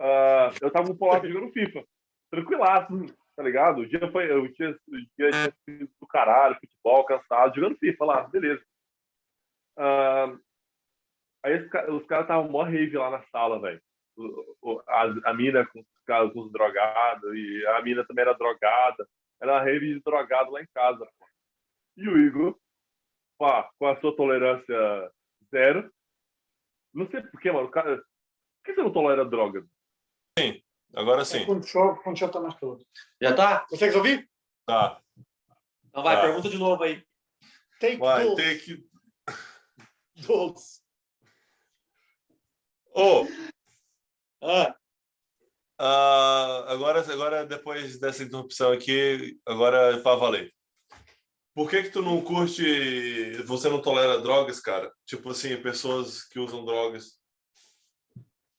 Ah, 0.00 0.50
eu 0.62 0.70
tava 0.70 0.86
com 0.86 0.92
o 0.92 0.98
polaco 0.98 1.28
jogando 1.28 1.52
FIFA. 1.52 1.84
Tranquilaço, 2.30 3.06
tá 3.36 3.42
ligado? 3.42 3.80
O 3.80 3.88
dia 3.88 4.10
foi. 4.10 4.30
O 4.32 4.48
dia, 4.52 4.78
o 4.88 4.96
dia 5.16 5.30
tinha 5.30 5.52
sido 5.64 5.90
do 6.00 6.06
caralho, 6.06 6.56
futebol, 6.60 7.04
cansado, 7.04 7.54
jogando 7.56 7.78
FIFA 7.78 8.04
lá, 8.04 8.28
beleza. 8.28 8.62
Ah, 9.76 10.36
aí 11.44 11.58
os 11.88 12.06
caras 12.06 12.24
estavam 12.24 12.48
mó 12.48 12.62
rave 12.62 12.96
lá 12.96 13.10
na 13.10 13.22
sala, 13.24 13.60
velho. 13.60 13.80
A, 14.88 15.30
a 15.30 15.34
mina 15.34 15.64
com 15.66 15.80
os 15.80 15.86
caras 16.06 16.32
com 16.32 16.40
os 16.40 16.52
drogados, 16.52 17.32
e 17.34 17.66
a 17.66 17.82
mina 17.82 18.04
também 18.06 18.22
era 18.22 18.34
drogada. 18.34 19.08
Era 19.40 19.52
uma 19.52 19.62
rave 19.62 19.94
de 19.94 20.00
drogado 20.00 20.50
lá 20.50 20.62
em 20.62 20.66
casa. 20.74 21.06
pô. 21.18 21.26
E 21.96 22.08
o 22.08 22.18
Igor, 22.18 22.58
pá, 23.38 23.70
com 23.78 23.86
a 23.86 23.98
sua 24.00 24.14
tolerância 24.16 25.12
zero. 25.50 25.92
Não 26.92 27.08
sei 27.10 27.22
porquê, 27.22 27.50
mano. 27.52 27.68
o 27.68 27.70
Cara, 27.70 27.96
por 27.96 28.04
que 28.64 28.74
você 28.74 28.82
não 28.82 28.92
tolera 28.92 29.24
droga? 29.24 29.66
Agora 30.94 31.24
sim. 31.24 31.44
Quando 31.44 31.66
chove, 31.66 32.00
quando 32.02 32.18
chove 32.18 32.30
está 32.30 32.40
mais 32.40 32.54
calor. 32.58 32.80
Já 33.20 33.34
tá? 33.34 33.66
Consegues 33.68 33.94
ouvir? 33.96 34.28
Tá. 34.66 35.00
Então 35.86 36.02
vai, 36.02 36.16
Tá. 36.16 36.22
pergunta 36.22 36.48
de 36.48 36.58
novo 36.58 36.82
aí. 36.82 37.04
Take 37.80 37.96
Vai 37.96 38.24
12. 38.24 38.36
ter 38.36 38.58
que. 38.64 38.88
12. 40.26 40.80
Ô, 42.94 43.26
Ah, 44.42 44.74
ah, 45.80 46.64
agora, 46.72 47.00
agora, 47.12 47.46
depois 47.46 47.98
dessa 47.98 48.22
interrupção 48.24 48.72
aqui, 48.72 49.38
agora 49.46 49.96
é 49.96 50.00
pra 50.00 50.14
valer. 50.16 50.52
Por 51.58 51.68
que 51.68 51.82
que 51.82 51.90
tu 51.90 52.00
não 52.02 52.20
curte, 52.20 53.32
você 53.42 53.68
não 53.68 53.82
tolera 53.82 54.20
drogas, 54.20 54.60
cara? 54.60 54.92
Tipo 55.04 55.30
assim, 55.30 55.60
pessoas 55.60 56.22
que 56.22 56.38
usam 56.38 56.64
drogas. 56.64 57.18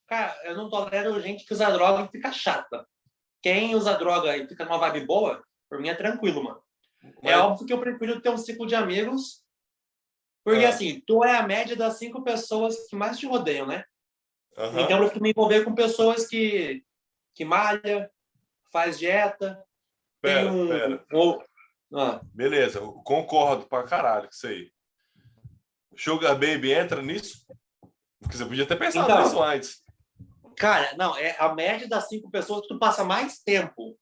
cara, 0.05 0.37
eu 0.43 0.53
não 0.53 0.69
tolero 0.69 1.17
gente 1.21 1.45
que 1.45 1.53
usa 1.53 1.71
droga 1.71 2.03
e 2.03 2.11
fica 2.11 2.29
chata. 2.33 2.85
Quem 3.41 3.73
usa 3.73 3.93
droga 3.97 4.35
e 4.35 4.45
fica 4.49 4.65
numa 4.65 4.77
vibe 4.77 5.05
boa, 5.05 5.41
por 5.69 5.79
mim 5.79 5.87
é 5.87 5.95
tranquilo, 5.95 6.43
mano. 6.43 6.61
É 7.23 7.31
Mas- 7.31 7.37
óbvio 7.41 7.65
que 7.67 7.71
eu 7.71 7.79
prefiro 7.79 8.19
ter 8.19 8.31
um 8.31 8.37
ciclo 8.37 8.67
de 8.67 8.75
amigos, 8.75 9.45
porque 10.43 10.65
Ah. 10.65 10.69
assim, 10.69 11.01
tu 11.07 11.23
é 11.23 11.37
a 11.37 11.47
média 11.47 11.77
das 11.77 11.93
cinco 11.97 12.21
pessoas 12.21 12.85
que 12.89 12.97
mais 12.97 13.17
te 13.17 13.25
rodeiam, 13.25 13.65
né? 13.65 13.85
Aham. 14.57 14.81
Então 14.81 14.97
eu 14.97 15.03
prefiro 15.03 15.23
me 15.23 15.29
envolver 15.29 15.63
com 15.63 15.73
pessoas 15.73 16.27
que, 16.27 16.83
que 17.33 17.45
malha, 17.45 18.11
faz 18.73 18.99
dieta, 18.99 19.65
Pera, 20.21 20.41
tem 20.41 20.51
um... 20.51 20.67
pera. 20.67 21.05
Ah, 21.93 22.21
Beleza, 22.33 22.79
eu 22.79 22.93
concordo 23.03 23.67
pra 23.67 23.83
caralho 23.83 24.23
com 24.27 24.33
isso 24.33 24.47
aí. 24.47 24.71
Sugar 25.97 26.33
Baby 26.33 26.71
entra 26.73 27.01
nisso? 27.01 27.45
Porque 28.21 28.37
você 28.37 28.45
podia 28.45 28.65
ter 28.65 28.77
pensado 28.77 29.05
Então. 29.09 29.23
nisso 29.23 29.41
antes. 29.43 29.83
cara, 30.55 30.95
não, 30.97 31.15
é 31.17 31.35
a 31.39 31.53
média 31.53 31.87
das 31.87 32.07
cinco 32.07 32.29
pessoas 32.29 32.61
que 32.61 32.67
tu 32.67 32.79
passa 32.79 33.03
mais 33.03 33.39
tempo. 33.39 33.97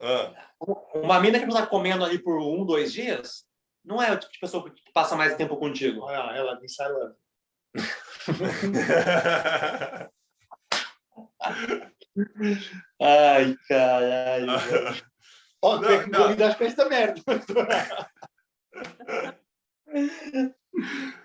Ah, 0.00 0.50
Uma 0.94 1.20
mina 1.20 1.38
que 1.38 1.46
não 1.46 1.56
tá 1.56 1.66
comendo 1.66 2.04
ali 2.04 2.18
por 2.18 2.38
um, 2.40 2.64
dois 2.64 2.92
dias, 2.92 3.44
não 3.84 4.02
é 4.02 4.12
o 4.12 4.18
tipo 4.18 4.32
de 4.32 4.38
pessoa 4.38 4.70
que 4.70 4.92
passa 4.92 5.16
mais 5.16 5.36
tempo 5.36 5.56
contigo. 5.56 6.00
Olha, 6.02 6.36
ela 6.36 6.58
I 6.60 6.88
love. 6.88 7.14
Ai, 13.00 13.56
caralho. 13.68 14.46
velho. 15.78 16.04
Oh, 16.06 16.10
Não, 16.10 16.28
não. 16.28 16.36
merda. 16.88 17.20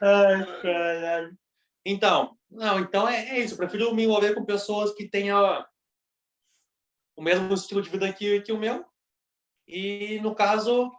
Ai, 0.01 0.61
caralho. 0.61 1.37
Então, 1.85 2.37
não, 2.49 2.79
então 2.79 3.07
é, 3.07 3.29
é 3.29 3.39
isso. 3.39 3.53
Eu 3.53 3.57
prefiro 3.57 3.93
me 3.93 4.03
envolver 4.03 4.33
com 4.35 4.45
pessoas 4.45 4.93
que 4.93 5.07
tenham 5.09 5.65
o 7.15 7.21
mesmo 7.21 7.53
estilo 7.53 7.81
de 7.81 7.89
vida 7.89 8.11
que, 8.13 8.41
que 8.41 8.51
o 8.51 8.57
meu. 8.57 8.85
E, 9.67 10.19
no 10.21 10.33
caso, 10.35 10.91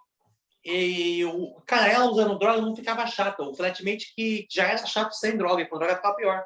e, 0.65 1.25
o, 1.25 1.61
cara, 1.67 1.91
ela 1.91 2.11
usando 2.11 2.39
droga 2.39 2.61
não 2.61 2.75
ficava 2.77 3.07
chata. 3.07 3.43
O 3.43 3.55
flatmate 3.55 4.13
que 4.15 4.47
já 4.51 4.69
era 4.69 4.87
chato 4.87 5.13
sem 5.13 5.37
droga, 5.37 5.63
e 5.63 5.67
com 5.67 5.79
droga 5.79 5.97
ficava 5.97 6.17
pior. 6.17 6.45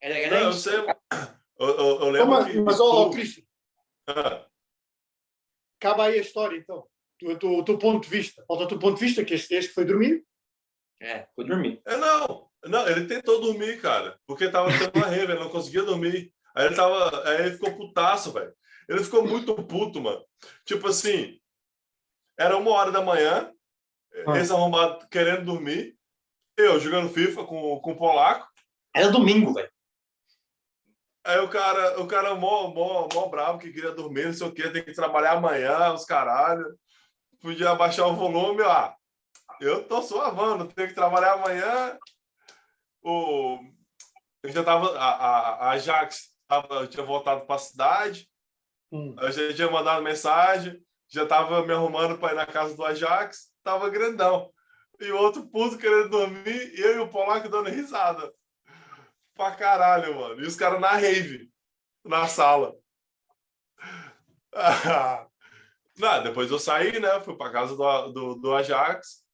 Era, 0.00 0.18
era 0.18 0.36
Não, 0.36 0.42
eu 0.46 0.50
isso. 0.50 0.70
sei. 0.70 0.78
Eu, 0.78 1.68
eu- 1.68 2.00
eu 2.00 2.10
lembro 2.10 2.30
mas, 2.30 2.46
que. 2.50 2.60
mas 2.60 2.80
ó, 2.80 3.06
ó, 3.06 3.10
Cristo, 3.10 3.42
Ah, 4.08 4.46
acaba 5.82 6.04
aí 6.06 6.14
a 6.18 6.22
história 6.22 6.56
então. 6.56 6.86
Tu- 7.18 7.38
tu- 7.38 7.58
O 7.58 7.64
teu 7.64 7.76
ponto 7.78 8.04
de 8.04 8.08
vista. 8.10 8.44
Falta 8.46 8.64
o 8.64 8.68
teu 8.68 8.78
ponto 8.78 8.98
de 8.98 9.04
vista, 9.04 9.24
que 9.24 9.34
este, 9.34 9.54
este 9.54 9.72
foi 9.72 9.84
dormir. 9.84 10.24
É, 11.00 11.26
fui 11.34 11.44
dormir. 11.44 11.80
É, 11.84 11.96
não, 11.96 12.48
não, 12.64 12.88
ele 12.88 13.06
tentou 13.06 13.40
dormir, 13.40 13.80
cara, 13.80 14.18
porque 14.26 14.48
tava 14.48 14.70
tendo 14.70 14.96
uma 14.96 15.06
rave, 15.06 15.32
ele 15.32 15.40
não 15.40 15.48
conseguia 15.50 15.82
dormir. 15.82 16.32
Aí 16.54 16.66
ele 16.66 16.76
tava, 16.76 17.28
aí 17.28 17.40
ele 17.46 17.52
ficou 17.52 17.74
putaço, 17.76 18.32
velho. 18.32 18.54
Ele 18.88 19.02
ficou 19.02 19.26
muito 19.26 19.54
puto, 19.64 20.00
mano. 20.00 20.24
Tipo 20.64 20.86
assim, 20.88 21.40
era 22.38 22.56
uma 22.56 22.70
hora 22.72 22.92
da 22.92 23.00
manhã, 23.00 23.52
Ah. 24.26 24.38
esse 24.38 24.52
arrombado 24.52 25.06
querendo 25.08 25.44
dormir, 25.44 25.96
eu 26.56 26.78
jogando 26.78 27.12
FIFA 27.12 27.44
com, 27.46 27.80
com 27.80 27.92
o 27.92 27.96
polaco. 27.96 28.46
Era 28.94 29.10
domingo, 29.10 29.54
velho. 29.54 29.70
Aí 31.24 31.38
o 31.38 31.48
cara, 31.48 32.00
o 32.00 32.06
cara 32.06 32.34
mó, 32.34 32.68
mó, 32.68 33.08
mó 33.12 33.26
bravo 33.28 33.58
que 33.58 33.72
queria 33.72 33.92
dormir, 33.92 34.26
não 34.26 34.32
sei 34.34 34.46
o 34.46 34.52
quê, 34.52 34.68
tem 34.70 34.84
que 34.84 34.92
trabalhar 34.92 35.32
amanhã, 35.32 35.92
os 35.92 36.04
caralho. 36.04 36.66
Podia 37.40 37.70
abaixar 37.70 38.08
o 38.08 38.14
volume, 38.14 38.62
ah, 38.62 38.94
eu 39.60 39.84
tô 39.86 40.02
suavando, 40.02 40.66
tenho 40.66 40.88
que 40.88 40.94
trabalhar 40.94 41.34
amanhã. 41.34 41.96
o, 43.02 43.58
eu 44.42 44.50
já 44.50 44.64
tava, 44.64 44.96
a, 44.98 45.08
a, 45.10 45.54
a 45.68 45.70
Ajax 45.70 46.30
tava, 46.48 46.86
tinha 46.86 47.04
voltado 47.04 47.46
para 47.46 47.56
a 47.56 47.58
cidade, 47.58 48.28
Hum. 48.92 49.16
eu 49.20 49.32
já 49.32 49.54
tinha 49.54 49.70
mandado 49.70 50.02
mensagem, 50.02 50.78
já 51.08 51.24
tava 51.24 51.64
me 51.64 51.72
arrumando 51.72 52.18
para 52.18 52.34
ir 52.34 52.36
na 52.36 52.44
casa 52.46 52.76
do 52.76 52.84
Ajax, 52.84 53.50
tava 53.62 53.88
grandão. 53.88 54.52
E 55.00 55.10
o 55.10 55.16
outro 55.16 55.46
puto 55.46 55.78
querendo 55.78 56.10
dormir, 56.10 56.74
e 56.74 56.80
eu 56.80 56.96
e 56.96 56.98
o 56.98 57.08
Polaco 57.08 57.48
dando 57.48 57.70
risada. 57.70 58.30
Pra 59.34 59.54
caralho, 59.54 60.14
mano. 60.14 60.42
E 60.42 60.46
os 60.46 60.56
caras 60.56 60.80
na 60.80 60.92
rave, 60.92 61.50
na 62.04 62.28
sala. 62.28 62.76
Não, 65.98 66.22
depois 66.22 66.50
eu 66.50 66.58
saí, 66.58 66.98
né? 66.98 67.20
Fui 67.20 67.36
pra 67.36 67.52
casa 67.52 67.76
do, 67.76 68.12
do, 68.12 68.34
do 68.36 68.54
Ajax 68.54 69.24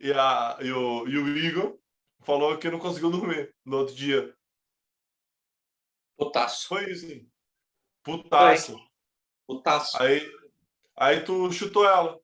e, 0.00 0.12
a, 0.12 0.58
e, 0.60 0.70
o, 0.72 1.06
e 1.08 1.18
o 1.18 1.36
Igor 1.36 1.78
falou 2.22 2.58
que 2.58 2.70
não 2.70 2.78
conseguiu 2.78 3.10
dormir 3.10 3.54
no 3.64 3.78
outro 3.78 3.94
dia. 3.94 4.34
Putaço. 6.16 6.66
Foi 6.68 6.90
isso, 6.90 7.06
hein? 7.06 7.30
Putaço. 8.02 8.76
Putaço. 9.46 10.02
Aí, 10.02 10.20
aí 10.96 11.24
tu 11.24 11.50
chutou 11.52 11.86
ela. 11.86 12.20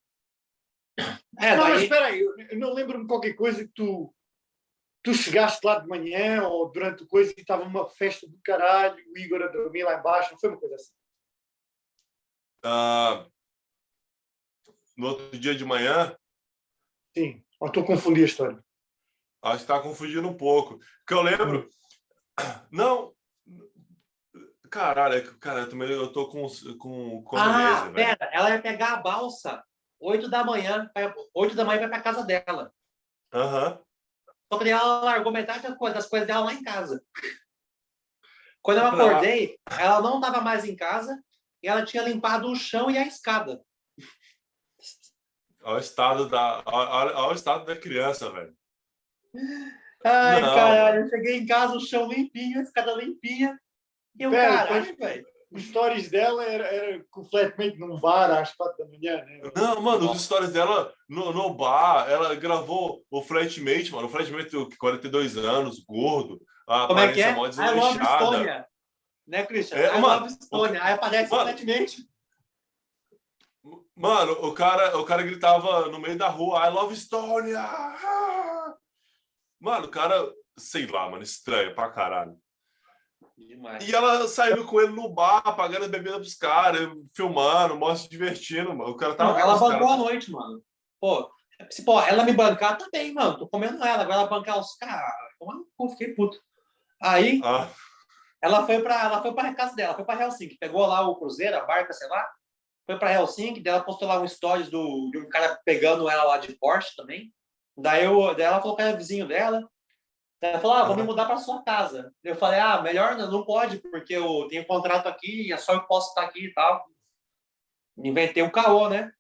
É, 1.39 1.57
não, 1.57 1.65
mas 1.65 1.75
daí. 1.75 1.83
espera 1.85 2.07
aí, 2.07 2.21
eu 2.21 2.35
eu 2.39 2.59
não 2.59 2.73
lembro-me 2.73 3.07
qualquer 3.07 3.35
coisa 3.35 3.65
que 3.65 3.73
tu, 3.73 4.14
tu 5.05 5.13
chegaste 5.13 5.65
lá 5.65 5.79
de 5.79 5.87
manhã 5.87 6.43
ou 6.49 6.73
durante 6.73 7.03
o 7.03 7.07
coisa 7.07 7.33
e 7.37 7.41
estava 7.41 7.63
uma 7.63 7.89
festa 7.89 8.27
do 8.27 8.39
caralho, 8.43 8.97
o 9.13 9.19
Igor 9.19 9.43
a 9.43 9.49
dormir 9.49 9.85
lá 9.85 9.99
embaixo, 9.99 10.33
não 10.33 10.41
foi 10.41 10.49
uma 10.49 10.59
coisa 10.59 10.75
assim. 10.75 10.93
Ah, 12.65 13.27
no 14.97 15.09
outro 15.09 15.39
dia 15.39 15.55
de 15.55 15.65
manhã, 15.65 16.17
Sim, 17.17 17.45
ou 17.61 17.69
estou 17.69 17.85
a 17.85 17.87
confundir 17.87 18.23
a 18.23 18.27
história. 18.27 18.65
acho 19.43 19.61
que 19.61 19.67
tá 19.69 19.79
confundindo 19.81 20.27
um 20.27 20.37
pouco. 20.37 20.79
Porque 20.99 21.15
eu 21.15 21.23
lembro. 21.23 21.69
Não. 22.73 23.15
Caralho, 24.69 25.15
é 25.15 25.21
que, 25.21 25.33
cara, 25.39 25.61
eu, 25.61 25.69
também, 25.69 25.89
eu 25.89 26.13
tô 26.13 26.29
com, 26.29 26.49
com, 26.79 27.23
com 27.23 27.37
Ah, 27.37 27.83
velho. 27.83 27.95
pera, 27.95 28.31
ela 28.33 28.51
ia 28.51 28.61
pegar 28.61 28.95
a 28.95 28.97
balsa 28.97 29.63
8 30.01 30.29
da 30.29 30.43
manhã, 30.43 30.91
8 31.33 31.55
da 31.55 31.65
manhã 31.65 31.81
vai 31.81 31.89
pra 31.89 32.03
casa 32.03 32.25
dela. 32.25 32.75
Aham. 33.33 33.84
Só 34.53 34.59
que 34.59 34.69
ela 34.69 35.01
largou 35.01 35.33
metade 35.33 35.63
das 35.63 36.07
coisas, 36.07 36.27
dela 36.27 36.47
lá 36.47 36.55
em 36.55 36.63
casa. 36.63 37.03
Quando 38.63 38.79
eu 38.79 38.87
acordei, 38.87 39.59
ela 39.79 40.01
não 40.01 40.17
estava 40.17 40.41
mais 40.41 40.65
em 40.65 40.75
casa 40.75 41.23
e 41.63 41.69
ela 41.69 41.85
tinha 41.85 42.03
limpado 42.03 42.51
o 42.51 42.57
chão 42.57 42.91
e 42.91 42.97
a 42.97 43.07
escada. 43.07 43.63
Olha 45.63 45.77
o 45.77 45.81
estado 45.81 46.29
da, 46.29 46.63
olha, 46.67 47.15
olha 47.17 47.29
o 47.29 47.35
estado 47.35 47.65
da 47.65 47.77
criança, 47.77 48.31
velho. 48.31 48.57
Ai, 50.05 50.43
Não, 50.43 50.55
caralho, 50.55 51.05
eu 51.05 51.09
cheguei 51.09 51.39
em 51.39 51.47
casa, 51.47 51.75
o 51.75 51.81
chão 51.81 52.07
limpinho, 52.07 52.61
a 52.61 52.63
escada 52.63 52.93
limpinha. 52.93 53.59
E 54.19 54.23
eu, 54.23 54.31
Pera, 54.31 54.67
caralho, 54.67 54.97
velho. 54.97 55.27
Os 55.55 55.63
stories 55.69 56.11
dela 56.11 56.45
era, 56.45 56.67
era 56.67 57.05
com 57.13 57.21
o 57.21 57.25
flatmate 57.25 57.79
num 57.79 58.01
bar 58.01 58.29
às 58.29 58.53
quatro 58.57 58.77
da 58.77 58.91
manhã, 58.91 59.25
né? 59.25 59.41
Não, 59.55 59.81
mano, 59.81 60.11
as 60.11 60.21
histórias 60.21 60.53
dela 60.53 60.93
no, 61.09 61.33
no 61.33 61.55
bar, 61.55 62.11
ela 62.11 62.35
gravou 62.35 63.05
o 63.09 63.23
Flatmate, 63.23 63.93
mano. 63.93 64.09
O 64.09 64.11
Flatmate 64.11 64.51
tem 64.51 64.69
42 64.77 65.37
anos, 65.37 65.79
gordo, 65.85 66.43
a 66.67 66.89
Como 66.89 66.99
é 66.99 67.13
que 67.13 67.23
é? 67.23 67.33
mó 67.33 67.47
I 67.47 67.51
love 67.51 67.51
desleixada. 67.51 68.25
Estônia. 68.25 68.67
Né, 69.29 69.47
Christian? 69.47 69.79
É, 69.79 69.97
I 69.97 70.01
mano, 70.01 70.23
love 70.23 70.27
Estônia. 70.33 70.83
Aí 70.83 70.93
aparece 70.93 71.31
mano, 71.31 71.45
flatmate. 71.45 72.09
Mano, 73.95 74.33
o 74.33 74.53
cara, 74.53 74.99
o 74.99 75.05
cara 75.05 75.23
gritava 75.23 75.89
no 75.89 76.01
meio 76.01 76.19
da 76.19 76.29
rua, 76.29 76.67
I 76.67 76.71
love 76.71 76.93
Estonia! 76.93 77.65
Mano, 79.61 79.87
o 79.87 79.91
cara, 79.91 80.29
sei 80.59 80.85
lá, 80.89 81.09
mano, 81.09 81.23
estranho 81.23 81.73
pra 81.77 81.93
caralho. 81.93 82.37
Demais. 83.37 83.89
E 83.89 83.95
ela 83.95 84.29
saindo 84.29 84.65
com 84.65 84.81
ele 84.81 84.93
no 84.93 85.09
bar, 85.09 85.43
pagando 85.57 85.85
a 85.85 85.89
bebida 85.89 86.17
pros 86.17 86.35
caras, 86.35 86.89
filmando, 87.15 87.77
mó 87.77 87.95
se 87.95 88.09
divertindo, 88.09 88.75
mano. 88.75 88.91
O 88.91 88.97
cara 88.97 89.15
tava. 89.15 89.33
Não, 89.33 89.39
ela 89.39 89.59
bancou 89.59 89.89
a 89.89 89.97
noite, 89.97 90.31
mano. 90.31 90.63
Pô, 91.01 91.31
se 91.71 91.85
pô, 91.85 92.01
ela 92.01 92.25
me 92.25 92.33
bancar 92.33 92.79
também, 92.79 93.13
mano. 93.13 93.39
Tô 93.39 93.49
comendo 93.49 93.83
ela. 93.85 94.03
Agora 94.03 94.21
ela 94.21 94.29
bancar 94.29 94.59
os 94.59 94.77
caras. 94.77 95.13
Pô, 95.77 95.89
fiquei 95.91 96.15
puto. 96.15 96.39
Aí, 97.03 97.41
Ah, 97.45 97.69
ela 98.41 98.65
foi 98.65 98.81
pra, 98.83 99.05
ela 99.05 99.21
foi 99.23 99.35
pra 99.35 99.55
casa 99.55 99.75
dela, 99.75 99.95
foi 99.95 100.05
pra 100.05 100.23
Helsinki. 100.23 100.57
Pegou 100.59 100.87
lá 100.87 101.07
o 101.07 101.17
cruzeiro, 101.17 101.57
a 101.57 101.65
barca, 101.65 101.93
sei 101.93 102.09
lá. 102.09 102.27
Foi 102.87 102.99
pra 102.99 103.13
Helsinki, 103.13 103.61
daí 103.61 103.75
ela 103.75 103.83
postou 103.85 104.07
lá 104.07 104.21
um 104.21 104.29
stories 104.29 104.71
do, 104.71 105.11
de 105.11 105.19
um 105.19 105.29
cara 105.29 105.59
pegando 105.65 106.09
ela 106.09 106.25
lá 106.25 106.39
de 106.39 106.53
Porsche 106.59 106.95
também. 106.97 107.33
Daí, 107.77 108.05
eu, 108.05 108.35
daí 108.35 108.47
ela 108.47 108.61
falou 108.61 108.77
que 108.77 108.83
era 108.83 108.97
vizinho 108.97 109.27
dela. 109.27 109.69
Ela 110.45 110.61
falou, 110.61 110.77
ah, 110.77 110.85
vou 110.85 110.95
me 110.95 111.03
mudar 111.03 111.25
pra 111.25 111.39
sua 111.39 111.63
casa. 111.63 112.13
Eu 112.23 112.37
falei, 112.37 112.61
ah, 112.61 112.83
melhor 112.83 113.17
não, 113.17 113.31
não 113.31 113.47
pode, 113.47 113.79
porque 113.79 114.13
eu 114.13 114.47
tenho 114.47 114.67
contrato 114.67 115.07
aqui, 115.07 115.51
é 115.51 115.57
só 115.57 115.73
eu 115.73 115.87
posso 115.87 116.11
estar 116.11 116.25
aqui 116.25 116.49
e 116.49 116.53
tal. 116.53 116.85
Inventei 117.97 118.43
um 118.43 118.51
caô, 118.51 118.91
né? 118.91 119.11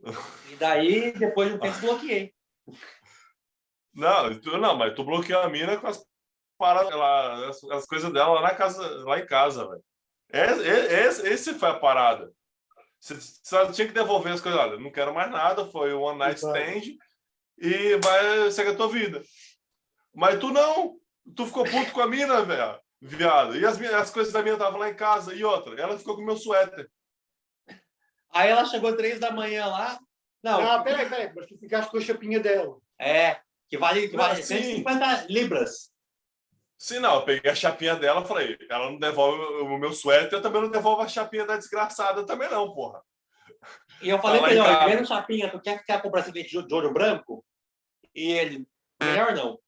E 0.50 0.56
daí, 0.56 1.12
depois 1.12 1.48
de 1.48 1.56
um 1.56 1.58
tempo, 1.58 1.80
bloqueei. 1.80 2.32
não, 3.92 4.40
tu, 4.40 4.56
não, 4.56 4.76
mas 4.76 4.94
tu 4.94 5.02
bloqueou 5.04 5.42
a 5.42 5.48
mina 5.48 5.76
com 5.76 5.88
as 5.88 6.02
paradas 6.56 6.94
lá, 6.94 7.48
as, 7.48 7.64
as 7.64 7.86
coisas 7.86 8.12
dela 8.12 8.34
lá 8.34 8.42
na 8.42 8.54
casa, 8.54 9.04
lá 9.04 9.18
em 9.18 9.26
casa, 9.26 9.68
velho. 9.68 9.84
Esse, 10.32 10.62
esse, 10.62 11.28
esse 11.28 11.54
foi 11.58 11.70
a 11.70 11.78
parada. 11.78 12.32
Você 13.00 13.16
só 13.20 13.70
tinha 13.70 13.86
que 13.88 13.92
devolver 13.92 14.32
as 14.32 14.40
coisas. 14.40 14.60
Olha, 14.60 14.78
não 14.78 14.92
quero 14.92 15.12
mais 15.12 15.30
nada, 15.30 15.66
foi 15.66 15.92
um 15.92 16.00
one 16.00 16.18
night 16.18 16.38
stand 16.38 16.96
e 17.58 17.96
vai 17.96 18.50
seguir 18.50 18.70
a 18.70 18.76
tua 18.76 18.88
vida. 18.88 19.22
Mas 20.14 20.38
tu 20.38 20.50
não. 20.50 20.96
Tu 21.34 21.46
ficou 21.46 21.64
puto 21.64 21.92
com 21.92 22.00
a 22.00 22.06
mina, 22.06 22.42
velho. 22.42 22.78
Viado. 23.00 23.56
E 23.56 23.64
as, 23.66 23.78
minhas- 23.78 23.94
as 23.94 24.10
coisas 24.10 24.32
da 24.32 24.42
mina 24.42 24.56
estavam 24.56 24.78
lá 24.78 24.88
em 24.88 24.94
casa. 24.94 25.34
E 25.34 25.44
outra, 25.44 25.78
ela 25.80 25.98
ficou 25.98 26.14
com 26.16 26.22
o 26.22 26.24
meu 26.24 26.36
suéter. 26.36 26.88
Aí 28.32 28.50
ela 28.50 28.64
chegou 28.64 28.96
três 28.96 29.18
da 29.20 29.30
manhã 29.30 29.66
lá. 29.66 29.98
Não, 30.42 30.60
Ah, 30.70 30.82
peraí, 30.82 31.08
peraí, 31.08 31.32
mas 31.34 31.46
tu 31.46 31.56
ficaste 31.58 31.90
com 31.90 31.96
a 31.98 32.00
chapinha 32.00 32.40
dela. 32.40 32.76
é, 32.98 33.40
que 33.68 33.78
vale, 33.78 34.08
que 34.08 34.16
Não, 34.16 34.24
vale 34.24 34.42
sim. 34.42 34.56
150 34.62 35.26
libras. 35.30 35.90
Se 36.76 36.98
não, 36.98 37.14
eu 37.16 37.22
peguei 37.24 37.50
a 37.50 37.54
chapinha 37.54 37.96
dela 37.96 38.20
e 38.22 38.26
falei, 38.28 38.58
ela 38.68 38.90
não 38.90 38.98
devolve 38.98 39.38
o 39.62 39.78
meu 39.78 39.92
suéter, 39.92 40.34
eu 40.34 40.42
também 40.42 40.60
não 40.60 40.70
devolvo 40.70 41.00
a 41.00 41.08
chapinha 41.08 41.46
da 41.46 41.56
desgraçada 41.56 42.26
também 42.26 42.50
não, 42.50 42.74
porra. 42.74 43.00
E 44.02 44.10
eu 44.10 44.18
falei 44.20 44.38
Tá 44.40 44.44
pra 44.46 44.52
ele, 44.52 44.60
ó, 44.60 44.86
vendo 44.86 45.06
Chapinha, 45.08 45.50
tu 45.50 45.58
quer 45.62 45.78
ficar 45.78 46.02
com 46.02 46.08
o 46.08 46.10
bracelete 46.10 46.50
de 46.60 46.66
de 46.66 46.74
olho 46.74 46.92
branco? 46.92 47.42
E 48.14 48.30
ele, 48.32 48.66
melhor 49.02 49.32
não. 49.34 49.58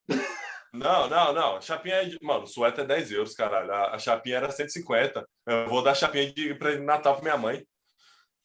Não, 0.76 1.08
não, 1.08 1.32
não. 1.32 1.56
A 1.56 1.60
chapinha 1.60 1.96
é 1.96 2.04
de... 2.04 2.18
Mano, 2.22 2.44
o 2.44 2.46
suéter 2.46 2.84
é 2.84 2.86
10 2.86 3.12
euros, 3.12 3.34
caralho. 3.34 3.72
A, 3.72 3.94
a 3.94 3.98
chapinha 3.98 4.36
era 4.36 4.50
150. 4.50 5.26
Eu 5.46 5.68
vou 5.68 5.82
dar 5.82 5.94
chapinha 5.94 6.32
de 6.32 6.54
de 6.54 6.78
Natal 6.80 7.14
pra 7.14 7.22
minha 7.22 7.36
mãe. 7.36 7.66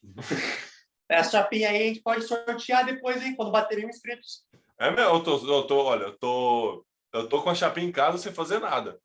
Essa 1.10 1.32
chapinha 1.32 1.70
aí 1.70 1.84
a 1.84 1.88
gente 1.88 2.02
pode 2.02 2.24
sortear 2.24 2.86
depois, 2.86 3.22
hein, 3.22 3.36
quando 3.36 3.52
bater 3.52 3.78
mil 3.78 3.90
inscritos. 3.90 4.46
É 4.80 4.90
meu, 4.90 5.16
eu 5.16 5.24
tô, 5.24 5.38
eu 5.46 5.64
tô, 5.68 5.84
olha, 5.84 6.04
eu 6.06 6.18
tô, 6.18 6.86
eu 7.14 7.28
tô 7.28 7.42
com 7.44 7.50
a 7.50 7.56
chapinha 7.56 7.86
em 7.86 7.92
casa 7.92 8.18
sem 8.18 8.34
fazer 8.34 8.60
nada. 8.60 8.98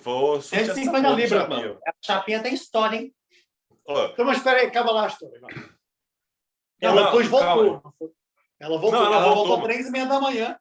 Vou 0.00 0.40
sortear 0.40 0.62
essa 0.62 0.74
150 0.74 1.02
porra 1.02 1.16
de 1.16 1.22
libras, 1.22 1.48
mano. 1.48 1.78
Essa 1.86 1.98
chapinha 2.02 2.42
tem 2.42 2.54
história, 2.54 2.96
hein? 2.96 3.14
Então, 3.88 4.24
mas 4.24 4.38
espera 4.38 4.60
aí, 4.60 4.66
acaba 4.66 4.90
lá 4.90 5.04
a 5.04 5.08
história. 5.08 5.40
Ela 6.80 6.94
não, 6.94 7.04
depois 7.04 7.28
voltou. 7.28 7.80
calma. 7.80 7.94
Ela 8.58 8.78
voltou. 8.78 8.98
Não, 9.00 9.06
Ela, 9.06 9.16
ela 9.16 9.24
voltou, 9.24 9.36
voltou, 9.36 9.56
mano. 9.58 9.68
três 9.68 9.86
e 9.86 9.90
meia 9.90 10.06
da 10.06 10.20
manhã. 10.20 10.58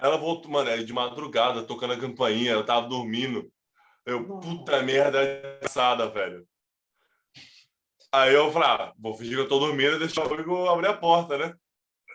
Ela 0.00 0.16
voltou, 0.16 0.50
mano, 0.50 0.70
é 0.70 0.78
de 0.78 0.92
madrugada, 0.92 1.62
tocando 1.62 1.92
a 1.92 2.00
campainha, 2.00 2.52
eu 2.52 2.64
tava 2.64 2.88
dormindo. 2.88 3.52
Eu, 4.06 4.26
Nossa. 4.26 4.48
puta 4.48 4.82
merda, 4.82 5.22
engraçada, 5.22 6.08
velho. 6.08 6.46
Aí 8.10 8.34
eu 8.34 8.50
falei, 8.50 8.68
ah, 8.68 8.92
vou 8.98 9.14
fingir 9.14 9.36
que 9.36 9.42
eu 9.42 9.48
tô 9.48 9.58
dormindo 9.58 9.96
e 9.96 9.98
deixar 9.98 10.26
o 10.26 10.40
Igor 10.40 10.68
abrir 10.68 10.88
a 10.88 10.96
porta, 10.96 11.38
né? 11.38 11.54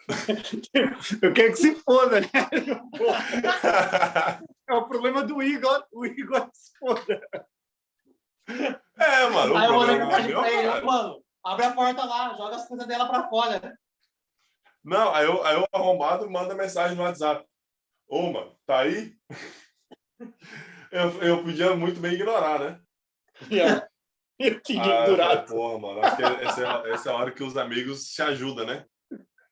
Eu 1.21 1.33
quero 1.33 1.51
que 1.51 1.57
se 1.57 1.75
foda, 1.75 2.21
né? 2.21 2.29
É 4.67 4.73
o 4.73 4.87
problema 4.87 5.23
do 5.23 5.43
Igor. 5.43 5.85
O 5.91 6.05
Igor 6.05 6.49
se 6.51 6.71
foda. 6.79 7.21
é, 8.97 9.29
mano, 9.29 9.53
o 9.53 9.57
Aí 9.57 9.67
eu 9.67 9.75
mandei 9.75 9.95
é 9.95 9.99
mensagem 9.99 10.33
pra 10.33 10.51
ele, 10.51 10.67
cara. 10.67 10.85
mano, 10.85 11.23
abre 11.43 11.65
a 11.65 11.73
porta 11.73 12.03
lá, 12.03 12.33
joga 12.35 12.55
as 12.55 12.67
coisas 12.67 12.87
dela 12.87 13.07
pra 13.07 13.29
fora. 13.29 13.77
Não, 14.83 15.13
aí 15.13 15.25
eu, 15.25 15.45
aí 15.45 15.55
o 15.55 15.67
arrombado 15.71 16.29
manda 16.29 16.55
mensagem 16.55 16.97
no 16.97 17.03
WhatsApp. 17.03 17.45
Ô, 18.07 18.31
mano, 18.31 18.55
tá 18.65 18.79
aí? 18.79 19.15
Eu, 20.91 21.21
eu 21.21 21.43
podia 21.43 21.75
muito 21.75 21.99
bem 21.99 22.13
ignorar, 22.13 22.59
né? 22.59 22.81
Eu 24.39 24.61
tinha 24.61 24.83
Ah, 24.83 25.07
eu 25.07 25.17
falei, 25.17 25.41
porra, 25.45 25.79
mano, 25.79 26.01
acho 26.01 26.15
que 26.17 26.23
essa 26.23 26.61
é, 26.87 26.91
essa 26.91 27.09
é 27.09 27.13
a 27.13 27.15
hora 27.15 27.31
que 27.31 27.43
os 27.43 27.57
amigos 27.57 28.13
se 28.13 28.21
ajudam, 28.21 28.65
né? 28.65 28.85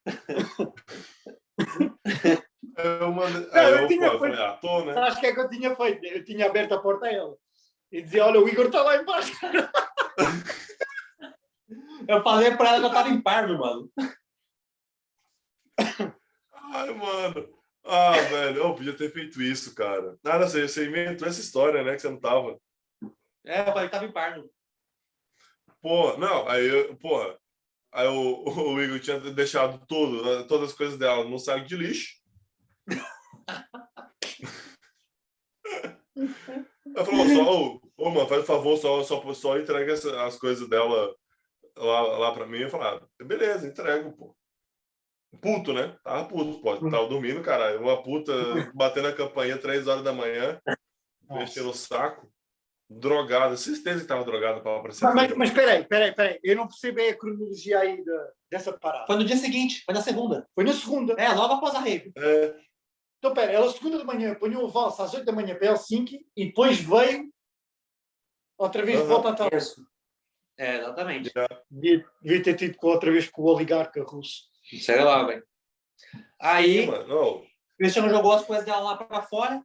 Eu 2.75 3.11
mandei. 3.11 3.45
Não, 3.51 3.63
eu 3.69 3.77
eu, 3.81 3.87
tinha 3.87 4.09
pô, 4.09 4.15
eu 4.15 4.19
feito- 4.19 4.35
falei, 4.35 4.81
ah, 4.81 4.85
né? 4.85 4.93
Sabes 4.93 5.17
o 5.17 5.19
que 5.19 5.25
é 5.27 5.33
que 5.33 5.39
eu 5.39 5.49
tinha 5.49 5.75
feito? 5.75 6.05
Eu 6.05 6.23
tinha 6.25 6.45
aberto 6.47 6.73
a 6.73 6.81
porta 6.81 7.05
a 7.05 7.11
ela. 7.13 7.37
E 7.91 8.01
dizia, 8.01 8.25
olha, 8.25 8.39
o 8.39 8.49
Igor 8.49 8.65
está 8.65 8.81
lá 8.81 8.97
embaixo. 8.97 9.31
Eu 12.07 12.21
falei 12.21 12.57
pra 12.57 12.69
ela 12.69 12.79
que 12.79 12.85
eu 12.85 12.91
tava 12.91 13.09
em 13.09 13.21
Parme, 13.21 13.57
mano. 13.57 13.89
Ai, 16.51 16.93
mano. 16.93 17.62
Ah, 17.85 18.11
velho, 18.13 18.57
eu 18.57 18.75
podia 18.75 18.95
ter 18.95 19.11
feito 19.11 19.41
isso, 19.41 19.75
cara. 19.75 20.17
Nada, 20.23 20.47
você, 20.47 20.67
você 20.67 20.87
inventou 20.87 21.27
essa 21.27 21.41
história, 21.41 21.83
né? 21.83 21.93
Que 21.95 22.01
você 22.01 22.09
não 22.09 22.19
tava. 22.19 22.57
É, 23.45 23.61
eu 23.61 23.65
falei, 23.73 23.89
tava 23.89 24.05
em 24.05 24.11
Parno. 24.11 24.49
Pô, 25.81 26.17
não, 26.17 26.47
aí, 26.47 26.65
eu- 26.65 26.95
porra. 26.95 27.37
Aí 27.91 28.07
o, 28.07 28.43
o 28.73 28.81
Igor 28.81 28.99
tinha 28.99 29.19
deixado 29.19 29.85
tudo, 29.85 30.47
todas 30.47 30.69
as 30.71 30.75
coisas 30.75 30.97
dela 30.97 31.23
no 31.25 31.37
saco 31.37 31.65
de 31.65 31.75
lixo. 31.75 32.21
Ela 36.95 37.05
falou, 37.05 37.27
só, 37.27 37.43
ô, 37.51 37.81
ô, 37.97 38.09
mano, 38.09 38.27
faz 38.27 38.43
um 38.43 38.45
favor, 38.45 38.77
só, 38.77 39.03
só, 39.03 39.33
só 39.33 39.57
entrega 39.57 39.93
as 39.93 40.37
coisas 40.37 40.67
dela 40.69 41.13
lá, 41.75 42.01
lá 42.01 42.31
pra 42.33 42.45
mim. 42.45 42.59
Eu 42.59 42.69
falei, 42.69 42.87
ah, 42.87 43.23
beleza, 43.25 43.67
entrego, 43.67 44.13
pô. 44.13 44.35
Puto, 45.41 45.73
né? 45.73 45.95
Tava 46.03 46.25
puto, 46.25 46.59
pô. 46.61 46.77
Tava 46.89 47.07
dormindo, 47.07 47.41
caralho. 47.41 47.81
Uma 47.81 48.01
puta 48.01 48.33
batendo 48.73 49.07
a 49.07 49.13
campainha 49.13 49.57
três 49.57 49.87
horas 49.87 50.03
da 50.03 50.13
manhã, 50.13 50.59
mexendo 51.29 51.69
o 51.69 51.73
saco. 51.73 52.31
Drogada, 52.89 53.57
certeza 53.57 54.01
que 54.01 54.07
tava 54.07 54.23
drogada 54.23 54.61
pra 54.61 54.77
aparecer. 54.77 55.03
Mas, 55.05 55.15
mas, 55.15 55.35
mas 55.35 55.49
espera 55.49 55.71
aí, 55.71 55.81
espera 55.81 56.05
aí, 56.05 56.11
espera 56.11 56.29
aí. 56.29 56.39
Eu 56.43 56.55
não 56.55 56.67
percebi 56.67 57.07
a 57.07 57.17
cronologia 57.17 57.79
aí 57.79 58.03
da, 58.05 58.29
dessa 58.51 58.71
parada. 58.77 59.07
Foi 59.07 59.15
no 59.15 59.23
dia 59.23 59.37
seguinte, 59.37 59.83
foi 59.83 59.95
na 59.95 60.01
segunda. 60.01 60.47
Foi 60.53 60.63
na 60.63 60.73
segunda. 60.73 61.13
É, 61.13 61.29
logo 61.29 61.55
após 61.55 61.73
a 61.73 61.79
rave. 61.79 62.11
É, 62.15 62.55
Então, 63.17 63.31
espera, 63.31 63.51
ela 63.51 63.71
segunda 63.71 63.97
de 63.97 64.03
manhã 64.03 64.33
apanhou 64.33 64.65
o 64.65 64.69
valse 64.69 65.01
às 65.01 65.13
8 65.13 65.25
da 65.25 65.31
manhã 65.31 65.55
para 65.55 65.67
Helsinki 65.67 66.23
e 66.35 66.45
depois 66.47 66.79
veio 66.79 67.31
outra 68.57 68.85
vez 68.85 68.99
de 68.99 69.07
volta 69.07 69.29
à 69.29 69.33
tarde. 69.33 69.57
Isso. 69.57 69.83
É, 70.59 70.77
exatamente. 70.77 71.31
Devia, 71.71 72.05
devia 72.21 72.43
ter 72.43 72.55
tido 72.55 72.77
com 72.77 72.87
outra 72.87 73.11
vez 73.11 73.27
com 73.27 73.41
o 73.41 73.45
oligarca 73.45 74.03
russo. 74.03 74.52
Sei 74.79 75.01
lá, 75.03 75.23
velho. 75.23 75.43
Aí, 76.39 76.85
mano, 76.85 77.07
não. 77.07 77.27
o 77.37 77.45
Cristiano 77.77 78.09
jogou 78.09 78.33
as 78.33 78.45
coisas 78.45 78.65
dela 78.65 78.79
lá 78.81 78.97
pra 78.97 79.21
fora. 79.21 79.63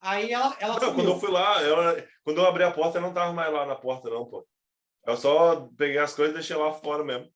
Aí 0.00 0.32
ela, 0.32 0.56
ela 0.60 0.74
Não, 0.74 0.80
sumiu. 0.80 0.94
quando 0.94 1.08
eu 1.10 1.20
fui 1.20 1.30
lá, 1.30 1.62
ela, 1.62 2.04
quando 2.24 2.38
eu 2.38 2.46
abri 2.46 2.62
a 2.64 2.70
porta, 2.70 2.98
ela 2.98 3.06
não 3.06 3.14
tava 3.14 3.32
mais 3.32 3.52
lá 3.52 3.64
na 3.66 3.74
porta, 3.74 4.10
não, 4.10 4.24
pô. 4.26 4.46
Eu 5.06 5.16
só 5.16 5.68
peguei 5.76 5.98
as 5.98 6.14
coisas 6.14 6.34
e 6.34 6.38
deixei 6.38 6.56
lá 6.56 6.72
fora 6.72 7.04
mesmo. 7.04 7.30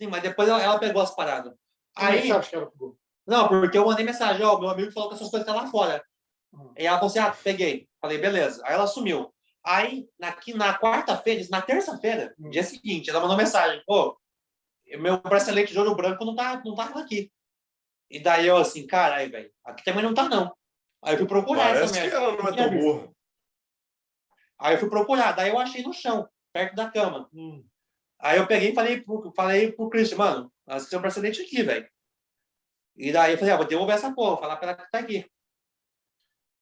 Sim, 0.00 0.08
mas 0.08 0.22
depois 0.22 0.48
ela, 0.48 0.60
ela 0.62 0.78
pegou 0.78 1.00
as 1.02 1.14
paradas. 1.14 1.54
Aí 1.96 2.20
Aí, 2.20 2.28
sabes 2.28 2.48
que 2.48 2.56
ela 2.56 2.70
pegou. 2.70 2.96
não, 3.26 3.48
porque 3.48 3.78
eu 3.78 3.84
mandei 3.86 4.04
mensagem, 4.04 4.44
ó, 4.44 4.58
meu 4.58 4.68
amigo 4.70 4.90
falou 4.92 5.08
que 5.10 5.14
essas 5.14 5.30
coisas 5.30 5.46
estão 5.46 5.62
lá 5.62 5.70
fora. 5.70 6.04
Hum. 6.52 6.72
E 6.76 6.86
ela 6.86 6.98
falou 6.98 7.10
assim, 7.10 7.18
ah, 7.20 7.34
peguei. 7.44 7.88
Falei, 8.00 8.18
beleza. 8.18 8.60
Aí 8.66 8.74
ela 8.74 8.86
sumiu. 8.86 9.32
Aí, 9.64 10.08
na, 10.18 10.34
na 10.56 10.78
quarta-feira, 10.78 11.44
na 11.50 11.62
terça-feira, 11.62 12.34
Hum. 12.38 12.50
dia 12.50 12.64
seguinte, 12.64 13.08
ela 13.08 13.20
mandou 13.20 13.36
mensagem, 13.36 13.80
pô, 13.86 14.18
meu 14.98 15.18
bracelete 15.20 15.72
de 15.72 15.78
ouro 15.78 15.94
branco 15.94 16.24
não 16.24 16.34
tá, 16.34 16.60
não 16.64 16.74
tá 16.74 16.84
aqui. 17.00 17.32
E 18.10 18.20
daí 18.20 18.46
eu 18.46 18.56
assim, 18.56 18.86
caralho, 18.86 19.30
velho, 19.30 19.52
aqui 19.64 19.84
também 19.84 20.02
não 20.04 20.12
tá, 20.14 20.28
não. 20.28 20.54
Aí 21.02 21.14
eu 21.14 21.18
fui 21.18 21.26
procurar 21.26 21.70
essa 21.70 21.78
Parece 21.80 21.92
que 21.94 22.00
merda. 22.00 22.16
ela 22.16 22.36
não 22.36 22.48
é 22.48 22.56
tão 22.56 22.70
burra. 22.70 23.12
Aí 24.58 24.74
eu 24.74 24.78
fui 24.78 24.88
procurar, 24.90 25.32
daí 25.32 25.48
eu 25.50 25.58
achei 25.58 25.82
no 25.82 25.92
chão, 25.92 26.28
perto 26.52 26.74
da 26.76 26.90
cama. 26.90 27.28
Hum. 27.32 27.64
Aí 28.20 28.38
eu 28.38 28.46
peguei 28.46 28.70
e 28.70 28.74
falei 28.74 29.00
pro, 29.00 29.32
falei 29.34 29.72
pro 29.72 29.88
Christian, 29.90 30.18
mano, 30.18 30.52
que 30.68 30.88
tem 30.90 30.98
um 30.98 31.02
bracelete 31.02 31.42
aqui, 31.42 31.62
velho. 31.62 31.90
E 32.96 33.10
daí 33.10 33.32
eu 33.32 33.38
falei, 33.38 33.54
ah, 33.54 33.56
vou 33.56 33.66
devolver 33.66 33.96
essa 33.96 34.14
porra, 34.14 34.36
falar 34.36 34.56
pra 34.56 34.68
ela 34.72 34.76
que 34.84 34.90
tá 34.90 34.98
aqui. 34.98 35.28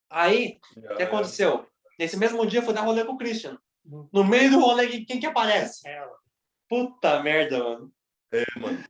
Aí, 0.09 0.59
o 0.77 0.97
que 0.97 1.03
aconteceu? 1.03 1.69
Nesse 1.99 2.17
mesmo 2.17 2.47
dia 2.47 2.61
eu 2.61 2.65
fui 2.65 2.73
dar 2.73 2.83
rolê 2.83 3.05
com 3.05 3.13
o 3.13 3.19
Christian. 3.19 3.59
Hum. 3.85 4.09
No 4.13 4.25
meio 4.25 4.51
do 4.51 4.61
rolê, 4.61 4.89
quem- 4.89 5.05
quem 5.05 5.21
que 5.21 5.27
aparece? 5.27 5.87
Ela. 5.87 6.17
Puta 6.69 7.23
merda, 7.23 7.59
mano. 7.63 7.93
É, 8.33 8.45
mano. 8.59 8.85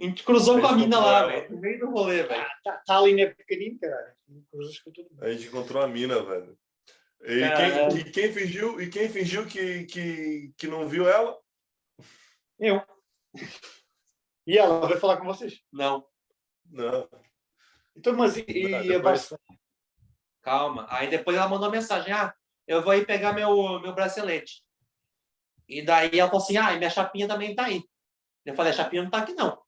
A 0.00 0.02
gente 0.02 0.24
cruzou 0.24 0.60
com 0.60 0.66
a 0.66 0.72
mina 0.74 0.98
lá, 0.98 1.26
velho. 1.26 1.50
No 1.50 1.60
meio 1.60 1.78
do 1.78 1.90
rolê, 1.90 2.22
velho. 2.22 2.42
Tá, 2.42 2.60
tá, 2.64 2.82
tá 2.86 2.98
ali 2.98 3.14
na 3.14 3.34
pequenino, 3.34 3.78
caralho. 3.78 4.14
Cruzas 4.50 4.78
com 4.80 4.90
tudo. 4.90 5.08
A 5.20 5.30
gente 5.30 5.48
encontrou 5.48 5.82
a 5.82 5.86
mina, 5.88 6.22
velho. 6.22 6.58
E 7.22 7.40
quem, 7.54 7.98
e 7.98 8.10
quem 8.10 8.32
fingiu, 8.32 8.80
e 8.80 8.88
quem 8.88 9.08
fingiu 9.10 9.46
que, 9.46 9.84
que, 9.84 10.52
que 10.56 10.66
não 10.66 10.88
viu 10.88 11.06
ela? 11.06 11.38
Eu. 12.58 12.82
E 14.46 14.56
ela 14.56 14.88
vai 14.88 14.96
falar 14.98 15.18
com 15.18 15.26
vocês. 15.26 15.60
Não, 15.70 16.06
Não. 16.64 17.06
Então, 17.94 18.14
mas 18.14 18.38
e, 18.38 18.44
e 18.48 18.74
a 18.74 18.82
depois- 18.82 19.34
calma. 20.40 20.86
Aí 20.88 21.10
depois 21.10 21.36
ela 21.36 21.48
mandou 21.48 21.70
mensagem, 21.70 22.10
ah, 22.12 22.34
eu 22.66 22.80
vou 22.82 22.92
aí 22.92 23.04
pegar 23.04 23.34
meu, 23.34 23.78
meu 23.80 23.94
bracelete. 23.94 24.62
E 25.68 25.82
daí 25.82 26.18
ela 26.18 26.30
falou 26.30 26.42
assim, 26.42 26.56
ah, 26.56 26.72
e 26.72 26.78
minha 26.78 26.88
chapinha 26.88 27.28
também 27.28 27.54
tá 27.54 27.66
aí. 27.66 27.84
Eu 28.44 28.54
falei, 28.54 28.72
a 28.72 28.76
chapinha 28.76 29.02
não 29.02 29.10
tá 29.10 29.18
aqui, 29.18 29.34
não. 29.34 29.60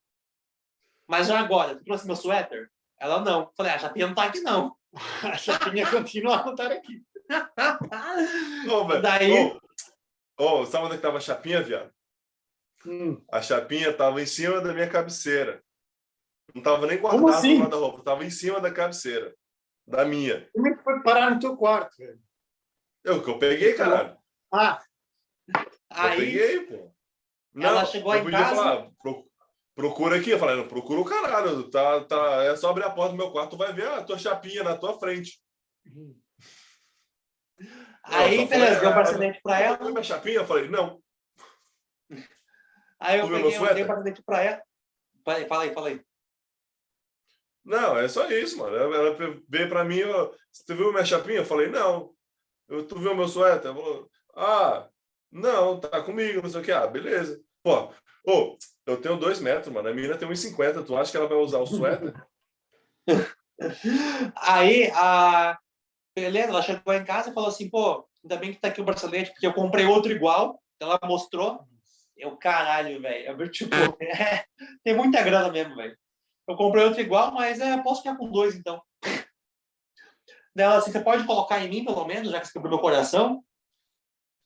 Mas 1.08 1.26
já 1.28 1.38
agora, 1.38 1.76
tu 1.76 1.84
trouxe 1.84 2.06
meu 2.06 2.16
suéter? 2.16 2.70
Ela 2.98 3.20
não. 3.20 3.40
Eu 3.42 3.52
falei, 3.56 3.72
"Ah, 3.72 3.74
a 3.76 3.78
chapinha 3.78 4.06
não 4.06 4.14
tá 4.14 4.24
aqui, 4.24 4.40
não. 4.40 4.76
A 5.34 5.36
chapinha 5.38 5.90
continua 5.90 6.36
a 6.36 6.42
contar 6.42 6.70
aqui. 6.70 7.02
Ô, 8.70 8.86
velho. 8.86 9.02
Daí- 9.02 9.58
Ô, 10.38 10.60
ô, 10.60 10.66
sabe 10.66 10.84
onde 10.84 10.94
é 10.94 10.96
que 10.96 11.02
tava 11.02 11.16
a 11.18 11.20
chapinha, 11.20 11.62
viado? 11.62 11.92
Hum. 12.86 13.22
A 13.30 13.40
chapinha 13.40 13.92
tava 13.96 14.20
em 14.20 14.26
cima 14.26 14.60
da 14.60 14.72
minha 14.72 14.88
cabeceira. 14.88 15.62
Não 16.54 16.62
tava 16.62 16.86
nem 16.86 16.98
guardada 17.00 17.30
assim? 17.36 17.54
no 17.54 17.60
guarda-roupa, 17.60 18.02
tava 18.02 18.24
em 18.24 18.30
cima 18.30 18.60
da 18.60 18.70
cabeceira. 18.70 19.34
Da 19.86 20.04
minha. 20.04 20.48
Como 20.52 20.68
é 20.68 20.76
que 20.76 20.82
foi 20.82 21.02
parar 21.02 21.30
no 21.30 21.40
teu 21.40 21.56
quarto, 21.56 21.96
velho? 21.96 22.20
Eu 23.04 23.22
que 23.22 23.30
eu 23.30 23.38
peguei, 23.38 23.74
caralho. 23.74 24.16
Ah, 24.52 24.82
Eu 25.48 25.60
Aí, 25.90 26.16
peguei, 26.18 26.60
pô. 26.66 26.91
Ela 27.60 27.84
chegou 27.84 28.14
eu 28.14 28.28
em 28.28 28.30
casa- 28.30 28.54
falar, 28.56 28.90
"Pro- 29.02 29.26
procura 29.74 30.16
aqui. 30.18 30.30
Eu 30.30 30.38
falei, 30.38 30.56
não, 30.56 30.68
procura 30.68 31.00
o 31.00 31.04
caralho. 31.04 31.70
Tá, 31.70 32.04
tá, 32.04 32.44
é 32.44 32.56
só 32.56 32.70
abrir 32.70 32.84
a 32.84 32.90
porta 32.90 33.12
do 33.12 33.18
meu 33.18 33.30
quarto, 33.30 33.50
tu 33.50 33.56
vai 33.56 33.72
ver 33.72 33.86
a 33.88 34.02
tua 34.02 34.18
chapinha 34.18 34.62
na 34.62 34.76
tua 34.76 34.98
frente. 34.98 35.40
aí 38.04 38.46
beleza, 38.46 38.80
deu 38.80 38.88
o 38.88 38.92
ah, 38.92 38.96
bracelete 38.96 39.40
pra 39.42 39.60
ela. 39.60 39.76
Viu 39.76 39.90
minha 39.90 40.02
chapinha? 40.02 40.36
Eu 40.36 40.46
falei, 40.46 40.68
não. 40.68 41.02
Aí 43.00 43.18
eu 43.18 43.26
Tu 43.26 43.32
peguei, 43.32 43.56
eu 43.56 43.74
dei 43.74 43.82
o 43.82 43.86
bracelete 43.86 44.22
pra 44.22 44.42
ela. 44.42 44.62
Falei, 45.24 45.46
fala 45.46 45.62
aí, 45.64 45.74
fala 45.74 45.88
aí. 45.88 46.04
Não, 47.64 47.96
é 47.96 48.08
só 48.08 48.28
isso, 48.28 48.58
mano. 48.58 48.76
Ela 48.76 49.16
veio 49.48 49.68
pra 49.68 49.84
mim, 49.84 50.02
ó, 50.02 50.32
você 50.50 50.74
viu 50.74 50.92
minha 50.92 51.04
chapinha? 51.04 51.38
Eu 51.38 51.44
falei, 51.46 51.68
não. 51.68 52.12
Eu, 52.68 52.86
tu 52.86 52.98
viu 52.98 53.14
meu 53.14 53.28
suéter? 53.28 53.66
Ela 53.70 53.74
falou, 53.74 54.10
ah, 54.34 54.88
não, 55.32 55.80
tá 55.80 56.02
comigo, 56.02 56.42
não 56.42 56.50
sei 56.50 56.60
o 56.60 56.64
que. 56.64 56.70
Ah, 56.70 56.86
beleza. 56.86 57.42
Pô, 57.62 57.90
ô, 58.26 58.58
eu 58.86 59.00
tenho 59.00 59.16
dois 59.16 59.40
metros, 59.40 59.72
mano. 59.72 59.88
A 59.88 59.94
menina 59.94 60.18
tem 60.18 60.28
1,50. 60.28 60.84
Tu 60.84 60.96
acha 60.96 61.10
que 61.10 61.16
ela 61.16 61.28
vai 61.28 61.38
usar 61.38 61.58
o 61.58 61.66
suéter? 61.66 62.12
Aí, 64.36 64.90
a... 64.94 65.58
beleza, 66.14 66.48
ela 66.48 66.62
chegou 66.62 66.92
em 66.92 67.04
casa 67.04 67.30
e 67.30 67.34
falou 67.34 67.48
assim, 67.48 67.70
pô, 67.70 68.06
ainda 68.22 68.36
bem 68.36 68.52
que 68.52 68.60
tá 68.60 68.68
aqui 68.68 68.80
o 68.80 68.84
bracelete, 68.84 69.30
porque 69.30 69.46
eu 69.46 69.54
comprei 69.54 69.86
outro 69.86 70.12
igual. 70.12 70.60
Ela 70.78 71.00
mostrou. 71.04 71.64
Eu, 72.14 72.36
caralho, 72.36 73.00
velho. 73.00 73.40
Eu, 73.40 73.50
tipo, 73.50 73.74
é, 74.02 74.44
tem 74.84 74.94
muita 74.94 75.22
grana 75.22 75.50
mesmo, 75.50 75.74
velho. 75.74 75.96
Eu 76.46 76.56
comprei 76.56 76.84
outro 76.84 77.00
igual, 77.00 77.32
mas 77.32 77.58
é, 77.58 77.80
posso 77.82 78.02
ficar 78.02 78.18
com 78.18 78.30
dois, 78.30 78.54
então. 78.54 78.82
Daí 80.54 80.66
Ela 80.66 80.76
assim, 80.76 80.92
você 80.92 81.00
pode 81.00 81.24
colocar 81.24 81.64
em 81.64 81.70
mim, 81.70 81.84
pelo 81.84 82.04
menos, 82.04 82.30
já 82.30 82.38
que 82.38 82.46
você 82.46 82.52
quebrou 82.52 82.72
meu 82.72 82.80
coração? 82.80 83.42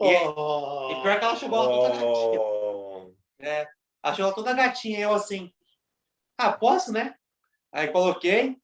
E, 0.01 0.15
oh, 0.27 0.91
e 0.93 1.03
pior 1.03 1.19
que 1.19 1.25
ela 1.25 1.37
chegou 1.37 1.59
lá 1.59 1.69
toda 1.69 1.89
gatinha. 1.89 2.41
Oh, 2.41 3.15
É, 3.39 3.69
ela 4.03 4.15
chegou 4.15 4.33
toda 4.35 4.53
gatinha. 4.53 5.01
Eu 5.01 5.15
assim, 5.15 5.53
ah, 6.39 6.53
posso, 6.53 6.93
né? 6.93 7.15
Aí 7.73 7.89
coloquei. 7.89 8.59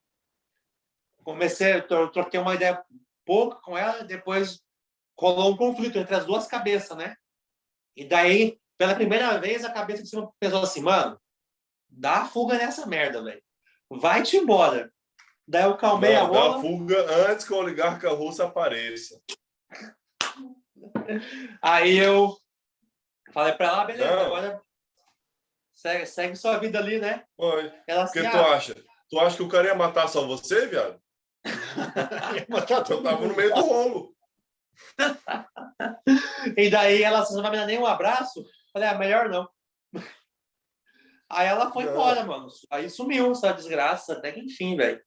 Comecei, 1.25 1.81
tro- 1.83 2.11
troquei 2.11 2.41
uma 2.41 2.55
ideia 2.55 2.85
pouco 3.25 3.61
com 3.63 3.79
ela, 3.79 4.03
depois 4.03 4.61
rolou 5.19 5.53
um 5.53 5.57
conflito 5.57 5.99
entre 5.99 6.15
as 6.17 6.25
duas 6.27 6.47
cabeças, 6.49 6.97
né? 6.97 7.17
E 7.97 8.05
daí, 8.05 8.59
pela 8.77 8.95
primeira 8.95 9.39
vez, 9.39 9.65
a 9.65 9.73
cabeça 9.73 10.03
de 10.03 10.09
cima 10.09 10.33
pensou 10.41 10.63
assim, 10.63 10.81
mano, 10.81 11.21
dá 11.89 12.25
fuga 12.25 12.59
nessa 12.59 12.87
merda, 12.87 13.23
velho. 13.23 13.43
Vai-te 13.89 14.37
embora. 14.37 14.93
Daí 15.47 15.65
eu 15.65 15.77
calmei 15.77 16.17
a 16.17 16.23
Mano, 16.23 16.33
dá 16.35 16.41
rola. 16.41 16.61
fuga 16.61 17.31
antes 17.31 17.47
que 17.47 17.53
o 17.53 17.57
oligarca 17.59 18.11
russo 18.11 18.43
apareça. 18.43 19.21
Aí 21.61 21.97
eu 21.99 22.37
falei 23.33 23.53
pra 23.55 23.67
ela, 23.67 23.83
"Ah, 23.83 23.85
beleza, 23.85 24.11
Não. 24.11 24.27
agora 24.27 24.63
segue, 25.75 26.07
segue 26.07 26.37
sua 26.37 26.59
vida 26.59 26.79
ali, 26.79 26.99
né? 26.99 27.25
Oi. 27.39 27.73
Ela 27.87 28.03
O 28.03 28.05
assim, 28.05 28.23
que 28.23 28.31
tu 28.31 28.37
ah, 28.37 28.55
acha? 28.55 28.75
Tu 29.11 29.21
acha 29.21 29.37
que 29.37 29.43
o 29.43 29.49
cara 29.49 29.69
ia 29.69 29.75
matar 29.75 30.09
só 30.09 30.27
você, 30.27 30.67
viado? 30.67 31.01
ia 32.37 32.47
matar 32.49 32.79
Eu 32.79 32.85
todo 32.85 33.03
tava 33.03 33.27
no 33.27 33.37
meio 33.37 33.55
do 33.55 33.61
rolo. 33.61 34.17
E 36.57 36.71
daí 36.71 37.03
ela 37.03 37.21
assim, 37.21 37.35
não 37.35 37.43
vai 37.43 37.51
me 37.51 37.57
dar 37.57 37.67
nem 37.67 37.79
um 37.79 37.87
abraço. 37.87 38.45
Falei, 38.73 38.89
ah, 38.89 38.95
melhor 38.95 39.29
não. 39.29 39.49
Aí 41.29 41.47
ela 41.47 41.73
foi 41.73 41.85
Não. 41.85 41.93
embora, 41.93 42.25
mano. 42.25 42.49
Aí 42.71 42.91
sumiu 42.91 43.33
essa 43.33 43.53
desgraça, 43.53 44.13
até 44.13 44.33
que 44.33 44.41
enfim, 44.41 44.77
velho. 44.77 45.03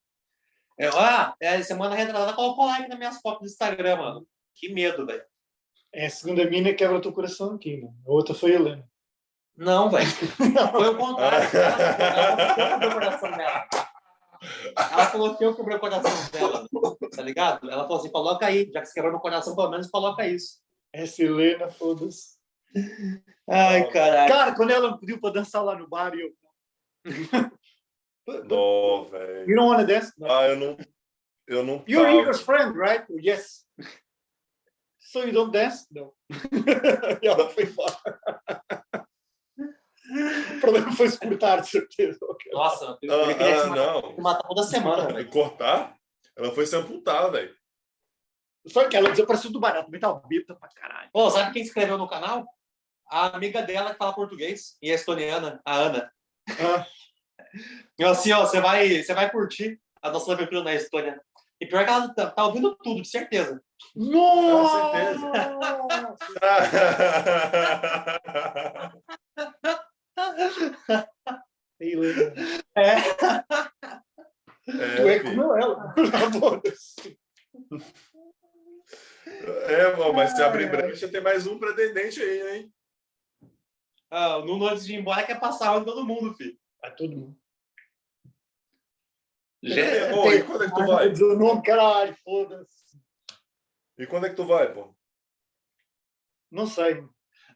Eu, 0.76 0.98
ah, 0.98 1.34
é, 1.40 1.62
semana 1.62 1.94
retrasada 1.94 2.34
colocou 2.34 2.66
like 2.66 2.88
nas 2.88 2.98
minhas 2.98 3.20
fotos 3.20 3.40
do 3.40 3.46
Instagram, 3.46 3.96
mano. 3.96 4.28
Que 4.54 4.72
medo, 4.72 5.06
velho. 5.06 5.24
É 5.96 6.06
a 6.06 6.10
segunda 6.10 6.44
mina 6.44 6.68
que 6.68 6.74
quebra 6.74 6.98
o 6.98 7.00
teu 7.00 7.10
coração 7.10 7.54
aqui, 7.54 7.78
mano. 7.78 7.96
A 8.06 8.10
outra 8.10 8.34
foi 8.34 8.52
a 8.52 8.54
Helena. 8.56 8.90
Não, 9.56 9.88
velho. 9.88 10.04
Foi 10.70 10.88
o 10.88 10.98
contrário. 10.98 11.48
Ela, 11.58 12.74
abrir 12.74 12.88
o 12.88 12.92
coração 12.92 13.30
dela. 13.30 13.66
Ela 14.76 15.06
falou 15.06 15.34
que 15.34 15.42
eu 15.42 15.56
quebrei 15.56 15.78
o 15.78 15.80
coração 15.80 16.30
dela, 16.30 16.68
tá 17.10 17.22
ligado? 17.22 17.70
Ela 17.70 17.84
falou 17.84 17.96
assim: 17.96 18.10
coloca 18.10 18.44
aí, 18.44 18.70
já 18.70 18.82
que 18.82 18.86
você 18.88 18.92
quebrou 18.92 19.12
meu 19.12 19.20
coração, 19.22 19.56
pelo 19.56 19.70
menos 19.70 19.88
coloca 19.88 20.28
isso. 20.28 20.58
Essa 20.92 21.22
Helena, 21.22 21.70
foda-se. 21.70 22.36
Ai, 23.48 23.90
caralho. 23.90 24.30
Cara, 24.30 24.54
quando 24.54 24.72
ela 24.72 24.90
me 24.92 25.00
pediu 25.00 25.18
para 25.18 25.32
dançar 25.32 25.64
lá 25.64 25.74
no 25.74 25.88
bar, 25.88 26.12
eu. 26.12 26.30
Não, 28.44 29.06
velho. 29.06 29.48
You 29.48 29.56
don't 29.56 29.70
want 29.70 29.80
to 29.80 29.86
dance? 29.86 30.12
No. 30.18 30.30
Ah, 30.30 30.48
eu 30.48 30.56
não. 30.56 30.76
Eu 31.46 31.64
não. 31.64 31.84
You're. 31.86 32.12
Igor's 32.12 32.40
friend, 32.40 32.76
right? 32.76 33.06
Yes. 33.08 33.64
So 35.08 35.22
you 35.24 35.32
don't 35.32 35.52
dance? 35.52 35.86
No. 35.90 36.12
e 37.22 37.26
ela 37.26 37.48
foi 37.50 37.64
embora. 37.64 37.96
o 40.56 40.60
problema 40.60 40.92
foi 40.92 41.08
se 41.08 41.18
cortar, 41.18 41.60
de 41.60 41.68
certeza. 41.68 42.18
Nossa, 42.52 42.98
eu, 43.02 43.12
Ah, 43.12 43.16
eu 43.16 43.26
queria 43.28 43.36
que 43.36 43.42
ah, 43.44 43.60
você 43.62 43.66
matasse- 43.68 44.02
não. 44.02 44.16
matar 44.18 44.48
toda 44.48 44.62
semana, 44.64 45.12
velho. 45.12 45.30
Cortar? 45.30 45.96
Ela 46.36 46.52
foi 46.52 46.66
se 46.66 46.76
amputar, 46.76 47.30
velho. 47.30 47.54
Só 48.66 48.88
que 48.88 48.96
ela 48.96 49.10
desapareceu 49.10 49.52
do 49.52 49.60
barato, 49.60 49.84
também 49.86 50.00
tava 50.00 50.20
bêbada 50.26 50.58
pra 50.58 50.68
caralho. 50.70 51.08
Pô, 51.12 51.30
sabe 51.30 51.52
quem 51.52 51.62
se 51.62 51.68
inscreveu 51.68 51.96
no 51.96 52.08
canal? 52.08 52.44
A 53.08 53.36
amiga 53.36 53.62
dela 53.62 53.92
que 53.92 53.98
fala 53.98 54.12
português 54.12 54.76
e 54.82 54.90
é 54.90 54.94
estoniana, 54.94 55.60
a 55.64 55.74
Ana. 55.76 56.12
Ah, 56.50 56.84
Eu 57.98 58.08
assim, 58.10 58.32
ó, 58.32 58.40
você 58.44 58.60
vai, 58.60 59.02
você 59.02 59.14
vai 59.14 59.30
curtir 59.30 59.80
a 60.02 60.10
nossa 60.10 60.32
aventura 60.32 60.62
na 60.62 60.74
Estônia. 60.74 61.20
E 61.60 61.66
pior 61.66 61.84
que 61.84 61.90
ela 61.90 62.08
tá, 62.14 62.30
tá 62.30 62.44
ouvindo 62.44 62.76
tudo, 62.76 63.00
de 63.02 63.08
certeza. 63.08 63.62
Nossa! 63.94 64.96
É. 72.74 72.98
Tu 74.64 74.70
é 74.72 75.14
É, 75.14 75.20
filho. 75.20 75.24
como 75.36 75.56
ela. 75.56 75.94
Foda-se. 76.40 77.18
é, 79.68 79.94
bom, 79.96 80.12
mas 80.12 80.32
se 80.32 80.42
abrir 80.42 80.70
brecha, 80.70 81.08
tem 81.08 81.20
mais 81.20 81.46
um 81.46 81.58
pretendente 81.58 82.20
aí, 82.20 82.56
hein? 82.56 82.72
Ah, 84.10 84.38
o 84.38 84.44
Nuno, 84.44 84.68
antes 84.68 84.86
de 84.86 84.94
ir 84.94 84.98
embora, 85.00 85.24
quer 85.26 85.38
passar 85.38 85.80
em 85.80 85.84
todo 85.84 86.04
mundo, 86.06 86.34
filho. 86.34 86.56
Vai 86.80 86.94
todo 86.94 87.10
mundo. 87.16 87.36
É, 89.66 90.14
ô, 90.14 90.32
e 90.32 90.42
quando 90.44 90.64
é 90.64 90.68
que 90.68 90.74
tu 90.74 90.86
vai? 90.86 91.08
O 91.08 91.38
nome, 91.38 91.62
caralho, 91.62 92.16
foda-se. 92.22 93.00
E 93.98 94.06
quando 94.06 94.26
é 94.26 94.30
que 94.30 94.36
tu 94.36 94.46
vai, 94.46 94.72
pô? 94.72 94.94
Não 96.50 96.66
sei. 96.66 97.04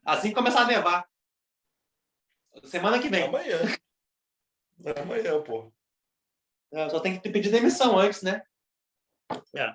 Assim 0.05 0.28
que 0.31 0.35
começar 0.35 0.62
a 0.62 0.66
nevar. 0.66 1.09
Semana 2.65 3.01
que 3.01 3.09
vem. 3.09 3.24
Amanhã. 3.24 3.59
Amanhã, 5.01 5.43
pô. 5.43 5.73
Eu 6.73 6.91
só 6.91 7.01
tem 7.01 7.20
que 7.20 7.31
pedir 7.31 7.51
demissão 7.51 7.99
antes, 7.99 8.23
né? 8.23 8.43
É. 9.55 9.74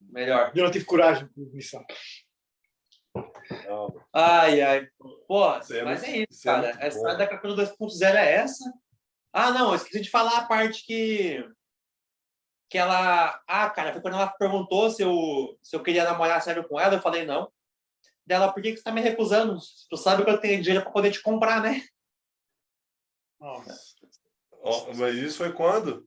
Melhor. 0.00 0.52
Eu 0.54 0.64
não 0.64 0.70
tive 0.70 0.84
coragem 0.84 1.28
de 1.34 1.44
missão. 1.54 1.84
Não. 3.66 4.06
Ai, 4.12 4.60
ai. 4.60 4.88
Pô, 5.26 5.44
é 5.70 5.82
mas 5.82 6.04
é 6.04 6.24
isso, 6.28 6.48
é 6.48 6.52
cara. 6.52 6.68
muito 6.68 6.82
a 6.82 6.88
história 6.88 7.18
da 7.18 7.26
Capitão 7.26 7.56
2.0 7.56 8.14
é 8.14 8.32
essa. 8.34 8.72
Ah, 9.32 9.50
não, 9.50 9.70
eu 9.70 9.76
esqueci 9.76 10.00
de 10.00 10.10
falar 10.10 10.38
a 10.38 10.46
parte 10.46 10.84
que. 10.84 11.42
Que 12.68 12.78
ela. 12.78 13.40
Ah, 13.46 13.70
cara, 13.70 13.92
foi 13.92 14.02
quando 14.02 14.14
ela 14.14 14.28
perguntou 14.28 14.90
se 14.90 15.02
eu, 15.02 15.58
se 15.62 15.74
eu 15.74 15.82
queria 15.82 16.04
namorar 16.04 16.42
sério 16.42 16.66
com 16.68 16.78
ela, 16.78 16.94
eu 16.94 17.02
falei 17.02 17.24
não. 17.24 17.50
Dela, 18.26 18.52
por 18.52 18.62
que, 18.62 18.70
que 18.72 18.76
você 18.78 18.84
tá 18.84 18.92
me 18.92 19.00
recusando? 19.00 19.58
Tu 19.90 19.96
sabe 19.96 20.24
que 20.24 20.30
eu 20.30 20.38
tenho 20.38 20.62
dinheiro 20.62 20.84
pra 20.84 20.92
poder 20.92 21.10
te 21.10 21.20
comprar, 21.22 21.60
né? 21.60 21.82
Nossa. 23.40 23.74
Ó, 24.62 24.92
mas 24.94 25.16
isso 25.16 25.38
foi 25.38 25.52
quando? 25.52 26.06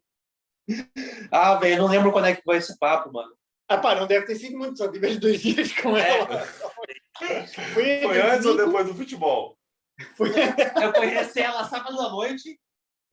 Ah, 1.32 1.56
velho, 1.56 1.76
eu 1.76 1.82
não 1.84 1.88
lembro 1.90 2.12
quando 2.12 2.26
é 2.26 2.36
que 2.36 2.42
foi 2.42 2.58
esse 2.58 2.78
papo, 2.80 3.12
mano. 3.12 3.36
Ah, 3.68 3.78
pá, 3.78 3.94
não 3.96 4.08
deve 4.08 4.26
ter 4.26 4.36
sido 4.36 4.58
muito, 4.58 4.78
só 4.78 4.92
tiveste 4.92 5.20
dois 5.20 5.42
dias 5.42 5.72
com 5.74 5.96
É. 5.98 6.20
ela. 6.20 6.42
Foi 7.74 8.22
antes 8.22 8.46
ou 8.46 8.56
depois 8.58 8.88
do 8.88 8.96
futebol? 8.96 9.58
Foi... 10.16 10.30
Eu 10.82 10.94
conheci 10.94 11.40
ela 11.42 11.64
sábado 11.66 12.00
à 12.00 12.10
noite 12.10 12.60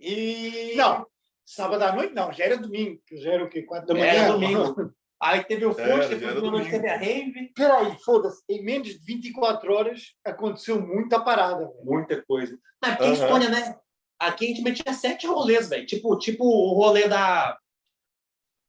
e. 0.03 0.75
Não, 0.77 1.07
sábado 1.47 1.83
à 1.83 1.93
noite 1.95 2.15
não, 2.15 2.33
já 2.33 2.45
era 2.45 2.57
domingo, 2.57 3.01
já 3.13 3.33
era 3.33 3.45
o 3.45 3.49
quê? 3.49 3.63
Quatro 3.63 3.87
da 3.87 3.95
manhã? 3.95 4.13
Era 4.13 4.33
domingo. 4.33 4.93
Aí 5.23 5.45
teve 5.45 5.65
o 5.65 5.73
já 5.73 5.85
depois 5.85 6.41
domingo. 6.41 6.69
teve 6.69 6.89
a 6.89 6.97
rave. 6.97 7.53
Peraí, 7.55 7.97
foda-se, 8.05 8.43
em 8.49 8.65
menos 8.65 8.89
de 8.89 8.99
24 8.99 9.73
horas 9.73 10.15
aconteceu 10.25 10.81
muita 10.85 11.21
parada. 11.21 11.59
velho. 11.59 11.85
Muita 11.85 12.21
coisa. 12.23 12.59
É 12.85 12.91
porque. 12.97 13.13
Estônia, 13.13 13.49
né? 13.49 13.79
Aqui 14.19 14.47
a 14.47 14.49
gente 14.49 14.63
metia 14.63 14.93
sete 14.93 15.27
rolês, 15.29 15.69
velho. 15.69 15.87
Tipo, 15.87 16.19
tipo 16.19 16.45
o 16.45 16.75
rolê 16.75 17.07
da. 17.07 17.57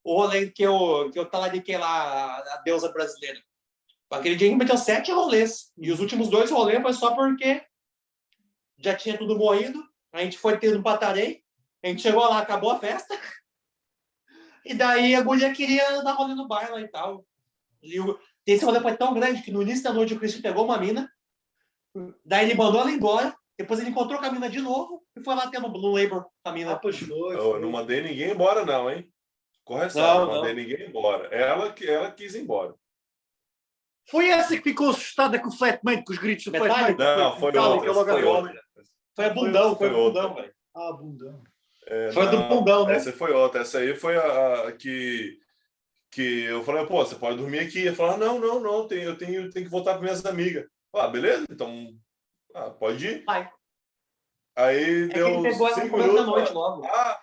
O 0.03 0.21
rolê 0.21 0.51
que 0.51 0.61
eu, 0.61 1.09
que 1.11 1.17
eu 1.17 1.25
talariquei 1.25 1.77
lá, 1.77 2.37
a 2.37 2.61
deusa 2.63 2.91
brasileira. 2.91 3.41
Aquele 4.11 4.35
dia 4.35 4.47
a 4.47 4.51
gente 4.51 4.59
meteu 4.59 4.77
sete 4.77 5.11
rolês. 5.11 5.71
E 5.75 5.91
os 5.91 5.99
últimos 5.99 6.29
dois 6.29 6.51
rolês 6.51 6.81
foi 6.83 6.93
só 6.93 7.15
porque 7.15 7.63
já 8.77 8.95
tinha 8.95 9.17
tudo 9.17 9.37
morrido. 9.37 9.83
A 10.13 10.19
gente 10.21 10.37
foi 10.37 10.57
ter 10.59 10.71
no 10.75 10.83
Patarei. 10.83 11.43
A 11.83 11.87
gente 11.87 12.01
chegou 12.01 12.23
lá, 12.29 12.39
acabou 12.39 12.71
a 12.71 12.79
festa. 12.79 13.13
E 14.65 14.73
daí 14.73 15.13
a 15.13 15.21
mulher 15.21 15.53
queria 15.53 16.01
dar 16.03 16.13
rolê 16.13 16.33
no 16.35 16.47
bar 16.47 16.71
lá 16.71 16.79
e 16.79 16.87
tal. 16.87 17.25
E 17.81 17.99
o, 17.99 18.17
esse 18.47 18.63
rolê 18.63 18.79
foi 18.79 18.95
tão 18.95 19.13
grande 19.13 19.41
que 19.41 19.51
no 19.51 19.61
início 19.61 19.83
da 19.83 19.91
noite 19.91 20.13
o 20.13 20.17
Cristian 20.17 20.41
pegou 20.41 20.63
uma 20.63 20.77
mina. 20.77 21.11
Daí 22.23 22.45
ele 22.45 22.55
mandou 22.55 22.79
ela 22.79 22.89
embora. 22.89 23.35
Depois 23.57 23.81
ele 23.81 23.89
encontrou 23.89 24.17
com 24.21 24.25
a 24.25 24.31
mina 24.31 24.49
de 24.49 24.61
novo 24.61 25.05
e 25.17 25.21
foi 25.21 25.35
lá 25.35 25.49
ter 25.49 25.59
no 25.59 25.67
Blue 25.69 25.93
Labor 25.93 26.23
com 26.23 26.29
a 26.45 26.49
Ah, 26.49 26.53
mina. 26.53 26.79
pois 26.79 26.97
foi. 26.97 27.35
Eu 27.35 27.51
foi. 27.51 27.59
não 27.59 27.71
mandei 27.71 28.01
ninguém 28.01 28.31
embora, 28.31 28.65
não, 28.65 28.89
hein? 28.89 29.11
Correção, 29.65 30.01
Não, 30.01 30.25
não, 30.27 30.35
mandei 30.37 30.53
ninguém 30.53 30.87
embora. 30.87 31.27
Ela, 31.27 31.73
que- 31.73 31.85
ela 31.89 32.09
quis 32.09 32.33
ir 32.33 32.43
embora. 32.43 32.73
Foi 34.09 34.29
essa 34.29 34.55
que 34.55 34.63
ficou 34.63 34.91
assustada 34.91 35.41
com 35.41 35.49
o 35.49 35.51
flatmate, 35.57 36.05
com 36.05 36.13
os 36.13 36.19
gritos 36.19 36.45
do 36.45 36.51
flatmate. 36.57 36.97
Não, 36.97 37.37
foi 37.37 37.57
outra. 37.57 37.91
logo 37.91 38.09
Foi 38.09 38.23
outra. 38.23 38.62
Foi 39.15 39.25
a 39.25 39.33
bundão, 39.33 39.75
foi, 39.75 39.89
foi 39.89 39.89
a 39.89 40.01
bundão, 40.01 40.35
velho. 40.35 40.53
Ah, 40.75 40.91
bundão. 40.93 41.43
É, 41.85 42.11
Foi 42.13 42.23
a 42.23 42.31
do 42.31 42.37
não, 42.39 42.49
bundão, 42.49 42.87
né? 42.87 42.95
Essa 42.95 43.11
foi 43.11 43.31
outra. 43.31 43.61
Essa 43.61 43.79
aí 43.79 43.93
foi 43.95 44.15
a, 44.17 44.67
a 44.67 44.71
que, 44.71 45.37
que 46.09 46.43
eu 46.45 46.63
falei, 46.63 46.85
pô, 46.85 47.05
você 47.05 47.15
pode 47.15 47.37
dormir 47.37 47.59
aqui. 47.59 47.79
Ele 47.79 47.95
falou, 47.95 48.13
ah, 48.13 48.17
não, 48.17 48.39
não, 48.39 48.59
não, 48.59 48.87
tem, 48.87 49.03
eu 49.03 49.17
tenho, 49.17 49.49
tenho 49.51 49.65
que 49.65 49.71
voltar 49.71 49.93
para 49.93 50.01
minhas 50.01 50.25
amigas. 50.25 50.65
Ah, 50.93 51.07
beleza? 51.07 51.45
Então, 51.49 51.93
ah, 52.55 52.69
pode 52.69 53.05
ir. 53.05 53.23
Vai. 53.25 53.49
Aí 54.55 55.03
É 55.05 55.07
que 55.09 55.13
deu 55.15 55.27
ele 55.27 55.41
pegou 55.41 55.67
ela 55.67 55.75
no 55.75 55.81
cinco 55.83 55.91
começo 55.91 56.13
da 56.13 56.21
minutos. 56.21 56.39
noite 56.39 56.53
logo. 56.53 56.85
Ah, 56.85 57.21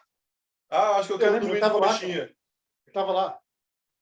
ah, 0.68 0.90
acho 0.96 1.06
que 1.08 1.12
eu 1.12 1.16
Eu 1.16 1.20
quero 1.20 1.32
lembro, 1.32 1.48
dormir 1.48 1.62
eu 1.62 1.68
tava 1.68 1.74
de 1.74 1.80
lá, 1.80 1.92
coxinha. 1.92 2.36
Estava 2.86 3.12
lá. 3.12 3.39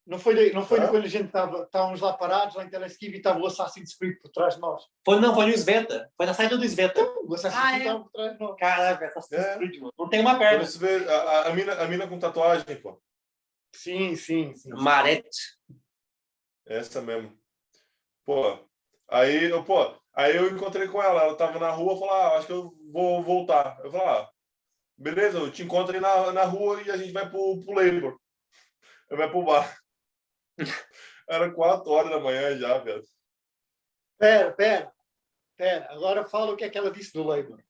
Não 0.09 0.19
foi, 0.19 0.53
não 0.53 0.65
foi 0.65 0.81
Ah. 0.81 0.89
quando 0.89 1.05
a 1.05 1.09
gente 1.09 1.27
estava 1.27 1.65
estávamos 1.65 2.01
lá 2.01 2.15
parados, 2.15 2.55
lá 2.57 2.65
em 2.65 2.71
Telesquive, 2.71 3.17
e 3.17 3.17
estava 3.19 3.39
o 3.41 3.47
Assassin's 3.47 3.95
Creed 3.95 4.17
por 4.23 4.31
trás 4.31 4.55
de 4.55 4.61
nós. 4.63 4.83
Foi, 5.05 5.21
não, 5.21 5.35
foi 5.35 5.45
no 5.47 5.53
Sveta. 5.53 6.11
Foi 6.17 6.25
na 6.25 6.33
saída 6.33 6.57
do 6.57 6.65
Sveta. 6.67 7.03
O 7.27 7.35
Assassin's 7.35 7.63
Ah, 7.63 7.69
Creed 7.73 7.83
é? 7.83 7.85
estava 7.85 8.01
por 8.05 8.11
trás 8.13 8.33
de 8.33 8.41
nós. 8.41 8.57
Caraca, 8.59 9.05
essa 9.05 9.37
É. 9.37 9.57
Creed, 9.59 9.81
mano. 9.81 9.93
Não 9.99 10.09
tem 10.09 10.21
uma 10.21 10.39
perna. 10.39 10.65
você 10.65 10.79
vê 10.79 11.07
a, 11.11 11.15
a, 11.15 11.49
a 11.49 11.53
mina, 11.53 11.75
a 11.75 11.87
mina 11.87 12.09
com 12.09 12.19
tatuagem, 12.19 12.77
pô. 12.81 12.99
Sim, 13.75 14.17
sim, 14.17 14.55
sim. 14.55 14.71
Marete. 14.71 15.59
Essa 16.67 17.03
mesmo. 17.03 17.39
Pô, 18.25 18.59
aí 19.09 19.45
eu, 19.45 19.63
pô, 19.63 19.95
aí 20.15 20.35
eu 20.37 20.49
encontrei 20.51 20.89
com 20.89 21.03
ela, 21.03 21.23
ela 21.23 21.37
tava 21.37 21.59
na 21.59 21.71
rua, 21.71 21.99
falou, 21.99 22.15
ah, 22.15 22.37
acho 22.39 22.47
que 22.47 22.53
eu 22.53 22.75
vou 22.91 23.23
voltar. 23.23 23.79
Eu 23.85 23.91
falei, 23.91 24.07
ah, 24.07 24.29
beleza, 24.97 25.39
eu 25.39 25.51
te 25.51 25.63
encontro 25.63 25.95
aí 25.95 26.01
na, 26.01 26.33
na 26.33 26.45
rua 26.45 26.81
e 26.83 26.91
a 26.91 26.97
gente 26.97 27.13
vai 27.13 27.29
pro, 27.29 27.63
pro 27.63 27.75
Labor. 27.75 28.19
Eu 29.11 29.17
vai 29.19 29.29
pro 29.31 29.45
bar. 29.45 29.79
Era 31.29 31.51
quatro 31.53 31.91
horas 31.91 32.11
da 32.11 32.21
manhã 32.21 32.57
já, 32.59 32.79
velho. 32.79 33.05
Pera, 34.19 34.53
pera. 34.53 34.93
Pera, 35.57 35.93
agora 35.93 36.25
fala 36.25 36.53
o 36.53 36.57
que 36.57 36.65
é 36.65 36.71
que 36.71 36.79
ela 36.79 36.91
disse 36.91 37.13
do 37.13 37.23
Labour. 37.23 37.63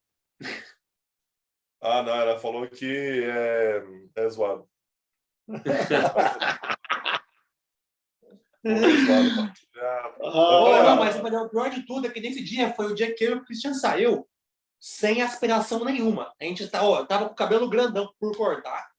Ah, 1.81 2.03
não, 2.03 2.15
ela 2.15 2.39
falou 2.39 2.69
que 2.69 3.25
é, 3.25 3.83
é 4.17 4.29
zoado. 4.29 4.69
Olha, 10.21 10.83
não, 10.83 10.97
mas 10.97 11.17
o 11.17 11.49
pior 11.49 11.71
de 11.71 11.87
tudo 11.87 12.07
é 12.07 12.11
que 12.11 12.21
nesse 12.21 12.43
dia 12.43 12.75
foi 12.75 12.87
o 12.87 12.95
dia 12.95 13.15
que 13.15 13.25
eu 13.25 13.33
e 13.33 13.35
o 13.35 13.45
Christian 13.45 13.73
saiu 13.75 14.29
sem 14.81 15.23
aspiração 15.23 15.85
nenhuma. 15.85 16.35
A 16.41 16.45
gente 16.45 16.69
tá, 16.69 16.83
ó, 16.83 17.05
tava 17.05 17.27
com 17.27 17.33
o 17.33 17.37
cabelo 17.37 17.69
grandão 17.69 18.13
por 18.19 18.37
cortar. 18.37 18.91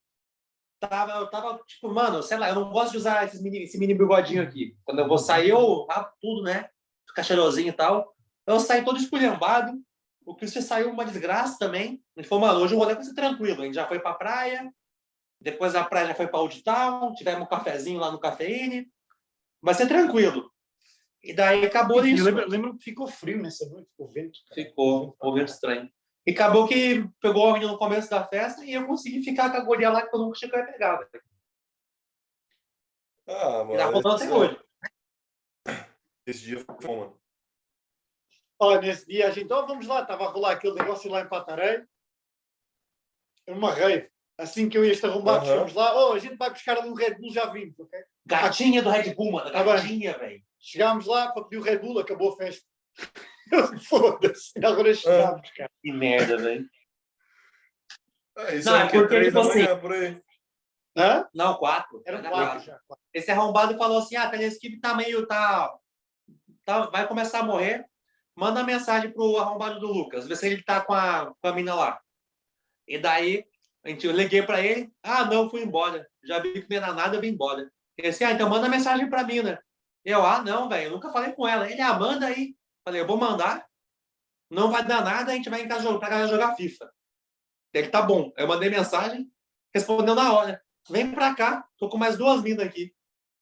Tava, 0.80 1.12
eu 1.14 1.30
tava, 1.30 1.60
tipo, 1.68 1.90
mano, 1.94 2.24
sei 2.24 2.38
lá, 2.38 2.50
eu 2.50 2.56
não 2.56 2.72
gosto 2.72 2.92
de 2.92 2.98
usar 2.98 3.26
esses 3.26 3.42
mini, 3.42 3.64
esse 3.64 3.78
mini 3.78 3.94
bigodinho 3.94 4.42
aqui. 4.42 4.78
Quando 4.86 5.00
eu 5.00 5.08
vou 5.08 5.18
sair, 5.18 5.50
eu 5.50 5.86
rapo 5.90 6.16
tudo, 6.22 6.44
né? 6.44 6.70
Fica 7.08 7.22
cheirosinho 7.24 7.70
e 7.70 7.74
tal. 7.74 8.16
Eu 8.48 8.60
saí 8.60 8.84
todo 8.86 8.98
esculhambado. 8.98 9.74
O 10.26 10.36
Christian 10.36 10.62
saiu 10.62 10.90
uma 10.92 11.04
desgraça 11.06 11.58
também. 11.60 12.02
A 12.16 12.22
gente 12.22 12.30
falou, 12.30 12.46
mano, 12.48 12.60
hoje 12.62 12.76
o 12.76 12.78
rolê 12.78 12.96
vai 12.96 13.04
ser 13.04 13.14
tranquilo. 13.14 13.62
A 13.62 13.66
gente 13.66 13.74
já 13.76 13.88
foi 13.88 14.00
pra 14.00 14.14
praia. 14.14 14.72
Depois 15.42 15.76
a 15.76 15.84
praia 15.84 16.08
já 16.08 16.16
foi 16.16 16.28
pra 16.28 16.40
Old 16.40 16.64
Town. 16.64 17.14
Tivemos 17.14 17.42
um 17.44 17.48
cafezinho 17.48 18.00
lá 18.00 18.12
no 18.12 18.20
Cafeine. 18.20 18.88
Vai 19.62 19.74
ser 19.74 19.88
tranquilo. 19.88 20.50
E 21.24 21.34
daí 21.34 21.66
acabou 21.66 22.06
E 22.06 22.14
isso. 22.14 22.24
lembra, 22.24 22.46
lembra 22.48 22.72
que 22.78 22.84
ficou 22.84 23.08
frio 23.08 23.42
nessa 23.42 23.68
noite, 23.70 23.90
o 23.98 24.08
vento. 24.08 24.40
cara. 24.48 24.62
Ficou, 24.62 25.12
ficou 25.12 25.34
vento 25.34 25.50
estranho. 25.50 25.90
E 26.30 26.32
acabou 26.32 26.68
que 26.68 27.10
pegou 27.20 27.50
a 27.50 27.54
menina 27.54 27.72
no 27.72 27.78
começo 27.80 28.08
da 28.08 28.24
festa 28.24 28.64
e 28.64 28.74
eu 28.74 28.86
consegui 28.86 29.24
ficar 29.24 29.50
com 29.50 29.58
a 29.58 29.62
guria 29.62 29.90
lá 29.90 30.08
que 30.08 30.16
eu 30.16 30.20
nunca 30.20 30.34
achei 30.38 30.48
que 30.48 30.56
eu 30.56 30.60
ia 30.60 30.66
pegar, 30.68 30.98
velho. 30.98 31.24
Ah, 33.28 33.66
E 33.74 33.78
tá 33.78 33.86
mano. 33.86 33.92
rolando 34.00 34.10
até 34.10 34.32
hoje. 34.32 34.60
Esse 36.28 36.42
dia 36.42 36.64
foi 36.64 36.76
bom, 36.84 37.00
mano. 37.00 37.20
Olha, 38.60 38.82
nesse 38.82 39.08
dia 39.08 39.28
a 39.28 39.32
gente, 39.32 39.52
oh, 39.52 39.66
vamos 39.66 39.88
lá, 39.88 40.04
estava 40.04 40.26
a 40.26 40.30
rolar 40.30 40.52
aquele 40.52 40.76
negócio 40.76 41.10
lá 41.10 41.22
em 41.22 41.28
Patarei. 41.28 41.84
Era 43.48 43.58
uma 43.58 43.74
rave. 43.74 44.12
Assim 44.38 44.70
que 44.70 44.78
eu 44.78 44.86
e 44.86 44.92
este 44.92 45.08
arrombado 45.08 45.40
Aham. 45.46 45.48
chegamos 45.48 45.74
lá, 45.74 45.96
oh, 45.96 46.14
a 46.14 46.20
gente 46.20 46.36
vai 46.36 46.52
buscar 46.52 46.78
ali 46.78 46.90
um 46.90 46.94
Red 46.94 47.16
Bull, 47.16 47.34
já 47.34 47.48
vimos, 47.48 47.80
ok? 47.80 48.00
Gatinha 48.28 48.84
do 48.84 48.92
Red 48.92 49.16
Bull, 49.16 49.32
mano. 49.32 49.52
Tá. 49.52 49.64
Gatinha, 49.64 50.16
velho. 50.16 50.44
Chegámos 50.60 51.08
lá 51.08 51.32
para 51.32 51.44
pedir 51.46 51.58
o 51.58 51.64
Red 51.64 51.80
Bull, 51.80 51.98
acabou 51.98 52.34
a 52.34 52.38
festa. 52.38 52.64
Foda-se, 53.88 54.54
agora 54.64 54.94
chegámos, 54.94 55.50
cara. 55.52 55.70
Que 55.82 55.92
merda, 55.92 56.38
velho. 56.38 56.70
Ah, 58.38 58.56
isso 58.56 58.70
Não, 58.70 58.78
é 58.78 58.86
é 58.86 58.90
porque, 58.90 59.08
Três 59.08 59.28
tipo 59.28 59.40
assim, 59.40 59.64
manhã, 59.64 59.80
por 59.80 59.94
aí. 59.94 60.22
Hã? 60.98 61.28
Não, 61.34 61.56
quatro. 61.56 62.02
Era 62.06 62.18
Era 62.20 62.30
quatro 62.30 62.66
já. 62.66 62.80
quatro. 62.88 63.06
Esse 63.14 63.32
arrombado 63.32 63.78
falou 63.78 64.00
assim: 64.00 64.16
ah, 64.16 64.24
a 64.24 64.30
Teleskip 64.30 64.80
tá 64.80 64.94
meio. 64.94 65.26
Tá, 65.28 65.74
tá, 66.66 66.90
vai 66.90 67.08
começar 67.08 67.40
a 67.40 67.44
morrer. 67.44 67.86
Manda 68.36 68.64
mensagem 68.64 69.12
pro 69.12 69.38
arrombado 69.38 69.80
do 69.80 69.88
Lucas, 69.88 70.26
vê 70.26 70.36
se 70.36 70.48
ele 70.48 70.64
tá 70.64 70.80
com 70.82 70.94
a, 70.94 71.34
com 71.42 71.48
a 71.48 71.54
mina 71.54 71.76
lá. 71.76 72.00
E 72.88 72.98
daí, 72.98 73.46
a 73.84 73.90
gente, 73.90 74.08
eu 74.08 74.14
liguei 74.14 74.42
pra 74.42 74.62
ele: 74.62 74.92
ah, 75.04 75.26
não, 75.26 75.50
fui 75.50 75.62
embora. 75.62 76.08
Já 76.24 76.40
vi 76.40 76.62
que 76.62 76.70
não 76.70 76.78
era 76.78 76.94
nada, 76.94 77.18
eu 77.18 77.22
vim 77.22 77.30
embora. 77.30 77.70
Ele 77.98 78.10
disse: 78.10 78.24
ah, 78.24 78.32
então 78.32 78.50
manda 78.50 78.70
mensagem 78.70 79.10
pra 79.10 79.24
mina. 79.24 79.62
Eu, 80.04 80.26
ah, 80.26 80.42
não, 80.42 80.70
velho, 80.70 80.86
eu 80.86 80.92
nunca 80.92 81.12
falei 81.12 81.34
com 81.34 81.48
ela. 81.48 81.70
Ele, 81.70 81.82
ah, 81.82 81.94
manda 81.94 82.28
aí. 82.28 82.56
Falei, 82.84 83.02
eu 83.02 83.08
vou 83.08 83.18
mandar. 83.18 83.68
Não 84.50 84.72
vai 84.72 84.84
dar 84.86 85.04
nada, 85.04 85.32
a 85.32 85.36
gente 85.36 85.50
vai 85.50 85.62
em 85.62 85.68
casa 85.68 85.84
jogar, 85.84 86.00
pra 86.00 86.10
casa 86.10 86.28
jogar 86.28 86.56
FIFA. 86.56 86.92
Ele, 87.74 87.88
tá 87.90 88.02
bom. 88.02 88.32
Eu 88.36 88.48
mandei 88.48 88.70
mensagem, 88.70 89.32
respondeu 89.74 90.16
na 90.16 90.34
hora. 90.34 90.62
Vem 90.90 91.12
pra 91.12 91.36
cá, 91.36 91.68
tô 91.78 91.88
com 91.88 91.98
mais 91.98 92.18
duas 92.18 92.42
minas 92.42 92.66
aqui. 92.66 92.92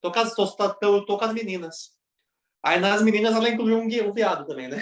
Tô 0.02 0.12
com 0.12 0.20
as, 0.20 0.36
tô, 0.36 0.46
tô, 0.56 0.74
tô- 0.76 1.06
tô 1.06 1.18
com 1.18 1.26
as 1.26 1.34
meninas. 1.34 1.96
Aí 2.62 2.80
nas 2.80 3.02
meninas 3.02 3.34
ela 3.36 3.48
incluiu 3.50 3.78
um, 3.78 3.84
um 3.86 4.14
viado 4.14 4.46
também, 4.46 4.68
né? 4.68 4.78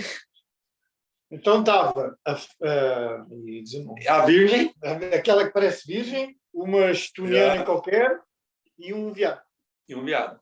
Então 1.30 1.60
estava 1.60 2.18
a, 2.26 2.32
a, 2.34 3.18
nome. 3.20 4.08
A 4.08 4.26
virgem, 4.26 4.74
aquela 5.16 5.46
que 5.46 5.52
parece 5.54 5.86
virgem, 5.86 6.40
uma 6.54 6.92
estoniana 6.92 7.54
Viado. 7.54 7.66
qualquer 7.66 8.20
e 8.80 8.94
um 8.94 9.12
viado. 9.12 9.42
e 9.88 9.96
um 9.96 10.04
viado. 10.06 10.40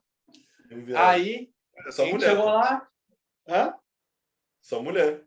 Enviado. 0.70 1.04
Aí, 1.06 1.50
É 1.76 1.88
a 1.88 1.90
gente 1.90 2.12
mulher. 2.12 2.30
chegou 2.30 2.44
lá, 2.46 2.88
Hã? 3.48 3.74
Só 4.64 4.80
mulher. 4.82 5.22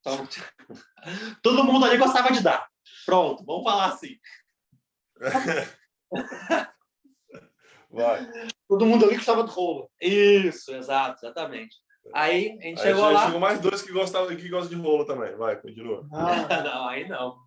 então, 0.00 0.28
todo 1.42 1.64
mundo 1.64 1.86
ali 1.86 1.96
gostava 1.96 2.30
de 2.30 2.42
dar. 2.42 2.68
Pronto, 3.06 3.42
vamos 3.46 3.64
falar 3.64 3.86
assim. 3.86 4.18
Vai. 7.90 8.26
Todo 8.68 8.86
mundo 8.86 9.04
ali 9.06 9.16
gostava 9.16 9.44
de 9.44 9.50
rola. 9.50 9.86
Isso, 10.00 10.74
exato, 10.74 11.24
exatamente. 11.24 11.76
Aí 12.14 12.58
a 12.60 12.62
gente 12.62 12.80
Aí 12.80 12.86
chegou 12.88 13.06
che- 13.08 13.12
lá. 13.14 13.24
chegou 13.26 13.40
mais 13.40 13.60
dois 13.60 13.82
que 13.82 13.92
gostam, 13.92 14.26
que 14.36 14.48
gostam 14.48 14.76
de 14.76 14.82
rolo 14.84 15.04
também. 15.04 15.34
Vai, 15.36 15.60
continua. 15.60 16.06
Ah, 16.12 16.62
não, 16.62 16.88
aí 16.88 17.08
não. 17.08 17.38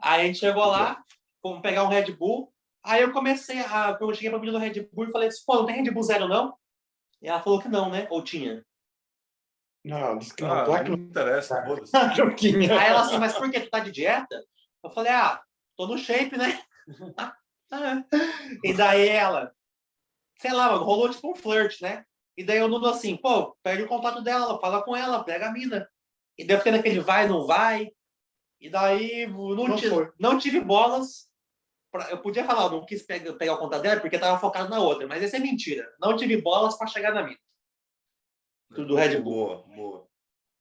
Aí 0.00 0.22
a 0.22 0.24
gente 0.26 0.38
chegou 0.38 0.64
lá, 0.66 1.02
fomos 1.42 1.60
pegar 1.60 1.84
um 1.84 1.88
Red 1.88 2.12
Bull. 2.12 2.52
Aí 2.84 3.02
eu 3.02 3.12
comecei 3.12 3.58
a. 3.60 3.96
Eu 4.00 4.14
cheguei 4.14 4.30
pra 4.30 4.38
menina 4.38 4.58
do 4.58 4.62
Red 4.64 4.88
Bull 4.92 5.06
e 5.08 5.12
falei 5.12 5.28
assim, 5.28 5.42
pô, 5.46 5.56
não 5.56 5.66
tem 5.66 5.82
Red 5.82 5.90
Bull 5.90 6.02
zero, 6.02 6.28
não? 6.28 6.54
E 7.20 7.28
ela 7.28 7.42
falou 7.42 7.60
que 7.60 7.68
não, 7.68 7.90
né? 7.90 8.06
Ou 8.10 8.22
tinha. 8.22 8.64
Não, 9.84 10.18
disse 10.18 10.34
que 10.34 10.42
não. 10.42 10.52
Ah, 10.52 10.64
claro 10.64 10.84
que 10.84 10.90
não 10.90 10.96
não. 10.96 11.04
interessa, 11.06 11.64
foda-se. 11.64 11.92
Aí 11.96 12.86
ela 12.88 13.00
assim, 13.00 13.18
mas 13.18 13.34
por 13.36 13.50
que 13.50 13.60
tu 13.60 13.70
tá 13.70 13.80
de 13.80 13.90
dieta? 13.92 14.44
Eu 14.84 14.90
falei, 14.90 15.12
ah, 15.12 15.40
tô 15.76 15.86
no 15.86 15.98
shape, 15.98 16.36
né? 16.36 16.60
Ah. 17.74 18.04
e 18.62 18.74
daí 18.74 19.08
ela, 19.08 19.50
sei 20.38 20.52
lá, 20.52 20.70
mano, 20.72 20.84
rolou 20.84 21.08
tipo 21.08 21.30
um 21.30 21.34
flirt, 21.34 21.80
né? 21.80 22.04
E 22.36 22.44
daí 22.44 22.58
eu 22.58 22.68
Nuno 22.68 22.86
assim, 22.86 23.16
pô, 23.16 23.56
perde 23.62 23.84
o 23.84 23.88
contato 23.88 24.20
dela, 24.22 24.60
fala 24.60 24.82
com 24.82 24.94
ela, 24.94 25.24
pega 25.24 25.46
a 25.48 25.52
mina. 25.52 25.88
E 26.36 26.44
daí 26.44 26.54
eu 26.56 26.58
fiquei 26.58 26.72
naquele 26.72 27.00
vai, 27.00 27.26
não 27.26 27.46
vai. 27.46 27.90
E 28.60 28.68
daí 28.68 29.26
não, 29.26 29.54
Não 29.68 29.76
ti- 29.76 29.88
foi. 29.88 30.10
não 30.18 30.36
tive 30.36 30.60
bolas. 30.60 31.30
pra- 31.90 32.10
eu 32.10 32.18
podia 32.18 32.44
falar, 32.44 32.64
eu 32.64 32.72
não 32.72 32.84
quis 32.84 33.02
pegar, 33.02 33.32
pegar 33.34 33.54
o 33.54 33.58
contato 33.58 33.80
dela 33.80 34.00
porque 34.02 34.18
tava 34.18 34.38
focado 34.38 34.68
na 34.68 34.78
outra, 34.78 35.06
mas 35.06 35.22
isso 35.22 35.34
é 35.36 35.38
mentira. 35.38 35.90
Não 35.98 36.14
tive 36.14 36.42
bolas 36.42 36.76
para 36.76 36.86
chegar 36.88 37.14
na 37.14 37.22
mina. 37.22 37.38
Tudo 38.74 38.94
Red 38.96 39.20
Bull. 39.20 39.46
Boa, 39.46 39.76
boa. 39.76 40.08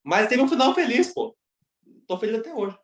Mas 0.04 0.28
teve 0.28 0.42
um 0.42 0.48
final 0.48 0.74
feliz, 0.74 1.14
pô. 1.14 1.36
Tô 2.08 2.18
feliz 2.18 2.40
até 2.40 2.54
hoje. 2.54 2.78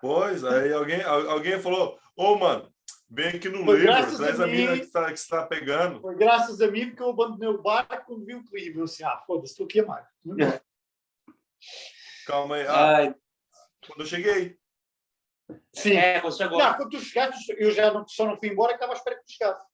Pois, 0.00 0.44
aí 0.44 0.72
alguém, 0.72 1.02
al- 1.02 1.30
alguém 1.30 1.60
falou, 1.60 1.98
ô, 2.16 2.36
mano, 2.36 2.72
vem 3.08 3.28
aqui 3.28 3.48
no 3.48 3.64
Foi 3.64 3.78
livro, 3.80 4.16
traz 4.16 4.40
a 4.40 4.44
a 4.44 4.46
mina 4.46 4.78
que 4.78 4.86
você 4.86 5.12
está 5.12 5.46
pegando. 5.46 6.00
Foi 6.00 6.16
graças 6.16 6.60
a 6.60 6.68
mim 6.68 6.94
que 6.94 7.02
eu 7.02 7.10
abandonei 7.10 7.48
o 7.48 7.60
barco 7.62 8.06
quando 8.06 8.24
vi 8.24 8.34
o 8.34 8.44
clipe. 8.44 8.78
Eu 8.78 8.84
disse, 8.86 9.04
ah, 9.04 9.22
foda-se, 9.26 9.52
estou 9.52 9.66
aqui 9.66 9.80
a 9.80 9.86
mais. 9.86 10.06
Calma 12.26 12.56
aí. 12.56 12.66
Ah, 12.66 12.96
Ai, 12.96 13.14
quando 13.86 14.00
eu 14.00 14.06
cheguei. 14.06 14.58
Sim. 15.74 15.96
é, 15.96 16.20
quando 16.20 16.36
chegou. 16.36 16.58
Não, 16.58 16.74
quando 16.74 16.90
tu 16.90 17.00
chegaste, 17.00 17.54
eu 17.58 17.70
já 17.70 17.92
não, 17.92 18.06
só 18.08 18.24
não 18.24 18.38
fui 18.38 18.48
embora, 18.48 18.70
que 18.72 18.76
estava 18.76 18.92
à 18.92 18.96
espera 18.96 19.16
que 19.16 19.24
tu 19.24 19.32
chegasse. 19.32 19.66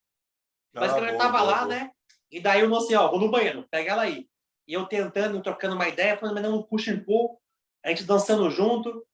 Mas 0.74 0.90
Ah, 0.90 0.94
quando 0.94 1.04
ele 1.04 1.12
boa, 1.12 1.22
tava 1.24 1.38
boa, 1.38 1.50
lá, 1.50 1.56
boa. 1.64 1.68
né? 1.68 1.90
E 2.30 2.40
daí 2.40 2.60
eu 2.60 2.68
não 2.68 2.78
assim, 2.78 2.94
ó, 2.94 3.08
vou 3.08 3.20
no 3.20 3.30
banheiro, 3.30 3.66
pega 3.70 3.92
ela 3.92 4.02
aí. 4.02 4.28
E 4.66 4.72
eu 4.72 4.86
tentando, 4.86 5.40
trocando 5.42 5.74
uma 5.76 5.88
ideia, 5.88 6.16
falando, 6.16 6.34
mas 6.34 6.42
não, 6.44 6.62
puxa 6.62 6.92
and 6.92 7.04
pull, 7.04 7.40
a 7.84 7.88
gente 7.90 8.04
dançando 8.04 8.50
junto. 8.50 9.06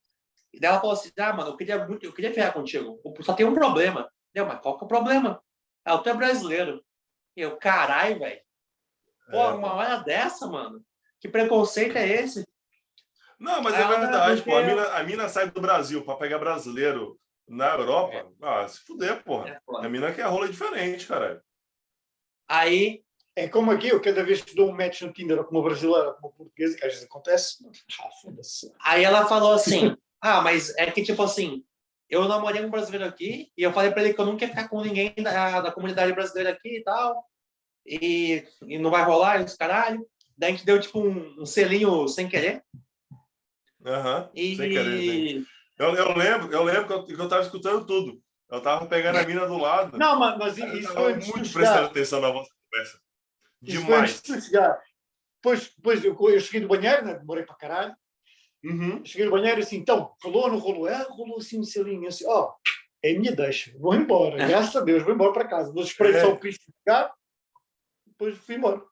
E 0.52 0.59
daí 0.59 0.70
ela 0.70 0.80
falou 0.80 0.94
assim, 0.94 1.10
ah, 1.18 1.32
mano, 1.32 1.51
eu 1.51 1.56
queria 1.56 1.86
muito, 1.86 2.05
eu 2.05 2.12
queria 2.12 2.32
ferrar 2.32 2.52
contigo. 2.52 3.01
Só 3.20 3.34
tem 3.34 3.47
um 3.47 3.55
problema. 3.55 4.10
Deu, 4.34 4.47
mas 4.47 4.60
qual 4.60 4.78
que 4.78 4.84
é 4.84 4.86
o 4.86 4.89
problema? 4.89 5.43
Ah, 5.84 5.98
tu 5.98 6.09
é 6.09 6.14
brasileiro. 6.14 6.82
E 7.36 7.40
eu, 7.43 7.56
carai, 7.56 8.18
velho. 8.18 8.40
Pô, 9.30 9.36
É, 9.39 9.48
uma 9.55 9.74
hora 9.74 9.97
dessa, 9.98 10.47
mano. 10.47 10.84
Que 11.20 11.28
preconceito 11.28 11.97
é 11.97 12.06
esse? 12.06 12.47
Não, 13.39 13.62
mas 13.62 13.74
é 13.74 13.82
ela, 13.82 13.98
verdade, 13.98 14.43
pô. 14.43 14.51
A 14.51 14.55
porque- 14.60 14.66
mina, 14.74 14.89
a 14.89 15.02
mina 15.02 15.28
sai 15.28 15.51
do 15.51 15.60
Brasil 15.60 16.05
para 16.05 16.16
pegar 16.16 16.39
brasileiro 16.39 17.18
na 17.48 17.74
Europa. 17.74 18.30
Ah, 18.40 18.66
se 18.68 18.80
fuder, 18.80 19.22
porra. 19.24 19.48
É 19.51 19.60
foda. 19.66 19.86
A 19.86 19.90
mina 19.90 20.12
quer 20.12 20.26
rola 20.26 20.48
diferente, 20.48 21.06
cara. 21.06 21.43
Aí, 22.53 23.03
É 23.35 23.49
como 23.49 23.70
aqui, 23.70 23.89
eu 23.89 23.99
cada 23.99 24.23
vez 24.23 24.43
que 24.43 24.55
dou 24.55 24.69
um 24.69 24.77
match 24.77 25.01
no 25.01 25.12
Tinder 25.12 25.39
ou 25.39 25.45
com 25.45 25.57
uma 25.57 25.65
brasileira 25.65 26.09
ou 26.09 26.15
com 26.15 26.27
uma 26.27 26.33
portuguesa, 26.35 26.77
que 26.77 26.85
às 26.85 26.93
vezes 26.93 27.09
acontece, 27.09 27.65
ah, 27.99 28.91
aí 28.93 29.05
ela 29.05 29.27
falou 29.27 29.53
assim, 29.53 29.97
ah, 30.20 30.43
mas 30.43 30.69
é 30.77 30.91
que 30.91 31.03
tipo 31.03 31.23
assim, 31.23 31.65
eu 32.11 32.29
namorei 32.29 32.62
um 32.62 32.70
brasileiro 32.70 33.07
aqui 33.07 33.51
e 33.57 33.62
eu 33.62 33.73
falei 33.73 33.91
pra 33.91 34.03
ele 34.03 34.12
que 34.12 34.20
eu 34.20 34.27
não 34.27 34.37
quero 34.37 34.51
ficar 34.51 34.69
com 34.69 34.83
ninguém 34.83 35.15
da, 35.16 35.62
da 35.62 35.73
comunidade 35.73 36.12
brasileira 36.12 36.51
aqui 36.51 36.77
e 36.77 36.83
tal. 36.83 37.24
E, 37.87 38.47
e 38.69 38.79
não 38.79 38.91
vai 38.91 39.03
rolar, 39.03 39.41
e 39.41 39.45
os 39.45 39.57
caralho. 39.57 40.07
Daí 40.37 40.51
a 40.51 40.53
gente 40.53 40.66
deu 40.66 40.79
tipo 40.79 41.01
um, 41.01 41.41
um 41.41 41.47
selinho 41.47 42.07
sem 42.07 42.29
querer. 42.29 42.62
Aham. 43.85 44.31
E, 44.35 44.57
Sem 44.57 44.70
querer, 44.70 45.41
né? 45.41 45.47
Eu, 45.79 45.95
eu 45.95 46.16
lembro, 46.16 46.53
eu 46.53 46.62
lembro 46.62 46.87
que 46.87 46.93
eu, 46.93 47.05
que 47.07 47.12
eu 47.15 47.29
tava 47.29 47.43
escutando 47.43 47.87
tudo. 47.87 48.23
Eu 48.53 48.61
tava 48.61 48.85
pegando 48.85 49.16
a 49.19 49.24
mina 49.24 49.47
do 49.47 49.57
lado. 49.57 49.97
Não, 49.97 50.19
mas, 50.19 50.37
mas 50.39 50.59
eu 50.59 50.77
isso 50.77 50.93
tava 50.93 51.09
muito 51.09 51.24
chegar. 51.24 51.53
prestando 51.53 51.87
atenção 51.87 52.20
na 52.20 52.31
vossa 52.31 52.51
conversa. 52.70 53.01
Isso 53.62 53.81
Demais. 53.81 54.23
Depois, 54.23 55.74
depois 55.74 56.05
eu, 56.05 56.16
eu 56.29 56.41
cheguei 56.41 56.61
do 56.61 56.69
banheiro, 56.69 57.05
né? 57.05 57.15
demorei 57.15 57.45
para 57.45 57.57
caralho. 57.57 57.97
Uhum. 58.62 59.03
Cheguei 59.05 59.24
no 59.24 59.33
banheiro 59.33 59.61
assim, 59.61 59.77
então, 59.77 60.15
rolou 60.23 60.43
ou 60.43 60.51
não 60.51 60.59
rolou? 60.59 60.87
É, 60.87 61.03
rolou 61.09 61.39
assim 61.39 61.59
um 61.59 61.65
selinho. 61.65 62.07
Assim, 62.07 62.24
ó, 62.29 62.53
é 63.03 63.16
a 63.16 63.19
minha 63.19 63.35
deixa, 63.35 63.73
vou 63.79 63.95
embora. 63.95 64.47
Graças 64.47 64.77
a 64.77 64.83
Deus, 64.83 65.03
vou 65.03 65.15
embora 65.15 65.33
para 65.33 65.49
casa. 65.49 65.73
Não 65.73 65.83
esperei 65.83 66.15
É. 66.15 66.20
só 66.20 66.31
o 66.31 66.39
Cristo 66.39 66.62
chegar, 66.79 67.11
depois 68.07 68.37
fui 68.37 68.57
embora. 68.57 68.83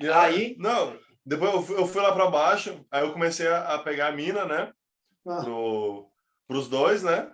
E 0.00 0.08
Aí? 0.08 0.56
Não, 0.58 0.98
depois 1.24 1.52
eu 1.52 1.62
fui, 1.62 1.76
eu 1.76 1.86
fui 1.86 2.00
lá 2.00 2.12
pra 2.12 2.30
baixo, 2.30 2.84
aí 2.90 3.04
eu 3.04 3.12
comecei 3.12 3.46
a, 3.46 3.74
a 3.74 3.78
pegar 3.78 4.08
a 4.08 4.12
mina, 4.12 4.46
né? 4.46 4.72
Ah. 5.28 5.42
Pro, 5.44 6.10
pros 6.48 6.68
dois, 6.68 7.02
né? 7.02 7.30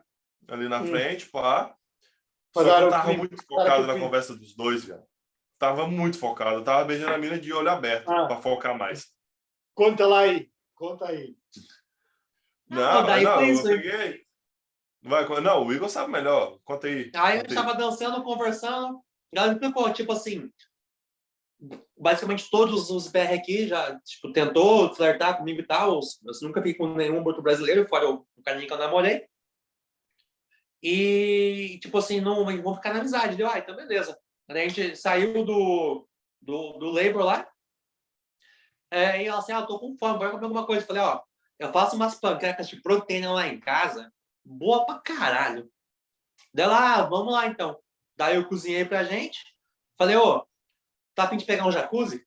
Ali 0.49 0.69
na 0.69 0.81
Hum. 0.81 0.87
frente, 0.87 1.27
pá. 1.31 1.75
Só 2.53 2.63
que 2.63 2.71
eu 2.71 2.91
tava 2.91 3.13
muito 3.15 3.37
focado 3.47 3.87
na 3.87 3.99
conversa 3.99 4.37
dos 4.37 4.55
dois, 4.55 4.85
velho. 4.85 5.03
Tava 5.59 5.87
muito 5.87 6.19
focado. 6.19 6.57
Eu 6.57 6.65
tava 6.65 6.85
beijando 6.85 7.15
a 7.15 7.19
mina 7.19 7.39
de 7.39 7.53
olho 7.53 7.69
aberto, 7.71 8.09
Ah. 8.11 8.27
pra 8.27 8.37
focar 8.37 8.77
mais. 8.77 9.13
Conta 9.75 10.07
lá 10.07 10.21
aí, 10.21 10.49
conta 10.75 11.07
aí. 11.09 11.37
Ah, 12.71 12.75
Não, 12.75 13.07
daí 13.07 13.25
não, 13.25 13.35
foi 13.37 13.51
eu 13.51 13.63
peguei. 13.63 14.25
Vai, 15.03 15.41
não, 15.41 15.67
o 15.67 15.73
Igor 15.73 15.89
sabe 15.89 16.11
melhor. 16.13 16.59
Conta 16.65 16.87
aí. 16.87 17.11
Aí 17.15 17.39
gente 17.41 17.55
tava 17.55 17.75
dançando, 17.75 18.23
conversando. 18.23 19.01
Ela 19.33 19.49
me 19.49 19.55
explicou, 19.55 19.93
tipo 19.93 20.13
assim, 20.13 20.51
basicamente 21.97 22.49
todos 22.51 22.91
os 22.91 23.09
BR 23.09 23.35
aqui 23.35 23.67
já 23.67 23.99
tipo, 24.01 24.33
tentou 24.33 24.95
flertar 24.95 25.37
comigo 25.39 25.61
e 25.61 25.67
tal. 25.67 26.01
Eu 26.25 26.33
nunca 26.49 26.61
fiquei 26.63 26.75
com 26.75 26.95
nenhum 26.95 27.23
outro 27.25 27.43
brasileiro, 27.43 27.87
fora 27.89 28.09
o, 28.09 28.27
o 28.37 28.43
carinha 28.43 28.67
que 28.67 28.73
eu 28.73 28.79
namorei. 28.79 29.27
E, 30.85 31.79
tipo 31.81 31.97
assim, 31.97 32.21
não 32.21 32.45
vamos 32.45 32.77
ficar 32.77 32.93
na 32.93 33.01
amizade. 33.01 33.37
Deu, 33.37 33.49
ah, 33.49 33.59
então 33.59 33.75
beleza. 33.75 34.19
A 34.47 34.55
gente 34.55 34.95
saiu 34.95 35.43
do, 35.43 36.07
do, 36.43 36.73
do 36.75 36.91
labor 36.91 37.25
lá. 37.25 37.49
É, 38.91 39.23
e 39.23 39.27
ela 39.27 39.39
assim, 39.39 39.53
ah, 39.53 39.61
eu 39.61 39.67
tô 39.67 39.81
com 39.81 39.97
fome, 39.97 40.19
bora 40.19 40.33
comer 40.33 40.45
alguma 40.45 40.67
coisa. 40.67 40.83
Eu 40.83 40.87
falei, 40.87 41.03
ó, 41.03 41.23
eu 41.59 41.73
faço 41.73 41.97
umas 41.97 42.21
panquecas 42.21 42.69
de 42.69 42.83
proteína 42.83 43.33
lá 43.33 43.49
em 43.49 43.59
casa, 43.59 44.13
boa 44.45 44.85
pra 44.85 44.99
caralho. 44.99 45.73
Dela, 46.53 46.97
ah, 46.97 47.03
vamos 47.05 47.33
lá 47.33 47.47
então. 47.47 47.81
Daí 48.15 48.37
eu 48.37 48.47
cozinhei 48.47 48.85
pra 48.85 49.05
gente. 49.05 49.43
Falei, 49.97 50.17
ô, 50.17 50.47
tá 51.15 51.25
a 51.25 51.29
fim 51.31 51.39
de 51.39 51.47
pegar 51.47 51.67
um 51.67 51.73
jacuzzi? 51.73 52.27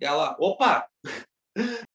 E 0.00 0.04
ela, 0.04 0.36
opa! 0.40 0.90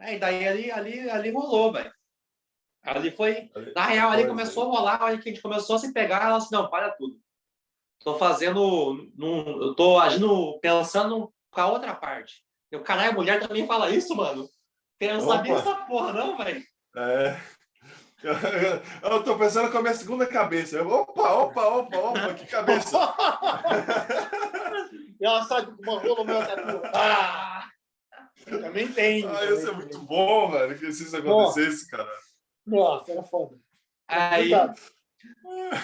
Aí 0.00 0.18
daí 0.18 0.46
ali, 0.46 0.70
ali, 0.70 1.10
ali 1.10 1.30
rolou, 1.30 1.72
velho. 1.72 1.92
Ali 2.82 3.10
foi. 3.10 3.50
Na 3.74 3.86
real, 3.86 4.10
ali 4.10 4.26
começou 4.26 4.64
a 4.64 4.66
rolar, 4.66 5.02
aí 5.02 5.18
que 5.18 5.28
a 5.28 5.32
gente 5.32 5.42
começou 5.42 5.76
a 5.76 5.78
se 5.78 5.92
pegar, 5.92 6.26
ela 6.26 6.38
disse, 6.38 6.52
não, 6.52 6.68
para 6.68 6.90
tudo. 6.90 7.18
Tô 8.00 8.16
fazendo. 8.16 9.10
Num, 9.16 9.62
eu 9.62 9.74
tô 9.74 9.98
agindo, 9.98 10.58
pensando 10.60 11.32
com 11.50 11.60
a 11.60 11.66
outra 11.66 11.94
parte. 11.94 12.42
Eu, 12.70 12.82
caralho, 12.82 13.10
a 13.10 13.14
mulher 13.14 13.40
também 13.40 13.66
fala 13.66 13.90
isso, 13.90 14.14
mano. 14.14 14.48
Eu 15.00 15.14
não 15.14 15.20
sabia 15.20 15.54
essa 15.54 15.74
porra, 15.74 16.12
não, 16.12 16.36
velho. 16.36 16.62
É. 16.96 17.40
Eu, 18.22 18.32
eu, 18.32 19.12
eu 19.12 19.22
tô 19.22 19.38
pensando 19.38 19.70
com 19.70 19.78
a 19.78 19.82
minha 19.82 19.94
segunda 19.94 20.26
cabeça. 20.26 20.76
Eu, 20.76 20.90
opa, 20.90 21.32
opa, 21.34 21.66
opa, 21.66 21.98
opa, 21.98 22.34
que 22.34 22.46
cabeça. 22.46 22.98
E 25.20 25.26
ela 25.26 25.42
sai 25.42 25.66
com 25.66 25.82
uma 25.82 25.98
rola 25.98 26.24
meio 26.24 26.46
tatu. 26.46 26.80
Ah! 26.94 27.57
Também 28.48 28.88
tem. 28.92 29.24
Ah, 29.24 29.38
também 29.38 29.58
isso 29.58 29.68
é 29.68 29.72
muito 29.72 29.98
bom, 30.00 30.50
velho, 30.50 30.78
que 30.78 30.92
se 30.92 31.04
isso 31.04 31.16
acontecesse, 31.16 31.88
cara. 31.88 32.08
Nossa, 32.66 33.12
era 33.12 33.22
foda. 33.22 33.58
Aí, 34.06 34.50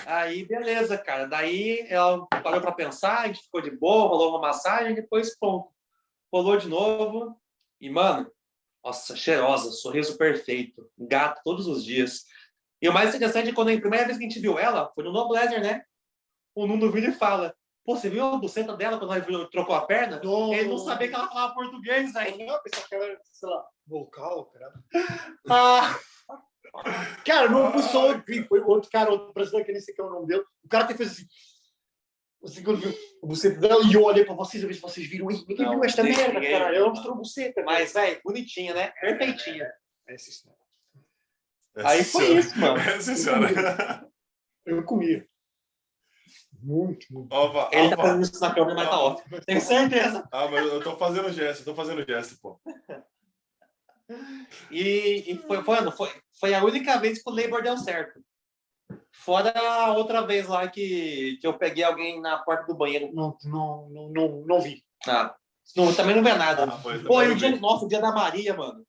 aí, 0.07 0.45
beleza, 0.45 0.97
cara. 0.99 1.27
Daí 1.27 1.87
ela 1.89 2.27
parou 2.27 2.61
pra 2.61 2.73
pensar, 2.73 3.21
a 3.21 3.27
gente 3.27 3.43
ficou 3.43 3.61
de 3.61 3.71
boa, 3.71 4.09
rolou 4.09 4.31
uma 4.31 4.41
massagem, 4.41 4.95
depois, 4.95 5.37
pronto. 5.39 5.69
Rolou 6.33 6.57
de 6.57 6.69
novo. 6.69 7.37
E, 7.81 7.91
mano, 7.91 8.31
nossa, 8.85 9.17
cheirosa, 9.17 9.71
sorriso 9.73 10.17
perfeito, 10.19 10.91
gato 10.99 11.41
todos 11.45 11.67
os 11.67 11.85
dias. 11.85 12.25
E 12.81 12.89
o 12.89 12.93
mais 12.93 13.15
interessante 13.15 13.51
é 13.51 13.53
quando 13.55 13.71
a 13.71 13.81
primeira 13.81 14.05
vez 14.05 14.19
que 14.19 14.25
a 14.25 14.29
gente 14.29 14.41
viu 14.41 14.59
ela, 14.59 14.91
foi 14.95 15.05
no 15.05 15.13
No 15.13 15.27
Blazer, 15.29 15.61
né? 15.61 15.85
O 16.55 16.67
Nuno 16.67 16.93
vira 16.93 17.09
e 17.09 17.15
fala: 17.15 17.57
Pô, 17.85 17.97
você 17.97 18.09
viu 18.09 18.25
a 18.25 18.37
buceta 18.39 18.75
dela 18.77 18.99
quando 18.99 19.13
ela 19.13 19.51
trocou 19.51 19.75
a 19.75 19.85
perna? 19.87 20.21
Ele 20.55 20.69
não 20.69 20.79
sabia 20.79 21.09
que 21.09 21.15
ela 21.15 21.29
falava 21.29 21.55
português, 21.55 22.13
velho. 22.13 22.39
Não, 22.39 22.55
eu 22.55 22.63
pensava 22.63 22.89
que 22.89 22.95
era, 22.95 23.21
sei 23.25 23.49
lá, 23.49 23.67
vocal, 23.87 24.47
cara. 24.47 24.75
Ah, 25.51 25.99
Cara, 27.25 27.49
não 27.49 27.73
foi 27.73 27.83
só 27.83 28.11
eu 28.11 28.23
vi, 28.27 28.43
foi 28.45 28.61
outro 28.61 28.91
cara, 28.91 29.11
outro 29.11 29.33
brasileiro, 29.33 29.65
que 29.65 29.71
eu 29.71 29.75
nem 29.75 29.83
sei 29.83 29.95
qual 29.95 30.09
é 30.09 30.11
o 30.11 30.15
nome 30.15 30.27
dele. 30.27 30.45
O 30.65 30.69
cara 30.69 30.85
até 30.85 30.95
fez 30.95 31.13
assim. 31.13 31.27
Assim, 32.43 32.63
quando 32.63 32.81
viu 32.81 32.95
o 33.23 33.27
buceta 33.27 33.59
dela, 33.59 33.83
e 33.85 33.95
eu 33.95 34.03
olhei 34.03 34.25
para 34.25 34.35
vocês 34.35 34.63
a 34.63 34.67
ver 34.67 34.75
se 34.75 34.81
vocês 34.81 35.07
viram. 35.07 35.31
Ih, 35.31 35.45
ninguém 35.49 35.65
Não, 35.65 35.73
viu 35.75 35.85
esta 35.85 36.03
merda, 36.03 36.35
ninguém 36.35 36.53
cara. 36.53 36.75
Ela 36.75 36.87
não. 36.87 36.91
mostrou 36.91 37.15
a 37.15 37.17
buceta. 37.17 37.63
mas, 37.63 37.93
velho, 37.93 38.21
bonitinha, 38.23 38.75
né? 38.75 38.89
Perfeitinha. 39.01 39.73
É, 40.07 40.19
sim, 40.19 40.33
senhora. 40.33 40.59
Aí 41.77 42.05
foi 42.05 42.35
isso, 42.37 42.59
mano. 42.59 42.79
É, 42.79 43.01
sim, 43.01 43.17
senhora. 43.17 44.11
Eu 44.67 44.85
comia. 44.85 45.27
Muito, 46.65 47.07
muito. 47.13 47.31
Opa, 47.31 47.69
Ele 47.73 47.91
tá 47.91 47.95
opa. 47.95 48.03
fazendo 48.05 48.23
isso 48.23 48.41
na 48.41 48.55
câmera, 48.55 48.75
mas 48.75 48.89
tá 48.89 49.01
off. 49.01 49.23
Tenho 49.45 49.61
certeza. 49.61 50.27
Ah, 50.33 50.49
mas 50.49 50.65
eu 50.65 50.83
tô 50.83 50.97
fazendo 50.97 51.31
gesto, 51.31 51.61
eu 51.61 51.65
tô 51.67 51.75
fazendo 51.75 52.03
gesto, 52.07 52.39
pô. 52.41 52.59
E, 54.71 55.25
e 55.33 55.39
foi, 55.47 55.63
foi, 55.63 55.91
foi, 55.91 56.09
foi 56.41 56.55
a 56.55 56.65
única 56.65 56.99
vez 56.99 57.23
que 57.23 57.31
o 57.31 57.35
Labor 57.35 57.63
deu 57.63 57.77
certo. 57.77 58.25
Fora 59.13 59.53
a 59.59 59.93
outra 59.93 60.23
vez 60.23 60.47
lá 60.49 60.67
que, 60.69 61.39
que 61.41 61.47
eu 61.47 61.59
peguei 61.59 61.85
alguém 61.85 62.21
na 62.21 62.39
porta 62.39 62.67
do 62.67 62.75
banheiro. 62.75 63.11
Não, 63.13 63.37
não, 63.45 63.89
não, 63.91 64.09
não, 64.09 64.29
não 64.47 64.61
vi. 64.61 64.83
Ah, 65.07 65.35
não, 65.77 65.95
também 65.95 66.17
não 66.17 66.23
vê 66.23 66.35
nada. 66.35 66.65
Ah, 66.65 66.81
pois, 66.83 67.03
Pô, 67.03 67.23
e 67.23 67.31
o 67.31 67.37
dia, 67.37 67.55
nossa, 67.57 67.85
o 67.85 67.89
dia 67.89 68.01
da 68.01 68.13
Maria, 68.13 68.55
mano. 68.55 68.87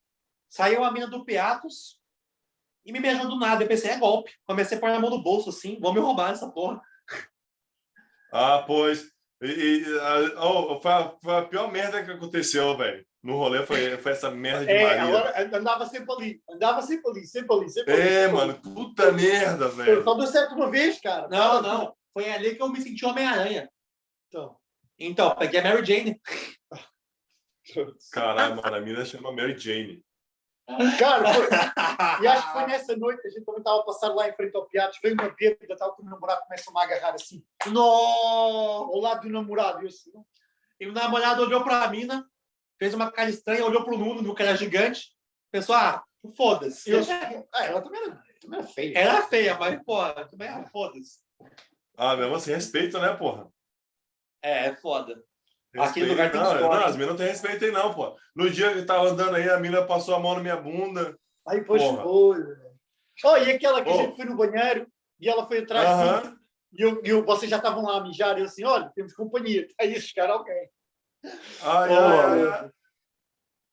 Saiu 0.49 0.83
a 0.83 0.91
mina 0.91 1.07
do 1.07 1.25
Piatos 1.25 1.99
e 2.85 2.91
me 2.93 3.01
beijou 3.01 3.27
do 3.27 3.37
nada. 3.37 3.63
Eu 3.63 3.67
pensei, 3.67 3.91
é 3.91 3.97
golpe. 3.97 4.31
Comecei 4.45 4.77
a 4.77 4.81
pôr 4.81 4.89
a 4.89 4.99
mão 4.99 5.09
no 5.09 5.21
bolso 5.21 5.49
assim, 5.49 5.77
vão 5.79 5.93
me 5.93 5.99
roubar 5.99 6.31
essa 6.31 6.49
porra. 6.49 6.81
Ah, 8.37 8.61
pois. 8.67 9.05
E, 9.41 9.47
e, 9.47 9.99
ah, 9.99 10.45
oh, 10.45 10.81
foi, 10.81 10.91
a, 10.91 11.15
foi 11.23 11.35
a 11.35 11.41
pior 11.43 11.71
merda 11.71 12.03
que 12.03 12.11
aconteceu, 12.11 12.75
velho. 12.75 13.05
No 13.23 13.37
rolê 13.37 13.65
foi, 13.65 13.97
foi 13.97 14.11
essa 14.11 14.29
merda 14.29 14.65
de 14.65 14.71
É, 14.73 14.83
Maria. 14.83 15.03
agora 15.03 15.57
andava 15.57 15.85
sempre 15.85 16.13
ali. 16.13 16.41
Andava 16.49 16.81
sempre 16.81 17.11
ali, 17.11 17.25
sempre 17.25 17.55
ali, 17.55 17.69
sempre 17.69 17.93
ali. 17.93 18.01
É, 18.01 18.05
sempre 18.05 18.23
ali. 18.23 18.33
mano, 18.33 18.61
puta 18.61 19.11
merda, 19.13 19.69
velho. 19.69 20.03
Só 20.03 20.15
deu 20.15 20.27
certo 20.27 20.53
uma 20.53 20.69
vez, 20.69 20.99
cara. 20.99 21.29
Não, 21.29 21.61
não. 21.61 21.95
Foi 22.13 22.29
ali 22.29 22.55
que 22.55 22.61
eu 22.61 22.67
me 22.67 22.81
senti 22.81 23.05
Homem-Aranha. 23.05 23.69
Então. 24.27 24.57
Então, 24.99 25.33
peguei 25.35 25.61
a 25.61 25.63
Mary 25.63 25.85
Jane. 25.85 26.21
Caralho, 28.11 28.57
mano, 28.57 28.75
a 28.75 28.81
mina 28.81 29.05
chama 29.05 29.31
Mary 29.31 29.57
Jane. 29.57 30.03
Cara, 30.97 31.33
foi, 31.33 31.47
e 32.23 32.27
acho 32.27 32.47
que 32.47 32.53
foi 32.53 32.65
nessa 32.65 32.95
noite, 32.97 33.27
a 33.27 33.29
gente 33.29 33.45
também 33.45 33.59
estava 33.59 33.81
a 33.81 33.83
passar 33.83 34.09
lá 34.09 34.27
em 34.27 34.33
frente 34.33 34.55
ao 34.55 34.65
Piatos, 34.65 34.99
veio 35.01 35.13
uma 35.13 35.29
bêbada, 35.29 35.75
tal, 35.77 35.95
que 35.95 36.01
o 36.01 36.05
namorado 36.05 36.41
começa-me 36.41 36.79
a 36.79 36.83
agarrar 36.83 37.13
assim, 37.13 37.45
No! 37.67 37.81
ao 37.81 38.97
lado 38.99 39.21
do 39.21 39.29
namorado, 39.29 39.81
e 39.81 39.85
eu 39.85 39.89
assim, 39.89 40.11
E 40.79 40.87
o 40.87 40.91
namorado 40.91 41.43
olhou 41.43 41.63
pra 41.63 41.87
mina, 41.89 42.27
fez 42.79 42.93
uma 42.95 43.11
cara 43.11 43.29
estranha, 43.29 43.63
olhou 43.65 43.83
pro 43.83 43.97
Nuno, 43.97 44.23
no 44.23 44.33
que 44.33 44.41
era 44.41 44.57
gigante. 44.57 45.15
Pensou, 45.51 45.75
ah, 45.75 46.03
foda-se. 46.35 46.89
eu, 46.89 47.01
ah, 47.53 47.65
ela 47.65 47.81
também 47.81 48.01
era, 48.01 48.23
também 48.41 48.59
era 48.59 48.67
feia. 48.67 48.97
Era 48.97 49.21
feia, 49.27 49.57
mas, 49.57 49.83
porra, 49.83 50.27
também 50.27 50.49
ah, 50.49 50.65
foda-se. 50.65 51.19
Ah, 51.95 52.15
mesmo 52.15 52.35
assim, 52.35 52.51
respeito, 52.51 52.99
né, 52.99 53.13
porra? 53.15 53.47
É, 54.41 54.67
é 54.67 54.75
foda. 54.75 55.23
Respeito. 55.83 56.05
no 56.05 56.11
lugar 56.13 56.31
tem 56.31 56.39
não, 56.41 56.53
história. 56.55 56.79
não, 56.79 56.85
as 56.85 56.95
minas 56.95 57.09
não 57.09 57.17
tem 57.17 57.27
respeito 57.27 57.65
aí, 57.65 57.71
não, 57.71 57.93
pô. 57.93 58.15
No 58.35 58.49
dia 58.49 58.73
que 58.73 58.83
tava 58.83 59.07
andando 59.09 59.35
aí, 59.35 59.49
a 59.49 59.59
mina 59.59 59.85
passou 59.85 60.15
a 60.15 60.19
mão 60.19 60.35
na 60.35 60.41
minha 60.41 60.57
bunda. 60.57 61.17
Aí 61.47 61.59
depois 61.59 61.81
Porra. 61.83 62.03
foi. 62.03 62.43
Oh, 63.23 63.37
e 63.37 63.51
aquela 63.51 63.81
que 63.83 63.89
a 63.89 63.93
Oh. 63.93 63.97
gente 63.97 64.15
foi 64.15 64.25
no 64.25 64.35
banheiro, 64.35 64.87
e 65.19 65.29
ela 65.29 65.47
foi 65.47 65.59
atrás 65.59 65.87
de 65.87 65.95
mim, 65.95 66.09
Aham. 66.09 66.37
e, 66.73 66.81
eu, 66.81 67.01
e 67.05 67.09
eu, 67.09 67.25
vocês 67.25 67.49
já 67.49 67.57
estavam 67.57 67.83
lá 67.83 67.97
a 67.97 68.03
mijar, 68.03 68.37
e 68.37 68.41
eu 68.41 68.45
assim, 68.45 68.63
olha, 68.65 68.91
temos 68.95 69.13
companhia. 69.13 69.67
Aí 69.79 69.99
chegar 70.01 70.29
alguém. 70.29 70.69
Ai, 71.63 71.89
Oh, 71.89 71.93
ai, 71.93 72.47
ai. 72.47 72.69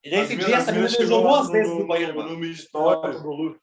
E 0.04 0.10
nesse 0.10 0.36
dia, 0.36 0.56
essa 0.56 0.72
mina 0.72 0.88
chegou 0.88 1.22
duas 1.22 1.46
no- 1.46 1.52
vezes 1.52 1.72
no- 1.72 1.78
no 1.80 1.86
banheiro, 1.86 2.12
no- 2.14 2.18
mano. 2.20 2.30
No 2.34 2.38
mistório. 2.38 3.60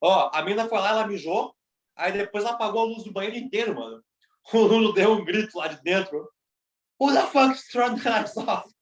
Ó, 0.00 0.30
a 0.34 0.42
mina 0.42 0.68
foi 0.68 0.78
lá, 0.78 0.90
ela 0.90 1.06
mijou, 1.06 1.54
aí 1.96 2.10
depois 2.12 2.44
apagou 2.44 2.82
a 2.82 2.86
luz 2.86 3.04
do 3.04 3.12
banheiro 3.12 3.36
inteiro, 3.36 3.74
mano. 3.74 4.02
O 4.52 4.66
Nuno 4.66 4.92
deu 4.92 5.12
um 5.12 5.24
grito 5.24 5.56
lá 5.58 5.68
de 5.68 5.80
dentro. 5.82 6.28
Who 7.02 7.12
the 7.12 7.22
fuck's 7.22 7.66
turned 7.66 7.98
the 7.98 8.10
lights 8.10 8.36
off? 8.36 8.72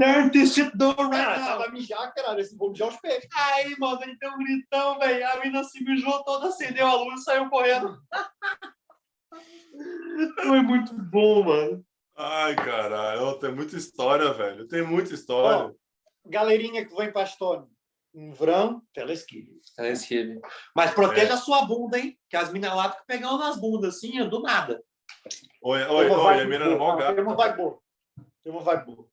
Turn 0.00 0.30
this 0.32 0.54
shit 0.54 0.78
door 0.78 0.94
right 0.96 1.12
Cara, 1.12 1.36
now. 1.36 1.42
estava 1.42 1.64
a 1.66 1.70
mijar, 1.70 2.14
caralho, 2.14 2.40
assim, 2.40 2.56
vou 2.56 2.70
mijar 2.70 2.88
os 2.88 2.96
pés. 2.96 3.26
Aí, 3.34 3.76
mano, 3.78 4.02
ele 4.02 4.16
deu 4.18 4.30
um 4.30 4.38
gritão, 4.38 4.98
velho. 4.98 5.28
A 5.28 5.40
mina 5.40 5.62
se 5.62 5.84
mijou 5.84 6.24
toda, 6.24 6.48
acendeu 6.48 6.86
a 6.86 6.94
luz 6.94 7.20
e 7.20 7.24
saiu 7.24 7.50
correndo. 7.50 8.00
Foi 10.42 10.62
muito 10.62 10.94
bom, 10.94 11.44
mano. 11.44 11.84
Ai, 12.16 12.56
caralho, 12.56 13.34
tem 13.34 13.54
muita 13.54 13.76
história, 13.76 14.32
velho. 14.32 14.66
Tem 14.66 14.80
muita 14.80 15.12
história. 15.12 15.74
Galerinha 16.24 16.86
que 16.86 16.96
vem 16.96 17.12
para 17.12 17.20
a 17.20 17.24
Estónia, 17.24 17.68
no 18.14 18.32
verão, 18.32 18.82
telesqui. 18.94 19.50
Mas 20.74 20.94
proteja 20.94 21.34
a 21.34 21.36
sua 21.36 21.66
bunda, 21.66 21.98
hein? 21.98 22.18
Que 22.30 22.38
as 22.38 22.50
minas 22.50 22.74
lá 22.74 22.90
ficam 22.90 23.04
pegando 23.06 23.38
nas 23.38 23.60
bundas, 23.60 23.96
assim, 23.96 24.26
do 24.30 24.40
nada. 24.40 24.82
Oi, 25.62 25.82
oi, 25.84 26.08
oi, 26.10 26.40
a 26.40 26.44
mina 26.46 26.64
era 26.64 26.76
mó 26.76 26.92
boa, 26.92 26.96
gata. 26.96 27.14
Tem 27.14 27.24
uma 27.24 27.36
vibe 27.36 27.56
boa. 27.56 27.78
Tem 28.42 28.52
uma 28.52 28.62
vibe 28.62 28.84
boa. 28.86 29.08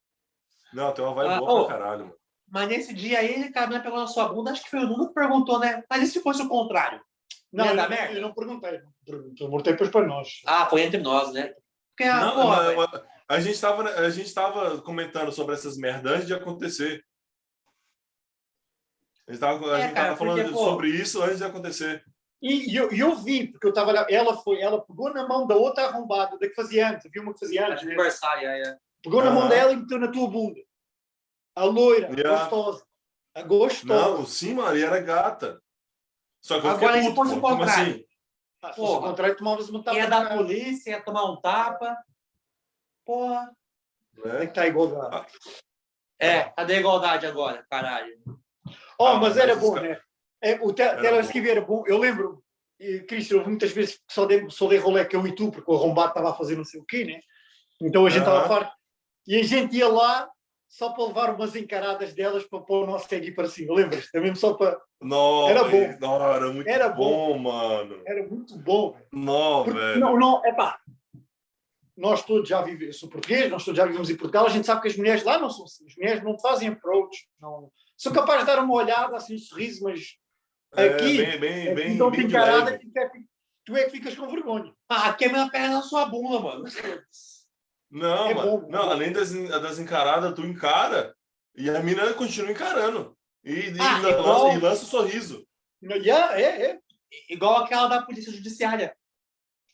Não, 0.74 0.94
tem 0.94 1.04
uma 1.06 1.14
vibe 1.14 1.30
Ah, 1.34 1.40
boa 1.40 1.52
ô. 1.62 1.66
pra 1.66 1.78
caralho, 1.78 2.00
mano. 2.06 2.18
Mas 2.50 2.70
nesse 2.70 2.94
dia 2.94 3.20
aí, 3.20 3.52
a 3.54 3.68
mina 3.68 3.82
pegou 3.82 4.00
na 4.00 4.08
sua 4.08 4.30
bunda, 4.30 4.52
acho 4.52 4.64
que 4.64 4.70
foi 4.70 4.80
o 4.80 4.88
Nuno 4.88 5.10
que 5.10 5.14
perguntou, 5.14 5.60
né? 5.60 5.84
Mas 5.90 6.04
e 6.04 6.08
se 6.12 6.22
fosse 6.22 6.42
o 6.42 6.48
contrário? 6.48 7.02
Não, 7.52 7.66
Ia 7.66 7.72
eu, 7.72 7.76
não- 7.76 7.90
merda? 7.90 8.14
eu 8.14 8.22
não 8.22 8.34
perguntei. 8.34 8.82
Eu 9.06 9.34
perguntei 9.38 9.74
depois 9.74 9.90
para 9.90 10.06
nós. 10.08 10.42
Ah, 10.46 10.66
foi 10.68 10.82
entre 10.82 11.00
nós, 11.02 11.34
né? 11.34 11.54
Porque, 11.92 12.04
ah, 12.10 12.22
Não, 12.22 12.34
porra, 12.36 12.48
mas- 12.58 12.68
velho. 12.68 13.06
mas 13.30 13.38
a 13.38 13.40
gente 13.42 13.60
tava, 13.60 13.84
a 13.84 14.10
gente 14.10 14.34
tava 14.34 14.82
comentando 14.82 15.32
sobre 15.32 15.56
essas 15.56 15.76
merdas 15.78 16.12
antes 16.14 16.28
de 16.28 16.34
acontecer. 16.34 17.04
A 19.28 19.32
gente 19.34 19.42
tava, 19.42 19.76
a 19.76 19.80
É, 19.80 19.82
gente 19.84 19.94
cara, 19.94 20.06
tava 20.08 20.18
falando 20.18 20.38
porque, 20.42 20.52
pô- 20.54 20.64
sobre 20.64 20.90
isso 20.90 21.22
antes 21.22 21.38
de 21.40 21.44
acontecer. 21.44 22.04
E, 22.42 22.72
e 22.72 22.76
eu, 22.76 22.92
eu 22.92 23.16
vi, 23.16 23.48
porque 23.48 23.66
eu 23.66 23.72
estava 23.72 23.92
lá, 23.92 24.06
ela 24.10 24.38
foi, 24.38 24.62
ela 24.62 24.80
pegou 24.86 25.12
na 25.14 25.28
mão 25.28 25.48
da 25.48 25.56
outra 25.56 25.86
arrombada, 25.86 26.38
da 26.38 26.48
que 26.48 26.54
fazia 26.54 26.90
antes, 26.90 27.06
havia 27.06 27.22
uma 27.22 27.34
que 27.34 27.40
fazia 27.40 27.66
antes, 27.68 27.84
né? 27.84 27.94
Aniversário, 27.94 28.50
aí, 28.50 28.62
é. 28.62 28.78
pegou 29.04 29.24
na 29.24 29.32
mão 29.32 29.48
dela 29.50 29.72
e 29.74 29.78
meteu 29.78 29.98
na 30.00 30.12
tua 30.12 30.30
bunda. 30.30 30.60
A 31.56 31.64
loira, 31.64 32.08
Yeah. 32.16 32.42
gostosa. 32.44 32.86
A 33.34 33.42
gostosa. 33.42 34.18
Não, 34.18 34.26
sim, 34.26 34.54
Maria 34.54 34.86
era 34.88 35.00
gata. 35.00 35.62
Só 36.42 36.60
que 36.62 36.68
eu 36.68 36.72
Agora, 36.72 36.94
fiquei 36.94 37.10
se 37.10 37.16
puto, 37.16 37.16
fosse 37.30 37.38
o 37.38 37.42
pô. 37.42 37.48
Como 37.48 37.60
contrário? 37.60 37.94
assim? 37.94 38.06
Ah, 38.62 38.74
se 38.74 38.82
o 38.82 39.00
contrário, 39.02 39.38
tomavas 39.38 39.70
uma 39.70 39.84
tapa 39.84 39.98
Ia 39.98 40.08
cara. 40.10 40.36
polícia, 40.38 40.90
ia 40.92 41.02
tomar 41.04 41.26
um 41.32 41.42
tapa. 41.42 41.98
Porra. 43.06 43.52
Tem 44.16 44.32
Né? 44.32 44.40
que 44.40 44.46
estar 44.46 44.68
igual. 44.68 45.26
É, 46.20 46.44
cadê 46.50 46.76
a 46.76 46.80
igualdade 46.80 47.26
agora, 47.26 47.66
caralho? 47.70 48.20
Oh, 49.00 49.06
Ah, 49.06 49.14
mas 49.16 49.22
mas 49.36 49.38
era 49.38 49.56
bom, 49.56 49.76
né? 49.76 50.00
É, 50.42 50.56
o 50.62 50.72
te 50.74 50.82
era 50.82 51.62
bom. 51.62 51.84
Eu 51.88 51.98
lembro 51.98 52.44
Cristian, 53.08 53.38
houve 53.38 53.50
muitas 53.50 53.72
vezes 53.72 53.96
que 53.96 54.14
só 54.14 54.26
dei, 54.26 54.46
só 54.50 54.68
dei 54.68 54.78
rolê 54.78 55.04
que 55.06 55.16
eu 55.16 55.26
e 55.26 55.34
tu, 55.34 55.52
porque 55.52 55.70
o 55.70 55.76
arrombado 55.76 56.10
estava 56.10 56.30
a 56.30 56.34
fazer 56.36 56.56
não 56.56 56.64
sei 56.64 56.80
o 56.80 56.86
quê, 56.86 57.04
né? 57.06 57.20
Então 57.82 58.06
a 58.06 58.10
gente 58.10 58.20
estava 58.20 58.40
Aham. 58.40 58.48
farto. 58.48 58.72
E 59.28 59.36
a 59.36 59.44
gente 59.44 59.76
ia 59.76 59.88
lá 59.88 60.30
só 60.70 60.92
para 60.92 61.06
levar 61.06 61.36
umas 61.36 61.56
encaradas 61.56 62.14
delas 62.14 62.44
para 62.44 62.60
pôr 62.60 62.84
o 62.84 62.88
nosso 62.88 63.08
seguir 63.10 63.34
para 63.34 63.48
cima. 63.48 63.74
Lembras? 63.74 64.08
É 64.14 64.20
mesmo 64.20 64.36
só 64.36 64.54
para. 64.54 64.80
Não, 65.02 65.50
Era 65.50 65.64
bom. 65.64 65.98
Não, 66.00 66.34
era 66.34 66.54
muito 66.54 66.70
Era 66.70 66.90
bom, 66.90 67.38
mano. 67.38 68.02
Era 68.06 68.28
muito 68.28 68.58
bom. 68.58 68.96
Não, 69.12 69.64
Porque, 69.64 69.80
velho. 69.80 70.00
não, 70.00 70.18
não, 70.18 70.46
é 70.46 70.54
pá. 70.54 70.80
Nós 71.96 72.24
todos 72.24 72.48
já 72.48 72.62
vivemos, 72.62 72.96
eu 72.96 73.00
sou 73.00 73.10
português, 73.10 73.50
nós 73.50 73.66
todos 73.66 73.76
já 73.76 73.84
vivemos 73.84 74.08
em 74.12 74.16
Portugal, 74.16 74.46
a 74.46 74.50
gente 74.50 74.68
sabe 74.68 74.82
que 74.82 74.88
as 74.88 74.96
mulheres 74.96 75.24
lá 75.24 75.40
não 75.40 75.50
são 75.50 75.66
assim. 75.66 75.84
As 75.88 75.96
mulheres 75.96 76.24
não 76.24 76.38
fazem 76.38 76.68
approach, 76.70 77.28
não. 77.42 77.72
São 77.98 78.14
capazes 78.14 78.42
de 78.42 78.52
dar 78.52 78.64
uma 78.64 78.76
olhada, 78.76 79.16
assim, 79.18 79.34
um 79.34 79.40
sorriso, 79.40 79.84
mas 79.84 80.16
É, 80.76 80.88
aqui, 80.90 81.18
bem, 81.18 81.40
bem, 81.40 81.64
aqui 81.68 81.76
bem, 81.76 81.98
dão-te 81.98 82.18
bem 82.18 82.28
de 82.28 82.34
encarada 82.34 82.66
leve. 82.72 82.80
que 82.80 82.90
tu 82.92 83.00
é 83.00 83.10
que- 83.10 83.78
é 83.86 83.90
ficas 83.90 84.16
com 84.16 84.28
vergonha. 84.28 84.74
Ah, 84.90 85.10
aqui 85.10 85.26
é 85.26 85.30
minha 85.30 85.50
perna 85.50 85.76
na 85.76 85.82
sua 85.82 86.06
bunda, 86.06 86.40
mano. 86.40 86.66
Não, 87.90 88.30
É 88.30 88.34
mano. 88.34 88.52
bom, 88.62 88.68
é 88.68 88.72
não, 88.72 88.86
bom. 88.86 88.92
além 88.92 89.12
das, 89.12 89.32
das 89.32 89.80
encaradas, 89.80 90.34
tu 90.34 90.42
encara 90.46 91.16
e 91.56 91.70
a 91.70 91.80
mina 91.82 92.14
continua 92.14 92.52
encarando. 92.52 93.18
E, 93.44 93.70
e 93.72 93.80
Ah, 93.80 93.98
lança, 94.00 94.10
igual- 94.20 94.52
e 94.54 94.60
lança 94.60 94.84
o 94.84 94.88
sorriso. 94.88 95.48
Yeah, 95.82 96.40
é, 96.40 96.72
é. 96.72 96.80
Igual 97.30 97.58
aquela 97.64 97.88
da 97.88 98.02
polícia 98.02 98.32
judiciária. 98.32 98.96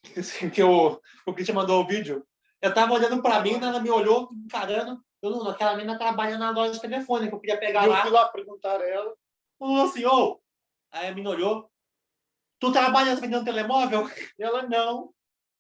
Que 0.54 0.62
o, 0.62 1.00
o 1.26 1.34
Christian 1.34 1.56
mandou 1.56 1.82
o 1.82 1.88
vídeo. 1.88 2.26
Eu 2.62 2.74
tava 2.74 2.94
olhando 2.94 3.22
pra 3.22 3.40
mina, 3.42 3.68
ela 3.68 3.80
me 3.80 3.90
olhou, 3.90 4.30
encarando. 4.46 5.02
Eu 5.22 5.30
não, 5.32 5.48
aquela 5.50 5.76
mina 5.78 5.98
trabalha 5.98 6.38
na 6.38 6.52
loja 6.52 6.80
que 6.80 6.86
eu 6.86 7.40
queria 7.40 7.58
pegar 7.58 7.84
E 7.84 7.86
eu 7.86 7.92
lá. 7.92 8.02
fui 8.02 8.12
lá 8.12 8.28
perguntar 8.28 8.80
a 8.82 8.88
ela. 8.88 9.14
Falou 9.58 9.86
assim, 9.86 10.06
ô. 10.06 10.40
Aí 10.94 11.08
a 11.10 11.14
mina 11.14 11.32
olhou. 11.32 11.70
Tu 12.60 12.72
trabalha 12.72 13.16
vendendo 13.16 13.44
telemóvel? 13.44 14.10
Ela, 14.40 14.64
não. 14.64 15.12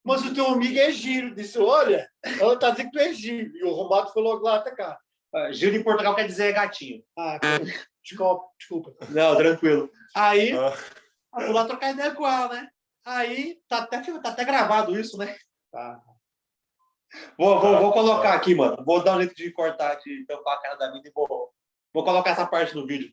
Mas 0.04 0.24
o 0.24 0.34
teu 0.34 0.48
amigo 0.48 0.78
é 0.78 0.92
giro. 0.92 1.34
Disse, 1.34 1.58
olha, 1.58 2.08
ela 2.40 2.54
a 2.54 2.70
dizer 2.70 2.86
que 2.86 2.92
tu 2.92 3.00
és 3.00 3.18
giro. 3.18 3.52
E 3.58 3.64
o 3.64 3.70
arrombado 3.72 4.12
foi 4.14 4.22
logo 4.22 4.44
lá 4.44 4.58
atacar. 4.58 4.98
Ah, 5.34 5.52
Giro 5.52 5.76
em 5.76 5.84
Portugal 5.84 6.16
quer 6.16 6.28
dizer 6.28 6.54
gatinho. 6.54 7.04
Ah, 7.18 7.40
desculpa, 8.04 8.46
desculpa. 8.58 8.94
Não, 9.10 9.36
tranquilo. 9.36 9.90
Aí, 10.16 10.52
Ah, 10.56 10.74
eu 11.40 11.46
fui 11.46 11.54
lá 11.54 11.66
trocar 11.66 11.92
ideia 11.92 12.14
com 12.14 12.28
ela, 12.28 12.50
né? 12.54 12.70
Aí, 13.04 13.60
tá 13.68 13.80
até, 13.80 14.00
tá 14.02 14.30
até 14.30 14.46
gravado 14.46 14.98
isso, 14.98 15.18
né? 15.18 15.36
Tá. 15.72 16.00
Vou, 17.38 17.60
vou, 17.60 17.74
Tá, 17.74 17.80
vou 17.80 17.92
colocar 17.92 18.30
tá. 18.30 18.36
aqui, 18.36 18.54
mano. 18.54 18.84
Vou 18.86 19.04
dar 19.04 19.18
um 19.18 19.22
jeito 19.22 19.36
de 19.36 19.52
cortar, 19.52 19.96
de 19.96 20.24
tampar 20.28 20.58
a 20.58 20.62
cara 20.62 20.76
da 20.76 20.92
mina 20.92 21.08
e 21.08 21.12
vou, 21.12 21.52
vou 21.92 22.04
colocar 22.04 22.30
essa 22.32 22.46
parte 22.46 22.76
no 22.76 22.86
vídeo. 22.86 23.12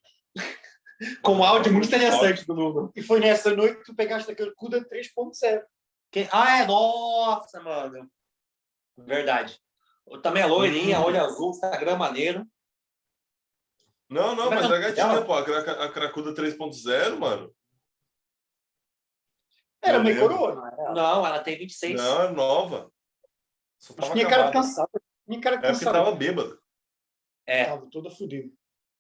Com 1.23 1.37
um 1.37 1.45
áudio 1.45 1.73
muito 1.73 1.87
interessante 1.89 2.47
do 2.47 2.55
Nuno. 2.55 2.93
E 2.95 3.03
foi 3.03 3.21
nessa 3.21 3.55
noite 3.55 3.79
que 3.79 3.85
tu 3.85 3.95
pegaste 3.95 4.31
aquele 4.31 4.53
CUDA 4.55 4.85
3.0. 4.85 5.63
Que- 6.11 6.29
Ah, 6.33 6.59
é? 6.63 6.67
Nossa, 6.67 7.61
mano. 7.63 8.11
Verdade. 8.99 9.59
Também 10.23 10.43
é 10.43 10.47
loirinha, 10.47 11.01
Hum. 11.01 11.05
olho 11.05 11.25
azul, 11.25 11.51
Instagram 11.51 11.97
maneiro. 11.97 12.47
Não, 14.09 14.35
não, 14.35 14.51
Mas 14.51 14.61
mas 14.63 14.69
não- 14.71 14.77
é 14.77 14.81
gatinha, 14.93 15.25
pô. 15.25 15.33
A, 15.35 15.85
a 15.85 15.93
Cracuda 15.93 16.35
3.0, 16.35 17.19
mano. 17.19 17.55
Era 19.83 19.99
Eu 19.99 20.03
meio 20.05 20.21
coroa, 20.21 20.55
não 20.55 20.67
era? 20.67 20.93
Não, 20.93 21.27
ela 21.27 21.39
tem 21.41 21.57
26. 21.57 21.97
Não, 21.99 22.23
é 22.23 22.31
nova. 22.33 22.93
Só 23.79 23.95
tava 23.95 24.13
tinha 24.13 24.29
cara 24.29 24.51
cansada. 24.51 24.91
Tinha 25.27 25.41
cara 25.41 25.57
de 25.57 25.65
É 25.65 25.71
porque 25.71 25.85
cansada. 25.85 26.05
tava 26.05 26.17
bêbada. 26.17 26.59
É, 27.47 27.65
Tava 27.65 27.89
toda 27.91 28.11
fodida. 28.11 28.53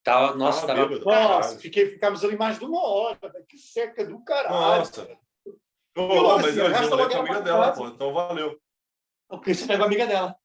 Tava, 0.02 0.34
nossa, 0.36 0.66
Tava 0.66 0.80
tava. 0.80 0.88
bêbada. 0.98 1.28
Nossa, 1.28 1.58
fiquei, 1.58 1.90
ficámos 1.90 2.24
ali 2.24 2.36
mais 2.36 2.58
de 2.58 2.64
uma 2.64 2.82
hora. 2.82 3.18
Que 3.48 3.58
seca 3.58 4.04
do 4.04 4.22
caralho. 4.24 4.54
Nossa. 4.78 5.02
Ô, 5.96 6.00
Eu, 6.00 6.04
ô, 6.24 6.36
mas 6.38 6.46
assim, 6.58 6.60
eu 6.60 6.88
falei 6.88 7.08
com 7.08 7.16
a 7.16 7.20
amiga 7.20 7.40
dela, 7.42 7.72
pô. 7.72 7.86
Então 7.88 8.12
valeu. 8.12 8.60
O 9.28 9.38
Christian 9.38 9.66
pegou 9.66 9.84
a 9.84 9.86
amiga 9.86 10.06
dela. 10.06 10.36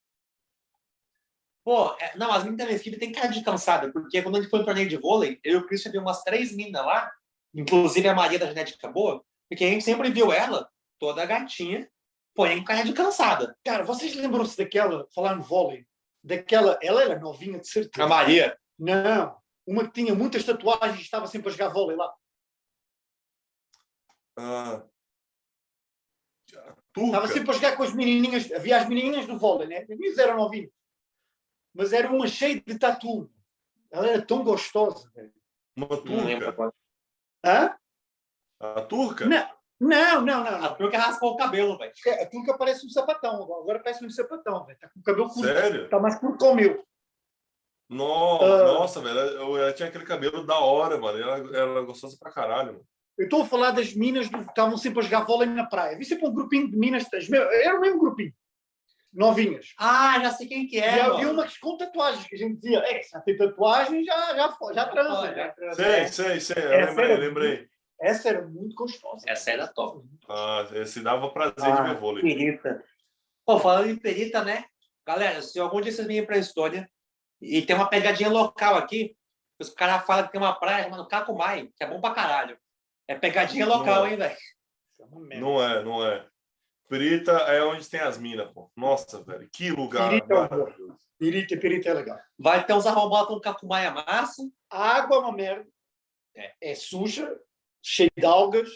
Pô, 1.64 1.96
é- 1.98 2.16
não, 2.16 2.30
as 2.32 2.44
meninas 2.44 2.58
da 2.58 2.64
minha 2.66 2.76
equipe 2.76 2.96
tem 2.98 3.10
cara 3.10 3.28
de 3.28 3.42
cansada, 3.42 3.90
porque 3.92 4.22
quando 4.22 4.36
a 4.36 4.40
gente 4.40 4.50
foi 4.50 4.60
no 4.60 4.64
torneio 4.64 4.88
de 4.88 4.96
vôlei, 4.96 5.40
eu 5.42 5.54
e 5.54 5.56
o 5.56 5.66
Christian 5.66 5.90
viu 5.90 6.00
umas 6.00 6.22
três 6.22 6.54
minas 6.54 6.84
lá, 6.84 7.10
inclusive 7.52 8.06
a 8.08 8.14
Maria 8.14 8.38
da 8.38 8.46
Genética 8.46 8.88
Boa, 8.88 9.24
porque 9.48 9.64
a 9.64 9.68
gente 9.68 9.84
sempre 9.84 10.08
viu 10.10 10.32
ela, 10.32 10.70
toda 10.98 11.26
gatinha, 11.26 11.88
porém 12.36 12.58
com 12.58 12.64
cara 12.66 12.84
de 12.84 12.92
cansada. 12.92 13.56
Cara, 13.64 13.82
vocês 13.82 14.14
lembram-se 14.14 14.56
daquela, 14.56 15.08
falar 15.12 15.34
no 15.34 15.42
vôlei, 15.42 15.84
daquela, 16.22 16.78
ela 16.80 17.02
era 17.02 17.18
novinha 17.18 17.58
de 17.58 17.68
certeza. 17.68 18.04
A 18.04 18.08
Maria. 18.08 18.56
Não, 18.78 19.36
uma 19.66 19.84
que 19.84 19.92
tinha 19.92 20.14
muitas 20.14 20.44
tatuagens 20.44 20.98
e 20.98 21.02
estava 21.02 21.26
sempre 21.26 21.48
a 21.48 21.52
jogar 21.52 21.68
vôlei 21.68 21.96
lá. 21.96 22.14
Ah. 24.38 24.82
Estava 26.96 27.28
sempre 27.28 27.50
a 27.50 27.54
jogar 27.54 27.76
com 27.76 27.82
as 27.82 27.92
menininhas, 27.92 28.50
havia 28.52 28.78
as 28.78 28.88
menininhas 28.88 29.26
do 29.26 29.38
vôlei, 29.38 29.68
né? 29.68 29.78
As 29.78 29.88
meninas 29.88 30.18
eram 30.18 30.36
novinhas. 30.36 30.70
Mas 31.74 31.92
era 31.92 32.10
uma 32.10 32.26
cheia 32.26 32.60
de 32.60 32.78
tatu. 32.78 33.30
Ela 33.90 34.08
era 34.08 34.22
tão 34.22 34.42
gostosa. 34.42 35.10
velho. 35.14 35.32
Uma 35.76 35.88
turca. 35.88 36.72
Hã? 37.44 37.76
A 38.58 38.82
turca? 38.82 39.26
Não, 39.26 39.56
não, 39.78 40.22
não, 40.22 40.44
não. 40.44 40.64
A 40.64 40.74
turca 40.74 40.98
raspou 40.98 41.32
o 41.32 41.36
cabelo, 41.36 41.76
velho. 41.76 41.92
A 42.20 42.26
turca 42.26 42.56
parece 42.56 42.86
um 42.86 42.88
sapatão. 42.88 43.42
Agora 43.42 43.80
parece 43.80 44.04
um 44.04 44.10
sapatão, 44.10 44.64
velho. 44.64 44.76
Está 44.76 44.88
com 44.88 45.00
o 45.00 45.02
cabelo 45.02 45.28
curto. 45.28 45.42
Sério? 45.42 45.84
Está 45.84 46.00
mais 46.00 46.18
curto 46.18 46.38
que 46.38 46.44
o 46.44 46.54
meu. 46.54 46.86
No- 47.88 48.40
Ah. 48.42 48.64
Nossa, 48.64 49.00
velho. 49.00 49.18
Ela, 49.18 49.60
ela 49.60 49.72
tinha 49.72 49.88
aquele 49.88 50.04
cabelo 50.04 50.44
da 50.44 50.58
hora, 50.58 50.98
mano. 50.98 51.18
Ela, 51.18 51.56
era 51.56 51.80
gostosa 51.82 52.16
pra 52.20 52.32
caralho, 52.32 52.72
mano. 52.74 52.84
Eu 53.18 53.24
estou 53.24 53.42
a 53.42 53.46
falar 53.46 53.70
das 53.70 53.94
minas 53.94 54.28
que 54.28 54.36
estavam 54.36 54.76
sempre 54.76 55.00
a 55.00 55.02
jogar 55.02 55.24
vôlei 55.24 55.48
na 55.48 55.64
praia. 55.64 55.96
Vi 55.96 56.04
sempre 56.04 56.26
um 56.26 56.34
grupinho 56.34 56.70
de 56.70 56.76
minas, 56.76 57.04
era 57.32 57.76
o 57.78 57.80
mesmo 57.80 57.98
grupinho. 57.98 58.32
Novinhas. 59.12 59.68
Ah, 59.78 60.20
já 60.20 60.30
sei 60.32 60.46
quem 60.46 60.66
que 60.66 60.76
e 60.76 60.80
é, 60.80 61.00
havia 61.00 61.24
mano. 61.26 61.32
umas 61.40 61.56
com 61.56 61.78
tatuagens, 61.78 62.26
que 62.26 62.34
a 62.34 62.38
gente 62.38 62.56
dizia, 62.56 62.80
é, 62.80 63.02
já 63.02 63.18
tem 63.20 63.34
tatuagem, 63.34 64.04
já, 64.04 64.14
já, 64.36 64.48
já, 64.60 64.72
já 64.74 64.84
transa. 64.88 65.30
Né? 65.30 65.54
Sei, 65.72 66.06
sei, 66.08 66.40
sei. 66.40 66.62
Eu 66.62 66.72
Essa 66.72 66.90
lembrei, 66.90 67.10
era 67.12 67.20
lembrei. 67.20 67.68
Essa 67.98 68.28
era 68.28 68.46
muito 68.46 68.74
gostosa. 68.74 69.24
Essa 69.26 69.52
era 69.52 69.66
top. 69.68 70.06
Ah, 70.28 70.66
esse 70.74 71.00
dava 71.00 71.30
prazer 71.30 71.54
de 71.72 71.78
Ah, 71.80 71.82
ver 71.84 71.94
vôlei. 71.98 72.22
Perita. 72.22 72.84
Pô, 73.46 73.58
falando 73.58 73.88
em 73.88 73.96
perita, 73.96 74.44
né? 74.44 74.64
Galera, 75.06 75.40
se 75.40 75.58
algum 75.58 75.80
dia 75.80 75.92
vocês 75.92 76.06
virem 76.06 76.26
pra 76.26 76.36
Estônia 76.36 76.86
e 77.40 77.62
tem 77.62 77.76
uma 77.76 77.88
pegadinha 77.88 78.28
local 78.30 78.76
aqui, 78.76 79.16
os 79.58 79.70
caras 79.70 80.04
falam 80.06 80.26
que 80.26 80.32
tem 80.32 80.40
uma 80.40 80.54
praia 80.58 80.84
chamada 80.84 81.06
Cacumai, 81.06 81.68
que 81.76 81.84
é 81.84 81.86
bom 81.86 82.00
pra 82.00 82.12
caralho. 82.12 82.58
É 83.08 83.14
pegadinha 83.14 83.66
Não 83.66 83.78
local, 83.78 84.06
é. 84.06 84.10
hein, 84.10 84.16
velho? 84.16 84.36
É. 85.30 85.38
Não 85.40 85.62
é, 85.62 85.82
não 85.82 86.04
é. 86.06 86.26
Perita 86.88 87.32
é 87.32 87.62
onde 87.64 87.88
tem 87.88 88.00
as 88.00 88.16
minas, 88.18 88.50
pô. 88.52 88.70
Nossa, 88.76 89.22
velho. 89.24 89.48
Que 89.52 89.70
lugar 89.70 90.08
Pirita 90.08 90.34
é. 90.34 90.96
Pirita, 91.18 91.56
pirita 91.56 91.88
é 91.88 91.94
legal. 91.94 92.18
Vai 92.38 92.64
ter 92.64 92.72
uns 92.74 92.86
arrombados 92.86 93.28
com 93.28 93.40
Cacumai 93.40 93.86
a 93.86 93.90
massa. 93.92 94.42
A 94.70 94.96
água 94.96 95.16
é 95.16 95.20
uma 95.20 95.32
merda. 95.32 95.66
É, 96.34 96.54
é 96.60 96.74
suja, 96.74 97.34
cheia 97.82 98.10
de 98.16 98.24
algas. 98.26 98.68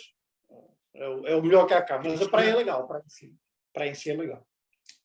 É, 0.95 1.09
o- 1.09 1.27
é 1.27 1.35
o 1.37 1.43
melhor 1.43 1.67
que 1.67 1.75
há 1.75 1.83
cá. 1.83 1.99
Mas 2.03 2.21
a 2.21 2.29
praia 2.29 2.51
é 2.51 2.55
legal. 2.57 2.83
A 2.83 2.87
praia 2.87 3.03
em 3.05 3.09
si, 3.11 3.27
a 3.27 3.73
praia 3.73 3.91
em 3.91 3.95
si 3.95 4.11
é 4.11 4.17
legal. 4.17 4.47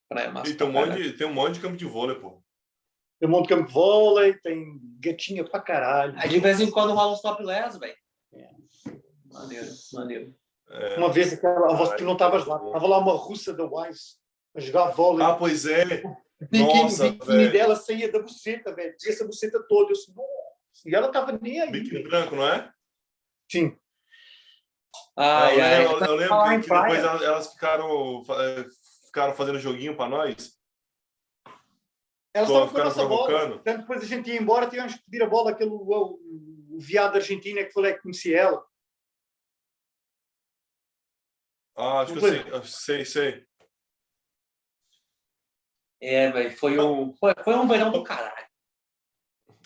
Praia 0.08 0.32
massa. 0.32 0.50
E 0.50 0.56
tem 0.56 0.68
um, 0.68 0.72
monte 0.72 0.94
de, 0.96 1.14
tem 1.14 1.28
um 1.28 1.34
monte 1.34 1.56
de 1.56 1.60
campo 1.62 1.78
de 1.78 1.86
vôlei, 1.86 2.16
pô. 2.16 2.42
Tem 3.20 3.30
um 3.30 3.32
monte 3.32 3.48
de 3.48 3.56
campo 3.56 3.68
de 3.68 3.74
vôlei, 3.74 4.34
tem 4.36 4.80
gatinha 5.00 5.44
pra 5.44 5.62
caralho. 5.62 6.14
Aí 6.18 6.30
de 6.30 6.40
vez 6.40 6.60
em 6.60 6.70
quando 6.70 6.94
rola 6.94 7.14
uns 7.14 7.22
topless, 7.22 7.80
velho. 7.80 7.96
É. 8.34 8.50
Maneiro, 9.32 9.68
maneiro. 9.94 10.36
É. 10.70 10.98
Uma 10.98 11.12
vez 11.12 11.34
aquela, 11.34 11.72
Ai, 11.72 11.98
tu 11.98 12.04
não 12.04 12.14
estavas 12.14 12.46
lá, 12.46 12.58
estava 12.66 12.88
lá 12.88 12.98
uma 12.98 13.14
russa 13.14 13.54
da 13.54 13.64
Wise 13.66 14.16
a 14.56 14.60
jogar 14.60 14.90
vôlei. 14.90 15.26
Ah, 15.26 15.36
pois 15.36 15.66
é. 15.66 16.04
nossa, 16.52 17.08
o 17.08 17.12
biquíni 17.12 17.38
velho. 17.38 17.52
dela 17.52 17.76
saía 17.76 18.12
da 18.12 18.20
buceta, 18.20 18.74
velho. 18.74 18.96
Tinha 18.98 19.14
essa 19.14 19.26
buceta 19.26 19.64
toda. 19.68 19.92
Eu 19.92 19.94
disse. 19.94 20.14
E 20.86 20.94
ela 20.94 21.08
estava 21.08 21.38
nem 21.42 21.62
aí. 21.62 21.72
Biquíni 21.72 22.04
branco, 22.04 22.36
não 22.36 22.48
é? 22.48 22.70
Sim. 23.50 23.78
Ai, 25.18 25.60
eu, 25.60 25.64
ai. 25.64 25.88
lembro, 25.88 26.06
eu 26.06 26.16
lembro 26.16 26.62
que, 26.62 26.70
depois 26.70 27.00
elas, 27.00 27.22
elas 27.22 27.54
ficaram, 27.54 28.24
eh, 28.30 28.66
ficaram 29.06 29.34
fazendo 29.34 29.60
joguinho 29.60 29.96
pra 29.96 30.10
nós. 30.10 30.56
Elas 32.36 32.50
estavam 32.50 32.70
com 32.70 32.78
a 32.78 32.84
nossa 32.84 33.08
bola. 33.08 33.50
Portanto, 33.50 33.80
depois 33.80 34.04
a 34.04 34.06
gente 34.06 34.30
ia 34.30 34.42
embora, 34.42 34.70
tivemos 34.70 34.94
que 34.94 35.04
pedir 35.06 35.24
a 35.24 35.30
bola 35.30 35.52
àquele 35.52 35.70
o, 35.70 36.20
o 36.70 36.78
viado 36.78 37.14
da 37.14 37.20
Argentina 37.20 37.64
que 37.64 37.72
falei 37.72 37.94
que 37.94 38.02
conhecia 38.02 38.42
ela. 38.42 38.68
Ah, 41.78 42.02
acho 42.02 42.14
que 42.14 42.20
Não 42.20 42.28
eu 42.28 42.64
sei, 42.66 43.06
sei, 43.06 43.06
sei. 43.06 43.48
É, 46.02 46.30
velho, 46.30 46.58
foi 46.58 46.78
um, 46.78 47.16
foi, 47.16 47.34
foi 47.42 47.56
um 47.56 47.68
verão 47.70 47.90
do 47.94 48.04
caralho. 48.04 48.48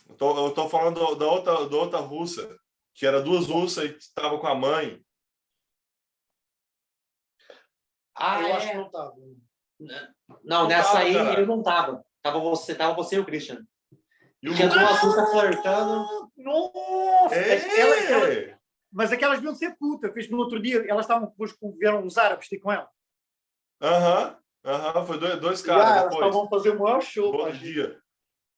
Eu 0.08 0.16
tô, 0.16 0.48
eu 0.48 0.54
tô 0.54 0.70
falando 0.70 1.16
da 1.16 1.26
outra, 1.26 1.68
da 1.68 1.76
outra 1.76 2.00
russa, 2.00 2.56
que 2.94 3.04
era 3.04 3.20
duas 3.20 3.48
russas 3.48 3.86
e 3.86 3.98
estava 3.98 4.38
com 4.38 4.46
a 4.46 4.54
mãe. 4.54 5.04
Ah, 8.16 8.41
eu 8.41 8.48
é. 8.48 8.52
acho 8.52 8.70
que 8.70 8.78
não 8.78 8.86
estava. 8.86 9.16
Não, 9.80 10.14
Não 10.44 10.68
nessa 10.68 10.91
tava, 10.91 11.04
aí 11.04 11.14
cara. 11.16 11.41
eu 11.41 11.48
não 11.48 11.64
tava. 11.64 12.09
Tava 12.22 12.40
você, 12.40 12.76
tava 12.76 12.94
você 12.94 13.16
e 13.16 13.20
o 13.20 13.26
Christian. 13.26 13.66
E 14.41 14.50
o 14.50 14.56
Tinha 14.56 14.68
Lucas- 14.68 14.84
duas 14.88 15.00
russas 15.02 15.32
flertando. 15.32 16.32
Nossa! 16.38 17.36
É! 17.36 17.80
Ela, 17.80 17.96
ela, 17.98 18.60
mas 18.91 19.12
aquelas 19.12 19.38
deviam 19.38 19.56
ser 19.56 19.76
puta. 19.78 20.12
Fez 20.12 20.30
no 20.30 20.38
outro 20.38 20.60
dia 20.62 20.84
elas 20.90 21.06
estavam 21.06 21.28
depois 21.30 21.52
com 21.54 21.72
vieram 21.78 22.06
os 22.06 22.18
árabes 22.18 22.48
ter 22.50 22.60
com 22.60 22.72
ela. 22.72 22.90
Aham, 23.82 24.38
aham, 24.66 25.06
foi 25.06 25.18
dois, 25.20 25.40
dois 25.40 25.62
caras 25.62 25.86
elas 25.86 26.04
depois. 26.10 26.26
estavam 26.28 26.50
fazer 26.50 26.72
um 26.72 26.80
maior 26.80 27.02
show 27.02 27.52
gente. 27.52 27.60
dia. 27.60 28.02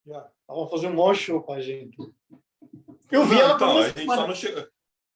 Estavam 0.05 0.69
fazer 0.69 0.87
um 0.87 0.93
maior 0.95 1.13
show 1.15 1.41
para 1.43 1.55
a 1.55 1.61
gente. 1.61 1.97
Eu 3.11 3.25
vi 3.25 3.35
Não, 3.35 3.41
ela 3.41 3.55
então, 3.55 3.77
a 3.77 3.83
gente 3.87 3.99
semana. 3.99 4.21
só 4.21 4.27
não 4.27 4.35
chegou. 4.35 4.67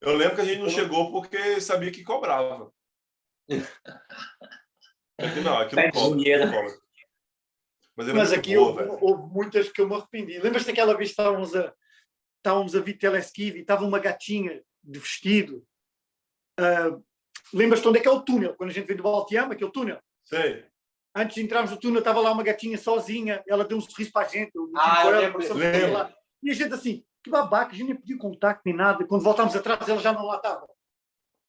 Eu 0.01 0.13
lembro 0.15 0.35
que 0.35 0.41
a 0.41 0.45
gente 0.45 0.59
não 0.61 0.69
chegou 0.69 1.11
porque 1.11 1.59
sabia 1.61 1.91
que 1.91 2.03
cobrava. 2.03 2.71
Aqui 5.17 5.39
não, 5.41 5.57
aqui 5.59 5.75
não 5.75 5.83
É 5.83 5.91
cobra. 5.91 6.84
Mas, 7.95 8.07
é 8.09 8.13
Mas 8.13 8.33
aqui 8.33 8.55
boa, 8.55 8.67
houve, 8.83 9.03
houve 9.05 9.33
muitas 9.33 9.69
que 9.71 9.79
eu 9.81 9.87
me 9.87 9.95
arrependi. 9.95 10.37
Lembras-te 10.39 10.67
daquela 10.67 10.95
vez 10.97 11.09
que 11.09 11.13
estávamos 11.21 11.55
a, 11.55 11.73
estávamos 12.37 12.75
a 12.75 12.79
vir 12.81 12.97
Teleskiv 12.97 13.55
e 13.57 13.61
estava 13.61 13.85
uma 13.85 13.99
gatinha 13.99 14.61
de 14.83 14.99
vestido? 14.99 15.65
Ah, 16.59 16.97
Lembras-te 17.53 17.87
onde 17.87 17.99
é 17.99 18.01
que 18.01 18.07
é 18.07 18.11
o 18.11 18.21
túnel? 18.21 18.55
Quando 18.55 18.71
a 18.71 18.73
gente 18.73 18.87
vem 18.87 18.97
do 18.97 19.03
Balteama, 19.03 19.53
aquele 19.53 19.71
túnel. 19.71 19.99
Sei. 20.25 20.65
Antes 21.15 21.35
de 21.35 21.43
entrarmos 21.43 21.71
no 21.71 21.77
túnel, 21.77 21.99
estava 21.99 22.19
lá 22.19 22.31
uma 22.31 22.43
gatinha 22.43 22.77
sozinha. 22.77 23.41
Ela 23.47 23.63
deu 23.63 23.77
um 23.77 23.81
sorriso 23.81 24.11
para 24.11 24.25
a 24.25 24.29
gente. 24.29 24.51
eu 24.55 24.69
Ah, 24.75 25.03
eu 25.05 25.09
ela, 25.11 25.19
lembro 25.21 25.53
Lembro. 25.55 25.93
lá. 25.93 26.13
E 26.43 26.49
a 26.51 26.53
gente 26.53 26.73
assim, 26.73 27.05
que 27.23 27.29
babaca, 27.29 27.71
a 27.71 27.75
gente 27.75 27.87
nem 27.87 27.95
pediu 27.95 28.17
contacto 28.17 28.63
nem 28.65 28.75
nada. 28.75 29.05
Quando 29.07 29.23
voltámos 29.23 29.55
atrás, 29.55 29.87
ela 29.87 30.01
já 30.01 30.11
não 30.11 30.25
lá 30.25 30.37
estava. 30.37 30.67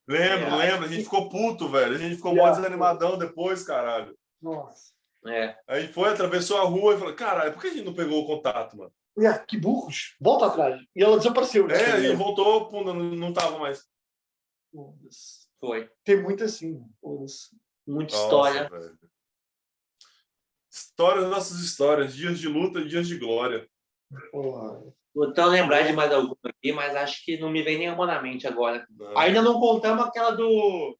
Lembro, 0.07 0.47
É. 0.55 0.57
lembro. 0.71 0.85
A 0.85 0.89
gente 0.89 1.05
ficou 1.05 1.29
puto, 1.29 1.69
velho. 1.69 1.97
A 1.97 1.99
gente 1.99 2.17
ficou 2.17 2.33
Yeah. 2.33 2.51
mó 2.53 2.57
desanimadão 2.57 3.19
depois, 3.19 3.65
caralho. 3.65 4.17
Nossa. 4.41 4.93
É. 5.29 5.59
A 5.67 5.81
gente 5.81 5.93
foi, 5.93 6.09
atravessou 6.11 6.59
a 6.59 6.63
rua 6.65 6.95
e 6.95 6.99
falou: 6.99 7.15
caralho, 7.15 7.53
por 7.53 7.61
que 7.63 7.69
a 7.69 7.73
gente 7.73 7.85
não 7.85 7.95
pegou 7.95 8.23
o 8.23 8.27
contato, 8.27 8.77
mano? 8.77 8.93
Yeah, 9.19 9.39
que 9.47 9.57
burros. 9.57 10.15
Volta 10.21 10.47
atrás. 10.47 10.81
E 10.95 11.03
ela 11.03 11.17
desapareceu. 11.17 11.71
É, 11.71 12.01
gente 12.03 12.17
voltou, 12.17 12.69
pum, 12.69 12.85
não, 12.85 12.95
não 12.95 13.33
tava 13.33 13.59
mais. 13.59 13.87
Foi. 15.59 15.91
Tem 16.05 16.23
muito 16.23 16.45
assim. 16.45 16.85
Muita 17.87 18.15
Nossa, 18.15 18.25
história. 18.25 18.69
velho. 18.69 18.99
Histórias, 20.71 21.31
nossas 21.31 21.61
histórias, 21.61 22.15
dias 22.15 22.39
de 22.39 22.49
luta, 22.49 22.85
dias 22.85 23.09
de 23.09 23.17
glória. 23.19 23.67
Porra. 24.31 24.83
Vou 25.15 25.29
tentando 25.29 25.53
lembrar 25.53 25.81
de 25.83 25.95
mais 25.95 26.13
alguma 26.13 26.37
aqui, 26.45 26.73
mas 26.73 26.95
acho 26.95 27.25
que 27.25 27.39
não 27.39 27.49
me 27.51 27.63
vem 27.63 27.79
nenhuma 27.79 28.07
na 28.07 28.21
mente 28.21 28.47
agora. 28.47 28.87
Não. 28.91 29.17
Ainda 29.17 29.41
não 29.41 29.59
contamos 29.59 30.05
aquela 30.05 30.33
do, 30.33 30.99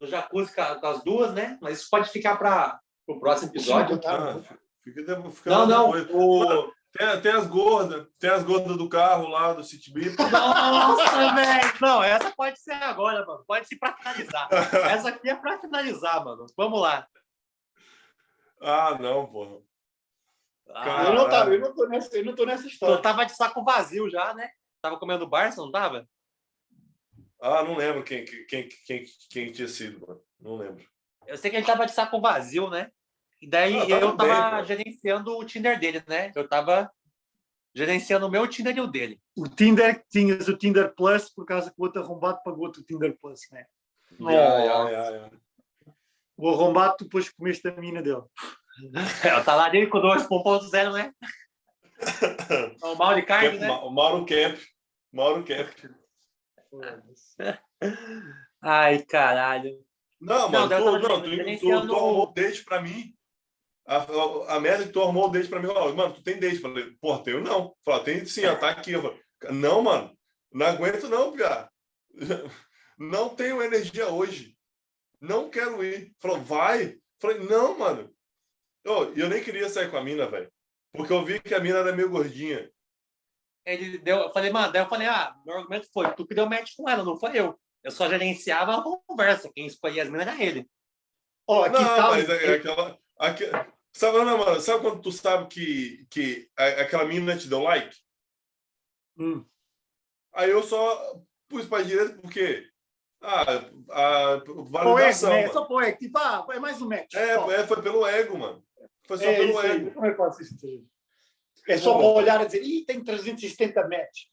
do 0.00 0.06
Jacuzzi 0.08 0.52
com 0.52 0.60
a- 0.60 0.74
com 0.80 0.86
as 0.88 1.04
duas, 1.04 1.32
né? 1.32 1.56
Mas 1.62 1.78
isso 1.78 1.88
pode 1.88 2.10
ficar 2.10 2.36
para 2.36 2.80
o 3.06 3.18
próximo 3.20 3.50
episódio. 3.50 3.98
Tá, 4.00 4.32
Ah, 4.36 4.40
fica, 4.82 5.02
de- 5.02 5.30
fica 5.32 5.50
Não, 5.50 5.66
não. 5.66 5.90
O... 6.12 6.72
Tem, 6.92 7.20
tem 7.20 7.32
as 7.32 7.46
gordas, 7.46 8.06
tem 8.18 8.30
as 8.30 8.42
gordas 8.42 8.76
do 8.78 8.88
carro 8.88 9.28
lá, 9.28 9.52
do 9.52 9.62
City 9.62 9.92
Beat. 9.92 10.16
Nossa, 10.32 11.34
velho! 11.34 11.72
Não, 11.80 12.02
essa 12.02 12.32
pode 12.34 12.58
ser 12.58 12.72
agora, 12.72 13.24
mano. 13.26 13.44
Pode 13.46 13.68
ser 13.68 13.76
para 13.76 13.94
finalizar. 13.96 14.48
Essa 14.90 15.08
aqui 15.10 15.28
é 15.28 15.34
para 15.34 15.58
finalizar, 15.58 16.24
mano. 16.24 16.46
Vamos 16.56 16.80
lá. 16.80 17.06
ah, 18.62 18.96
não, 18.98 19.26
porra. 19.26 19.58
Ah, 20.74 21.04
Eu 21.04 21.14
não, 21.14 21.28
tava, 21.28 21.50
eu, 21.54 21.60
não 21.60 21.74
tô 21.74 21.86
nessa, 21.86 22.16
eu 22.16 22.24
não 22.24 22.34
tô 22.34 22.44
nessa 22.46 22.64
eu 22.64 22.68
história. 22.68 22.98
tava 23.02 23.26
de 23.26 23.32
saco 23.36 23.62
vazio 23.62 24.08
já, 24.10 24.32
né? 24.34 24.48
Tava 24.80 24.98
comendo 24.98 25.26
Barça, 25.28 25.60
não 25.60 25.70
tava? 25.70 26.08
Ah, 27.40 27.62
não 27.62 27.76
lembro 27.76 28.02
quem, 28.02 28.24
quem, 28.24 28.68
quem, 28.68 29.04
quem 29.30 29.52
tinha 29.52 29.68
sido, 29.68 30.04
mano. 30.06 30.20
Não 30.40 30.56
lembro. 30.56 30.82
Eu 31.26 31.36
sei 31.36 31.50
que 31.50 31.56
ele 31.58 31.66
tava 31.66 31.84
de 31.84 31.92
saco 31.92 32.20
vazio, 32.20 32.70
né? 32.70 32.90
E 33.40 33.48
daí 33.48 33.74
Ah, 33.78 33.86
eu 34.00 34.16
tava 34.16 34.56
bem, 34.56 34.64
gerenciando 34.64 35.36
o 35.36 35.44
Tinder 35.44 35.78
dele, 35.78 36.02
né? 36.06 36.32
Eu 36.34 36.48
tava 36.48 36.90
gerenciando 37.74 38.26
o 38.26 38.30
meu 38.30 38.46
Tinder 38.48 38.76
e 38.76 38.80
o 38.80 38.86
dele. 38.86 39.20
O 39.36 39.46
Tinder, 39.48 40.02
tinhas 40.10 40.48
o 40.48 40.56
Tinder 40.56 40.94
Plus, 40.94 41.28
por 41.30 41.44
causa 41.44 41.70
que 41.70 41.76
o 41.78 41.84
outro 41.84 42.02
arrombado 42.02 42.40
pagou-te 42.42 42.80
o 42.80 42.82
Tinder 42.82 43.16
Plus, 43.20 43.40
né? 43.52 43.66
Ya, 44.18 44.30
ya, 44.30 44.90
ya. 45.10 45.30
O 46.36 46.48
arrombado, 46.50 46.96
tu 46.98 47.04
depois 47.04 47.30
comeste 47.30 47.66
a 47.68 47.72
mina 47.72 48.02
dele. 48.02 48.22
É, 49.24 49.36
o 49.38 49.44
salário 49.44 49.72
dele 49.72 49.86
com 49.86 49.98
2.0, 50.00 50.92
né? 50.92 51.12
O 52.82 52.94
mal 52.94 53.14
de 53.14 53.22
carne, 53.22 53.50
Camp- 53.50 53.60
né? 53.60 53.68
Ma- 53.68 53.90
Mauro 53.90 54.26
Camp. 54.26 54.58
Mauro 55.12 55.44
Camp. 55.44 55.68
Ai, 58.60 59.02
caralho. 59.04 59.82
Não, 60.20 60.50
Não, 60.50 60.68
mano, 60.68 60.72
eu 60.74 60.78
tu, 60.78 60.84
não, 61.08 61.20
tu, 61.22 61.58
tu, 61.58 61.86
tu 61.86 61.94
arrumou 61.96 62.32
date 62.32 62.64
pra 62.64 62.82
mim. 62.82 63.14
A, 63.14 63.15
a, 63.86 64.56
a 64.56 64.60
merda 64.60 64.84
que 64.86 64.92
tu 64.92 65.00
arrumou 65.00 65.26
o 65.26 65.30
date 65.30 65.48
pra 65.48 65.60
mim, 65.60 65.68
ó, 65.68 65.92
mano, 65.92 66.14
tu 66.14 66.22
tem 66.22 66.38
date? 66.38 66.58
Falei, 66.58 66.90
pô, 67.00 67.18
tenho 67.18 67.40
não. 67.42 67.74
Falei, 67.84 68.04
tem 68.04 68.26
sim, 68.26 68.44
ó, 68.46 68.54
tá 68.56 68.70
aqui. 68.70 68.92
Eu 68.92 69.02
falei, 69.02 69.20
não, 69.52 69.82
mano, 69.82 70.16
não 70.52 70.66
aguento 70.66 71.08
não, 71.08 71.32
piá. 71.32 71.68
Não 72.98 73.28
tenho 73.28 73.60
energia 73.62 74.08
hoje. 74.08 74.56
Não 75.20 75.50
quero 75.50 75.84
ir. 75.84 76.14
Falou, 76.18 76.40
vai. 76.40 76.96
Falei, 77.20 77.40
não, 77.40 77.78
mano. 77.78 78.10
Ô, 78.86 79.12
E 79.14 79.20
eu 79.20 79.28
nem 79.28 79.44
queria 79.44 79.68
sair 79.68 79.90
com 79.90 79.98
a 79.98 80.02
mina, 80.02 80.26
velho. 80.26 80.50
Porque 80.94 81.12
eu 81.12 81.22
vi 81.22 81.38
que 81.38 81.54
a 81.54 81.60
mina 81.60 81.80
era 81.80 81.94
meio 81.94 82.08
gordinha. 82.08 82.70
Ele 83.66 83.98
deu, 83.98 84.16
eu 84.16 84.32
falei, 84.32 84.50
mano, 84.50 84.72
daí 84.72 84.80
eu 84.80 84.88
falei, 84.88 85.06
ah, 85.08 85.34
meu 85.44 85.58
argumento 85.58 85.88
foi, 85.92 86.10
tu 86.14 86.26
que 86.26 86.34
deu 86.34 86.48
match 86.48 86.72
com 86.74 86.88
ela, 86.88 87.04
não 87.04 87.18
foi 87.18 87.38
eu. 87.38 87.60
Eu 87.84 87.90
só 87.90 88.08
gerenciava 88.08 88.76
a 88.78 88.82
conversa. 89.06 89.50
Quem 89.54 89.66
escolhia 89.66 90.02
as 90.02 90.08
minas 90.08 90.26
era 90.26 90.42
ele. 90.42 90.66
Ó, 91.46 91.64
aqui 91.64 91.74
não, 91.82 92.10
mas 92.12 92.28
é 92.30 92.54
aquela. 92.54 92.98
aque- 93.18 93.50
sabe, 93.96 94.18
não, 94.18 94.38
mano, 94.38 94.60
sabe 94.60 94.80
quando 94.82 95.00
tu 95.02 95.12
sabe 95.12 95.46
que, 95.48 96.06
que 96.10 96.48
aquela 96.56 97.04
mina 97.04 97.36
te 97.36 97.48
deu 97.48 97.62
like? 97.62 97.96
Hum. 99.18 99.44
Aí 100.34 100.50
eu 100.50 100.62
só 100.62 101.20
pus 101.48 101.66
pra 101.66 101.82
direita 101.82 102.18
porque. 102.20 102.68
Ah, 103.22 103.42
a 103.90 104.40
Pô, 104.44 104.60
é, 104.60 104.64
validação. 104.70 105.30
né? 105.30 105.40
mano. 105.42 105.52
Só 105.52 105.64
pô, 105.64 105.80
é, 105.80 105.92
tipo, 105.92 106.18
ah, 106.18 106.46
é 106.50 106.60
mais 106.60 106.80
um 106.82 106.88
match. 106.88 107.14
É, 107.14 107.32
é, 107.54 107.66
foi 107.66 107.82
pelo 107.82 108.06
ego, 108.06 108.38
mano. 108.38 108.62
Foi 109.06 109.16
só 109.16 109.24
É 109.24 109.36
pelo 109.36 109.60
ego. 109.60 109.86
Eu 109.88 109.94
também 109.94 110.14
faço 110.14 110.42
isso. 110.42 110.54
É 111.66 111.78
só 111.78 111.94
Pô. 111.94 111.98
para 111.98 112.22
olhar 112.22 112.42
e 112.42 112.46
dizer, 112.46 112.62
ih, 112.62 112.84
tem 112.84 113.02
370 113.02 113.88
match. 113.88 114.24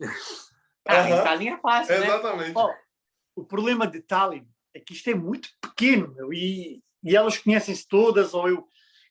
Ah, 0.86 1.00
Aham. 1.00 1.16
essa 1.20 1.36
linha 1.36 1.54
é 1.54 1.58
fácil, 1.60 2.00
né? 2.00 2.06
Exatamente. 2.06 2.54
Ó, 2.56 2.72
o 3.36 3.46
problema 3.46 3.88
de 3.88 4.02
Tallinn 4.02 4.46
é 4.74 4.80
que 4.80 4.94
isto 4.94 5.10
é 5.10 5.16
muito 5.16 5.50
pequeno, 5.62 6.14
meu, 6.14 6.34
e, 6.34 6.84
e 7.04 7.16
elas 7.16 7.38
conhecem-se 7.38 7.88
todas, 7.88 8.34
ou 8.34 8.50
eu, 8.50 8.68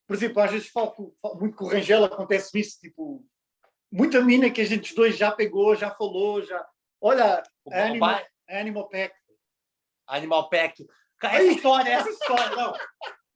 por 0.07 0.15
exemplo, 0.16 0.41
às 0.43 0.51
vezes 0.51 0.69
falo, 0.69 0.91
com- 0.93 1.15
falo 1.20 1.39
muito 1.41 1.57
com 1.57 1.65
o 1.65 1.69
Rangel, 1.69 2.05
acontece 2.05 2.59
isso, 2.59 2.79
tipo, 2.81 3.24
muita 3.91 4.20
mina 4.20 4.51
que 4.51 4.61
a 4.61 4.65
gente 4.65 4.91
os 4.91 4.95
dois 4.97 5.16
já 5.16 5.31
pegou, 5.31 5.74
já 5.77 5.91
falou, 5.91 6.43
já. 6.43 6.65
Olha, 7.01 7.43
O 7.65 7.73
a 7.73 7.85
Animal, 7.85 8.20
Animal, 8.49 8.89
Pack. 8.89 9.15
Animal 10.07 10.49
Pack. 10.51 10.87
Essa 11.23 11.43
história, 11.45 11.91
essa 11.91 12.11
história, 12.11 12.51
não. 12.57 12.73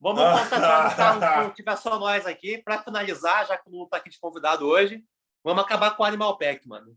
Vamos 0.00 0.22
contratar 0.22 1.16
um 1.16 1.20
carro 1.20 1.50
que 1.50 1.56
tiver 1.56 1.76
só 1.76 1.98
nós 1.98 2.26
aqui, 2.26 2.58
para 2.62 2.82
finalizar, 2.82 3.46
já 3.46 3.56
que 3.56 3.68
o 3.68 3.72
Lulu 3.72 3.88
tá 3.88 3.96
aqui 3.96 4.10
de 4.10 4.18
convidado 4.18 4.66
hoje. 4.66 5.02
Vamos 5.44 5.62
acabar 5.64 5.96
com 5.96 6.02
o 6.02 6.06
Animal 6.06 6.36
Pack, 6.36 6.66
mano. 6.68 6.96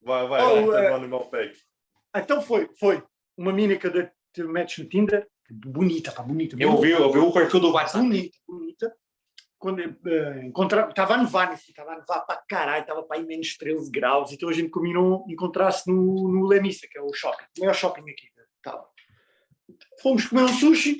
Vai, 0.00 0.26
vai, 0.28 0.40
Oh, 0.42 0.70
vai, 0.70 0.86
é. 0.86 0.90
no 0.90 0.96
Animal 0.96 1.28
Pack. 1.28 1.52
Então 2.16 2.40
foi, 2.40 2.68
foi. 2.78 3.02
Uma 3.36 3.52
mina 3.52 3.76
que 3.76 3.86
eu 3.86 3.92
dei- 3.92 4.10
tive 4.32 4.48
match 4.48 4.78
no 4.78 4.88
Tinder, 4.88 5.28
bonita, 5.50 6.10
pá, 6.12 6.22
bonita. 6.22 6.56
Eu 6.58 6.76
vi, 6.80 6.90
eu 6.92 7.12
vi 7.12 7.18
o 7.18 7.32
perfil 7.32 7.60
do 7.60 7.72
WhatsApp. 7.72 7.98
bonita, 8.04 8.36
bonita. 8.46 8.96
Quando 9.58 9.80
eh, 9.80 10.44
encontra... 10.44 10.88
estava 10.88 11.14
a 11.14 11.18
nevar, 11.18 11.50
assim, 11.50 11.70
estava 11.70 11.92
a 11.92 11.98
nevar 11.98 12.20
para 12.20 12.42
caralho, 12.48 12.82
estava 12.82 13.02
para 13.02 13.18
aí 13.18 13.26
menos 13.26 13.56
13 13.56 13.90
graus, 13.90 14.32
então 14.32 14.48
a 14.48 14.52
gente 14.52 14.70
combinou 14.70 15.24
encontrar-se 15.28 15.90
no, 15.90 16.28
no 16.28 16.46
Lemissa, 16.46 16.86
que 16.88 16.96
é 16.96 17.02
o 17.02 17.12
shopping, 17.12 17.44
o 17.58 17.60
maior 17.60 17.74
shopping 17.74 18.02
aqui. 18.02 18.28
Tal. 18.62 18.92
Fomos 20.00 20.26
comer 20.26 20.42
um 20.42 20.48
sushi, 20.48 20.96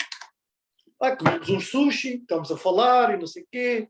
lá 1.01 1.17
comemos 1.17 1.49
um 1.49 1.61
sushi, 1.61 2.17
estamos 2.17 2.51
a 2.51 2.57
falar 2.57 3.15
e 3.15 3.19
não 3.19 3.27
sei 3.27 3.45
o 3.45 3.49
quê. 3.51 3.89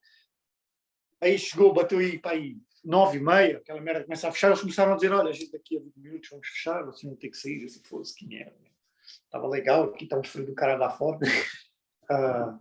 Aí 1.21 1.39
chegou, 1.39 1.73
bateu 1.73 1.99
aí 1.99 2.19
para 2.19 2.33
aí 2.33 2.57
nove 2.85 3.19
e 3.19 3.21
meia, 3.21 3.59
aquela 3.59 3.81
merda 3.81 4.05
começa 4.05 4.29
a 4.29 4.33
fechar, 4.33 4.49
eles 4.49 4.61
começaram 4.61 4.93
a 4.93 4.97
dizer, 4.97 5.13
olha, 5.13 5.31
a 5.31 5.33
gente 5.33 5.51
daqui 5.51 5.77
a 5.77 5.81
20 5.81 5.97
minutos 5.97 6.29
vamos 6.31 6.47
fechar, 6.49 6.87
assim 6.89 7.09
não 7.09 7.17
tem 7.17 7.31
que 7.31 7.37
sair, 7.37 7.69
se 7.69 7.83
fosse, 7.83 8.15
que 8.15 8.27
merda. 8.27 8.57
Estava 9.25 9.49
legal, 9.49 9.85
aqui 9.85 10.05
está 10.05 10.19
um 10.19 10.25
frio 10.25 10.47
do 10.47 10.55
cara 10.55 10.77
lá 10.77 10.91
fora. 10.91 11.19
Ah, 12.11 12.59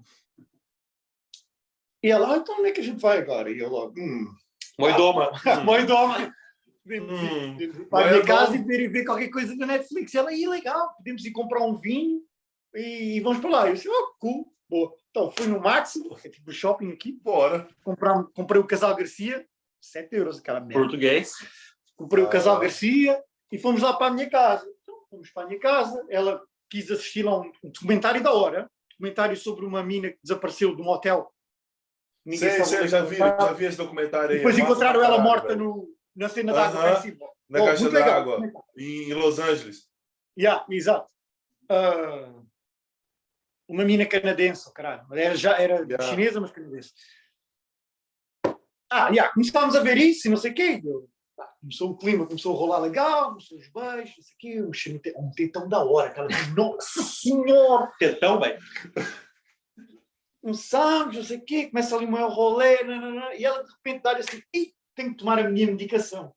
e 2.08 2.12
ela, 2.12 2.34
ah, 2.34 2.38
então 2.38 2.58
onde 2.60 2.70
é 2.70 2.72
que 2.72 2.80
a 2.80 2.84
gente 2.84 3.02
vai 3.02 3.18
agora? 3.18 3.52
E 3.52 3.60
eu 3.60 3.70
logo, 3.70 3.94
hum, 4.00 4.34
Moidoma. 4.80 5.32
mãe 5.66 5.86
doma. 5.86 6.34
Hum, 6.90 7.58
Para 7.90 8.00
a 8.00 8.04
vai 8.04 8.14
minha 8.14 8.26
casa 8.26 8.56
e 8.56 8.64
ver, 8.64 8.88
ver 8.90 9.04
qualquer 9.04 9.28
coisa 9.30 9.54
na 9.58 9.66
Netflix. 9.66 10.16
Ela, 10.16 10.32
ia 10.32 10.50
legal, 10.50 10.94
podemos 10.96 11.26
ir 11.26 11.32
comprar 11.32 11.62
um 11.62 11.76
vinho 11.76 12.22
e 12.74 13.20
vamos 13.20 13.40
para 13.42 13.50
lá. 13.50 13.68
Eu 13.68 13.74
disse, 13.74 13.90
oh, 13.90 14.14
cool, 14.18 14.54
boa. 14.70 14.94
Então, 15.10 15.30
fui 15.32 15.48
no 15.48 15.60
Máximo, 15.60 16.18
é 16.24 16.30
tipo 16.30 16.50
shopping 16.50 16.94
aqui, 16.94 17.12
bora. 17.12 17.68
comprar, 17.84 18.24
comprei 18.34 18.62
o 18.62 18.66
Casal 18.66 18.96
Garcia, 18.96 19.46
7 19.82 20.16
euros 20.16 20.40
aquela 20.40 20.62
merda. 20.62 20.82
Português. 20.82 21.34
Comprei 21.98 22.24
o 22.24 22.28
Ah. 22.28 22.30
Casal 22.30 22.58
Garcia 22.58 23.22
e 23.52 23.58
fomos 23.60 23.82
lá 23.82 23.92
para 23.92 24.08
a 24.08 24.12
minha 24.12 24.30
casa. 24.30 24.66
Então, 24.84 24.96
fomos 25.10 25.30
para 25.32 25.44
a 25.44 25.48
minha 25.48 25.60
casa, 25.60 26.06
ela 26.10 26.42
quis 26.70 26.90
assistir 26.90 27.24
lá 27.24 27.38
um, 27.38 27.52
um 27.66 27.70
documentário 27.70 28.24
da 28.24 28.32
hora, 28.32 28.72
documentário 28.92 29.36
sobre 29.36 29.66
uma 29.66 29.84
mina 29.84 30.10
que 30.10 30.20
desapareceu 30.24 30.74
de 30.74 30.82
um 30.82 30.88
hotel. 30.88 31.30
Ninguém 32.28 32.40
Sei, 32.40 32.66
sei, 32.66 32.88
já 32.90 33.02
vi, 33.06 33.16
já 33.16 33.54
vi 33.54 33.66
esse 33.66 33.78
documentário 33.78 34.32
aí. 34.32 34.38
Depois 34.40 34.60
é 34.60 34.62
encontraram 34.62 35.02
ela 35.02 35.18
morta 35.18 35.56
no, 35.56 35.88
na 36.14 36.28
cena 36.28 36.52
da 36.52 36.68
água. 36.68 37.02
Na 37.50 37.62
Oh, 37.62 37.66
caixa 37.66 37.90
d'água, 37.90 38.52
em 38.78 39.14
Los 39.14 39.40
Angeles. 39.40 39.88
Yeah, 40.38 40.66
exato. 40.70 41.08
Ah, 41.70 42.34
uma 43.66 43.86
mina 43.86 44.06
canadense, 44.06 44.66
oh, 44.68 44.74
caralho. 44.74 45.08
Era, 45.14 45.38
já 45.38 45.58
era 45.58 45.76
Yeah. 45.76 46.04
chinesa, 46.04 46.42
mas 46.42 46.52
canadense. 46.52 46.92
Ah, 48.92 49.08
yeah, 49.08 49.32
começámos 49.34 49.78
a 49.78 49.80
ver 49.82 49.98
isso 49.98 50.28
e 50.28 50.30
não 50.30 50.36
sei 50.38 50.52
o 50.52 50.54
quê. 50.54 50.82
Eu, 50.84 51.10
pá, 51.34 51.50
começou 51.62 51.92
o 51.92 51.98
clima, 51.98 52.26
começou 52.28 52.54
a 52.54 52.60
rolar 52.60 52.80
legal, 52.80 53.30
começou 53.30 53.58
os 53.58 53.70
beijos, 53.70 54.16
não 54.18 54.24
sei 54.26 54.96
o 54.98 55.00
quê. 55.00 55.14
Um, 55.16 55.28
um 55.28 55.32
tetão 55.32 55.70
da 55.70 55.82
hora, 55.82 56.10
aquela 56.10 56.28
nossa 56.54 57.02
senhora! 57.04 57.90
Tetão, 57.98 58.38
velho. 58.38 58.60
Começámos, 60.48 61.18
não 61.18 61.24
sei 61.26 61.40
o 61.40 61.44
quê, 61.44 61.68
começa 61.68 61.94
ali 61.94 62.06
o 62.06 62.12
meu 62.12 62.30
rolê, 62.30 62.78
e 63.38 63.44
ela 63.44 63.62
de 63.66 63.70
repente 63.70 64.02
dá 64.02 64.14
assim, 64.14 64.42
Ih, 64.56 64.74
tenho 64.96 65.12
que 65.12 65.18
tomar 65.18 65.40
a 65.40 65.50
minha 65.50 65.68
medicação. 65.68 66.34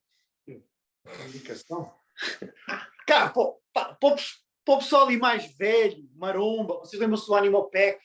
Medicação? 1.26 1.94
Cara, 3.06 3.30
pô, 3.30 3.62
para 3.72 3.94
pes- 3.94 4.42
para 4.64 4.74
o 4.74 4.78
pessoal 4.78 5.06
ali 5.06 5.16
mais 5.16 5.56
velho, 5.56 6.10
maromba, 6.16 6.78
vocês 6.80 7.00
lembram-se 7.00 7.24
do 7.24 7.36
Animal 7.36 7.70
Pack? 7.70 8.00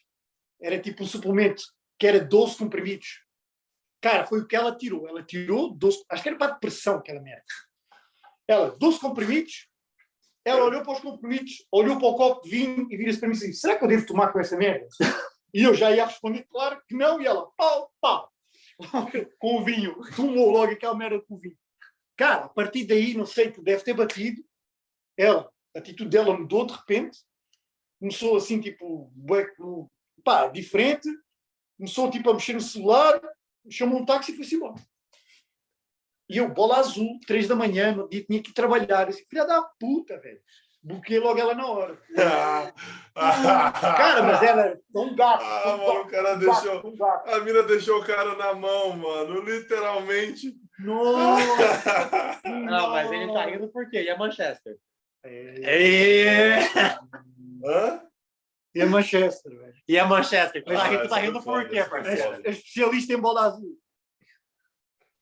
Era 0.61 0.79
tipo 0.79 1.03
um 1.03 1.07
suplemento 1.07 1.63
que 1.97 2.05
era 2.05 2.19
12 2.19 2.55
comprimidos. 2.55 3.23
Cara, 3.99 4.27
foi 4.27 4.41
o 4.41 4.47
que 4.47 4.55
ela 4.55 4.77
tirou. 4.77 5.07
Ela 5.07 5.23
tirou 5.23 5.73
12, 5.73 6.05
acho 6.07 6.21
que 6.21 6.29
era 6.29 6.37
para 6.37 6.53
depressão 6.53 6.97
aquela 6.97 7.19
merda. 7.19 7.43
Ela, 8.47 8.77
12 8.77 8.99
comprimidos, 8.99 9.67
ela 10.45 10.65
olhou 10.65 10.83
para 10.83 10.93
os 10.93 10.99
comprimidos, 10.99 11.65
olhou 11.71 11.97
para 11.97 12.07
o 12.07 12.15
copo 12.15 12.43
de 12.43 12.51
vinho 12.51 12.87
e 12.91 12.95
vira-se 12.95 13.19
para 13.19 13.27
mim 13.27 13.35
e 13.35 13.39
disse: 13.39 13.61
Será 13.61 13.75
que 13.75 13.83
eu 13.83 13.87
devo 13.89 14.05
tomar 14.05 14.31
com 14.31 14.39
essa 14.39 14.55
merda? 14.55 14.87
E 15.55 15.63
eu 15.63 15.73
já 15.73 15.89
ia 15.89 16.05
responder, 16.05 16.43
claro 16.49 16.83
que 16.85 16.93
não, 16.93 17.21
e 17.21 17.25
ela, 17.25 17.49
pau, 17.51 17.89
pau, 18.01 18.29
com 19.39 19.55
o 19.55 19.63
vinho, 19.63 19.95
tomou 20.13 20.51
logo 20.51 20.73
aquela 20.73 20.93
merda 20.93 21.21
com 21.21 21.35
o 21.35 21.39
vinho. 21.39 21.57
Cara, 22.17 22.43
a 22.43 22.49
partir 22.49 22.83
daí, 22.83 23.13
não 23.13 23.25
sei, 23.25 23.49
deve 23.51 23.81
ter 23.81 23.93
batido, 23.93 24.43
ela, 25.15 25.49
a 25.73 25.79
atitude 25.79 26.09
dela 26.09 26.37
mudou 26.37 26.65
de 26.65 26.73
repente, 26.73 27.19
começou 28.01 28.35
assim, 28.35 28.59
tipo, 28.59 29.09
pá, 30.25 30.49
diferente, 30.49 31.07
começou 31.77 32.11
tipo 32.11 32.29
a 32.29 32.33
mexer 32.33 32.51
no 32.51 32.59
celular, 32.59 33.21
chamou 33.69 34.01
um 34.01 34.05
táxi 34.05 34.33
e 34.33 34.35
foi-se 34.35 34.55
embora. 34.55 34.75
E 36.27 36.35
eu, 36.35 36.53
bola 36.53 36.79
azul, 36.79 37.17
três 37.25 37.47
da 37.47 37.55
manhã, 37.55 37.95
no 37.95 38.09
dia 38.09 38.25
tinha 38.25 38.43
que 38.43 38.51
trabalhar. 38.51 39.05
Disse, 39.05 39.25
filha 39.29 39.45
da 39.45 39.61
puta, 39.79 40.19
velho. 40.19 40.41
Bloqueei 40.85 41.19
logo 41.19 41.39
ela 41.39 41.55
na 41.55 41.65
hora. 41.65 41.97
Cara, 43.15 44.21
mas 44.21 44.43
ela 44.43 44.61
era 44.65 44.79
tão 44.93 45.15
gato. 45.15 45.43
Ah, 45.43 45.61
tão 45.63 45.77
mano, 45.77 45.89
o 45.89 45.95
gato, 46.03 46.11
cara 46.11 46.29
tão 46.29 46.39
deixou. 46.39 46.73
gato, 46.75 46.81
tão 46.83 46.95
gato. 46.95 47.29
A 47.29 47.39
mina 47.39 47.63
deixou 47.63 47.99
o 47.99 48.05
cara 48.05 48.35
na 48.35 48.53
mão, 48.53 48.95
mano. 48.95 49.41
Literalmente. 49.41 50.55
Nossa! 50.77 52.39
Não, 52.45 52.91
mas 52.91 53.11
ele 53.11 53.33
tá 53.33 53.45
rindo 53.47 53.67
por 53.69 53.89
quê? 53.89 54.03
E 54.03 54.09
a 54.11 54.17
Manchester? 54.17 54.77
É. 55.23 56.59
Hã? 57.65 58.01
E 58.75 58.81
a 58.81 58.85
Manchester, 58.85 59.57
velho. 59.57 59.73
E 59.87 59.97
a 59.97 60.05
Manchester? 60.05 60.63
Tu 60.63 60.71
tá 60.71 60.83
Ah, 60.83 60.87
rindo, 60.87 61.01
tu 61.01 61.09
tá 61.09 61.15
rindo 61.17 61.41
por 61.41 61.67
quê, 61.67 61.83
parceiro? 61.83 62.41
É 62.43 62.51
especialista 62.51 63.11
em 63.13 63.17
bola 63.19 63.45
azul. 63.45 63.75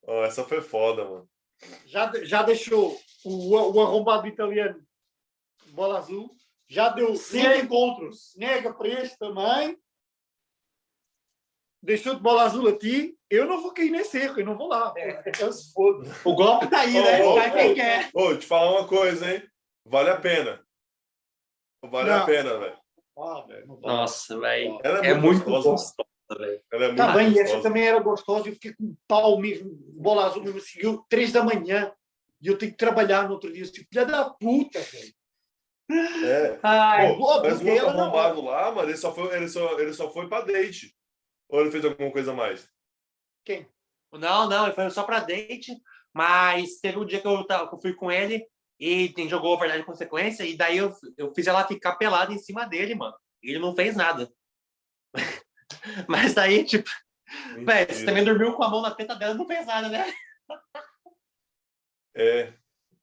Ó, 0.06 0.26
essa 0.26 0.44
foi 0.44 0.60
foda, 0.60 1.06
mano. 1.06 1.30
Já, 1.85 2.11
já 2.23 2.44
deixou 2.44 2.99
o, 3.23 3.56
o 3.77 3.81
arrombado 3.81 4.27
italiano 4.27 4.82
bola 5.74 5.98
azul. 5.98 6.30
Já 6.68 6.90
deu 6.90 7.16
cinco 7.16 7.54
encontros. 7.56 8.34
Nega 8.38 8.74
para 8.74 8.88
este 8.88 9.18
também. 9.18 9.78
Deixou 11.82 12.16
de 12.16 12.22
bola 12.22 12.44
azul 12.44 12.68
a 12.70 12.78
ti. 12.78 13.18
Eu 13.30 13.45
não 13.45 13.62
vou 13.62 13.74
cair 13.74 13.90
nesse 13.91 14.18
erro. 14.18 14.40
Eu 14.40 14.45
não 14.45 14.58
vou 14.58 14.68
lá. 14.68 14.94
Eu 15.40 15.52
se 15.52 15.74
foda. 15.74 16.10
O 16.24 16.34
golpe 16.34 16.68
tá 16.68 16.80
aí, 16.82 16.94
né? 16.94 17.24
Ô, 17.24 17.32
ô, 17.32 17.36
Vai 17.36 17.52
quem 17.52 17.76
quer. 17.76 18.10
Ô, 18.14 18.36
te 18.36 18.45
falar 18.45 18.72
uma 18.72 18.88
coisa, 18.88 19.30
hein? 19.34 19.44
Vale 19.86 20.10
a 20.10 20.20
pena. 20.20 20.66
Vale 21.84 22.10
a 22.10 22.20
Não. 22.20 22.26
pena, 22.26 22.58
velho. 22.58 22.78
Ah. 23.18 23.45
Nossa, 23.82 24.40
velho. 24.40 24.80
Ela 24.84 25.06
É 25.06 25.14
muito 25.14 25.44
gostosa. 25.44 25.70
gostosa, 25.70 26.40
velho. 26.48 26.64
Ela 26.72 26.84
é 26.86 26.88
muito 26.88 26.98
Tá 26.98 27.14
bem, 27.14 27.28
e 27.28 27.32
essa 27.34 27.41
gostosa. 27.56 27.64
também 27.64 27.84
era 27.88 28.00
gostosa. 28.00 28.48
Eu 28.48 28.54
fiquei 28.54 28.74
com 28.74 28.84
um 28.86 28.95
pau 29.08 29.38
mesmo, 29.38 29.70
bola 29.76 30.26
azul 30.28 30.41
mesmo. 30.41 30.60
Assim, 30.60 30.80
eu, 30.80 31.06
três 31.10 31.34
da 31.34 31.44
manhã. 31.44 31.94
E 32.41 32.48
eu 32.48 32.58
tenho 32.58 32.72
que 32.72 32.78
trabalhar 32.78 33.28
no 33.28 33.34
outro 33.34 33.52
dia. 33.52 33.62
Eu 33.64 33.66
disse, 33.70 33.86
filha 33.91 34.06
da 34.06 34.30
puta, 34.30 34.80
velho. 34.80 35.14
É. 35.91 36.60
Ai, 36.64 37.15
Pô, 37.18 37.41
mas 37.41 37.61
o 37.61 37.68
outro 37.68 37.88
arrombado 37.89 38.41
lá, 38.41 38.72
mano, 38.72 38.89
ele 38.89 38.97
só, 38.97 39.14
foi, 39.14 39.35
ele, 39.35 39.47
só, 39.47 39.80
ele 39.80 39.93
só 39.93 40.10
foi 40.11 40.27
pra 40.27 40.41
date. 40.41 40.95
Ou 41.49 41.61
ele 41.61 41.72
fez 41.72 41.84
alguma 41.85 42.11
coisa 42.11 42.31
a 42.31 42.35
mais? 42.35 42.68
Quem? 43.45 43.68
Não, 44.11 44.47
não, 44.47 44.65
ele 44.65 44.76
foi 44.76 44.89
só 44.89 45.03
pra 45.03 45.19
date, 45.19 45.76
mas 46.14 46.80
teve 46.80 46.97
um 46.99 47.05
dia 47.05 47.19
que 47.19 47.27
eu, 47.27 47.45
tava- 47.45 47.68
que 47.68 47.76
eu 47.76 47.81
fui 47.81 47.93
com 47.93 48.11
ele 48.11 48.45
e 48.80 49.10
tem, 49.10 49.27
jogou 49.27 49.60
Verdade 49.60 49.81
e 49.81 49.85
Consequência, 49.85 50.43
e 50.43 50.55
daí 50.55 50.77
eu, 50.77 50.93
eu 51.18 51.34
fiz 51.34 51.47
ela 51.47 51.68
ficar 51.68 51.95
pelada 51.95 52.31
em 52.34 52.38
cima 52.38 52.65
dele, 52.65 52.95
mano. 52.95 53.15
E 53.41 53.49
ele 53.51 53.60
não 53.60 53.76
fez 53.76 53.95
nada. 53.95 54.31
mas 56.07 56.34
daí, 56.34 56.64
tipo, 56.64 56.89
velho, 57.65 57.93
você 57.93 58.05
também 58.05 58.23
dormiu 58.23 58.53
com 58.53 58.64
a 58.64 58.69
mão 58.69 58.81
na 58.81 58.95
teta 58.95 59.15
dela 59.15 59.34
e 59.34 59.38
não 59.38 59.45
fez 59.47 59.65
nada, 59.65 59.89
né? 59.89 60.05
É. 62.15 62.53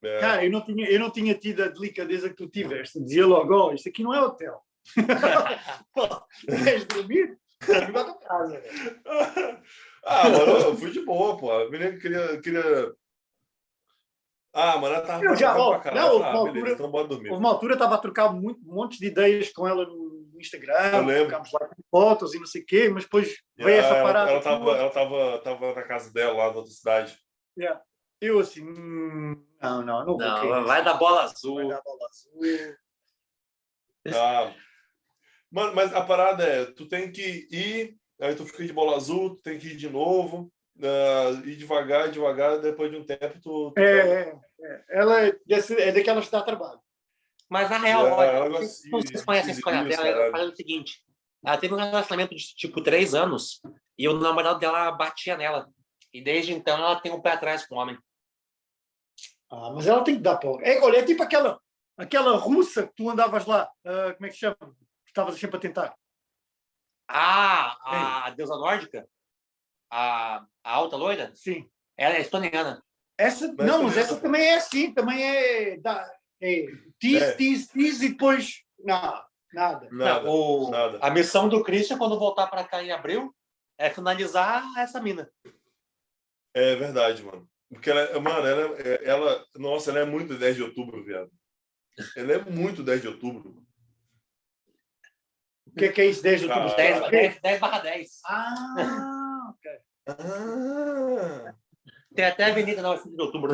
é. 0.03 0.19
Cara, 0.21 0.45
eu 0.45 0.51
não, 0.51 0.61
tinha, 0.65 0.89
eu 0.91 0.99
não 1.01 1.11
tinha 1.11 1.35
tido 1.35 1.63
a 1.63 1.69
delicadeza 1.69 2.29
que 2.29 2.37
tu 2.37 2.49
tiveste. 2.49 3.01
Dizia 3.03 3.27
logo, 3.27 3.55
ó, 3.55 3.73
isto 3.73 3.89
aqui 3.89 4.03
não 4.03 4.15
é 4.15 4.21
hotel. 4.21 4.61
Queres 6.65 6.85
dormir? 6.87 7.39
Na 7.69 8.05
tua 8.05 8.15
casa. 8.19 8.59
velho. 8.61 9.01
ah, 10.05 10.29
mano, 10.31 10.53
eu 10.53 10.77
fui 10.77 10.91
de 10.91 11.05
boa, 11.05 11.37
pô. 11.37 11.53
A 11.53 11.69
menina 11.71 11.97
queria. 11.99 12.41
queria... 12.41 12.93
Ah, 14.53 14.79
mano, 14.79 14.95
ela 14.95 15.07
tava 15.07 15.25
Eu 15.25 15.37
já, 15.37 15.53
pra 15.53 15.63
ó, 15.63 15.79
caralho. 15.79 16.01
não, 16.01 16.13
houve 16.15 16.25
falei, 16.25 16.33
uma 16.33 16.41
ah, 16.41 16.45
beleza, 16.45 16.59
altura- 16.59 16.73
então 16.73 16.91
bora 16.91 17.07
dormir. 17.09 17.31
Houve 17.31 17.41
uma 17.41 17.49
altura, 17.51 17.73
estava 17.75 17.95
a 17.95 17.99
trocar 17.99 18.33
muito, 18.33 18.61
um 18.69 18.75
monte 18.75 18.99
de 18.99 19.07
ideias 19.07 19.53
com 19.53 19.69
ela 19.69 19.85
no 19.87 20.29
Instagram. 20.41 20.73
Eu 20.75 21.05
lembro. 21.05 21.29
Trocámos 21.29 21.53
lá 21.53 21.69
fotos 21.91 22.35
e 22.35 22.39
não 22.39 22.47
sei 22.47 22.63
o 22.63 22.67
quê, 22.67 22.89
mas 22.89 23.05
depois 23.05 23.37
veio 23.57 23.77
Ah, 23.79 23.81
essa 23.85 23.95
ela, 23.95 24.03
parada. 24.03 24.31
ela, 24.33 24.41
tava, 24.41 24.71
ela 24.73 24.91
tava, 24.91 25.39
tava 25.45 25.75
na 25.75 25.83
casa 25.83 26.13
dela 26.13 26.33
lá 26.33 26.51
na 26.51 26.57
outra 26.57 26.73
cidade. 26.73 27.17
Yeah. 27.57 27.81
Eu 28.21 28.39
assim, 28.39 28.63
hum, 28.63 29.43
não, 29.61 29.83
não, 29.83 29.99
não 30.01 30.07
vou 30.07 30.19
Não, 30.19 30.55
nisso. 30.57 30.67
vai 30.67 30.85
dar 30.85 30.95
bola 30.95 31.23
Vai 31.23 31.25
azul. 31.27 31.69
dar 31.69 31.81
bola 31.83 32.07
azul. 32.09 32.77
Ah, 34.15 34.55
mano, 35.51 35.75
mas 35.75 35.93
a 35.95 36.03
parada 36.03 36.45
é, 36.45 36.67
tu 36.67 36.87
tem 36.87 37.11
que 37.11 37.47
ir, 37.51 37.97
aí 38.21 38.35
tu 38.35 38.45
fica 38.47 38.65
de 38.65 38.73
bola 38.73 38.97
azul, 38.97 39.37
tu 39.37 39.43
tem 39.43 39.59
que 39.59 39.69
ir 39.69 39.77
de 39.77 39.89
novo, 39.89 40.53
ah, 40.83 41.31
ir 41.45 41.57
devagar, 41.57 42.11
devagar, 42.11 42.61
depois 42.61 42.91
de 42.91 42.97
um 42.97 43.05
tempo 43.05 43.41
tu... 43.41 43.71
tu 43.73 43.81
É, 43.81 44.31
é, 44.31 44.39
é. 44.63 44.85
Ela 44.91 45.27
é, 45.27 45.37
desse, 45.47 45.75
é 45.81 45.93
daquelas 45.93 46.27
que 46.27 46.33
dá 46.33 46.43
trabalho. 46.43 46.81
Mas 47.49 47.69
na 47.69 47.79
real, 47.79 48.07
É, 48.07 48.41
olha, 48.41 48.49
não 48.51 48.59
sei 48.59 48.69
se 48.69 48.91
vocês 48.91 49.25
conhecem 49.25 49.51
a 49.51 49.55
história 49.55 49.85
dela, 49.85 50.07
ela 50.07 50.31
fala 50.31 50.51
o 50.51 50.57
seguinte: 50.57 51.03
ela 51.45 51.57
teve 51.59 51.75
um 51.75 51.79
relacionamento 51.79 52.35
de 52.35 52.55
tipo 52.55 52.81
três 52.83 53.13
anos 53.15 53.61
e 53.99 54.09
o 54.09 54.13
namorado 54.19 54.61
dela 54.61 54.93
batia 54.93 55.37
nela. 55.37 55.69
E 56.13 56.23
desde 56.23 56.53
então 56.53 56.79
ela 56.79 57.01
tem 57.01 57.13
um 57.13 57.21
pé 57.21 57.33
atrás 57.33 57.67
com 57.67 57.75
o 57.75 57.79
homem. 57.79 57.99
Ah, 59.51 59.71
mas 59.75 59.87
ela 59.87 60.05
tem 60.05 60.17
que 60.17 60.23
dar 60.23 60.37
pau. 60.39 60.61
É, 60.63 60.81
olha, 60.81 60.99
é 60.99 61.05
tipo 61.05 61.23
aquela, 61.23 61.61
aquela 61.97 62.37
russa 62.37 62.87
que 62.87 62.95
tu 62.95 63.11
andavas 63.11 63.47
lá, 63.47 63.71
ah, 63.85 64.15
como 64.15 64.27
é 64.27 64.29
que 64.29 64.35
se 64.35 64.41
chama? 64.41 64.57
Estavas 65.07 65.39
sempre 65.39 65.57
a 65.57 65.61
tentar. 65.61 65.95
Ah, 67.09 68.27
a 68.27 68.31
deusa 68.31 68.55
nórdica? 68.55 69.09
A, 69.91 70.47
a 70.63 70.73
alta 70.73 70.97
loira? 70.97 71.33
Sim. 71.35 71.69
Ela 71.97 72.15
é 72.17 72.21
estoniana. 72.21 72.83
Essa, 73.19 73.53
Mas 73.53 73.67
não, 73.67 73.83
mas 73.83 73.95
também- 73.95 74.05
essa 74.05 74.21
também 74.21 74.43
é 74.47 74.55
assim, 74.55 74.95
também 74.95 75.23
é, 75.23 75.77
dá, 75.79 76.11
é 76.41 76.67
tease, 76.99 77.25
É. 77.25 77.33
tease, 77.33 77.69
tease 77.69 78.07
e 78.07 78.09
depois, 78.11 78.63
não, 78.79 79.23
nada. 79.53 79.89
Nada, 79.91 80.23
Não, 80.25 80.31
o- 80.33 80.71
nada. 80.71 80.99
A 81.03 81.11
missão 81.11 81.49
do 81.49 81.63
Christian, 81.63 81.99
quando 81.99 82.19
voltar 82.19 82.47
para 82.47 82.65
cá 82.65 82.83
em 82.83 82.93
abril, 82.93 83.35
é 83.77 83.91
finalizar 83.91 84.63
essa 84.79 85.03
mina. 85.03 85.31
É 86.55 86.77
verdade, 86.77 87.23
mano. 87.25 87.50
Porque 87.71 87.89
ela, 87.91 88.01
é- 88.01 88.19
mano, 88.19 88.47
ela, 88.47 88.77
é- 88.81 89.05
ela, 89.09 89.47
nossa, 89.57 89.91
ela 89.91 90.01
é 90.01 90.05
muito 90.05 90.37
10 90.37 90.57
de 90.57 90.63
outubro, 90.63 91.05
viado. 91.05 91.31
Ela 92.17 92.33
é 92.33 92.45
muito 92.45 92.83
10 92.83 93.01
de 93.01 93.09
outubro. 93.09 93.63
O 95.67 95.73
que 95.79 95.85
é 95.85 95.93
que 95.93 96.01
é 96.01 96.07
isso, 96.07 96.23
10 96.23 96.41
de 96.41 96.47
outubro? 96.47 96.69
Ah. 96.73 96.75
10, 96.75 97.11
10, 97.11 97.41
10 97.41 97.61
barra 97.61 97.79
10. 97.79 98.21
Ah, 98.27 99.53
ok. 99.55 99.71
Ah, 100.09 101.55
Tem 102.15 102.25
até 102.25 102.45
avenida 102.47 102.83
na 102.83 102.97
5 102.97 103.15
de 103.17 103.23
outubro. 103.23 103.53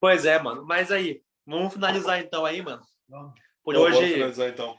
pois 0.00 0.24
é, 0.24 0.38
mano. 0.40 0.64
Mas 0.64 0.90
aí, 0.90 1.22
vamos 1.46 1.74
finalizar 1.74 2.18
então 2.20 2.44
aí, 2.46 2.62
mano. 2.62 2.82
Vamos. 3.08 3.34
Por 3.62 3.74
bora 3.74 3.94
hoje 3.94 4.14
finalizar, 4.14 4.48
então. 4.48 4.78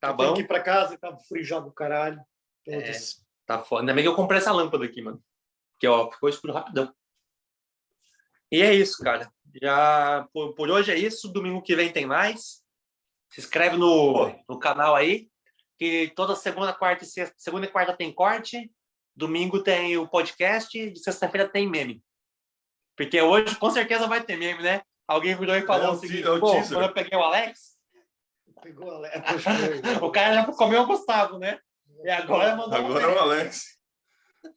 tá 0.00 0.08
Eu 0.08 0.14
bom. 0.16 0.34
que 0.34 0.42
ir 0.42 0.46
para 0.46 0.62
casa, 0.62 0.98
tá 0.98 1.16
frio 1.16 1.44
já 1.44 1.58
do 1.60 1.72
caralho. 1.72 2.20
É. 2.66 2.78
Todas. 2.78 3.24
Tá 3.46 3.58
foda. 3.62 3.82
Ainda 3.82 3.94
bem 3.94 4.04
que 4.04 4.08
eu 4.08 4.14
comprei 4.14 4.38
essa 4.38 4.52
lâmpada 4.52 4.84
aqui, 4.84 5.00
mano. 5.00 5.22
Que 5.82 5.88
ó, 5.88 6.08
ficou 6.12 6.28
escuro 6.28 6.52
rapidão. 6.52 6.94
E 8.52 8.62
é 8.62 8.72
isso, 8.72 9.02
cara. 9.02 9.28
Já 9.60 10.28
por, 10.32 10.54
por 10.54 10.70
hoje 10.70 10.92
é 10.92 10.96
isso. 10.96 11.26
Domingo 11.26 11.60
que 11.60 11.74
vem 11.74 11.92
tem 11.92 12.06
mais. 12.06 12.62
Se 13.32 13.40
inscreve 13.40 13.76
no, 13.76 14.32
no 14.48 14.60
canal 14.60 14.94
aí. 14.94 15.28
Que 15.76 16.12
toda 16.14 16.36
segunda, 16.36 16.72
quarta 16.72 17.02
e 17.02 17.06
sexta, 17.08 17.34
segunda 17.36 17.66
e 17.66 17.68
quarta 17.68 17.96
tem 17.96 18.12
corte. 18.14 18.70
Domingo 19.16 19.60
tem 19.60 19.96
o 19.98 20.06
podcast. 20.06 20.90
De 20.90 21.00
sexta-feira 21.00 21.48
tem 21.48 21.68
meme. 21.68 22.00
Porque 22.96 23.20
hoje 23.20 23.56
com 23.56 23.68
certeza 23.68 24.06
vai 24.06 24.22
ter 24.22 24.36
meme, 24.36 24.62
né? 24.62 24.82
Alguém 25.08 25.34
virou 25.34 25.56
e 25.56 25.62
falou 25.66 25.86
É 25.86 25.90
o 25.90 25.92
o 25.94 25.96
seguinte, 25.96 26.22
te- 26.22 26.28
é 26.28 26.30
o 26.30 26.38
pô, 26.38 26.52
teaser. 26.52 26.78
quando 26.78 26.86
eu 26.86 26.94
peguei 26.94 27.18
o 27.18 27.22
Alex, 27.24 27.72
Pegou 28.62 28.88
a 28.88 29.00
le- 29.00 29.10
Pois 29.28 29.42
foi. 29.42 29.96
o 30.00 30.12
cara 30.12 30.34
já 30.34 30.44
comeu 30.52 30.82
o 30.82 30.86
Gustavo, 30.86 31.38
né? 31.40 31.58
E 32.04 32.08
agora 32.08 32.54
mandou 32.54 32.78
Agora 32.78 33.02
é 33.02 33.08
o 33.08 33.18
Alex. 33.18 33.81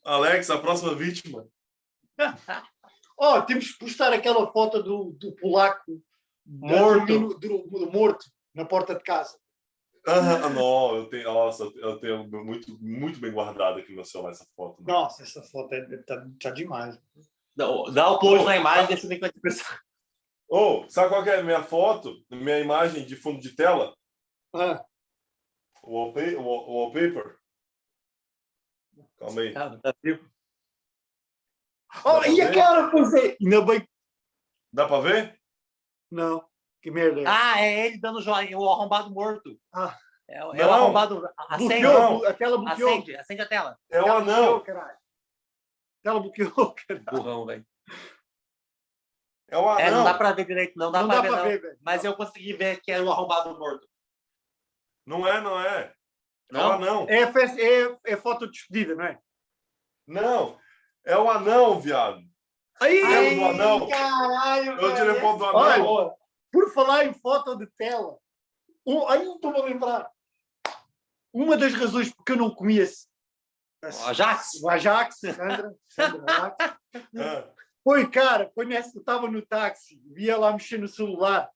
Alex, 0.03 0.49
a 0.49 0.57
próxima 0.57 0.94
vítima. 0.95 1.48
Ó, 3.18 3.41
temos 3.41 3.72
que 3.72 3.80
postar 3.80 4.12
aquela 4.14 4.52
foto 4.52 4.82
do, 4.84 5.12
do 5.20 5.32
polaco 5.36 6.02
Morto. 6.45 7.34
do- 7.40 7.64
do 7.68 7.91
morto 7.91 8.26
na 8.53 8.66
porta 8.66 8.94
de 8.95 9.03
casa. 9.03 9.38
Ah, 10.07 10.49
não, 10.49 10.95
eu 10.98 11.06
tenho, 11.10 11.24
nossa, 11.24 11.64
eu 11.78 11.98
tenho 11.99 12.28
muito, 12.28 12.78
muito 12.80 13.20
bem 13.20 13.32
guardado 13.32 13.80
aqui 13.80 13.90
no 13.90 13.95
meu 13.95 14.06
celular 14.06 14.30
essa 14.32 14.45
foto. 14.56 14.84
mano. 14.84 14.99
Nossa, 14.99 15.24
essa 15.24 15.41
foto 15.41 15.74
é, 15.74 15.98
tá, 16.03 16.28
tá 16.40 16.49
demais. 16.52 16.95
Dá, 17.56 17.66
dá 17.91 18.12
o 18.12 18.16
upload 18.16 18.45
na 18.45 18.56
imagem, 18.57 18.88
deixa 18.88 19.06
eu 19.06 19.10
ver 19.10 19.16
que 19.16 19.22
vai 19.22 19.32
ter 19.32 19.40
pressão. 19.40 19.76
Ô, 20.48 20.86
sabe 20.90 21.10
qual 21.10 21.24
que 21.24 21.30
é 21.32 21.40
a 21.40 21.44
minha 21.44 21.64
foto? 21.64 22.14
Minha 22.30 22.60
imagem 22.60 23.03
de 23.06 23.16
fundo 23.16 23.40
de 23.41 23.56
tela? 23.56 23.95
Ah, 24.53 24.86
wallpaper? 25.84 27.38
Calma 29.20 29.42
aí. 29.42 29.54
Tá, 29.54 29.78
tá 29.78 29.94
vivo. 30.04 30.30
Oh, 32.04 32.24
e 32.26 32.42
a 32.42 32.48
ver? 32.48 32.54
cara, 32.56 32.92
pois 32.92 33.14
é. 33.14 33.38
Ainda 33.42 33.62
bem. 33.62 33.88
Dá 34.74 34.88
pra 34.88 35.00
ver? 35.00 35.40
Não, 36.12 36.46
que 36.82 36.92
merda. 36.92 37.22
é. 37.22 37.26
Ah, 37.28 37.62
é 37.62 37.88
ele 37.88 37.98
dando 38.00 38.22
joinha, 38.22 38.58
o 38.58 38.70
arrombado 38.70 39.10
morto. 39.12 39.60
Ah. 39.74 39.98
É, 40.28 40.44
o- 40.44 40.54
é 40.56 40.66
o 40.66 40.72
arrombado. 40.72 41.30
Acende, 41.38 41.82
bloqueou, 41.82 41.94
não. 42.00 42.18
bu- 42.20 42.26
aquela 42.26 42.58
bloqueou. 42.58 42.90
acende, 42.90 43.16
acende 43.16 43.42
a 43.42 43.48
tela. 43.48 43.80
É 43.90 44.02
o 44.02 44.12
anão. 44.18 44.58
Aquela 44.58 46.20
bloqueou, 46.20 46.76
caralho. 46.88 47.06
Burrão, 47.12 47.46
velho. 47.46 47.66
É 49.48 49.58
o 49.58 49.80
É, 49.80 49.90
não 49.92 50.00
anão. 50.00 50.04
dá 50.04 50.14
pra 50.16 50.32
ver 50.34 50.46
direito, 50.46 50.76
não 50.78 50.92
dá 50.92 51.02
Não 51.02 51.08
pra 51.08 51.16
dá 51.18 51.22
ver, 51.22 51.28
pra 51.30 51.38
não. 51.38 51.46
ver, 51.46 51.62
velho. 51.62 51.78
Mas 51.82 52.04
eu 52.04 52.16
consegui 52.16 52.54
ver 52.54 52.82
que 52.82 52.92
era 52.92 53.04
o 53.04 53.12
arrombado 53.12 53.58
morto. 53.58 53.88
Não 55.06 55.28
é, 55.28 55.40
não 55.40 55.60
é. 55.60 55.94
É 56.52 56.54
o 56.56 56.58
Não? 56.58 56.72
anão. 56.74 57.06
É, 57.10 57.32
festa- 57.32 57.60
é, 57.62 57.98
é 58.06 58.18
foto 58.18 58.46
de 58.46 58.52
despedida, 58.54 58.96
não 58.96 59.04
é? 59.06 59.20
Não. 60.08 60.60
É 61.04 61.18
o 61.18 61.30
anão, 61.30 61.80
viado. 61.80 62.22
Aí, 62.82 63.36
do 63.36 63.46
anão? 63.46 63.88
caralho, 63.90 64.72
Eu 64.82 64.96
tirei 64.96 65.20
foto 65.22 65.38
do 65.40 65.46
Olha, 65.46 65.76
anão. 65.76 66.16
por 66.52 66.74
falar 66.74 67.06
em 67.06 67.14
foto 67.14 67.56
de 67.58 67.68
tela, 67.78 68.18
um, 68.86 69.08
aí 69.08 69.24
não 69.24 69.36
estou 69.36 69.56
a 69.56 69.66
lembrar. 69.66 70.10
Uma 71.34 71.58
das 71.58 71.74
razões 71.74 72.14
porque 72.14 72.32
eu 72.34 72.38
não 72.38 72.54
comia 72.54 72.84
esse- 72.84 73.08
O 73.84 74.08
Ajax? 74.08 74.54
o 74.64 74.70
Ajax, 74.70 75.20
Sandra, 75.20 75.76
Sandra 75.88 76.24
Ajax, 76.34 76.78
Ah, 77.18 77.50
foi, 77.84 78.10
cara, 78.10 78.52
foi 78.56 78.66
nessa 78.66 78.92
que 78.92 78.98
eu 78.98 79.02
estava 79.02 79.28
no 79.30 79.42
táxi, 79.46 80.02
via 80.12 80.38
lá 80.38 80.52
mexer 80.54 80.78
no 80.80 80.88
celular 80.88 81.50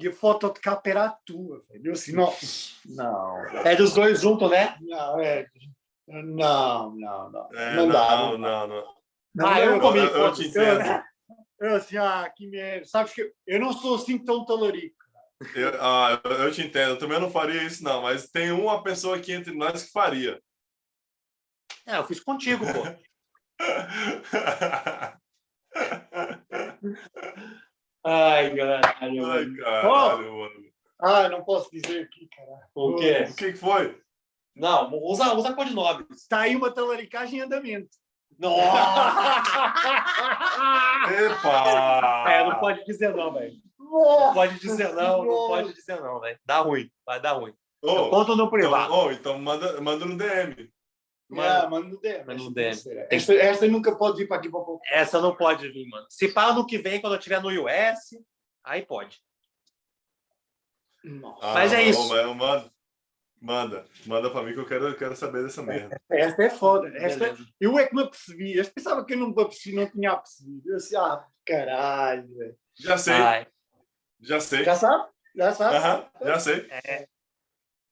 de 0.00 0.60
capa 0.60 0.90
era 0.90 1.04
a 1.06 1.10
tua, 1.10 1.62
velho. 1.68 1.86
Eu 1.86 1.92
assim, 1.92 2.12
não, 2.12 2.32
não, 2.86 3.46
É 3.64 3.76
dos 3.76 3.92
dois 3.92 4.20
juntos, 4.20 4.50
né? 4.50 4.76
não, 4.80 5.20
é, 5.20 5.46
não, 6.08 6.90
não, 6.96 7.30
não, 7.30 7.48
é, 7.52 7.76
não, 7.76 7.86
não, 7.86 7.92
dá, 7.92 8.16
não, 8.16 8.38
não 8.38 8.66
não, 8.68 8.94
Não, 9.34 9.46
Ah, 9.46 9.60
eu 9.60 9.74
Eu, 9.74 9.80
comi, 9.80 9.98
eu, 9.98 10.04
eu 10.06 10.12
foto. 10.12 10.36
te 10.42 10.48
entendo. 10.48 11.04
Eu 11.60 11.76
assim, 11.76 11.96
ah, 11.98 12.28
que 12.34 12.46
merda. 12.48 12.86
Sabes 12.86 13.12
que 13.12 13.32
eu 13.46 13.60
não 13.60 13.72
sou 13.72 13.96
assim 13.96 14.18
tão 14.18 14.44
talarico. 14.44 14.96
Eu, 15.54 15.70
ah, 15.80 16.20
eu, 16.24 16.30
eu 16.32 16.52
te 16.52 16.62
entendo. 16.62 16.90
Eu 16.90 16.98
também 16.98 17.20
não 17.20 17.30
faria 17.30 17.62
isso, 17.62 17.84
não. 17.84 18.02
Mas 18.02 18.28
tem 18.30 18.50
uma 18.50 18.82
pessoa 18.82 19.16
aqui 19.16 19.32
entre 19.32 19.54
nós 19.54 19.84
que 19.84 19.92
faria. 19.92 20.40
É, 21.86 21.98
eu 21.98 22.04
fiz 22.04 22.18
contigo, 22.20 22.64
pô. 22.64 22.82
Ai, 28.04 28.54
caralho, 28.56 29.26
Ai, 29.26 29.46
caralho, 29.54 30.38
mano. 30.38 30.70
Ah, 31.00 31.28
não 31.28 31.44
posso 31.44 31.70
dizer 31.70 32.02
aqui, 32.02 32.28
cara. 32.28 32.68
O 32.74 32.96
quê? 32.96 33.26
O 33.30 33.34
que 33.34 33.52
foi? 33.54 33.98
Não, 34.54 34.90
usa, 35.02 35.32
usa 35.34 35.54
codinomes. 35.54 36.06
Está 36.10 36.40
aí 36.40 36.56
uma 36.56 36.70
talaricagem 36.70 37.38
em 37.38 37.42
andamento. 37.42 37.88
Nossa! 38.38 38.62
Epa! 41.12 42.30
É, 42.30 42.44
não 42.44 42.58
pode 42.58 42.84
dizer 42.84 43.14
não, 43.14 43.32
velho. 43.32 43.54
Não 43.78 44.34
pode 44.34 44.58
dizer 44.60 44.92
não, 44.94 45.24
não 45.24 45.48
pode 45.48 45.74
dizer 45.74 46.00
não, 46.00 46.20
velho. 46.20 46.38
Dá 46.44 46.58
ruim, 46.60 46.90
vai 47.04 47.20
dar 47.20 47.32
ruim. 47.32 47.52
Eu 47.82 47.92
Ô, 47.92 48.10
conto 48.10 48.28
no 48.28 48.34
então, 48.44 48.50
privado. 48.50 48.92
ô, 48.92 49.10
então 49.10 49.38
manda, 49.38 49.80
manda 49.80 50.04
no 50.04 50.16
DM. 50.16 50.70
Ah, 51.38 51.68
mano, 51.68 51.88
no 51.88 52.00
DM. 52.00 52.24
No 52.26 52.32
esta- 52.60 52.90
DM. 52.90 53.06
Esta, 53.10 53.34
esta 53.34 53.66
nunca 53.68 53.94
pode 53.94 54.18
vir 54.18 54.26
para 54.28 54.38
aqui 54.38 54.50
para 54.50 54.60
Essa 54.90 55.20
não 55.20 55.36
pode 55.36 55.68
vir, 55.70 55.86
mano. 55.88 56.06
Se 56.10 56.28
para 56.32 56.52
no 56.54 56.66
que 56.66 56.78
vem, 56.78 57.00
quando 57.00 57.12
eu 57.14 57.18
estiver 57.18 57.40
no 57.42 57.48
US, 57.48 58.16
aí 58.64 58.82
pode. 58.84 59.20
Nossa. 61.04 61.54
Mas 61.54 61.72
é 61.72 61.82
isso. 61.82 62.08
mas 62.08 62.26
Manda, 62.36 62.72
manda, 63.40 63.86
manda 64.06 64.30
pra 64.30 64.42
mim 64.42 64.52
que 64.52 64.58
eu 64.60 64.66
quero, 64.66 64.88
eu 64.88 64.96
quero 64.96 65.16
saber 65.16 65.42
dessa 65.42 65.62
merda. 65.62 65.98
Esta 66.10 66.42
é 66.44 66.50
foda. 66.50 66.88
Esta, 66.96 67.20
Beleza. 67.30 67.46
eu 67.60 67.78
é 67.78 67.86
que 67.86 67.94
me 67.94 68.02
apercebi. 68.02 68.56
Eu 68.56 68.64
pensava 68.70 69.04
que 69.04 69.14
eu 69.14 69.18
não 69.18 69.28
me 69.34 69.42
apercebi, 69.42 69.76
não 69.76 69.90
tinha 69.90 70.16
percebido. 70.16 70.68
Eu 70.70 70.76
assim, 70.76 70.96
ah, 70.96 71.26
caralho. 71.46 72.36
velho. 72.36 72.56
Já 72.78 72.98
sei, 72.98 73.14
Ai, 73.14 73.46
já 74.20 74.40
sei. 74.40 74.64
Já 74.64 74.74
sabe? 74.74 75.10
Já 75.34 75.52
sabe? 75.54 75.76
Aham, 75.76 76.10
já 76.22 76.40
sei. 76.40 76.68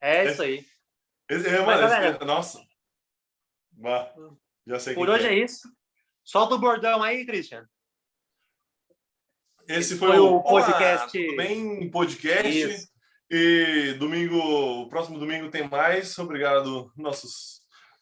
é 0.01 0.25
isso 0.31 0.43
aí. 0.43 0.67
É, 1.31 1.35
Mas, 1.37 1.45
mano, 1.67 1.83
esse- 1.87 1.95
galera- 1.95 2.25
nossa. 2.25 2.68
Vá, 3.81 4.13
já 4.67 4.79
sei 4.81 4.95
Por 4.95 5.09
hoje 5.09 5.29
que 5.29 5.35
é 5.35 5.39
isso. 5.45 5.69
Solta 6.25 6.57
o 6.57 6.59
bordão 6.59 7.01
aí, 7.01 7.25
Christian. 7.25 7.65
Esse 9.69 9.93
Esse 9.93 9.99
foi, 9.99 10.09
foi 10.09 10.19
o 10.19 10.37
o 10.37 10.43
podcast- 10.43 11.17
Olá, 11.17 11.37
bem 11.37 11.91
podcast. 11.91 12.49
Isso. 12.49 12.89
E 13.31 13.95
domingo, 13.99 14.37
o 14.37 14.89
próximo 14.89 15.19
domingo 15.19 15.51
tem 15.51 15.69
mais. 15.69 16.19
Obrigado, 16.19 16.93
nossos. 16.97 17.61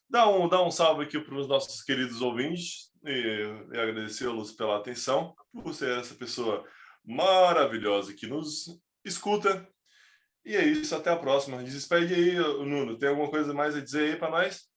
Dá 0.08 0.26
um, 0.28 0.48
dá 0.48 0.62
um 0.62 0.70
salve 0.70 1.04
aqui 1.04 1.18
para 1.20 1.36
os 1.36 1.46
nossos 1.48 1.82
queridos 1.82 2.22
ouvintes 2.22 2.90
e, 3.04 3.42
e 3.72 3.78
agradecê-los 3.78 4.52
pela 4.52 4.78
atenção, 4.78 5.34
por 5.52 5.74
ser 5.74 5.98
essa 5.98 6.14
pessoa 6.14 6.64
maravilhosa 7.04 8.14
que 8.14 8.26
nos 8.26 8.80
escuta. 9.04 9.68
E 10.44 10.56
é 10.56 10.64
isso, 10.64 10.94
até 10.94 11.10
a 11.10 11.16
próxima. 11.16 11.62
Despede 11.62 12.14
aí, 12.14 12.34
Nuno. 12.34 12.96
Tem 12.96 13.08
alguma 13.08 13.28
coisa 13.28 13.52
mais 13.52 13.74
a 13.76 13.80
dizer 13.80 14.12
aí 14.12 14.16
para 14.16 14.30
nós? 14.30 14.74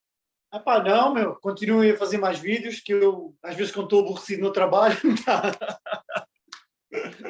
Ah 0.51 0.59
pá, 0.59 0.81
não, 0.83 1.13
meu. 1.13 1.35
Continuem 1.35 1.91
a 1.91 1.97
fazer 1.97 2.17
mais 2.17 2.39
vídeos 2.39 2.79
que 2.79 2.91
eu, 2.91 3.35
às 3.43 3.55
vezes, 3.55 3.71
quando 3.71 3.85
estou 3.85 4.01
aborrecido 4.01 4.41
no 4.41 4.51
trabalho, 4.51 4.97
dá, 5.25 5.51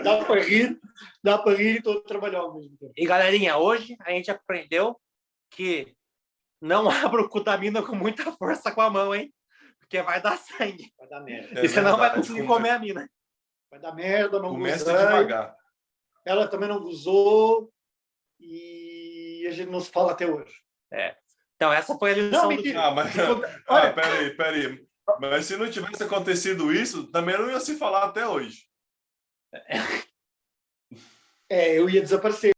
dá 0.04 0.24
para 0.26 0.42
rir, 0.42 0.80
dá 1.24 1.38
para 1.38 1.58
rir 1.58 1.74
e 1.74 1.78
estou 1.78 1.98
a 1.98 2.04
trabalhar 2.04 2.40
ao 2.40 2.56
mesmo 2.56 2.78
tempo. 2.78 2.94
E 2.96 3.06
galerinha, 3.06 3.58
hoje 3.58 3.98
a 4.02 4.12
gente 4.12 4.32
aprendeu 4.32 5.00
que 5.52 5.94
não 6.62 6.88
abra 6.90 7.22
o 7.22 7.30
cu 7.30 7.44
da 7.44 7.58
mina 7.58 7.84
com 7.84 7.96
muita 7.96 8.32
força 8.34 8.72
com 8.72 8.82
a 8.82 8.90
mão, 8.90 9.14
hein? 9.14 9.34
Porque 9.80 10.02
vai 10.02 10.22
dar 10.22 10.38
sangue. 10.38 10.94
Vai 10.98 11.08
dar 11.08 11.20
merda. 11.22 11.60
É 11.60 11.66
e 11.66 11.68
você 11.68 11.82
não 11.82 11.98
vai 11.98 12.14
conseguir 12.14 12.42
come- 12.42 12.54
comer 12.54 12.70
a 12.70 12.80
mina. 12.80 13.10
Vai 13.70 13.80
dar 13.80 13.94
merda, 13.94 14.40
não 14.40 14.52
Começa 14.52 14.86
devagar. 14.86 15.56
Ela 16.26 16.48
também 16.48 16.70
não 16.70 16.80
gozou 16.80 17.72
e 18.40 19.46
a 19.48 19.52
gente 19.52 19.70
não 19.70 19.80
se 19.80 19.90
fala 19.92 20.12
até 20.12 20.26
hoje. 20.28 20.54
Então, 21.60 21.74
essa 21.74 21.98
foi 21.98 22.12
a 22.12 22.16
lição 22.16 22.50
Não, 22.50 22.56
do 22.56 22.64
dia. 22.64 22.82
Ah, 22.82 22.92
mas. 22.92 23.12
Olha, 23.68 23.90
Ah, 23.90 23.92
peraí, 23.92 24.30
peraí. 24.34 24.86
Mas 25.20 25.46
se 25.46 25.58
não 25.58 25.70
tivesse 25.70 26.02
acontecido 26.02 26.72
isso, 26.72 27.12
também 27.12 27.38
não 27.38 27.50
ia 27.52 27.60
se 27.60 27.76
falar 27.78 28.06
até 28.06 28.26
hoje. 28.26 28.64
é, 31.50 31.78
eu 31.78 31.90
ia 31.90 32.02
desaparecer. 32.02 32.48